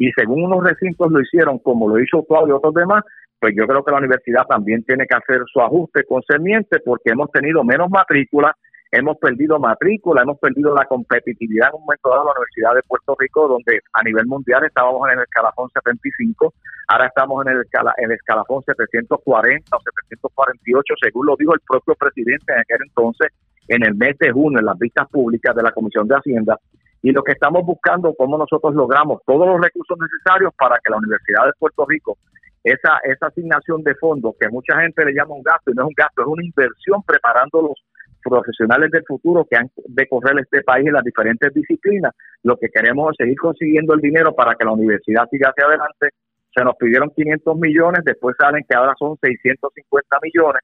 Y 0.00 0.10
según 0.12 0.44
unos 0.44 0.64
recintos 0.64 1.12
lo 1.12 1.20
hicieron, 1.20 1.58
como 1.58 1.86
lo 1.86 2.00
hizo 2.00 2.24
Claudio 2.24 2.54
y 2.54 2.56
otros 2.56 2.72
demás, 2.72 3.04
pues 3.38 3.52
yo 3.54 3.66
creo 3.66 3.84
que 3.84 3.92
la 3.92 3.98
universidad 3.98 4.46
también 4.48 4.82
tiene 4.84 5.04
que 5.06 5.14
hacer 5.14 5.42
su 5.52 5.60
ajuste 5.60 6.04
concerniente 6.04 6.80
porque 6.80 7.10
hemos 7.10 7.30
tenido 7.30 7.62
menos 7.64 7.90
matrículas, 7.90 8.52
hemos 8.90 9.18
perdido 9.18 9.58
matrícula, 9.58 10.22
hemos 10.22 10.38
perdido 10.38 10.74
la 10.74 10.86
competitividad 10.86 11.68
en 11.68 11.74
un 11.74 11.80
momento 11.82 12.08
dado 12.08 12.24
la 12.24 12.32
Universidad 12.32 12.74
de 12.76 12.82
Puerto 12.88 13.14
Rico, 13.18 13.46
donde 13.46 13.80
a 13.92 14.02
nivel 14.02 14.24
mundial 14.24 14.64
estábamos 14.64 15.06
en 15.12 15.18
el 15.18 15.24
escalafón 15.24 15.68
75, 15.68 16.54
ahora 16.88 17.06
estamos 17.06 17.44
en 17.44 17.52
el, 17.52 17.60
escala, 17.60 17.92
en 17.98 18.06
el 18.06 18.16
escalafón 18.16 18.62
740 18.64 19.76
o 19.76 19.80
748, 19.80 20.94
según 21.02 21.26
lo 21.26 21.36
dijo 21.36 21.52
el 21.52 21.60
propio 21.68 21.94
presidente 21.94 22.54
en 22.54 22.60
aquel 22.60 22.88
entonces, 22.88 23.28
en 23.68 23.84
el 23.84 23.94
mes 23.96 24.16
de 24.18 24.32
junio, 24.32 24.60
en 24.60 24.64
las 24.64 24.78
vistas 24.78 25.06
públicas 25.10 25.54
de 25.54 25.62
la 25.62 25.72
Comisión 25.72 26.08
de 26.08 26.16
Hacienda, 26.16 26.56
y 27.02 27.12
lo 27.12 27.22
que 27.22 27.32
estamos 27.32 27.64
buscando, 27.64 28.14
cómo 28.14 28.36
nosotros 28.36 28.74
logramos 28.74 29.22
todos 29.26 29.46
los 29.46 29.60
recursos 29.60 29.96
necesarios 29.98 30.52
para 30.58 30.76
que 30.82 30.90
la 30.90 30.98
Universidad 30.98 31.46
de 31.46 31.52
Puerto 31.58 31.86
Rico, 31.88 32.18
esa, 32.62 32.98
esa 33.04 33.28
asignación 33.28 33.82
de 33.82 33.94
fondos, 33.94 34.34
que 34.38 34.48
mucha 34.50 34.78
gente 34.80 35.04
le 35.04 35.14
llama 35.14 35.34
un 35.34 35.42
gasto, 35.42 35.70
y 35.70 35.74
no 35.74 35.82
es 35.82 35.88
un 35.88 35.94
gasto, 35.96 36.22
es 36.22 36.28
una 36.28 36.44
inversión 36.44 37.02
preparando 37.02 37.62
los 37.62 37.84
profesionales 38.22 38.90
del 38.90 39.04
futuro 39.06 39.46
que 39.50 39.56
han 39.56 39.70
de 39.76 40.06
correr 40.06 40.38
este 40.40 40.62
país 40.62 40.86
en 40.86 40.92
las 40.92 41.04
diferentes 41.04 41.54
disciplinas. 41.54 42.12
Lo 42.42 42.56
que 42.58 42.68
queremos 42.68 43.12
es 43.12 43.16
seguir 43.24 43.38
consiguiendo 43.38 43.94
el 43.94 44.00
dinero 44.00 44.34
para 44.34 44.54
que 44.54 44.64
la 44.66 44.72
universidad 44.72 45.26
siga 45.30 45.48
hacia 45.50 45.64
adelante. 45.66 46.10
Se 46.54 46.62
nos 46.62 46.76
pidieron 46.76 47.10
500 47.16 47.56
millones, 47.56 48.04
después 48.04 48.36
saben 48.38 48.62
que 48.68 48.76
ahora 48.76 48.92
son 48.98 49.16
650 49.22 50.18
millones 50.22 50.60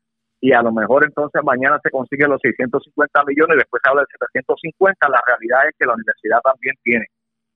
y 0.47 0.53
a 0.53 0.63
lo 0.63 0.71
mejor 0.71 1.05
entonces 1.05 1.43
mañana 1.43 1.81
se 1.83 1.91
consigue 1.91 2.29
los 2.29 2.41
650 2.41 3.25
millones 3.27 3.57
y 3.57 3.59
después 3.59 3.83
se 3.83 3.91
habla 3.91 4.03
de 4.03 4.15
750, 4.31 5.09
la 5.09 5.21
realidad 5.27 5.67
es 5.67 5.75
que 5.77 5.87
la 5.87 5.95
universidad 5.95 6.39
también 6.39 6.77
tiene 6.85 7.07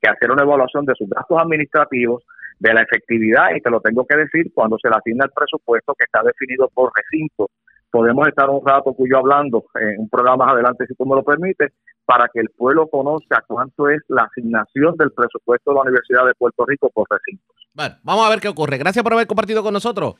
que 0.02 0.10
hacer 0.10 0.28
una 0.28 0.42
evaluación 0.42 0.84
de 0.86 0.94
sus 0.98 1.08
gastos 1.08 1.38
administrativos, 1.38 2.24
de 2.58 2.74
la 2.74 2.82
efectividad, 2.82 3.54
y 3.54 3.60
te 3.60 3.70
lo 3.70 3.80
tengo 3.80 4.04
que 4.04 4.16
decir, 4.16 4.50
cuando 4.52 4.76
se 4.82 4.90
le 4.90 4.96
asigna 4.96 5.26
el 5.26 5.30
presupuesto 5.30 5.94
que 5.94 6.04
está 6.04 6.20
definido 6.24 6.68
por 6.74 6.90
recinto, 6.90 7.50
podemos 7.92 8.26
estar 8.26 8.50
un 8.50 8.66
rato 8.66 8.92
cuyo 8.92 9.18
hablando 9.18 9.66
en 9.78 10.00
un 10.00 10.08
programa 10.08 10.46
más 10.46 10.54
adelante, 10.54 10.84
si 10.88 10.94
tú 10.94 11.06
me 11.06 11.14
lo 11.14 11.22
permites, 11.22 11.70
para 12.04 12.26
que 12.26 12.40
el 12.40 12.50
pueblo 12.50 12.88
conozca 12.88 13.44
cuánto 13.46 13.88
es 13.88 14.02
la 14.08 14.22
asignación 14.22 14.96
del 14.96 15.12
presupuesto 15.12 15.70
de 15.70 15.74
la 15.76 15.82
Universidad 15.82 16.26
de 16.26 16.34
Puerto 16.34 16.66
Rico 16.66 16.90
por 16.92 17.06
recinto. 17.08 17.54
Bueno, 17.72 17.94
vamos 18.02 18.26
a 18.26 18.30
ver 18.30 18.40
qué 18.40 18.48
ocurre. 18.48 18.78
Gracias 18.78 19.04
por 19.04 19.12
haber 19.12 19.28
compartido 19.28 19.62
con 19.62 19.72
nosotros. 19.72 20.16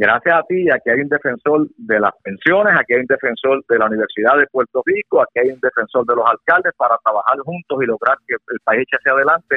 Gracias 0.00 0.32
a 0.32 0.44
ti, 0.44 0.70
aquí 0.70 0.90
hay 0.90 1.00
un 1.00 1.08
defensor 1.08 1.66
de 1.76 1.98
las 1.98 2.12
pensiones, 2.22 2.72
aquí 2.78 2.94
hay 2.94 3.00
un 3.00 3.06
defensor 3.06 3.64
de 3.68 3.78
la 3.80 3.86
Universidad 3.86 4.38
de 4.38 4.46
Puerto 4.46 4.80
Rico, 4.86 5.20
aquí 5.20 5.40
hay 5.40 5.48
un 5.48 5.58
defensor 5.58 6.06
de 6.06 6.14
los 6.14 6.24
alcaldes 6.24 6.72
para 6.76 6.96
trabajar 7.02 7.36
juntos 7.40 7.82
y 7.82 7.86
lograr 7.86 8.16
que 8.24 8.36
el 8.36 8.60
país 8.62 8.82
eche 8.82 8.96
hacia 8.96 9.10
adelante, 9.10 9.56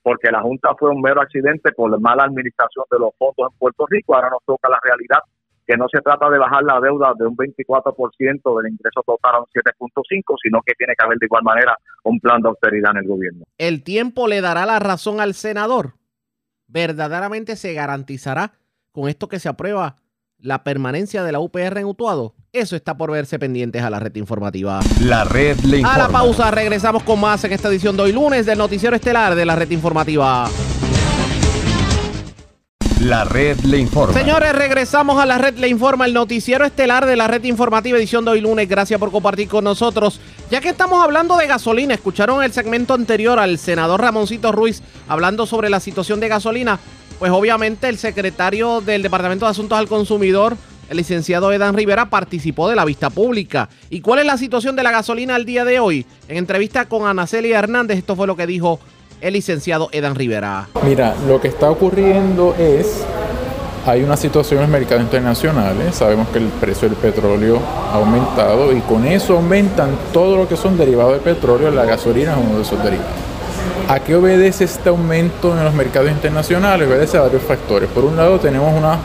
porque 0.00 0.30
la 0.30 0.40
Junta 0.40 0.70
fue 0.78 0.88
un 0.88 1.02
mero 1.02 1.20
accidente 1.20 1.72
por 1.72 1.90
la 1.90 1.98
mala 1.98 2.24
administración 2.24 2.86
de 2.90 3.00
los 3.00 3.10
fondos 3.18 3.52
en 3.52 3.58
Puerto 3.58 3.84
Rico. 3.86 4.14
Ahora 4.14 4.30
nos 4.30 4.42
toca 4.46 4.70
la 4.70 4.80
realidad 4.82 5.18
que 5.66 5.76
no 5.76 5.86
se 5.92 6.00
trata 6.00 6.30
de 6.30 6.38
bajar 6.38 6.62
la 6.62 6.80
deuda 6.80 7.12
de 7.18 7.26
un 7.26 7.36
24% 7.36 8.62
del 8.62 8.72
ingreso 8.72 9.02
total 9.04 9.34
a 9.34 9.40
un 9.40 9.46
7.5%, 9.52 10.36
sino 10.42 10.62
que 10.64 10.72
tiene 10.72 10.94
que 10.96 11.04
haber 11.04 11.18
de 11.18 11.26
igual 11.26 11.42
manera 11.42 11.76
un 12.04 12.18
plan 12.18 12.40
de 12.40 12.48
austeridad 12.48 12.92
en 12.92 13.02
el 13.02 13.08
gobierno. 13.08 13.44
¿El 13.58 13.84
tiempo 13.84 14.26
le 14.26 14.40
dará 14.40 14.64
la 14.64 14.78
razón 14.78 15.20
al 15.20 15.34
senador? 15.34 15.96
¿Verdaderamente 16.66 17.56
se 17.56 17.74
garantizará 17.74 18.52
con 18.92 19.08
esto 19.08 19.28
que 19.28 19.40
se 19.40 19.48
aprueba 19.48 19.96
la 20.38 20.64
permanencia 20.64 21.22
de 21.22 21.32
la 21.32 21.40
UPR 21.40 21.78
en 21.78 21.86
Utuado? 21.86 22.34
Eso 22.52 22.76
está 22.76 22.96
por 22.96 23.10
verse 23.10 23.38
pendientes 23.38 23.82
a 23.82 23.90
la 23.90 23.98
red 23.98 24.14
informativa. 24.16 24.80
La 25.00 25.24
red 25.24 25.58
le 25.60 25.76
A 25.76 25.80
informa. 25.80 25.98
la 25.98 26.08
pausa, 26.08 26.50
regresamos 26.50 27.02
con 27.02 27.18
más 27.20 27.42
en 27.44 27.52
esta 27.52 27.68
edición 27.68 27.96
de 27.96 28.02
hoy 28.04 28.12
lunes 28.12 28.44
del 28.46 28.58
Noticiero 28.58 28.94
Estelar 28.94 29.34
de 29.34 29.46
la 29.46 29.56
red 29.56 29.70
informativa. 29.70 30.48
La 33.00 33.24
red 33.24 33.58
le 33.60 33.78
informa. 33.78 34.14
Señores, 34.14 34.52
regresamos 34.54 35.20
a 35.20 35.26
la 35.26 35.36
red 35.36 35.58
Le 35.58 35.66
Informa, 35.66 36.04
el 36.06 36.14
noticiero 36.14 36.64
estelar 36.64 37.04
de 37.04 37.16
la 37.16 37.26
red 37.26 37.42
informativa 37.42 37.98
edición 37.98 38.24
de 38.24 38.30
hoy 38.30 38.40
lunes. 38.40 38.68
Gracias 38.68 39.00
por 39.00 39.10
compartir 39.10 39.48
con 39.48 39.64
nosotros. 39.64 40.20
Ya 40.52 40.60
que 40.60 40.68
estamos 40.68 41.02
hablando 41.02 41.36
de 41.36 41.48
gasolina, 41.48 41.94
escucharon 41.94 42.44
el 42.44 42.52
segmento 42.52 42.94
anterior 42.94 43.40
al 43.40 43.58
senador 43.58 44.00
Ramoncito 44.00 44.52
Ruiz 44.52 44.84
hablando 45.08 45.46
sobre 45.46 45.68
la 45.68 45.80
situación 45.80 46.20
de 46.20 46.28
gasolina. 46.28 46.78
Pues 47.22 47.30
obviamente 47.30 47.88
el 47.88 47.98
secretario 47.98 48.80
del 48.80 49.00
Departamento 49.00 49.44
de 49.44 49.52
Asuntos 49.52 49.78
al 49.78 49.86
Consumidor, 49.86 50.56
el 50.90 50.96
licenciado 50.96 51.52
Edan 51.52 51.76
Rivera, 51.76 52.10
participó 52.10 52.68
de 52.68 52.74
la 52.74 52.84
vista 52.84 53.10
pública. 53.10 53.68
¿Y 53.90 54.00
cuál 54.00 54.18
es 54.18 54.26
la 54.26 54.36
situación 54.36 54.74
de 54.74 54.82
la 54.82 54.90
gasolina 54.90 55.36
al 55.36 55.44
día 55.44 55.64
de 55.64 55.78
hoy? 55.78 56.04
En 56.26 56.36
entrevista 56.36 56.86
con 56.86 57.06
Ana 57.06 57.28
Celia 57.28 57.60
Hernández, 57.60 57.98
esto 57.98 58.16
fue 58.16 58.26
lo 58.26 58.34
que 58.34 58.48
dijo 58.48 58.80
el 59.20 59.34
licenciado 59.34 59.88
Edan 59.92 60.16
Rivera. 60.16 60.66
Mira, 60.84 61.14
lo 61.28 61.40
que 61.40 61.46
está 61.46 61.70
ocurriendo 61.70 62.56
es, 62.58 63.04
hay 63.86 64.02
una 64.02 64.16
situación 64.16 64.58
en 64.58 64.62
los 64.72 64.80
mercados 64.80 65.04
internacionales, 65.04 65.94
sabemos 65.94 66.26
que 66.30 66.38
el 66.38 66.48
precio 66.48 66.88
del 66.88 66.98
petróleo 66.98 67.60
ha 67.92 67.98
aumentado 67.98 68.76
y 68.76 68.80
con 68.80 69.06
eso 69.06 69.34
aumentan 69.34 69.96
todo 70.12 70.38
lo 70.38 70.48
que 70.48 70.56
son 70.56 70.76
derivados 70.76 71.12
de 71.12 71.20
petróleo, 71.20 71.70
la 71.70 71.84
gasolina 71.84 72.32
es 72.32 72.38
uno 72.44 72.56
de 72.56 72.62
esos 72.62 72.82
derivados. 72.82 73.31
¿A 73.88 74.00
qué 74.00 74.14
obedece 74.14 74.64
este 74.64 74.88
aumento 74.88 75.56
en 75.56 75.64
los 75.64 75.74
mercados 75.74 76.10
internacionales? 76.10 76.88
Obedece 76.88 77.18
a 77.18 77.22
varios 77.22 77.42
factores. 77.42 77.88
Por 77.90 78.04
un 78.04 78.16
lado 78.16 78.38
tenemos 78.38 78.72
una 78.74 78.98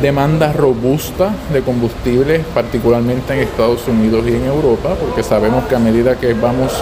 demanda 0.00 0.52
robusta 0.52 1.30
de 1.52 1.62
combustibles, 1.62 2.44
particularmente 2.54 3.34
en 3.34 3.40
Estados 3.40 3.86
Unidos 3.88 4.24
y 4.26 4.34
en 4.34 4.44
Europa, 4.44 4.94
porque 5.00 5.22
sabemos 5.22 5.64
que 5.64 5.74
a 5.74 5.78
medida 5.78 6.16
que 6.16 6.34
vamos 6.34 6.72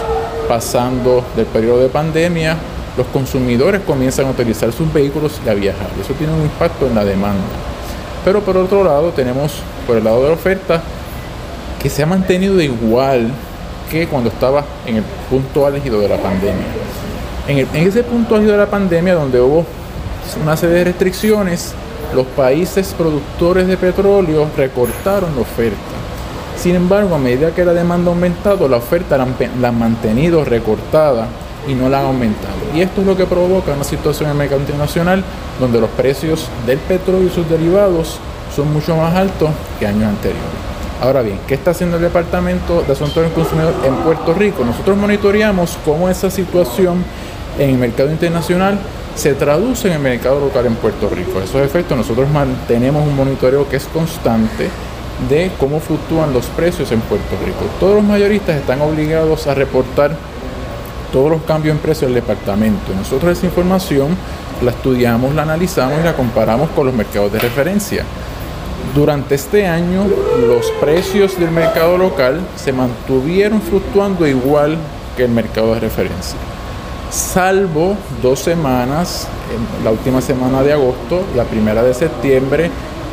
pasando 0.47 1.23
del 1.35 1.45
periodo 1.45 1.79
de 1.79 1.89
pandemia, 1.89 2.57
los 2.97 3.07
consumidores 3.07 3.81
comienzan 3.81 4.27
a 4.27 4.31
utilizar 4.31 4.71
sus 4.71 4.91
vehículos 4.93 5.39
y 5.45 5.49
a 5.49 5.53
viajar. 5.53 5.87
Eso 5.99 6.13
tiene 6.13 6.33
un 6.33 6.41
impacto 6.41 6.85
en 6.87 6.95
la 6.95 7.03
demanda. 7.03 7.41
Pero 8.23 8.41
por 8.41 8.57
otro 8.57 8.83
lado 8.83 9.11
tenemos, 9.11 9.53
por 9.87 9.97
el 9.97 10.03
lado 10.03 10.21
de 10.21 10.27
la 10.29 10.35
oferta, 10.35 10.81
que 11.81 11.89
se 11.89 12.03
ha 12.03 12.05
mantenido 12.05 12.61
igual 12.61 13.31
que 13.93 14.07
cuando 14.07 14.31
estaba 14.31 14.65
en 14.87 14.95
el 14.97 15.03
punto 15.29 15.67
álgido 15.67 15.99
de 15.99 16.09
la 16.09 16.17
pandemia. 16.17 16.65
En, 17.47 17.87
ese 17.87 18.03
punto 18.03 18.35
álgido 18.35 18.53
de 18.53 18.57
la 18.57 18.65
pandemia, 18.65 19.13
donde 19.13 19.39
hubo 19.39 19.65
una 20.41 20.57
serie 20.57 20.77
de 20.77 20.83
restricciones, 20.85 21.73
los 22.15 22.25
países 22.25 22.95
productores 22.97 23.67
de 23.67 23.77
petróleo 23.77 24.47
recortaron 24.57 25.35
la 25.35 25.41
oferta. 25.41 25.77
Sin 26.57 26.75
embargo, 26.75 27.13
a 27.13 27.19
medida 27.19 27.53
que 27.53 27.63
la 27.63 27.73
demanda 27.73 28.09
ha 28.09 28.13
aumentado, 28.15 28.67
la 28.67 28.77
oferta 28.77 29.15
la 29.15 29.25
han, 29.25 29.35
la 29.61 29.67
han 29.67 29.77
mantenido 29.77 30.43
recortada 30.43 31.27
y 31.67 31.75
no 31.75 31.87
la 31.87 31.99
han 31.99 32.07
aumentado. 32.07 32.55
Y 32.73 32.81
esto 32.81 33.01
es 33.01 33.07
lo 33.07 33.15
que 33.15 33.27
provoca 33.27 33.73
una 33.73 33.83
situación 33.83 34.25
en 34.25 34.31
el 34.31 34.37
mercado 34.39 34.61
internacional 34.61 35.23
donde 35.59 35.79
los 35.79 35.89
precios 35.91 36.47
del 36.65 36.79
petróleo 36.79 37.27
y 37.27 37.29
sus 37.29 37.47
derivados 37.47 38.17
son 38.55 38.73
mucho 38.73 38.95
más 38.95 39.13
altos 39.13 39.51
que 39.79 39.85
años 39.85 40.09
anteriores. 40.09 40.72
Ahora 41.03 41.21
bien, 41.21 41.37
¿qué 41.45 41.55
está 41.55 41.71
haciendo 41.71 41.97
el 41.97 42.01
Departamento 42.01 42.81
de 42.81 42.93
Asuntos 42.93 43.21
del 43.21 43.33
Consumidor 43.33 43.73
en 43.83 43.93
Puerto 43.93 44.33
Rico? 44.33 44.63
Nosotros 44.63 44.95
monitoreamos 44.95 45.77
cómo 45.83 46.07
esa 46.07 46.31
situación 46.31 47.03
en 47.59 47.71
el 47.71 47.77
mercado 47.77 48.09
internacional 48.09 48.79
se 49.13 49.33
traduce 49.33 49.89
en 49.89 49.95
el 49.95 49.99
mercado 49.99 50.39
local 50.39 50.65
en 50.65 50.75
Puerto 50.75 51.09
Rico. 51.09 51.41
Esos 51.41 51.61
efectos 51.61 51.97
nosotros 51.97 52.29
mantenemos 52.29 53.05
un 53.05 53.17
monitoreo 53.17 53.67
que 53.67 53.75
es 53.75 53.83
constante 53.87 54.69
de 55.29 55.51
cómo 55.59 55.81
fluctúan 55.81 56.31
los 56.31 56.45
precios 56.45 56.89
en 56.93 57.01
Puerto 57.01 57.35
Rico. 57.45 57.65
Todos 57.81 57.95
los 57.95 58.03
mayoristas 58.05 58.55
están 58.55 58.79
obligados 58.79 59.45
a 59.47 59.55
reportar 59.55 60.15
todos 61.11 61.29
los 61.29 61.41
cambios 61.41 61.75
en 61.75 61.81
precios 61.81 62.13
del 62.13 62.21
departamento. 62.21 62.95
Nosotros 62.95 63.37
esa 63.37 63.45
información 63.45 64.15
la 64.61 64.71
estudiamos, 64.71 65.35
la 65.35 65.41
analizamos 65.41 65.99
y 65.99 66.03
la 66.05 66.13
comparamos 66.13 66.69
con 66.69 66.85
los 66.85 66.95
mercados 66.95 67.33
de 67.33 67.39
referencia. 67.39 68.05
Durante 68.95 69.35
este 69.35 69.65
año 69.65 70.03
los 70.47 70.69
precios 70.79 71.39
del 71.39 71.49
mercado 71.49 71.97
local 71.97 72.41
se 72.55 72.71
mantuvieron 72.71 73.59
fluctuando 73.61 74.27
igual 74.27 74.77
que 75.17 75.23
el 75.23 75.31
mercado 75.31 75.73
de 75.73 75.79
referencia. 75.79 76.37
Salvo 77.09 77.95
dos 78.21 78.39
semanas, 78.39 79.27
en 79.49 79.83
la 79.83 79.91
última 79.91 80.21
semana 80.21 80.61
de 80.61 80.73
agosto, 80.73 81.23
la 81.35 81.43
primera 81.43 81.83
de 81.83 81.93
septiembre, 81.93 82.69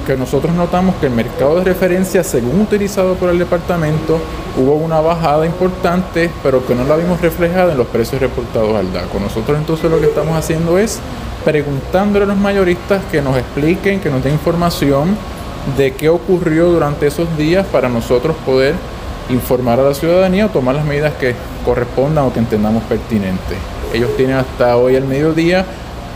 que 0.06 0.16
nosotros 0.16 0.54
notamos 0.54 0.96
que 0.96 1.06
el 1.06 1.12
mercado 1.12 1.56
de 1.56 1.64
referencia, 1.64 2.24
según 2.24 2.60
utilizado 2.60 3.14
por 3.14 3.30
el 3.30 3.38
departamento, 3.38 4.18
hubo 4.58 4.74
una 4.74 5.00
bajada 5.00 5.46
importante, 5.46 6.30
pero 6.42 6.66
que 6.66 6.74
no 6.74 6.84
la 6.84 6.96
vimos 6.96 7.20
reflejada 7.20 7.72
en 7.72 7.78
los 7.78 7.86
precios 7.86 8.20
reportados 8.20 8.74
al 8.74 8.92
DACO. 8.92 9.20
Nosotros 9.20 9.56
entonces 9.58 9.90
lo 9.90 10.00
que 10.00 10.06
estamos 10.06 10.36
haciendo 10.36 10.78
es 10.78 10.98
preguntándole 11.44 12.24
a 12.24 12.28
los 12.28 12.36
mayoristas 12.36 13.02
que 13.10 13.22
nos 13.22 13.36
expliquen, 13.36 14.00
que 14.00 14.10
nos 14.10 14.22
den 14.22 14.34
información 14.34 15.16
de 15.76 15.92
qué 15.92 16.08
ocurrió 16.08 16.66
durante 16.70 17.06
esos 17.06 17.36
días 17.36 17.66
para 17.66 17.88
nosotros 17.88 18.34
poder 18.46 18.74
informar 19.28 19.78
a 19.78 19.82
la 19.84 19.94
ciudadanía 19.94 20.46
o 20.46 20.48
tomar 20.48 20.74
las 20.74 20.84
medidas 20.84 21.14
que 21.14 21.34
correspondan 21.64 22.24
o 22.24 22.32
que 22.32 22.40
entendamos 22.40 22.82
pertinentes. 22.84 23.58
Ellos 23.92 24.10
tienen 24.16 24.36
hasta 24.36 24.76
hoy 24.76 24.96
al 24.96 25.04
mediodía 25.04 25.64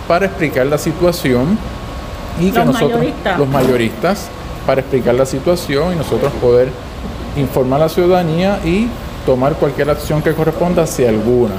para 0.08 0.26
explicar 0.26 0.66
la 0.66 0.78
situación 0.78 1.58
y 2.40 2.50
que 2.50 2.58
Los 2.58 2.66
nosotros, 2.66 2.98
mayoristas. 2.98 3.38
los 3.38 3.48
mayoristas, 3.48 4.28
para 4.66 4.80
explicar 4.80 5.14
la 5.14 5.26
situación 5.26 5.92
y 5.92 5.96
nosotros 5.96 6.32
poder 6.40 6.68
informar 7.36 7.80
a 7.80 7.84
la 7.84 7.88
ciudadanía 7.88 8.58
y 8.64 8.88
tomar 9.26 9.54
cualquier 9.54 9.90
acción 9.90 10.22
que 10.22 10.32
corresponda, 10.32 10.86
si 10.86 11.04
alguna. 11.04 11.54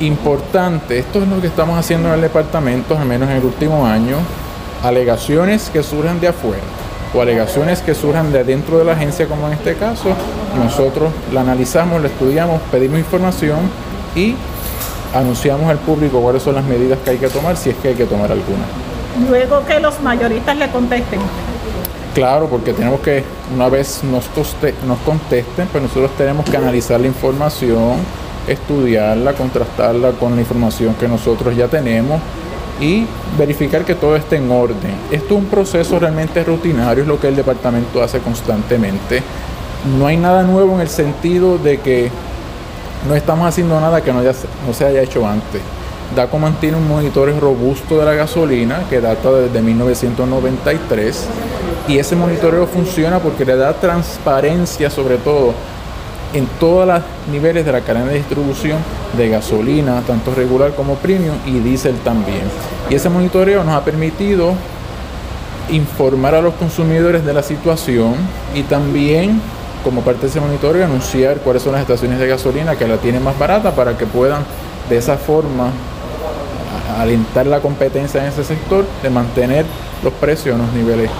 Importante, 0.00 0.98
esto 0.98 1.22
es 1.22 1.28
lo 1.28 1.40
que 1.40 1.48
estamos 1.48 1.78
haciendo 1.78 2.08
en 2.08 2.14
el 2.14 2.20
departamento, 2.20 2.96
al 2.96 3.06
menos 3.06 3.28
en 3.30 3.36
el 3.36 3.44
último 3.44 3.86
año, 3.86 4.16
alegaciones 4.82 5.70
que 5.70 5.82
surjan 5.82 6.20
de 6.20 6.28
afuera 6.28 6.62
o 7.12 7.20
alegaciones 7.20 7.80
que 7.82 7.94
surjan 7.94 8.32
de 8.32 8.44
dentro 8.44 8.78
de 8.78 8.84
la 8.84 8.92
agencia, 8.92 9.26
como 9.26 9.48
en 9.48 9.54
este 9.54 9.74
caso, 9.74 10.10
nosotros 10.56 11.10
la 11.32 11.40
analizamos, 11.40 12.00
la 12.00 12.08
estudiamos, 12.08 12.60
pedimos 12.70 12.98
información 12.98 13.58
y 14.14 14.34
anunciamos 15.14 15.68
al 15.68 15.78
público 15.78 16.20
cuáles 16.20 16.42
son 16.42 16.54
las 16.54 16.64
medidas 16.64 16.98
que 17.04 17.10
hay 17.10 17.18
que 17.18 17.28
tomar, 17.28 17.56
si 17.56 17.70
es 17.70 17.76
que 17.76 17.88
hay 17.88 17.94
que 17.94 18.06
tomar 18.06 18.30
alguna. 18.30 18.64
Luego 19.28 19.64
que 19.66 19.80
los 19.80 20.00
mayoristas 20.00 20.56
le 20.56 20.70
contesten. 20.70 21.20
Claro, 22.14 22.46
porque 22.48 22.72
tenemos 22.72 23.00
que, 23.00 23.24
una 23.54 23.68
vez 23.68 24.02
nos, 24.04 24.28
nos 24.86 24.98
contesten, 25.00 25.68
pues 25.68 25.82
nosotros 25.82 26.10
tenemos 26.16 26.44
que 26.48 26.56
analizar 26.56 27.00
la 27.00 27.06
información, 27.06 27.96
estudiarla, 28.48 29.32
contrastarla 29.34 30.12
con 30.12 30.34
la 30.34 30.40
información 30.40 30.94
que 30.94 31.06
nosotros 31.06 31.56
ya 31.56 31.68
tenemos 31.68 32.20
y 32.80 33.06
verificar 33.38 33.84
que 33.84 33.94
todo 33.94 34.16
esté 34.16 34.36
en 34.36 34.50
orden. 34.50 34.94
Esto 35.10 35.34
es 35.34 35.40
un 35.42 35.46
proceso 35.46 35.98
realmente 35.98 36.42
rutinario, 36.42 37.02
es 37.02 37.08
lo 37.08 37.20
que 37.20 37.28
el 37.28 37.36
departamento 37.36 38.02
hace 38.02 38.20
constantemente. 38.20 39.22
No 39.98 40.06
hay 40.06 40.16
nada 40.16 40.42
nuevo 40.42 40.74
en 40.74 40.80
el 40.80 40.88
sentido 40.88 41.58
de 41.58 41.78
que 41.78 42.10
no 43.08 43.14
estamos 43.14 43.46
haciendo 43.46 43.80
nada 43.80 44.02
que 44.02 44.12
no, 44.12 44.22
no 44.22 44.74
se 44.74 44.84
haya 44.84 45.02
hecho 45.02 45.26
antes. 45.26 45.60
DACO 46.14 46.38
mantiene 46.38 46.76
un 46.76 46.88
monitoreo 46.88 47.38
robusto 47.38 47.98
de 47.98 48.04
la 48.04 48.14
gasolina 48.14 48.80
que 48.90 49.00
data 49.00 49.30
desde 49.30 49.62
1993 49.62 51.26
y 51.86 51.98
ese 51.98 52.16
monitoreo 52.16 52.66
funciona 52.66 53.20
porque 53.20 53.44
le 53.44 53.56
da 53.56 53.72
transparencia 53.74 54.90
sobre 54.90 55.18
todo 55.18 55.54
en 56.32 56.46
todos 56.58 56.86
los 56.86 57.02
niveles 57.30 57.64
de 57.64 57.72
la 57.72 57.80
cadena 57.80 58.06
de 58.06 58.16
distribución 58.16 58.78
de 59.16 59.28
gasolina, 59.28 60.02
tanto 60.06 60.34
regular 60.34 60.74
como 60.74 60.94
premium 60.94 61.36
y 61.46 61.58
diésel 61.58 61.96
también. 62.04 62.42
Y 62.88 62.94
ese 62.94 63.08
monitoreo 63.08 63.64
nos 63.64 63.74
ha 63.74 63.84
permitido 63.84 64.54
informar 65.70 66.34
a 66.34 66.40
los 66.40 66.54
consumidores 66.54 67.24
de 67.24 67.32
la 67.32 67.42
situación 67.42 68.14
y 68.54 68.62
también 68.62 69.40
como 69.84 70.02
parte 70.02 70.22
de 70.22 70.26
ese 70.28 70.40
monitoreo 70.40 70.84
anunciar 70.84 71.38
cuáles 71.38 71.62
son 71.62 71.72
las 71.72 71.82
estaciones 71.82 72.18
de 72.18 72.26
gasolina 72.26 72.76
que 72.76 72.86
la 72.86 72.96
tienen 72.98 73.22
más 73.22 73.38
barata 73.38 73.72
para 73.72 73.96
que 73.96 74.06
puedan 74.06 74.44
de 74.88 74.98
esa 74.98 75.16
forma 75.16 75.70
alentar 76.98 77.46
la 77.46 77.60
competencia 77.60 78.20
en 78.20 78.28
ese 78.28 78.44
sector 78.44 78.84
de 79.02 79.10
mantener 79.10 79.64
los 80.02 80.12
precios 80.14 80.54
en 80.54 80.60
unos 80.60 80.74
niveles 80.74 81.10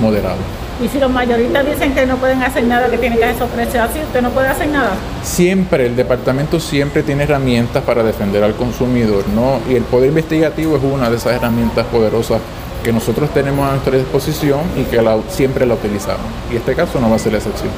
moderados. 0.00 0.59
Y 0.82 0.88
si 0.88 0.98
los 0.98 1.10
mayoristas 1.10 1.66
dicen 1.66 1.94
que 1.94 2.06
no 2.06 2.16
pueden 2.16 2.42
hacer 2.42 2.64
nada, 2.64 2.90
que 2.90 2.96
tienen 2.96 3.18
que 3.18 3.24
hacer 3.24 3.36
esos 3.36 3.50
precios 3.50 3.84
así, 3.84 3.98
usted 4.00 4.22
no 4.22 4.30
puede 4.30 4.48
hacer 4.48 4.68
nada. 4.68 4.92
Siempre, 5.22 5.86
el 5.86 5.94
departamento 5.94 6.58
siempre 6.58 7.02
tiene 7.02 7.24
herramientas 7.24 7.84
para 7.84 8.02
defender 8.02 8.42
al 8.42 8.54
consumidor, 8.54 9.28
¿no? 9.28 9.60
Y 9.68 9.74
el 9.74 9.82
poder 9.84 10.08
investigativo 10.08 10.76
es 10.76 10.82
una 10.82 11.10
de 11.10 11.16
esas 11.16 11.34
herramientas 11.34 11.86
poderosas 11.86 12.40
que 12.82 12.92
nosotros 12.92 13.32
tenemos 13.34 13.68
a 13.68 13.72
nuestra 13.72 13.98
disposición 13.98 14.60
y 14.74 14.84
que 14.84 15.02
la, 15.02 15.20
siempre 15.28 15.66
la 15.66 15.74
utilizamos. 15.74 16.26
Y 16.50 16.56
este 16.56 16.74
caso 16.74 16.98
no 16.98 17.10
va 17.10 17.16
a 17.16 17.18
ser 17.18 17.32
la 17.32 17.38
excepción. 17.38 17.70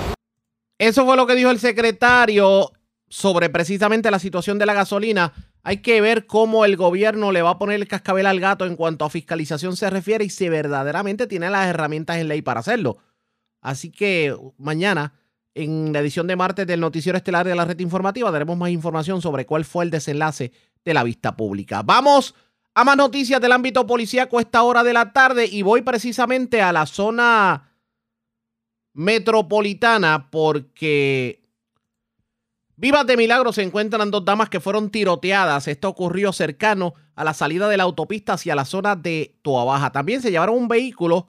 Eso 0.79 1.05
fue 1.05 1.17
lo 1.17 1.27
que 1.27 1.35
dijo 1.35 1.51
el 1.51 1.59
secretario 1.59 2.71
sobre 3.09 3.51
precisamente 3.51 4.11
la 4.11 4.19
situación 4.21 4.59
de 4.59 4.67
la 4.67 4.75
gasolina. 4.75 5.33
Hay 5.63 5.79
que 5.79 6.01
ver 6.01 6.27
cómo 6.27 6.65
el 6.65 6.77
gobierno 6.77 7.31
le 7.31 7.43
va 7.43 7.51
a 7.51 7.59
poner 7.59 7.81
el 7.81 7.89
cascabel 7.89 8.27
al 8.27 8.41
gato 8.41 8.67
en 8.67 8.75
cuanto 8.77 9.05
a 9.05 9.11
fiscalización 9.11 9.77
se 9.77 9.91
refiere 9.91 10.25
y 10.25 10.31
si 10.31 10.49
verdaderamente 10.49 11.27
tiene 11.27 11.51
las 11.51 11.69
herramientas 11.69 12.17
en 12.19 12.29
ley 12.29 12.43
para 12.43 12.61
hacerlo. 12.61 12.99
Así 13.61 13.91
que 13.91 14.37
mañana, 14.59 15.15
en 15.55 15.93
la 15.93 16.01
edición 16.01 16.27
de 16.27 16.35
martes 16.35 16.67
del 16.67 16.81
Noticiero 16.81 17.17
Estelar 17.17 17.47
de 17.47 17.55
la 17.55 17.65
Red 17.65 17.79
Informativa, 17.79 18.31
daremos 18.33 18.57
más 18.57 18.71
información 18.71 19.23
sobre 19.23 19.47
cuál 19.47 19.65
fue 19.65 19.85
el 19.85 19.91
desenlace 19.91 20.53
de 20.85 20.95
la 20.95 21.05
vista 21.05 21.37
pública. 21.37 21.83
Vamos 21.83 22.35
a 22.75 22.83
más 22.85 22.97
noticias 22.97 23.41
del 23.41 23.53
ámbito 23.53 23.87
policíaco 23.87 24.39
a 24.39 24.41
esta 24.41 24.63
hora 24.63 24.83
de 24.83 24.93
la 24.93 25.13
tarde 25.13 25.47
y 25.47 25.63
voy 25.63 25.83
precisamente 25.83 26.61
a 26.61 26.73
la 26.73 26.87
zona 26.87 27.71
metropolitana 28.95 30.29
porque 30.31 31.42
Vivas 32.77 33.07
de 33.07 33.17
milagro 33.17 33.53
se 33.53 33.63
encuentran 33.63 34.11
dos 34.11 34.25
damas 34.25 34.49
que 34.49 34.61
fueron 34.61 34.91
tiroteadas. 34.91 35.69
Esto 35.69 35.89
ocurrió 35.89 36.33
cercano 36.33 36.95
a 37.15 37.25
la 37.25 37.35
salida 37.35 37.69
de 37.69 37.77
la 37.77 37.83
autopista 37.83 38.33
hacia 38.33 38.55
la 38.55 38.65
zona 38.65 38.97
de 38.97 39.37
Toabaja. 39.43 39.93
También 39.93 40.23
se 40.23 40.31
llevaron 40.31 40.57
un 40.57 40.69
vehículo 40.69 41.29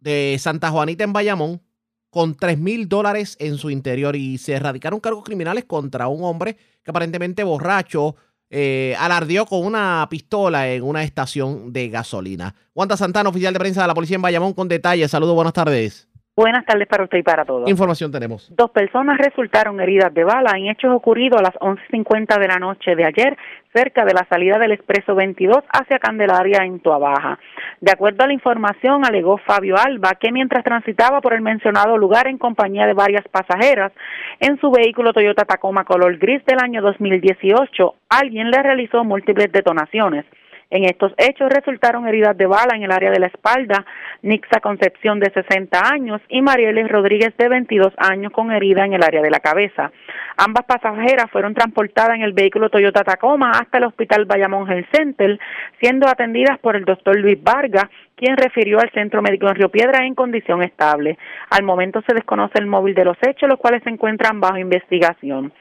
de 0.00 0.36
Santa 0.40 0.70
Juanita 0.70 1.04
en 1.04 1.12
Bayamón 1.12 1.62
con 2.10 2.34
3 2.34 2.58
mil 2.58 2.88
dólares 2.88 3.36
en 3.40 3.58
su 3.58 3.70
interior 3.70 4.16
y 4.16 4.38
se 4.38 4.54
erradicaron 4.54 5.00
cargos 5.00 5.24
criminales 5.24 5.64
contra 5.64 6.08
un 6.08 6.24
hombre 6.24 6.56
que 6.82 6.90
aparentemente 6.90 7.44
borracho 7.44 8.16
eh, 8.48 8.94
alardeó 8.98 9.44
con 9.46 9.64
una 9.64 10.06
pistola 10.08 10.68
en 10.70 10.82
una 10.82 11.02
estación 11.02 11.72
de 11.72 11.88
gasolina. 11.88 12.54
Wanda 12.74 12.96
Santana, 12.96 13.28
oficial 13.28 13.52
de 13.52 13.60
prensa 13.60 13.82
de 13.82 13.88
la 13.88 13.94
policía 13.94 14.16
en 14.16 14.22
Bayamón, 14.22 14.54
con 14.54 14.68
detalles. 14.68 15.10
Saludos, 15.10 15.34
buenas 15.34 15.52
tardes. 15.52 16.08
Buenas 16.38 16.66
tardes 16.66 16.86
para 16.86 17.04
usted 17.04 17.16
y 17.16 17.22
para 17.22 17.46
todos. 17.46 17.66
Información 17.66 18.12
tenemos. 18.12 18.54
Dos 18.54 18.70
personas 18.70 19.16
resultaron 19.16 19.80
heridas 19.80 20.12
de 20.12 20.22
bala 20.22 20.52
en 20.58 20.66
hechos 20.66 20.92
ocurridos 20.94 21.40
a 21.40 21.44
las 21.44 21.54
11.50 21.54 22.38
de 22.38 22.46
la 22.46 22.58
noche 22.58 22.94
de 22.94 23.06
ayer 23.06 23.38
cerca 23.74 24.04
de 24.04 24.12
la 24.12 24.26
salida 24.28 24.58
del 24.58 24.72
Expreso 24.72 25.14
22 25.14 25.64
hacia 25.72 25.98
Candelaria 25.98 26.58
en 26.62 26.80
Tuabaja. 26.80 27.38
De 27.80 27.90
acuerdo 27.90 28.24
a 28.24 28.26
la 28.26 28.34
información, 28.34 29.06
alegó 29.06 29.38
Fabio 29.38 29.76
Alba 29.78 30.10
que 30.20 30.30
mientras 30.30 30.62
transitaba 30.62 31.22
por 31.22 31.32
el 31.32 31.40
mencionado 31.40 31.96
lugar 31.96 32.26
en 32.26 32.36
compañía 32.36 32.86
de 32.86 32.92
varias 32.92 33.26
pasajeras 33.28 33.92
en 34.38 34.60
su 34.60 34.70
vehículo 34.70 35.14
Toyota 35.14 35.46
Tacoma 35.46 35.84
color 35.84 36.18
gris 36.18 36.44
del 36.44 36.58
año 36.62 36.82
2018, 36.82 37.94
alguien 38.10 38.50
le 38.50 38.62
realizó 38.62 39.04
múltiples 39.04 39.50
detonaciones. 39.50 40.26
En 40.68 40.84
estos 40.84 41.12
hechos 41.16 41.48
resultaron 41.48 42.08
heridas 42.08 42.36
de 42.36 42.46
bala 42.46 42.74
en 42.74 42.82
el 42.82 42.90
área 42.90 43.10
de 43.10 43.20
la 43.20 43.26
espalda 43.26 43.86
Nixa 44.22 44.60
Concepción 44.60 45.20
de 45.20 45.30
60 45.30 45.78
años 45.80 46.20
y 46.28 46.42
Marieles 46.42 46.88
Rodríguez 46.88 47.36
de 47.38 47.48
22 47.48 47.92
años 47.98 48.32
con 48.32 48.50
herida 48.50 48.84
en 48.84 48.92
el 48.92 49.02
área 49.04 49.22
de 49.22 49.30
la 49.30 49.38
cabeza. 49.38 49.92
Ambas 50.36 50.64
pasajeras 50.64 51.30
fueron 51.30 51.54
transportadas 51.54 52.16
en 52.16 52.22
el 52.22 52.32
vehículo 52.32 52.68
Toyota 52.68 53.04
Tacoma 53.04 53.52
hasta 53.52 53.78
el 53.78 53.84
Hospital 53.84 54.24
Bayamón 54.24 54.68
Health 54.68 54.88
Center, 54.92 55.38
siendo 55.80 56.08
atendidas 56.08 56.58
por 56.58 56.74
el 56.74 56.84
doctor 56.84 57.16
Luis 57.16 57.40
Vargas, 57.42 57.86
quien 58.16 58.36
refirió 58.36 58.80
al 58.80 58.90
centro 58.90 59.22
médico 59.22 59.48
en 59.48 59.54
Río 59.54 59.70
Piedra 59.70 60.04
en 60.04 60.16
condición 60.16 60.62
estable. 60.62 61.16
Al 61.50 61.62
momento 61.62 62.02
se 62.06 62.14
desconoce 62.14 62.58
el 62.58 62.66
móvil 62.66 62.94
de 62.94 63.04
los 63.04 63.16
hechos, 63.22 63.48
los 63.48 63.58
cuales 63.58 63.82
se 63.84 63.90
encuentran 63.90 64.40
bajo 64.40 64.58
investigación. 64.58 65.52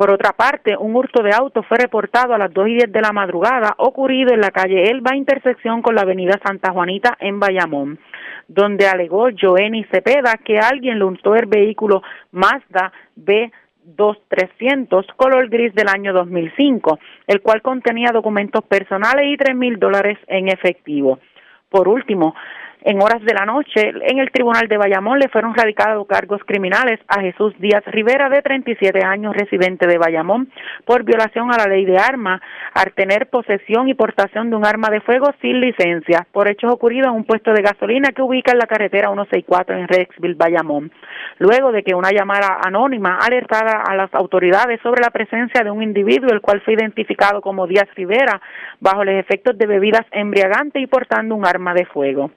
Por 0.00 0.10
otra 0.10 0.32
parte, 0.32 0.78
un 0.78 0.96
hurto 0.96 1.22
de 1.22 1.34
auto 1.34 1.62
fue 1.62 1.76
reportado 1.76 2.32
a 2.32 2.38
las 2.38 2.50
2 2.54 2.68
y 2.68 2.74
10 2.76 2.90
de 2.90 3.02
la 3.02 3.12
madrugada, 3.12 3.74
ocurrido 3.76 4.32
en 4.32 4.40
la 4.40 4.50
calle 4.50 4.90
Elba, 4.90 5.14
intersección 5.14 5.82
con 5.82 5.94
la 5.94 6.00
avenida 6.00 6.40
Santa 6.42 6.72
Juanita 6.72 7.18
en 7.20 7.38
Bayamón, 7.38 7.98
donde 8.48 8.88
alegó 8.88 9.28
Joenny 9.38 9.84
Cepeda 9.92 10.38
que 10.42 10.58
alguien 10.58 10.98
le 10.98 11.04
hurtó 11.04 11.34
el 11.34 11.44
vehículo 11.44 12.02
Mazda 12.32 12.94
B 13.14 13.52
2300 13.84 15.06
color 15.16 15.50
gris 15.50 15.74
del 15.74 15.88
año 15.88 16.14
2005, 16.14 16.98
el 17.26 17.42
cual 17.42 17.60
contenía 17.60 18.10
documentos 18.10 18.64
personales 18.64 19.26
y 19.26 19.36
tres 19.36 19.54
mil 19.54 19.78
dólares 19.78 20.16
en 20.28 20.48
efectivo. 20.48 21.18
Por 21.68 21.88
último, 21.88 22.34
en 22.82 23.02
horas 23.02 23.22
de 23.22 23.34
la 23.34 23.44
noche, 23.44 23.92
en 24.02 24.18
el 24.18 24.30
Tribunal 24.30 24.68
de 24.68 24.78
Bayamón 24.78 25.18
le 25.18 25.28
fueron 25.28 25.54
radicados 25.54 26.06
cargos 26.06 26.40
criminales 26.44 26.98
a 27.08 27.20
Jesús 27.20 27.54
Díaz 27.58 27.84
Rivera, 27.86 28.28
de 28.28 28.42
37 28.42 29.04
años, 29.04 29.36
residente 29.36 29.86
de 29.86 29.98
Bayamón, 29.98 30.50
por 30.84 31.04
violación 31.04 31.52
a 31.52 31.58
la 31.58 31.66
ley 31.66 31.84
de 31.84 31.98
armas, 31.98 32.40
al 32.74 32.92
tener 32.92 33.28
posesión 33.28 33.88
y 33.88 33.94
portación 33.94 34.50
de 34.50 34.56
un 34.56 34.66
arma 34.66 34.88
de 34.88 35.00
fuego 35.00 35.28
sin 35.40 35.60
licencia, 35.60 36.26
por 36.32 36.48
hechos 36.48 36.72
ocurridos 36.72 37.08
en 37.08 37.16
un 37.16 37.24
puesto 37.24 37.52
de 37.52 37.62
gasolina 37.62 38.12
que 38.12 38.22
ubica 38.22 38.52
en 38.52 38.58
la 38.58 38.66
carretera 38.66 39.08
164 39.08 39.76
en 39.76 39.88
Rexville, 39.88 40.34
Bayamón. 40.34 40.90
Luego 41.38 41.72
de 41.72 41.82
que 41.82 41.94
una 41.94 42.10
llamada 42.10 42.58
anónima 42.64 43.18
alertara 43.18 43.82
a 43.86 43.94
las 43.94 44.12
autoridades 44.14 44.80
sobre 44.82 45.02
la 45.02 45.10
presencia 45.10 45.62
de 45.62 45.70
un 45.70 45.82
individuo, 45.82 46.30
el 46.30 46.40
cual 46.40 46.60
fue 46.62 46.74
identificado 46.74 47.40
como 47.40 47.66
Díaz 47.66 47.88
Rivera, 47.94 48.40
bajo 48.80 49.04
los 49.04 49.14
efectos 49.14 49.56
de 49.58 49.66
bebidas 49.66 50.06
embriagantes 50.12 50.82
y 50.82 50.86
portando 50.86 51.34
un 51.34 51.46
arma 51.46 51.74
de 51.74 51.86
fuego. 51.86 52.30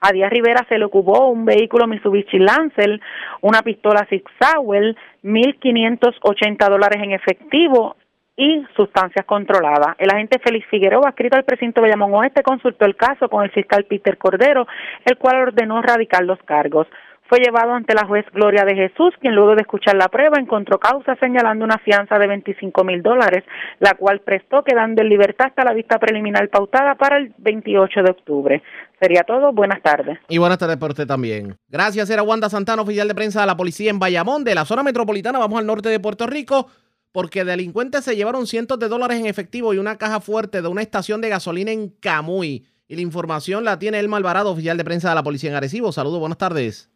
A 0.00 0.12
Díaz 0.12 0.30
Rivera 0.30 0.64
se 0.68 0.78
le 0.78 0.84
ocupó 0.84 1.28
un 1.28 1.44
vehículo 1.44 1.86
Mitsubishi 1.86 2.38
Lancer, 2.38 3.00
una 3.40 3.62
pistola 3.62 4.06
Sig 4.08 4.24
Sauer, 4.38 4.96
1.580 5.24 6.68
dólares 6.68 7.02
en 7.02 7.12
efectivo 7.12 7.96
y 8.36 8.64
sustancias 8.76 9.26
controladas. 9.26 9.96
El 9.98 10.10
agente 10.10 10.38
Félix 10.38 10.66
Figueroa, 10.68 11.08
escrito 11.08 11.36
al 11.36 11.44
precinto 11.44 11.82
Bayamón 11.82 12.14
Oeste, 12.14 12.44
consultó 12.44 12.86
el 12.86 12.94
caso 12.94 13.28
con 13.28 13.42
el 13.42 13.50
fiscal 13.50 13.84
Peter 13.84 14.16
Cordero, 14.16 14.66
el 15.04 15.18
cual 15.18 15.42
ordenó 15.42 15.82
radicar 15.82 16.24
los 16.24 16.40
cargos. 16.44 16.86
Fue 17.28 17.40
llevado 17.40 17.74
ante 17.74 17.94
la 17.94 18.06
juez 18.06 18.24
Gloria 18.32 18.64
de 18.64 18.74
Jesús, 18.74 19.12
quien 19.20 19.34
luego 19.34 19.54
de 19.54 19.60
escuchar 19.60 19.96
la 19.96 20.08
prueba 20.08 20.38
encontró 20.40 20.78
causa 20.78 21.14
señalando 21.16 21.62
una 21.62 21.76
fianza 21.76 22.18
de 22.18 22.26
25 22.26 22.84
mil 22.84 23.02
dólares, 23.02 23.44
la 23.80 23.94
cual 23.94 24.20
prestó 24.20 24.64
quedando 24.64 25.02
en 25.02 25.10
libertad 25.10 25.48
hasta 25.48 25.64
la 25.64 25.74
vista 25.74 25.98
preliminar 25.98 26.48
pautada 26.48 26.94
para 26.94 27.18
el 27.18 27.34
28 27.36 28.02
de 28.02 28.10
octubre. 28.10 28.62
Sería 28.98 29.24
todo. 29.24 29.52
Buenas 29.52 29.82
tardes. 29.82 30.18
Y 30.28 30.38
buenas 30.38 30.56
tardes 30.56 30.78
para 30.78 30.92
usted 30.92 31.06
también. 31.06 31.56
Gracias, 31.68 32.08
era 32.08 32.22
Wanda 32.22 32.48
Santana, 32.48 32.80
oficial 32.80 33.06
de 33.06 33.14
prensa 33.14 33.42
de 33.42 33.46
la 33.46 33.56
policía 33.56 33.90
en 33.90 33.98
Bayamón, 33.98 34.42
de 34.42 34.54
la 34.54 34.64
zona 34.64 34.82
metropolitana. 34.82 35.38
Vamos 35.38 35.58
al 35.58 35.66
norte 35.66 35.90
de 35.90 36.00
Puerto 36.00 36.26
Rico 36.26 36.68
porque 37.12 37.44
delincuentes 37.44 38.04
se 38.04 38.16
llevaron 38.16 38.46
cientos 38.46 38.78
de 38.78 38.88
dólares 38.88 39.20
en 39.20 39.26
efectivo 39.26 39.74
y 39.74 39.78
una 39.78 39.98
caja 39.98 40.20
fuerte 40.20 40.62
de 40.62 40.68
una 40.68 40.82
estación 40.82 41.20
de 41.20 41.28
gasolina 41.28 41.72
en 41.72 41.88
Camuy. 41.88 42.66
Y 42.86 42.96
la 42.96 43.02
información 43.02 43.64
la 43.64 43.78
tiene 43.78 43.98
Elma 43.98 44.16
Alvarado, 44.16 44.50
oficial 44.50 44.78
de 44.78 44.84
prensa 44.84 45.10
de 45.10 45.14
la 45.14 45.22
policía 45.22 45.50
en 45.50 45.56
Arecibo. 45.56 45.92
Saludos, 45.92 46.20
buenas 46.20 46.38
tardes. 46.38 46.90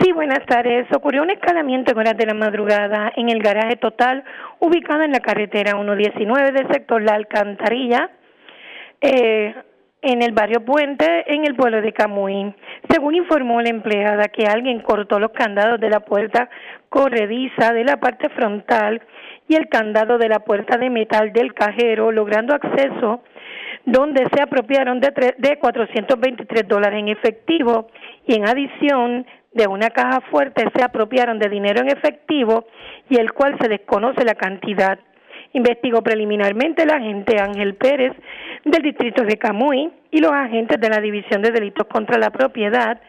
Sí, 0.00 0.10
buenas 0.10 0.44
tardes. 0.46 0.86
Ocurrió 0.92 1.22
un 1.22 1.30
escalamiento 1.30 1.92
en 1.92 1.98
horas 1.98 2.16
de 2.16 2.26
la 2.26 2.34
madrugada 2.34 3.12
en 3.14 3.28
el 3.28 3.40
garaje 3.40 3.76
total 3.76 4.24
ubicado 4.58 5.02
en 5.02 5.12
la 5.12 5.20
carretera 5.20 5.72
119 5.72 6.50
del 6.50 6.66
sector 6.72 7.00
La 7.02 7.14
Alcantarilla, 7.14 8.10
eh, 9.00 9.54
en 10.02 10.22
el 10.22 10.32
barrio 10.32 10.64
Puente, 10.64 11.32
en 11.32 11.46
el 11.46 11.54
pueblo 11.54 11.82
de 11.82 11.92
Camuy. 11.92 12.52
Según 12.88 13.14
informó 13.14 13.62
la 13.62 13.68
empleada 13.68 14.26
que 14.26 14.46
alguien 14.46 14.80
cortó 14.80 15.20
los 15.20 15.30
candados 15.30 15.78
de 15.78 15.88
la 15.88 16.00
puerta 16.00 16.50
corrediza 16.88 17.72
de 17.72 17.84
la 17.84 17.98
parte 17.98 18.28
frontal 18.30 19.00
y 19.46 19.54
el 19.54 19.68
candado 19.68 20.18
de 20.18 20.28
la 20.28 20.40
puerta 20.40 20.78
de 20.78 20.90
metal 20.90 21.32
del 21.32 21.54
cajero, 21.54 22.10
logrando 22.10 22.56
acceso 22.56 23.22
donde 23.84 24.26
se 24.34 24.42
apropiaron 24.42 24.98
de, 24.98 25.34
de 25.38 25.58
423 25.58 26.66
dólares 26.66 26.98
en 26.98 27.08
efectivo 27.08 27.86
y 28.26 28.34
en 28.34 28.48
adición 28.48 29.24
de 29.56 29.66
una 29.66 29.88
caja 29.90 30.20
fuerte 30.30 30.64
se 30.74 30.84
apropiaron 30.84 31.38
de 31.38 31.48
dinero 31.48 31.80
en 31.80 31.88
efectivo 31.88 32.66
y 33.08 33.16
el 33.16 33.32
cual 33.32 33.56
se 33.58 33.68
desconoce 33.68 34.24
la 34.24 34.34
cantidad. 34.34 34.98
Investigó 35.54 36.02
preliminarmente 36.02 36.82
el 36.82 36.90
agente 36.90 37.40
Ángel 37.40 37.74
Pérez 37.74 38.12
del 38.64 38.82
distrito 38.82 39.24
de 39.24 39.38
Camuy 39.38 39.90
y 40.10 40.20
los 40.20 40.32
agentes 40.32 40.78
de 40.78 40.90
la 40.90 41.00
División 41.00 41.40
de 41.40 41.52
Delitos 41.52 41.86
contra 41.86 42.18
la 42.18 42.30
Propiedad 42.30 43.00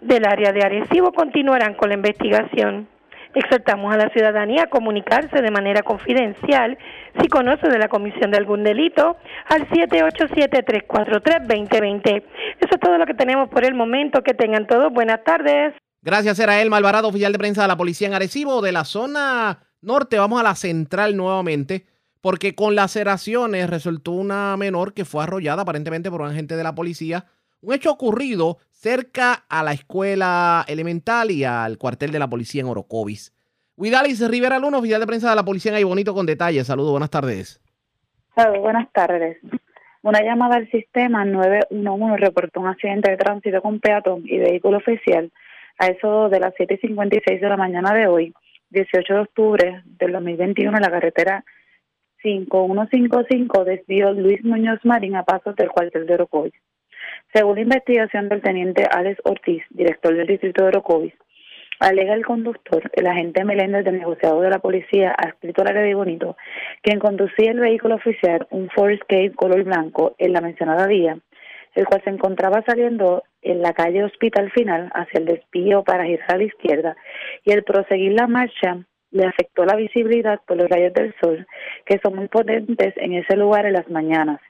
del 0.00 0.26
área 0.26 0.52
de 0.52 0.64
Arecibo 0.64 1.12
continuarán 1.12 1.74
con 1.74 1.88
la 1.88 1.94
investigación. 1.94 2.88
Exhortamos 3.34 3.92
a 3.92 3.96
la 3.96 4.10
ciudadanía 4.10 4.64
a 4.64 4.66
comunicarse 4.68 5.42
de 5.42 5.50
manera 5.50 5.82
confidencial 5.82 6.78
si 7.20 7.28
conoce 7.28 7.68
de 7.68 7.78
la 7.78 7.88
comisión 7.88 8.30
de 8.30 8.38
algún 8.38 8.64
delito 8.64 9.16
al 9.46 9.68
787-343-2020. 9.68 12.22
Eso 12.60 12.74
es 12.74 12.80
todo 12.80 12.98
lo 12.98 13.06
que 13.06 13.14
tenemos 13.14 13.48
por 13.48 13.64
el 13.64 13.74
momento. 13.74 14.22
Que 14.22 14.34
tengan 14.34 14.66
todos 14.66 14.92
buenas 14.92 15.24
tardes. 15.24 15.74
Gracias, 16.02 16.38
era 16.38 16.60
Elma 16.60 16.76
Alvarado, 16.76 17.08
oficial 17.08 17.32
de 17.32 17.38
prensa 17.38 17.62
de 17.62 17.68
la 17.68 17.76
policía 17.76 18.08
en 18.08 18.14
Arecibo, 18.14 18.60
de 18.60 18.72
la 18.72 18.84
zona 18.84 19.60
norte. 19.80 20.18
Vamos 20.18 20.38
a 20.38 20.42
la 20.42 20.54
central 20.54 21.16
nuevamente, 21.16 21.86
porque 22.20 22.54
con 22.54 22.74
laceraciones 22.74 23.70
resultó 23.70 24.12
una 24.12 24.56
menor 24.56 24.92
que 24.92 25.04
fue 25.04 25.24
arrollada 25.24 25.62
aparentemente 25.62 26.10
por 26.10 26.20
un 26.20 26.28
agente 26.28 26.56
de 26.56 26.62
la 26.62 26.74
policía. 26.74 27.26
Un 27.64 27.72
hecho 27.72 27.90
ocurrido 27.90 28.58
cerca 28.72 29.46
a 29.48 29.62
la 29.62 29.72
escuela 29.72 30.66
elemental 30.68 31.30
y 31.30 31.44
al 31.44 31.78
cuartel 31.78 32.10
de 32.10 32.18
la 32.18 32.28
policía 32.28 32.60
en 32.60 32.68
Orocovis. 32.68 33.32
Widalis 33.78 34.20
Rivera 34.28 34.58
Luna, 34.58 34.76
oficial 34.76 35.00
de 35.00 35.06
prensa 35.06 35.30
de 35.30 35.36
la 35.36 35.46
policía 35.46 35.78
en 35.78 35.88
Bonito 35.88 36.12
con 36.12 36.26
detalles. 36.26 36.66
Saludos, 36.66 36.90
buenas 36.90 37.08
tardes. 37.08 37.62
Saludos, 38.34 38.60
buenas 38.60 38.92
tardes. 38.92 39.38
Una 40.02 40.20
llamada 40.20 40.56
al 40.56 40.70
sistema 40.70 41.24
911 41.24 42.18
reportó 42.18 42.60
un 42.60 42.66
accidente 42.66 43.10
de 43.10 43.16
tránsito 43.16 43.62
con 43.62 43.80
peatón 43.80 44.24
y 44.26 44.36
vehículo 44.36 44.76
oficial 44.76 45.32
a 45.78 45.86
eso 45.86 46.28
de 46.28 46.40
las 46.40 46.52
7.56 46.56 47.40
de 47.40 47.48
la 47.48 47.56
mañana 47.56 47.94
de 47.94 48.08
hoy, 48.08 48.34
18 48.68 49.14
de 49.14 49.20
octubre 49.20 49.82
del 49.86 50.12
2021, 50.12 50.70
en 50.70 50.82
la 50.82 50.90
carretera 50.90 51.44
5155 52.22 53.64
desvío 53.64 54.12
Luis 54.12 54.44
Muñoz 54.44 54.84
Marín 54.84 55.16
a 55.16 55.24
pasos 55.24 55.56
del 55.56 55.70
cuartel 55.70 56.04
de 56.04 56.12
Orocovis. 56.12 56.52
Según 57.34 57.56
la 57.56 57.62
investigación 57.62 58.28
del 58.28 58.42
teniente 58.42 58.86
Alex 58.88 59.20
Ortiz, 59.24 59.64
director 59.70 60.14
del 60.14 60.28
distrito 60.28 60.62
de 60.62 60.68
Orocovis, 60.68 61.14
alega 61.80 62.14
el 62.14 62.24
conductor, 62.24 62.88
el 62.92 63.08
agente 63.08 63.44
Meléndez 63.44 63.84
del 63.84 63.98
negociador 63.98 64.44
de 64.44 64.50
la 64.50 64.60
policía 64.60 65.10
adscrito 65.10 65.62
al 65.62 65.70
área 65.70 65.82
de 65.82 65.96
Bonito, 65.96 66.36
quien 66.80 67.00
conducía 67.00 67.50
el 67.50 67.58
vehículo 67.58 67.96
oficial, 67.96 68.46
un 68.50 68.70
Ford 68.70 68.92
Escape 68.92 69.32
color 69.34 69.64
blanco, 69.64 70.14
en 70.18 70.32
la 70.32 70.40
mencionada 70.40 70.86
vía, 70.86 71.18
el 71.74 71.86
cual 71.86 72.02
se 72.04 72.10
encontraba 72.10 72.62
saliendo 72.64 73.24
en 73.42 73.62
la 73.62 73.72
calle 73.72 74.04
Hospital 74.04 74.52
Final 74.52 74.92
hacia 74.94 75.18
el 75.18 75.26
desvío 75.26 75.82
para 75.82 76.04
girar 76.04 76.34
a 76.34 76.36
la 76.36 76.44
izquierda 76.44 76.96
y 77.44 77.50
el 77.50 77.64
proseguir 77.64 78.12
la 78.12 78.28
marcha 78.28 78.78
le 79.10 79.26
afectó 79.26 79.64
la 79.64 79.74
visibilidad 79.74 80.40
por 80.46 80.56
los 80.56 80.68
rayos 80.68 80.94
del 80.94 81.12
sol 81.20 81.48
que 81.84 81.98
son 81.98 82.14
muy 82.14 82.28
potentes 82.28 82.94
en 82.96 83.14
ese 83.14 83.36
lugar 83.36 83.66
en 83.66 83.72
las 83.72 83.90
mañanas 83.90 84.40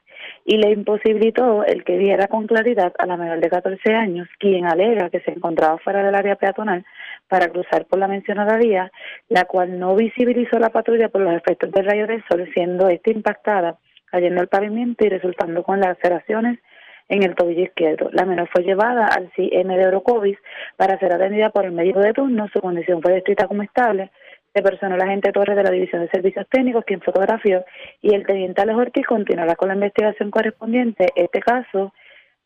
y 0.43 0.57
le 0.57 0.71
imposibilitó 0.71 1.63
el 1.63 1.83
que 1.83 1.97
viera 1.97 2.27
con 2.27 2.47
claridad 2.47 2.93
a 2.97 3.05
la 3.05 3.17
menor 3.17 3.39
de 3.39 3.49
14 3.49 3.93
años, 3.93 4.27
quien 4.39 4.65
alega 4.65 5.09
que 5.09 5.21
se 5.21 5.31
encontraba 5.31 5.77
fuera 5.79 6.03
del 6.03 6.15
área 6.15 6.35
peatonal 6.35 6.85
para 7.27 7.49
cruzar 7.49 7.85
por 7.85 7.99
la 7.99 8.07
mencionada 8.07 8.57
vía, 8.57 8.91
la 9.29 9.45
cual 9.45 9.79
no 9.79 9.95
visibilizó 9.95 10.59
la 10.59 10.69
patrulla 10.69 11.09
por 11.09 11.21
los 11.21 11.33
efectos 11.33 11.71
del 11.71 11.85
rayo 11.85 12.07
del 12.07 12.23
sol, 12.29 12.49
siendo 12.53 12.89
esta 12.89 13.11
impactada, 13.11 13.77
cayendo 14.05 14.41
al 14.41 14.47
pavimento 14.47 15.05
y 15.05 15.09
resultando 15.09 15.63
con 15.63 15.79
laceraciones 15.79 16.59
en 17.07 17.23
el 17.23 17.35
tobillo 17.35 17.63
izquierdo. 17.63 18.09
La 18.11 18.25
menor 18.25 18.49
fue 18.51 18.63
llevada 18.63 19.07
al 19.07 19.31
CM 19.35 19.77
de 19.77 19.87
Orocovis 19.87 20.37
para 20.75 20.97
ser 20.99 21.13
atendida 21.13 21.49
por 21.49 21.65
el 21.65 21.71
médico 21.71 21.99
de 21.99 22.13
turno. 22.13 22.47
Su 22.51 22.61
condición 22.61 23.01
fue 23.01 23.13
descrita 23.13 23.47
como 23.47 23.63
estable 23.63 24.11
de 24.55 24.61
personal 24.61 25.01
agente 25.01 25.31
Torres 25.33 25.55
de 25.55 25.63
la 25.63 25.69
División 25.69 26.01
de 26.01 26.09
Servicios 26.09 26.47
Técnicos, 26.49 26.85
quien 26.85 27.01
fotografió, 27.01 27.63
y 28.01 28.15
el 28.15 28.25
teniente 28.25 28.61
Alex 28.61 28.77
Ortiz 28.77 29.05
continuará 29.05 29.55
con 29.55 29.67
la 29.67 29.75
investigación 29.75 30.31
correspondiente. 30.31 31.07
Este 31.15 31.41
caso 31.41 31.93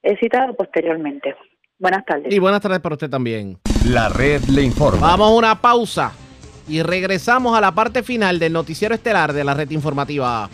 es 0.02 0.19
citado 0.19 0.56
posteriormente. 0.56 1.36
Buenas 1.77 2.03
tardes. 2.06 2.34
Y 2.34 2.40
buenas 2.40 2.61
tardes 2.61 2.80
para 2.80 2.95
usted 2.95 3.10
también. 3.10 3.57
La 3.88 4.10
red 4.10 4.41
le 4.52 4.64
informa. 4.64 4.99
Vamos 4.99 5.30
a 5.30 5.36
una 5.36 5.61
pausa 5.61 6.11
y 6.68 6.81
regresamos 6.81 7.56
a 7.56 7.61
la 7.61 7.72
parte 7.73 8.02
final 8.03 8.40
del 8.40 8.53
noticiero 8.53 8.95
estelar 8.95 9.31
de 9.31 9.44
la 9.44 9.53
red 9.53 9.69
informativa. 9.69 10.49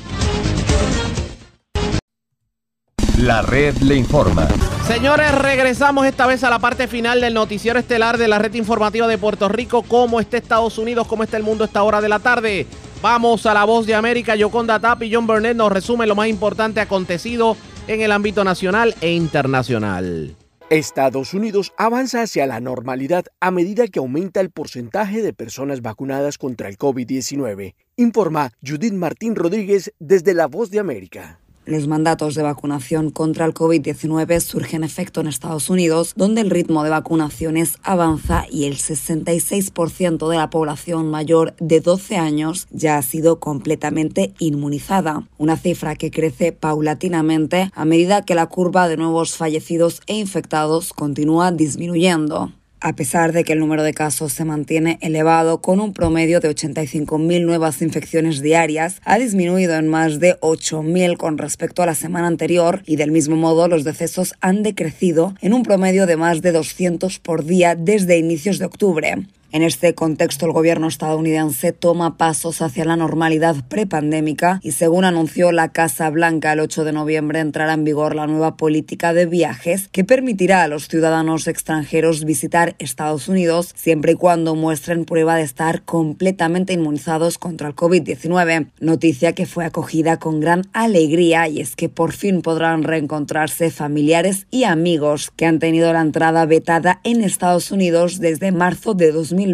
La 3.18 3.42
red 3.42 3.76
le 3.78 3.96
informa. 3.96 4.46
Señores, 4.88 5.34
regresamos 5.34 6.06
esta 6.06 6.28
vez 6.28 6.44
a 6.44 6.50
la 6.52 6.60
parte 6.60 6.88
final 6.88 7.20
del 7.20 7.34
noticiero 7.34 7.80
estelar 7.80 8.20
de 8.20 8.28
la 8.28 8.38
red 8.38 8.54
informativa 8.54 9.08
de 9.08 9.18
Puerto 9.18 9.50
Rico. 9.50 9.82
¿Cómo 9.82 10.20
está 10.20 10.38
Estados 10.38 10.78
Unidos? 10.78 11.08
¿Cómo 11.08 11.24
está 11.24 11.38
el 11.38 11.44
mundo 11.44 11.64
a 11.64 11.68
esta 11.68 11.82
hora 11.82 12.02
de 12.02 12.10
la 12.10 12.20
tarde? 12.20 12.68
Vamos 13.02 13.48
a 13.48 13.56
la 13.56 13.66
voz 13.66 13.88
de 13.88 13.96
América. 13.96 14.36
Yoconda 14.36 14.80
Tap 14.80 15.02
y 15.02 15.12
John 15.12 15.26
Burnett 15.26 15.58
nos 15.58 15.72
resumen 15.72 16.08
lo 16.08 16.14
más 16.14 16.28
importante 16.28 16.82
acontecido 16.82 17.58
en 17.88 18.02
el 18.02 18.12
ámbito 18.12 18.44
nacional 18.44 18.94
e 19.02 19.12
internacional. 19.12 20.36
Estados 20.70 21.34
Unidos 21.34 21.74
avanza 21.78 22.22
hacia 22.22 22.46
la 22.46 22.60
normalidad 22.60 23.26
a 23.40 23.50
medida 23.50 23.88
que 23.88 24.00
aumenta 24.00 24.40
el 24.40 24.52
porcentaje 24.52 25.24
de 25.24 25.34
personas 25.34 25.82
vacunadas 25.82 26.38
contra 26.38 26.70
el 26.70 26.78
COVID-19, 26.78 27.74
informa 27.98 28.52
Judith 28.66 28.94
Martín 28.94 29.36
Rodríguez 29.36 29.94
desde 29.98 30.36
La 30.36 30.46
Voz 30.46 30.70
de 30.70 30.80
América. 30.80 31.40
Los 31.66 31.88
mandatos 31.88 32.36
de 32.36 32.44
vacunación 32.44 33.10
contra 33.10 33.46
el 33.46 33.56
COVID-19 33.56 34.40
surgen 34.40 34.84
efecto 34.84 35.22
en 35.22 35.28
Estados 35.28 35.72
Unidos, 35.72 36.14
donde 36.16 36.42
el 36.42 36.52
ritmo 36.52 36.84
de 36.84 36.92
vacunaciones 36.92 37.80
avanza 37.82 38.46
y 38.52 38.66
el 38.66 38.78
66% 38.78 40.30
de 40.30 40.38
la 40.38 40.52
población 40.52 41.10
mayor 41.10 41.56
de 41.60 41.80
12 41.80 42.18
años 42.18 42.68
ya 42.70 43.00
ha 43.00 43.02
sido 43.02 43.40
completamente 43.40 44.36
inmunizada, 44.38 45.28
una 45.40 45.58
cifra 45.58 45.96
que 45.96 46.12
crece 46.12 46.52
paulatinamente 46.52 47.72
a 47.74 47.84
medida 47.84 48.26
que 48.26 48.36
la 48.36 48.46
curva 48.46 48.88
de 48.88 48.98
nuevos 48.98 49.36
fallecidos 49.36 50.02
e 50.06 50.14
infectados 50.14 50.94
continúa 50.94 51.52
disminuyendo. 51.52 52.52
A 52.82 52.94
pesar 52.94 53.32
de 53.32 53.44
que 53.44 53.54
el 53.54 53.60
número 53.60 53.84
de 53.84 53.94
casos 53.94 54.34
se 54.34 54.46
mantiene 54.46 55.00
elevado 55.02 55.62
con 55.62 55.80
un 55.80 55.94
promedio 55.94 56.40
de 56.40 56.50
85.000 56.50 57.46
nuevas 57.46 57.82
infecciones 57.82 58.42
diarias, 58.42 59.02
ha 59.06 59.18
disminuido 59.18 59.76
en 59.76 59.88
más 59.88 60.20
de 60.20 60.40
8.000 60.42 61.18
con 61.18 61.38
respecto 61.38 61.82
a 61.82 61.86
la 61.86 61.96
semana 61.96 62.28
anterior 62.28 62.84
y 62.86 62.98
del 62.98 63.12
mismo 63.12 63.38
modo 63.38 63.68
los 63.68 63.84
decesos 63.84 64.36
han 64.42 64.62
decrecido 64.62 65.34
en 65.42 65.54
un 65.54 65.64
promedio 65.64 66.06
de 66.06 66.18
más 66.18 66.42
de 66.42 66.52
200 66.52 67.20
por 67.20 67.46
día 67.46 67.76
desde 67.76 68.18
inicios 68.18 68.60
de 68.60 68.66
octubre. 68.66 69.26
En 69.52 69.62
este 69.62 69.94
contexto, 69.94 70.46
el 70.46 70.52
gobierno 70.52 70.88
estadounidense 70.88 71.72
toma 71.72 72.18
pasos 72.18 72.62
hacia 72.62 72.84
la 72.84 72.98
normalidad 72.98 73.56
prepandémica 73.70 74.60
y, 74.62 74.72
según 74.72 75.06
anunció 75.06 75.52
la 75.52 75.70
Casa 75.70 76.10
Blanca 76.10 76.52
el 76.52 76.60
8 76.60 76.84
de 76.84 76.92
noviembre, 76.92 77.40
entrará 77.40 77.74
en 77.74 77.86
vigor 77.86 78.16
la 78.16 78.28
nueva 78.28 78.58
política 78.58 79.14
de 79.14 79.28
viajes 79.28 79.88
que 79.90 80.04
permitirá 80.04 80.64
a 80.64 80.68
los 80.68 80.88
ciudadanos 80.88 81.48
extranjeros 81.48 82.26
visitar 82.26 82.76
Estados 82.80 83.30
Unidos 83.30 83.72
siempre 83.76 84.14
y 84.14 84.16
cuando 84.16 84.56
muestren 84.56 85.06
prueba 85.06 85.36
de 85.36 85.44
estar 85.44 85.84
completamente 85.84 86.74
inmunizados 86.74 87.38
contra 87.38 87.70
el 87.70 87.76
COVID-19. 87.76 88.72
Noticia 88.80 89.34
que 89.34 89.46
fue 89.46 89.64
acogida 89.64 90.18
con 90.18 90.40
gran 90.42 90.64
alegría 90.74 91.48
y 91.48 91.62
es 91.62 91.76
que 91.76 91.88
por 91.88 92.12
fin 92.12 92.42
podrán 92.42 92.84
reencontrarse 92.84 93.72
familiares 93.72 94.48
y 94.52 94.66
amigos 94.66 95.32
que 95.36 95.46
han 95.46 95.60
tenido 95.60 95.94
la 95.94 96.02
entrada 96.02 96.46
vetada 96.46 97.00
en 97.04 97.24
Estados 97.24 97.72
Unidos 97.72 98.20
desde 98.20 98.52
marzo 98.52 98.96
de 98.96 99.12
2020 99.12 99.45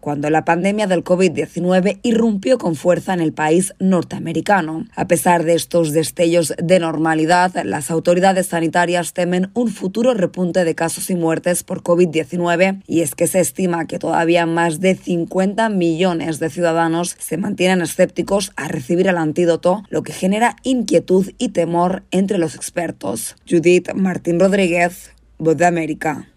cuando 0.00 0.30
la 0.30 0.44
pandemia 0.44 0.86
del 0.86 1.04
COVID-19 1.04 1.98
irrumpió 2.02 2.58
con 2.58 2.74
fuerza 2.74 3.12
en 3.12 3.20
el 3.20 3.32
país 3.32 3.74
norteamericano. 3.78 4.86
A 4.94 5.06
pesar 5.06 5.44
de 5.44 5.54
estos 5.54 5.92
destellos 5.92 6.54
de 6.56 6.78
normalidad, 6.78 7.52
las 7.64 7.90
autoridades 7.90 8.46
sanitarias 8.46 9.12
temen 9.12 9.50
un 9.54 9.68
futuro 9.68 10.14
repunte 10.14 10.64
de 10.64 10.74
casos 10.74 11.10
y 11.10 11.16
muertes 11.16 11.62
por 11.64 11.82
COVID-19 11.82 12.82
y 12.86 13.02
es 13.02 13.14
que 13.14 13.26
se 13.26 13.40
estima 13.40 13.86
que 13.86 13.98
todavía 13.98 14.46
más 14.46 14.80
de 14.80 14.94
50 14.94 15.68
millones 15.68 16.38
de 16.38 16.50
ciudadanos 16.50 17.16
se 17.18 17.36
mantienen 17.36 17.82
escépticos 17.82 18.52
a 18.56 18.68
recibir 18.68 19.08
el 19.08 19.18
antídoto, 19.18 19.82
lo 19.90 20.02
que 20.02 20.12
genera 20.12 20.56
inquietud 20.62 21.30
y 21.38 21.50
temor 21.50 22.04
entre 22.10 22.38
los 22.38 22.54
expertos. 22.54 23.36
Judith 23.48 23.92
Martín 23.94 24.40
Rodríguez, 24.40 25.12
Voz 25.38 25.56
de 25.56 25.66
América. 25.66 26.28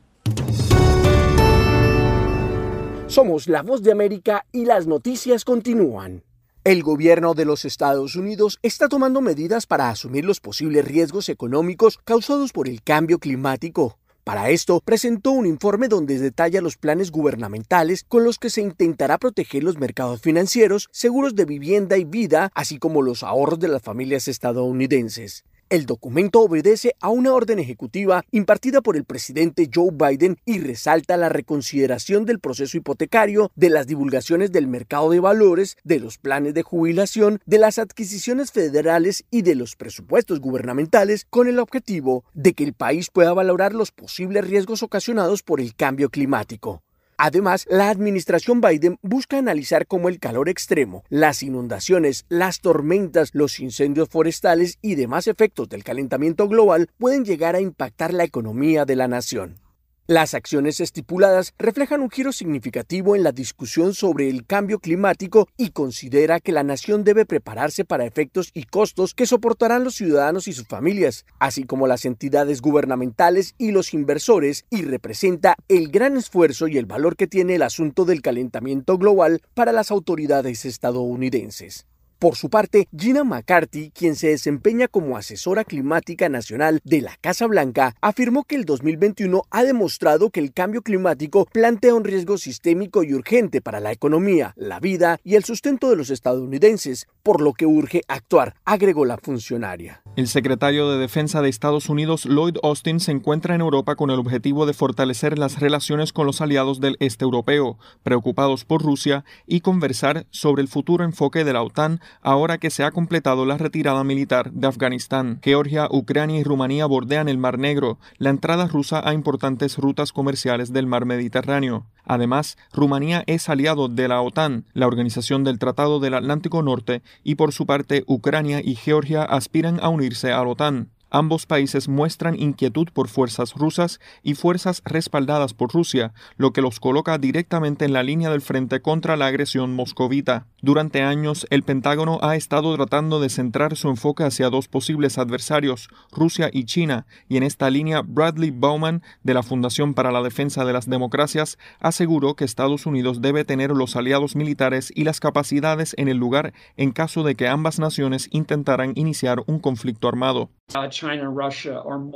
Somos 3.10 3.48
la 3.48 3.64
voz 3.64 3.82
de 3.82 3.92
América 3.92 4.46
y 4.52 4.66
las 4.66 4.86
noticias 4.86 5.44
continúan. 5.44 6.24
El 6.64 6.84
gobierno 6.84 7.34
de 7.34 7.44
los 7.44 7.66
Estados 7.66 8.16
Unidos 8.16 8.60
está 8.62 8.88
tomando 8.88 9.20
medidas 9.20 9.66
para 9.66 9.90
asumir 9.90 10.26
los 10.26 10.40
posibles 10.40 10.86
riesgos 10.86 11.28
económicos 11.28 11.98
causados 12.06 12.52
por 12.52 12.70
el 12.70 12.84
cambio 12.84 13.18
climático. 13.18 13.98
Para 14.24 14.52
esto, 14.52 14.80
presentó 14.86 15.32
un 15.32 15.48
informe 15.48 15.88
donde 15.88 16.20
detalla 16.20 16.62
los 16.62 16.78
planes 16.78 17.10
gubernamentales 17.10 18.06
con 18.08 18.24
los 18.24 18.38
que 18.38 18.52
se 18.52 18.62
intentará 18.62 19.18
proteger 19.18 19.64
los 19.64 19.80
mercados 19.80 20.22
financieros, 20.22 20.88
seguros 20.92 21.34
de 21.34 21.46
vivienda 21.46 21.98
y 21.98 22.04
vida, 22.04 22.52
así 22.54 22.78
como 22.78 23.02
los 23.02 23.24
ahorros 23.24 23.58
de 23.58 23.70
las 23.70 23.82
familias 23.82 24.28
estadounidenses. 24.28 25.46
El 25.70 25.86
documento 25.86 26.42
obedece 26.42 26.96
a 27.00 27.10
una 27.10 27.32
orden 27.32 27.60
ejecutiva 27.60 28.26
impartida 28.32 28.82
por 28.82 28.98
el 28.98 29.06
presidente 29.06 29.70
Joe 29.72 29.92
Biden 29.92 30.40
y 30.44 30.58
resalta 30.58 31.16
la 31.16 31.30
reconsideración 31.30 32.26
del 32.26 32.40
proceso 32.40 32.76
hipotecario, 32.76 33.52
de 33.56 33.70
las 33.70 33.86
divulgaciones 33.86 34.52
del 34.52 34.66
mercado 34.66 35.12
de 35.12 35.20
valores, 35.20 35.78
de 35.84 36.00
los 36.00 36.18
planes 36.18 36.56
de 36.56 36.64
jubilación, 36.64 37.40
de 37.46 37.60
las 37.60 37.78
adquisiciones 37.78 38.52
federales 38.52 39.26
y 39.30 39.44
de 39.44 39.54
los 39.54 39.76
presupuestos 39.76 40.40
gubernamentales 40.40 41.28
con 41.30 41.48
el 41.48 41.60
objetivo 41.60 42.24
de 42.34 42.54
que 42.54 42.64
el 42.64 42.74
país 42.74 43.12
pueda 43.12 43.34
valorar 43.34 43.76
los 43.76 43.92
posibles 43.92 44.48
riesgos 44.48 44.82
ocasionados 44.82 45.44
por 45.44 45.62
el 45.62 45.76
cambio 45.76 46.10
climático. 46.10 46.82
Además, 47.22 47.66
la 47.70 47.90
administración 47.90 48.62
Biden 48.62 48.98
busca 49.02 49.38
analizar 49.38 49.88
cómo 49.88 50.08
el 50.08 50.20
calor 50.20 50.48
extremo, 50.48 51.04
las 51.10 51.44
inundaciones, 51.44 52.26
las 52.30 52.62
tormentas, 52.62 53.32
los 53.34 53.60
incendios 53.60 54.08
forestales 54.08 54.78
y 54.82 54.96
demás 54.96 55.28
efectos 55.28 55.68
del 55.68 55.84
calentamiento 55.84 56.48
global 56.48 56.88
pueden 56.98 57.26
llegar 57.26 57.56
a 57.56 57.60
impactar 57.60 58.14
la 58.14 58.24
economía 58.24 58.86
de 58.86 58.96
la 58.96 59.10
nación. 59.10 59.69
Las 60.10 60.34
acciones 60.34 60.80
estipuladas 60.80 61.54
reflejan 61.60 62.02
un 62.02 62.10
giro 62.10 62.32
significativo 62.32 63.16
en 63.16 63.22
la 63.22 63.32
discusión 63.32 63.94
sobre 63.94 64.28
el 64.28 64.44
cambio 64.44 64.80
climático 64.80 65.48
y 65.56 65.70
considera 65.70 66.40
que 66.40 66.52
la 66.52 66.64
nación 66.64 67.04
debe 67.04 67.28
prepararse 67.28 67.86
para 67.86 68.08
efectos 68.08 68.50
y 68.56 68.64
costos 68.64 69.14
que 69.14 69.28
soportarán 69.28 69.84
los 69.84 69.94
ciudadanos 69.94 70.48
y 70.48 70.54
sus 70.54 70.66
familias, 70.66 71.28
así 71.38 71.64
como 71.64 71.86
las 71.86 72.06
entidades 72.06 72.60
gubernamentales 72.60 73.54
y 73.60 73.70
los 73.70 73.94
inversores, 73.94 74.66
y 74.72 74.82
representa 74.82 75.56
el 75.68 75.90
gran 75.90 76.18
esfuerzo 76.18 76.68
y 76.68 76.80
el 76.80 76.88
valor 76.88 77.16
que 77.16 77.28
tiene 77.28 77.54
el 77.54 77.62
asunto 77.62 78.04
del 78.04 78.24
calentamiento 78.24 78.98
global 78.98 79.44
para 79.54 79.74
las 79.74 79.92
autoridades 79.92 80.66
estadounidenses. 80.66 81.86
Por 82.20 82.36
su 82.36 82.50
parte, 82.50 82.90
Gina 82.94 83.24
McCarthy, 83.24 83.92
quien 83.92 84.18
se 84.18 84.28
desempeña 84.28 84.90
como 84.90 85.16
asesora 85.16 85.64
climática 85.64 86.28
nacional 86.28 86.82
de 86.84 87.00
la 87.00 87.16
Casa 87.22 87.48
Blanca, 87.48 87.96
afirmó 88.02 88.44
que 88.44 88.58
el 88.58 88.66
2021 88.66 89.44
ha 89.50 89.64
demostrado 89.64 90.30
que 90.30 90.42
el 90.42 90.52
cambio 90.52 90.82
climático 90.82 91.48
plantea 91.54 91.96
un 91.96 92.04
riesgo 92.04 92.38
sistémico 92.38 93.04
y 93.04 93.14
urgente 93.14 93.62
para 93.62 93.80
la 93.80 93.94
economía, 93.94 94.54
la 94.58 94.82
vida 94.82 95.22
y 95.24 95.36
el 95.36 95.46
sustento 95.46 95.90
de 95.90 95.96
los 95.96 96.10
estadounidenses, 96.10 97.08
por 97.24 97.40
lo 97.40 97.54
que 97.54 97.66
urge 97.66 98.02
actuar, 98.10 98.54
agregó 98.66 99.06
la 99.06 99.18
funcionaria. 99.18 100.02
El 100.18 100.28
secretario 100.28 100.92
de 100.92 100.98
Defensa 100.98 101.42
de 101.42 101.48
Estados 101.48 101.88
Unidos, 101.88 102.26
Lloyd 102.26 102.58
Austin, 102.64 103.00
se 103.00 103.14
encuentra 103.14 103.56
en 103.56 103.62
Europa 103.62 103.96
con 103.96 104.10
el 104.10 104.20
objetivo 104.20 104.66
de 104.66 104.74
fortalecer 104.74 105.40
las 105.40 105.62
relaciones 105.62 106.12
con 106.12 106.26
los 106.26 106.42
aliados 106.42 106.82
del 106.82 106.98
este 107.00 107.24
europeo, 107.24 107.80
preocupados 108.04 108.66
por 108.66 108.82
Rusia, 108.82 109.24
y 109.48 109.62
conversar 109.62 110.26
sobre 110.32 110.62
el 110.62 110.68
futuro 110.68 111.06
enfoque 111.06 111.46
de 111.46 111.54
la 111.54 111.64
OTAN 111.64 112.02
ahora 112.22 112.58
que 112.58 112.70
se 112.70 112.84
ha 112.84 112.92
completado 112.92 113.46
la 113.46 113.58
retirada 113.58 114.04
militar 114.04 114.52
de 114.52 114.68
Afganistán. 114.68 115.40
Georgia, 115.44 115.88
Ucrania 115.92 116.40
y 116.40 116.44
Rumanía 116.44 116.86
bordean 116.86 117.30
el 117.30 117.38
Mar 117.38 117.60
Negro, 117.60 118.00
la 118.18 118.30
entrada 118.30 118.68
rusa 118.68 119.02
a 119.08 119.14
importantes 119.14 119.78
rutas 119.78 120.12
comerciales 120.12 120.74
del 120.74 120.88
mar 120.88 121.06
Mediterráneo. 121.06 121.86
Además, 122.06 122.58
Rumanía 122.74 123.24
es 123.28 123.50
aliado 123.50 123.88
de 123.88 124.08
la 124.08 124.22
OTAN, 124.22 124.66
la 124.74 124.88
Organización 124.88 125.44
del 125.44 125.60
Tratado 125.60 126.00
del 126.00 126.16
Atlántico 126.16 126.64
Norte, 126.64 127.02
y 127.24 127.36
por 127.36 127.52
su 127.52 127.66
parte 127.66 128.04
Ucrania 128.08 128.62
y 128.64 128.76
Georgia 128.76 129.24
aspiran 129.24 129.80
a 129.82 129.90
unirse 129.90 130.32
a 130.32 130.44
la 130.44 130.50
OTAN. 130.50 130.90
Ambos 131.12 131.46
países 131.46 131.88
muestran 131.88 132.40
inquietud 132.40 132.88
por 132.94 133.08
fuerzas 133.08 133.54
rusas 133.54 134.00
y 134.22 134.36
fuerzas 134.36 134.82
respaldadas 134.86 135.54
por 135.54 135.74
Rusia, 135.74 136.14
lo 136.38 136.54
que 136.54 136.62
los 136.62 136.80
coloca 136.80 137.18
directamente 137.18 137.86
en 137.86 137.94
la 137.94 138.04
línea 138.04 138.30
del 138.30 138.42
frente 138.42 138.82
contra 138.82 139.18
la 139.18 139.28
agresión 139.28 139.74
moscovita. 139.74 140.46
Durante 140.62 141.02
años, 141.02 141.48
el 141.50 141.64
Pentágono 141.64 142.20
ha 142.22 142.36
estado 142.36 142.76
tratando 142.76 143.20
de 143.20 143.30
centrar 143.30 143.76
su 143.76 143.90
enfoque 143.90 144.24
hacia 144.24 144.50
dos 144.50 144.68
posibles 144.68 145.18
adversarios, 145.18 145.90
Rusia 146.12 146.50
y 146.54 146.66
China, 146.66 147.08
y 147.28 147.38
en 147.38 147.44
esta 147.44 147.70
línea 147.70 148.02
Bradley 148.06 148.52
Bowman, 148.52 149.02
de 149.24 149.34
la 149.34 149.44
Fundación 149.44 149.94
para 149.94 150.12
la 150.12 150.22
Defensa 150.22 150.66
de 150.66 150.74
las 150.74 150.90
Democracias, 150.90 151.58
aseguró 151.80 152.36
que 152.36 152.46
Estados 152.46 152.86
Unidos 152.86 153.22
debe 153.22 153.46
tener 153.46 153.72
los 153.72 153.96
aliados 153.96 154.36
militares 154.36 154.92
y 154.94 155.06
las 155.06 155.20
capacidades 155.20 155.96
en 155.98 156.08
el 156.08 156.18
lugar 156.18 156.54
en 156.78 156.92
caso 156.92 157.24
de 157.24 157.36
que 157.36 157.48
ambas 157.48 157.80
naciones 157.80 158.28
intentaran 158.32 158.94
iniciar 158.96 159.44
un 159.48 159.60
conflicto 159.60 160.08
armado. 160.08 160.50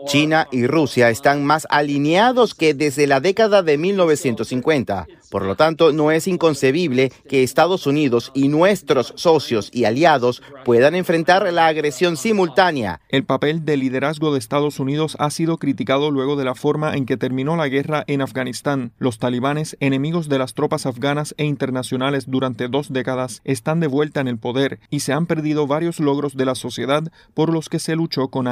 China 0.06 0.48
y 0.52 0.68
Rusia 0.68 1.10
están 1.10 1.46
más 1.46 1.68
alineados 1.70 2.54
que 2.54 2.74
desde 2.74 3.08
la 3.08 3.20
década 3.20 3.64
de 3.64 3.78
1950. 3.78 5.08
Por 5.32 5.46
lo 5.46 5.56
tanto, 5.56 5.92
no 5.92 6.12
es 6.12 6.28
inconcebible 6.28 7.12
que 7.28 7.44
Estados 7.44 7.88
Unidos 7.88 8.32
y 8.34 8.50
nuestros 8.50 9.14
socios 9.16 9.70
y 9.74 9.86
aliados 9.86 10.44
puedan 10.64 10.96
enfrentar 10.96 11.52
la 11.52 11.68
agresión 11.68 12.18
simultánea. 12.18 13.02
El 13.10 13.24
papel 13.24 13.66
de 13.66 13.78
liderazgo 13.78 14.32
de 14.32 14.40
Estados 14.40 14.80
Unidos 14.80 15.16
ha 15.20 15.30
sido 15.32 15.58
criticado 15.58 16.12
luego 16.12 16.36
de 16.36 16.46
la 16.46 16.56
forma 16.56 16.96
en 16.96 17.06
que 17.06 17.18
terminó 17.18 17.56
la 17.56 17.68
guerra 17.68 18.04
en 18.08 18.22
Afganistán. 18.22 18.92
Los 19.00 19.18
talibanes, 19.18 19.76
enemigos 19.80 20.30
de 20.30 20.38
las 20.38 20.54
tropas 20.54 20.86
afganas 20.86 21.34
e 21.38 21.46
internacionales 21.46 22.26
durante 22.28 22.68
dos 22.68 22.94
décadas, 22.94 23.42
están 23.44 23.80
de 23.80 23.88
vuelta 23.88 24.22
en 24.22 24.28
el 24.28 24.38
poder 24.38 24.80
y 24.90 25.00
se 25.00 25.14
han 25.14 25.26
perdido 25.26 25.68
varios 25.68 26.00
logros 26.00 26.36
de 26.36 26.46
la 26.46 26.56
sociedad 26.56 27.04
por 27.34 27.52
los 27.52 27.70
que 27.70 27.80
se 27.80 27.96
luchó 27.96 28.28
con 28.28 28.48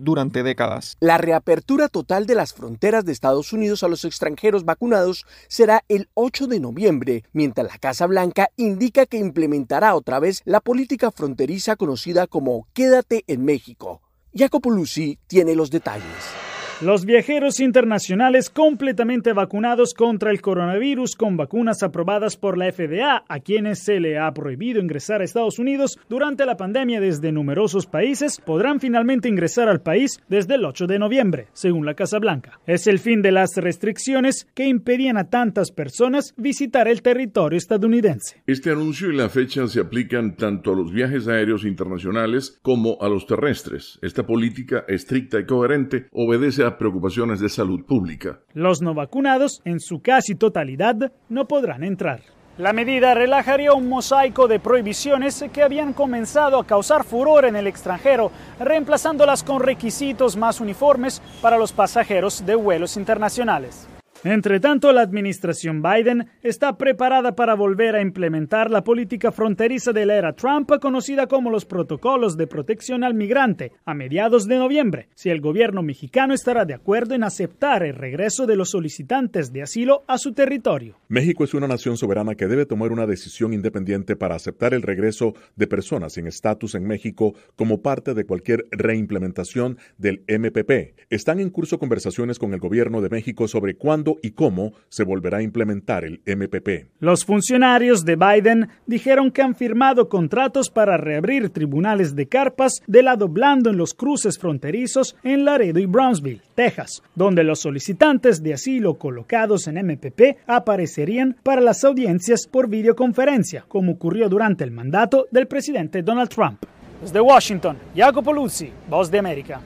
durante 0.00 0.42
décadas. 0.42 0.96
La 1.00 1.18
reapertura 1.18 1.88
total 1.88 2.26
de 2.26 2.34
las 2.34 2.52
fronteras 2.52 3.04
de 3.04 3.12
Estados 3.12 3.52
Unidos 3.52 3.82
a 3.82 3.88
los 3.88 4.04
extranjeros 4.04 4.64
vacunados 4.64 5.26
será 5.48 5.82
el 5.88 6.08
8 6.14 6.46
de 6.46 6.60
noviembre, 6.60 7.24
mientras 7.32 7.66
la 7.66 7.78
Casa 7.78 8.06
Blanca 8.06 8.48
indica 8.56 9.06
que 9.06 9.18
implementará 9.18 9.94
otra 9.94 10.18
vez 10.18 10.42
la 10.44 10.60
política 10.60 11.10
fronteriza 11.10 11.76
conocida 11.76 12.26
como 12.26 12.66
Quédate 12.72 13.24
en 13.26 13.44
México. 13.44 14.02
Jacopo 14.34 14.70
Lucy 14.70 15.18
tiene 15.26 15.54
los 15.54 15.70
detalles. 15.70 16.55
Los 16.82 17.06
viajeros 17.06 17.58
internacionales 17.60 18.50
completamente 18.50 19.32
vacunados 19.32 19.94
contra 19.94 20.30
el 20.30 20.42
coronavirus 20.42 21.16
con 21.16 21.38
vacunas 21.38 21.82
aprobadas 21.82 22.36
por 22.36 22.58
la 22.58 22.70
FDA, 22.70 23.24
a 23.26 23.40
quienes 23.40 23.82
se 23.82 23.98
le 23.98 24.18
ha 24.18 24.30
prohibido 24.34 24.82
ingresar 24.82 25.22
a 25.22 25.24
Estados 25.24 25.58
Unidos 25.58 25.98
durante 26.10 26.44
la 26.44 26.58
pandemia 26.58 27.00
desde 27.00 27.32
numerosos 27.32 27.86
países, 27.86 28.42
podrán 28.44 28.78
finalmente 28.78 29.26
ingresar 29.26 29.70
al 29.70 29.80
país 29.80 30.20
desde 30.28 30.56
el 30.56 30.66
8 30.66 30.86
de 30.86 30.98
noviembre, 30.98 31.46
según 31.54 31.86
la 31.86 31.94
Casa 31.94 32.18
Blanca. 32.18 32.60
Es 32.66 32.86
el 32.86 32.98
fin 32.98 33.22
de 33.22 33.32
las 33.32 33.56
restricciones 33.56 34.46
que 34.52 34.68
impedían 34.68 35.16
a 35.16 35.30
tantas 35.30 35.70
personas 35.70 36.34
visitar 36.36 36.88
el 36.88 37.00
territorio 37.00 37.56
estadounidense. 37.56 38.42
Este 38.46 38.70
anuncio 38.70 39.10
y 39.10 39.16
la 39.16 39.30
fecha 39.30 39.66
se 39.66 39.80
aplican 39.80 40.36
tanto 40.36 40.74
a 40.74 40.76
los 40.76 40.92
viajes 40.92 41.26
aéreos 41.26 41.64
internacionales 41.64 42.58
como 42.60 42.98
a 43.00 43.08
los 43.08 43.26
terrestres. 43.26 43.98
Esta 44.02 44.26
política 44.26 44.84
estricta 44.88 45.40
y 45.40 45.46
coherente 45.46 46.08
obedece 46.12 46.65
a 46.65 46.65
preocupaciones 46.74 47.40
de 47.40 47.48
salud 47.48 47.84
pública. 47.84 48.40
Los 48.52 48.82
no 48.82 48.94
vacunados, 48.94 49.62
en 49.64 49.80
su 49.80 50.00
casi 50.00 50.34
totalidad, 50.34 51.12
no 51.28 51.46
podrán 51.46 51.84
entrar. 51.84 52.20
La 52.58 52.72
medida 52.72 53.12
relajaría 53.12 53.74
un 53.74 53.86
mosaico 53.88 54.48
de 54.48 54.58
prohibiciones 54.58 55.44
que 55.52 55.62
habían 55.62 55.92
comenzado 55.92 56.58
a 56.58 56.66
causar 56.66 57.04
furor 57.04 57.44
en 57.44 57.54
el 57.54 57.66
extranjero, 57.66 58.30
reemplazándolas 58.58 59.42
con 59.42 59.60
requisitos 59.60 60.36
más 60.38 60.60
uniformes 60.60 61.20
para 61.42 61.58
los 61.58 61.72
pasajeros 61.72 62.46
de 62.46 62.54
vuelos 62.54 62.96
internacionales. 62.96 63.86
Entre 64.24 64.60
tanto, 64.60 64.92
la 64.92 65.02
administración 65.02 65.82
Biden 65.82 66.28
está 66.42 66.76
preparada 66.76 67.36
para 67.36 67.54
volver 67.54 67.94
a 67.94 68.00
implementar 68.00 68.70
la 68.70 68.82
política 68.82 69.30
fronteriza 69.30 69.92
de 69.92 70.06
la 70.06 70.16
era 70.16 70.32
Trump, 70.32 70.70
conocida 70.80 71.26
como 71.26 71.50
los 71.50 71.64
protocolos 71.64 72.36
de 72.36 72.46
protección 72.46 73.04
al 73.04 73.14
migrante, 73.14 73.72
a 73.84 73.94
mediados 73.94 74.46
de 74.46 74.58
noviembre, 74.58 75.08
si 75.14 75.30
el 75.30 75.40
gobierno 75.40 75.82
mexicano 75.82 76.34
estará 76.34 76.64
de 76.64 76.74
acuerdo 76.74 77.14
en 77.14 77.24
aceptar 77.24 77.82
el 77.82 77.94
regreso 77.94 78.46
de 78.46 78.56
los 78.56 78.70
solicitantes 78.70 79.52
de 79.52 79.62
asilo 79.62 80.04
a 80.08 80.18
su 80.18 80.32
territorio. 80.32 80.96
México 81.08 81.44
es 81.44 81.54
una 81.54 81.68
nación 81.68 81.96
soberana 81.96 82.34
que 82.34 82.48
debe 82.48 82.66
tomar 82.66 82.92
una 82.92 83.06
decisión 83.06 83.52
independiente 83.52 84.16
para 84.16 84.34
aceptar 84.34 84.74
el 84.74 84.82
regreso 84.82 85.34
de 85.56 85.66
personas 85.66 86.14
sin 86.14 86.26
estatus 86.26 86.74
en 86.74 86.86
México 86.86 87.34
como 87.54 87.82
parte 87.82 88.14
de 88.14 88.24
cualquier 88.24 88.66
reimplementación 88.70 89.78
del 89.98 90.24
MPP. 90.28 90.96
Están 91.10 91.40
en 91.40 91.50
curso 91.50 91.78
conversaciones 91.78 92.38
con 92.38 92.54
el 92.54 92.60
gobierno 92.60 93.00
de 93.00 93.10
México 93.10 93.48
sobre 93.48 93.76
cuándo 93.76 94.05
y 94.22 94.30
cómo 94.30 94.72
se 94.88 95.04
volverá 95.04 95.38
a 95.38 95.42
implementar 95.42 96.04
el 96.04 96.20
MPP. 96.24 96.88
Los 97.00 97.24
funcionarios 97.24 98.04
de 98.04 98.16
Biden 98.16 98.68
dijeron 98.86 99.30
que 99.30 99.42
han 99.42 99.54
firmado 99.54 100.08
contratos 100.08 100.70
para 100.70 100.96
reabrir 100.96 101.50
tribunales 101.50 102.14
de 102.14 102.26
carpas 102.26 102.82
de 102.86 103.02
lado 103.02 103.28
blando 103.28 103.70
en 103.70 103.76
los 103.76 103.94
cruces 103.94 104.38
fronterizos 104.38 105.16
en 105.22 105.44
Laredo 105.44 105.78
y 105.78 105.86
Brownsville, 105.86 106.42
Texas, 106.54 107.02
donde 107.14 107.44
los 107.44 107.60
solicitantes 107.60 108.42
de 108.42 108.54
asilo 108.54 108.94
colocados 108.94 109.66
en 109.66 109.76
MPP 109.86 110.38
aparecerían 110.46 111.36
para 111.42 111.60
las 111.60 111.84
audiencias 111.84 112.46
por 112.46 112.68
videoconferencia, 112.68 113.64
como 113.68 113.92
ocurrió 113.92 114.28
durante 114.28 114.64
el 114.64 114.70
mandato 114.70 115.26
del 115.30 115.46
presidente 115.46 116.02
Donald 116.02 116.30
Trump. 116.30 116.64
Desde 117.02 117.20
Washington, 117.20 117.76
Jacopo 117.94 118.32
Luzzi, 118.32 118.70
Voz 118.88 119.10
de 119.10 119.18
América. 119.18 119.60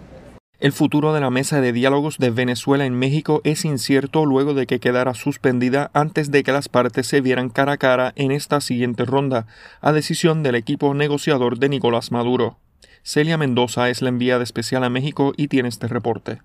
El 0.60 0.72
futuro 0.72 1.14
de 1.14 1.20
la 1.20 1.30
mesa 1.30 1.62
de 1.62 1.72
diálogos 1.72 2.18
de 2.18 2.28
Venezuela 2.28 2.84
en 2.84 2.92
México 2.92 3.40
es 3.44 3.64
incierto 3.64 4.26
luego 4.26 4.52
de 4.52 4.66
que 4.66 4.78
quedara 4.78 5.14
suspendida 5.14 5.90
antes 5.94 6.30
de 6.30 6.42
que 6.42 6.52
las 6.52 6.68
partes 6.68 7.06
se 7.06 7.22
vieran 7.22 7.48
cara 7.48 7.72
a 7.72 7.76
cara 7.78 8.12
en 8.14 8.30
esta 8.30 8.60
siguiente 8.60 9.06
ronda, 9.06 9.46
a 9.80 9.92
decisión 9.92 10.42
del 10.42 10.56
equipo 10.56 10.92
negociador 10.92 11.58
de 11.58 11.70
Nicolás 11.70 12.12
Maduro. 12.12 12.58
Celia 13.02 13.38
Mendoza 13.38 13.88
es 13.88 14.02
la 14.02 14.10
enviada 14.10 14.42
especial 14.42 14.84
a 14.84 14.90
México 14.90 15.32
y 15.34 15.48
tiene 15.48 15.70
este 15.70 15.88
reporte. 15.88 16.42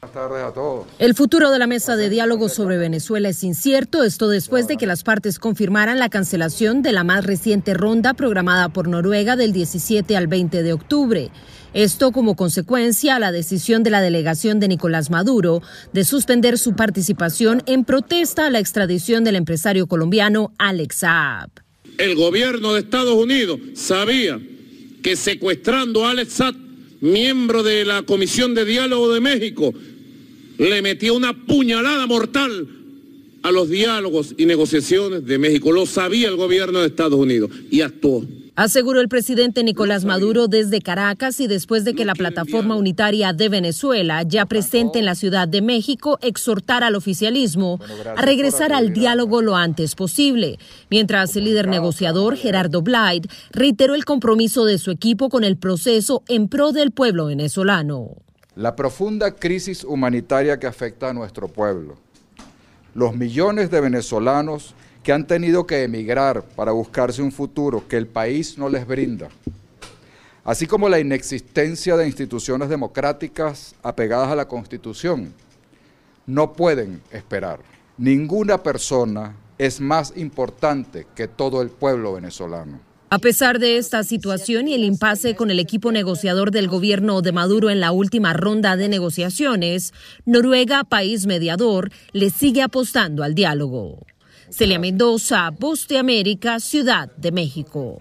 Buenas 0.00 0.14
tardes 0.14 0.42
a 0.42 0.54
todos. 0.54 0.86
El 0.98 1.14
futuro 1.14 1.50
de 1.50 1.58
la 1.58 1.66
mesa 1.66 1.96
de 1.96 2.08
diálogo 2.08 2.48
sobre 2.48 2.78
Venezuela 2.78 3.28
es 3.28 3.44
incierto, 3.44 4.02
esto 4.02 4.28
después 4.28 4.66
de 4.66 4.78
que 4.78 4.86
las 4.86 5.02
partes 5.02 5.38
confirmaran 5.38 5.98
la 5.98 6.08
cancelación 6.08 6.80
de 6.80 6.92
la 6.92 7.04
más 7.04 7.26
reciente 7.26 7.74
ronda 7.74 8.14
programada 8.14 8.70
por 8.70 8.88
Noruega 8.88 9.36
del 9.36 9.52
17 9.52 10.16
al 10.16 10.26
20 10.26 10.62
de 10.62 10.72
octubre. 10.72 11.30
Esto 11.72 12.10
como 12.10 12.34
consecuencia 12.34 13.14
a 13.14 13.20
la 13.20 13.30
decisión 13.30 13.84
de 13.84 13.90
la 13.90 14.00
delegación 14.00 14.58
de 14.58 14.66
Nicolás 14.66 15.08
Maduro 15.08 15.62
de 15.92 16.04
suspender 16.04 16.58
su 16.58 16.74
participación 16.74 17.62
en 17.66 17.84
protesta 17.84 18.46
a 18.46 18.50
la 18.50 18.58
extradición 18.58 19.22
del 19.22 19.36
empresario 19.36 19.86
colombiano 19.86 20.52
Alex 20.58 20.96
Saab. 20.96 21.50
El 21.96 22.16
gobierno 22.16 22.74
de 22.74 22.80
Estados 22.80 23.14
Unidos 23.14 23.60
sabía 23.74 24.40
que 25.00 25.14
secuestrando 25.14 26.04
a 26.04 26.10
Alex 26.10 26.32
Saab, 26.32 26.56
miembro 27.00 27.62
de 27.62 27.84
la 27.84 28.02
Comisión 28.02 28.54
de 28.54 28.64
Diálogo 28.64 29.12
de 29.12 29.20
México, 29.20 29.72
le 30.58 30.82
metió 30.82 31.14
una 31.14 31.46
puñalada 31.46 32.06
mortal 32.08 32.66
a 33.42 33.52
los 33.52 33.70
diálogos 33.70 34.34
y 34.36 34.44
negociaciones 34.44 35.24
de 35.24 35.38
México. 35.38 35.70
Lo 35.70 35.86
sabía 35.86 36.28
el 36.28 36.36
gobierno 36.36 36.80
de 36.80 36.88
Estados 36.88 37.18
Unidos 37.18 37.50
y 37.70 37.80
actuó. 37.82 38.26
Aseguró 38.60 39.00
el 39.00 39.08
presidente 39.08 39.64
Nicolás 39.64 40.04
Maduro 40.04 40.46
desde 40.46 40.82
Caracas 40.82 41.40
y 41.40 41.46
después 41.46 41.82
de 41.86 41.94
que 41.94 42.04
la 42.04 42.12
plataforma 42.14 42.76
unitaria 42.76 43.32
de 43.32 43.48
Venezuela, 43.48 44.22
ya 44.22 44.44
presente 44.44 44.98
en 44.98 45.06
la 45.06 45.14
Ciudad 45.14 45.48
de 45.48 45.62
México, 45.62 46.18
exhortara 46.20 46.88
al 46.88 46.94
oficialismo 46.94 47.80
a 48.14 48.20
regresar 48.20 48.74
al 48.74 48.92
diálogo 48.92 49.40
lo 49.40 49.56
antes 49.56 49.94
posible, 49.94 50.58
mientras 50.90 51.34
el 51.36 51.44
líder 51.44 51.68
negociador 51.68 52.36
Gerardo 52.36 52.82
Blyde 52.82 53.30
reiteró 53.50 53.94
el 53.94 54.04
compromiso 54.04 54.66
de 54.66 54.76
su 54.76 54.90
equipo 54.90 55.30
con 55.30 55.42
el 55.42 55.56
proceso 55.56 56.22
en 56.28 56.48
pro 56.48 56.72
del 56.72 56.90
pueblo 56.90 57.24
venezolano. 57.24 58.10
La 58.56 58.76
profunda 58.76 59.36
crisis 59.36 59.84
humanitaria 59.84 60.58
que 60.58 60.66
afecta 60.66 61.08
a 61.08 61.14
nuestro 61.14 61.48
pueblo, 61.48 61.96
los 62.94 63.16
millones 63.16 63.70
de 63.70 63.80
venezolanos 63.80 64.74
que 65.02 65.12
han 65.12 65.26
tenido 65.26 65.66
que 65.66 65.82
emigrar 65.82 66.42
para 66.42 66.72
buscarse 66.72 67.22
un 67.22 67.32
futuro 67.32 67.86
que 67.88 67.96
el 67.96 68.06
país 68.06 68.58
no 68.58 68.68
les 68.68 68.86
brinda, 68.86 69.28
así 70.44 70.66
como 70.66 70.88
la 70.88 71.00
inexistencia 71.00 71.96
de 71.96 72.06
instituciones 72.06 72.68
democráticas 72.68 73.74
apegadas 73.82 74.30
a 74.30 74.36
la 74.36 74.48
Constitución, 74.48 75.32
no 76.26 76.52
pueden 76.52 77.02
esperar. 77.10 77.60
Ninguna 77.96 78.62
persona 78.62 79.36
es 79.58 79.80
más 79.80 80.12
importante 80.16 81.06
que 81.14 81.28
todo 81.28 81.60
el 81.60 81.68
pueblo 81.70 82.14
venezolano. 82.14 82.80
A 83.12 83.18
pesar 83.18 83.58
de 83.58 83.76
esta 83.76 84.04
situación 84.04 84.68
y 84.68 84.74
el 84.74 84.84
impasse 84.84 85.34
con 85.34 85.50
el 85.50 85.58
equipo 85.58 85.90
negociador 85.90 86.52
del 86.52 86.68
gobierno 86.68 87.22
de 87.22 87.32
Maduro 87.32 87.68
en 87.68 87.80
la 87.80 87.90
última 87.90 88.32
ronda 88.32 88.76
de 88.76 88.88
negociaciones, 88.88 89.92
Noruega, 90.26 90.84
país 90.84 91.26
mediador, 91.26 91.90
le 92.12 92.30
sigue 92.30 92.62
apostando 92.62 93.24
al 93.24 93.34
diálogo. 93.34 94.06
Celia 94.50 94.80
Mendoza, 94.80 95.48
Voz 95.50 95.86
de 95.86 95.96
América, 95.96 96.58
Ciudad 96.58 97.08
de 97.16 97.30
México. 97.30 97.98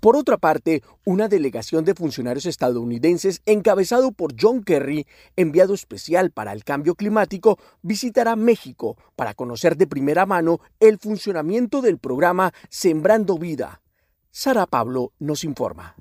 Por 0.00 0.14
otra 0.14 0.38
parte, 0.38 0.84
una 1.04 1.26
delegación 1.26 1.84
de 1.84 1.94
funcionarios 1.94 2.46
estadounidenses 2.46 3.42
encabezado 3.46 4.12
por 4.12 4.34
John 4.40 4.62
Kerry, 4.62 5.06
enviado 5.34 5.74
especial 5.74 6.30
para 6.30 6.52
el 6.52 6.62
cambio 6.62 6.94
climático, 6.94 7.58
visitará 7.82 8.36
México 8.36 8.96
para 9.16 9.34
conocer 9.34 9.76
de 9.76 9.88
primera 9.88 10.24
mano 10.24 10.60
el 10.78 10.98
funcionamiento 10.98 11.82
del 11.82 11.98
programa 11.98 12.52
Sembrando 12.68 13.36
Vida. 13.36 13.82
Sara 14.30 14.66
Pablo 14.66 15.12
nos 15.18 15.42
informa. 15.42 15.96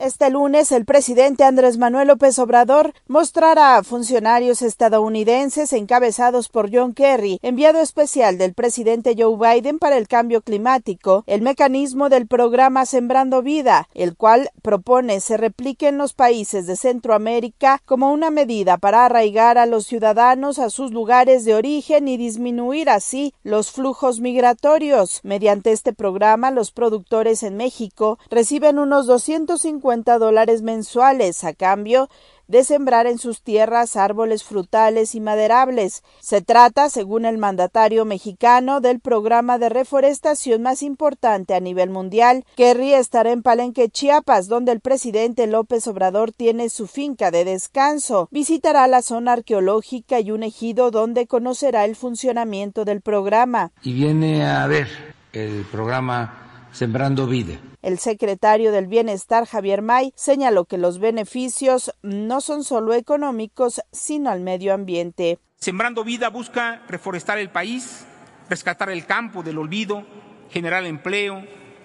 Este 0.00 0.30
lunes, 0.30 0.72
el 0.72 0.86
presidente 0.86 1.44
Andrés 1.44 1.76
Manuel 1.76 2.08
López 2.08 2.38
Obrador 2.38 2.94
mostrará 3.06 3.76
a 3.76 3.82
funcionarios 3.84 4.62
estadounidenses 4.62 5.74
encabezados 5.74 6.48
por 6.48 6.74
John 6.74 6.94
Kerry, 6.94 7.38
enviado 7.42 7.80
especial 7.80 8.38
del 8.38 8.54
presidente 8.54 9.14
Joe 9.14 9.36
Biden 9.36 9.78
para 9.78 9.98
el 9.98 10.08
cambio 10.08 10.40
climático, 10.40 11.22
el 11.26 11.42
mecanismo 11.42 12.08
del 12.08 12.26
programa 12.26 12.86
Sembrando 12.86 13.42
Vida, 13.42 13.90
el 13.92 14.16
cual 14.16 14.48
propone 14.62 15.20
se 15.20 15.36
replique 15.36 15.88
en 15.88 15.98
los 15.98 16.14
países 16.14 16.66
de 16.66 16.76
Centroamérica 16.76 17.82
como 17.84 18.10
una 18.10 18.30
medida 18.30 18.78
para 18.78 19.04
arraigar 19.04 19.58
a 19.58 19.66
los 19.66 19.84
ciudadanos 19.84 20.58
a 20.58 20.70
sus 20.70 20.92
lugares 20.92 21.44
de 21.44 21.54
origen 21.54 22.08
y 22.08 22.16
disminuir 22.16 22.88
así 22.88 23.34
los 23.42 23.70
flujos 23.70 24.20
migratorios. 24.20 25.20
Mediante 25.24 25.72
este 25.72 25.92
programa, 25.92 26.50
los 26.50 26.72
productores 26.72 27.42
en 27.42 27.58
México 27.58 28.18
reciben 28.30 28.78
unos 28.78 29.06
250 29.06 29.89
dólares 30.18 30.62
mensuales 30.62 31.42
a 31.44 31.52
cambio 31.52 32.08
de 32.50 32.64
sembrar 32.64 33.06
en 33.06 33.18
sus 33.18 33.42
tierras 33.42 33.94
árboles 33.94 34.42
frutales 34.42 35.14
y 35.14 35.20
maderables. 35.20 36.02
Se 36.20 36.42
trata, 36.42 36.90
según 36.90 37.24
el 37.24 37.38
mandatario 37.38 38.04
mexicano, 38.04 38.80
del 38.80 38.98
programa 38.98 39.58
de 39.58 39.68
reforestación 39.68 40.62
más 40.62 40.82
importante 40.82 41.54
a 41.54 41.60
nivel 41.60 41.90
mundial. 41.90 42.44
Kerry 42.56 42.92
estará 42.94 43.30
en 43.30 43.42
Palenque, 43.42 43.88
Chiapas, 43.88 44.48
donde 44.48 44.72
el 44.72 44.80
presidente 44.80 45.46
López 45.46 45.86
Obrador 45.86 46.32
tiene 46.32 46.70
su 46.70 46.88
finca 46.88 47.30
de 47.30 47.44
descanso. 47.44 48.28
Visitará 48.32 48.88
la 48.88 49.02
zona 49.02 49.34
arqueológica 49.34 50.18
y 50.18 50.32
un 50.32 50.42
ejido 50.42 50.90
donde 50.90 51.28
conocerá 51.28 51.84
el 51.84 51.94
funcionamiento 51.94 52.84
del 52.84 53.00
programa. 53.00 53.70
Y 53.84 53.92
viene 53.92 54.44
a 54.44 54.66
ver 54.66 54.88
el 55.32 55.64
programa 55.70 56.68
Sembrando 56.72 57.28
Vida 57.28 57.60
el 57.82 57.98
secretario 57.98 58.72
del 58.72 58.86
Bienestar, 58.86 59.46
Javier 59.46 59.82
May, 59.82 60.12
señaló 60.16 60.64
que 60.64 60.78
los 60.78 60.98
beneficios 60.98 61.94
no 62.02 62.40
son 62.40 62.64
solo 62.64 62.94
económicos, 62.94 63.80
sino 63.92 64.30
al 64.30 64.40
medio 64.40 64.74
ambiente. 64.74 65.38
Sembrando 65.56 66.04
Vida 66.04 66.28
busca 66.28 66.82
reforestar 66.88 67.38
el 67.38 67.50
país, 67.50 68.06
rescatar 68.48 68.90
el 68.90 69.06
campo 69.06 69.42
del 69.42 69.58
olvido, 69.58 70.04
generar 70.50 70.84
empleo, 70.84 71.44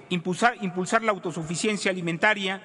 impulsar, 0.10 0.56
impulsar 0.62 1.04
la 1.04 1.12
autosuficiencia 1.12 1.92
alimentaria, 1.92 2.62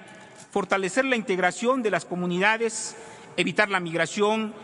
fortalecer 0.51 1.05
la 1.05 1.17
integración 1.17 1.83
de 1.83 1.91
las 1.91 2.05
comunidades, 2.05 2.97
evitar 3.37 3.71
la 3.71 3.81
migración 3.81 4.55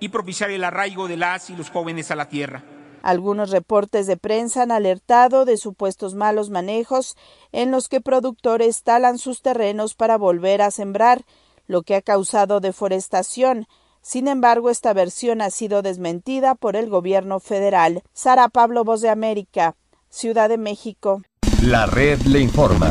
y 0.00 0.08
propiciar 0.08 0.50
el 0.50 0.64
arraigo 0.64 1.08
de 1.08 1.16
las 1.16 1.50
y 1.50 1.56
los 1.56 1.70
jóvenes 1.70 2.10
a 2.10 2.16
la 2.16 2.28
tierra. 2.28 2.62
Algunos 3.04 3.50
reportes 3.50 4.06
de 4.06 4.16
prensa 4.16 4.62
han 4.62 4.70
alertado 4.70 5.44
de 5.44 5.58
supuestos 5.58 6.14
malos 6.14 6.48
manejos 6.48 7.16
en 7.52 7.70
los 7.70 7.90
que 7.90 8.00
productores 8.00 8.82
talan 8.82 9.18
sus 9.18 9.42
terrenos 9.42 9.94
para 9.94 10.16
volver 10.16 10.62
a 10.62 10.70
sembrar, 10.70 11.26
lo 11.66 11.82
que 11.82 11.96
ha 11.96 12.00
causado 12.00 12.60
deforestación. 12.60 13.66
Sin 14.00 14.26
embargo, 14.26 14.70
esta 14.70 14.94
versión 14.94 15.42
ha 15.42 15.50
sido 15.50 15.82
desmentida 15.82 16.54
por 16.54 16.76
el 16.76 16.88
gobierno 16.88 17.40
federal. 17.40 18.02
Sara 18.14 18.48
Pablo, 18.48 18.84
Voz 18.84 19.02
de 19.02 19.10
América, 19.10 19.76
Ciudad 20.08 20.48
de 20.48 20.56
México. 20.56 21.20
La 21.60 21.84
red 21.84 22.22
le 22.22 22.40
informa. 22.40 22.90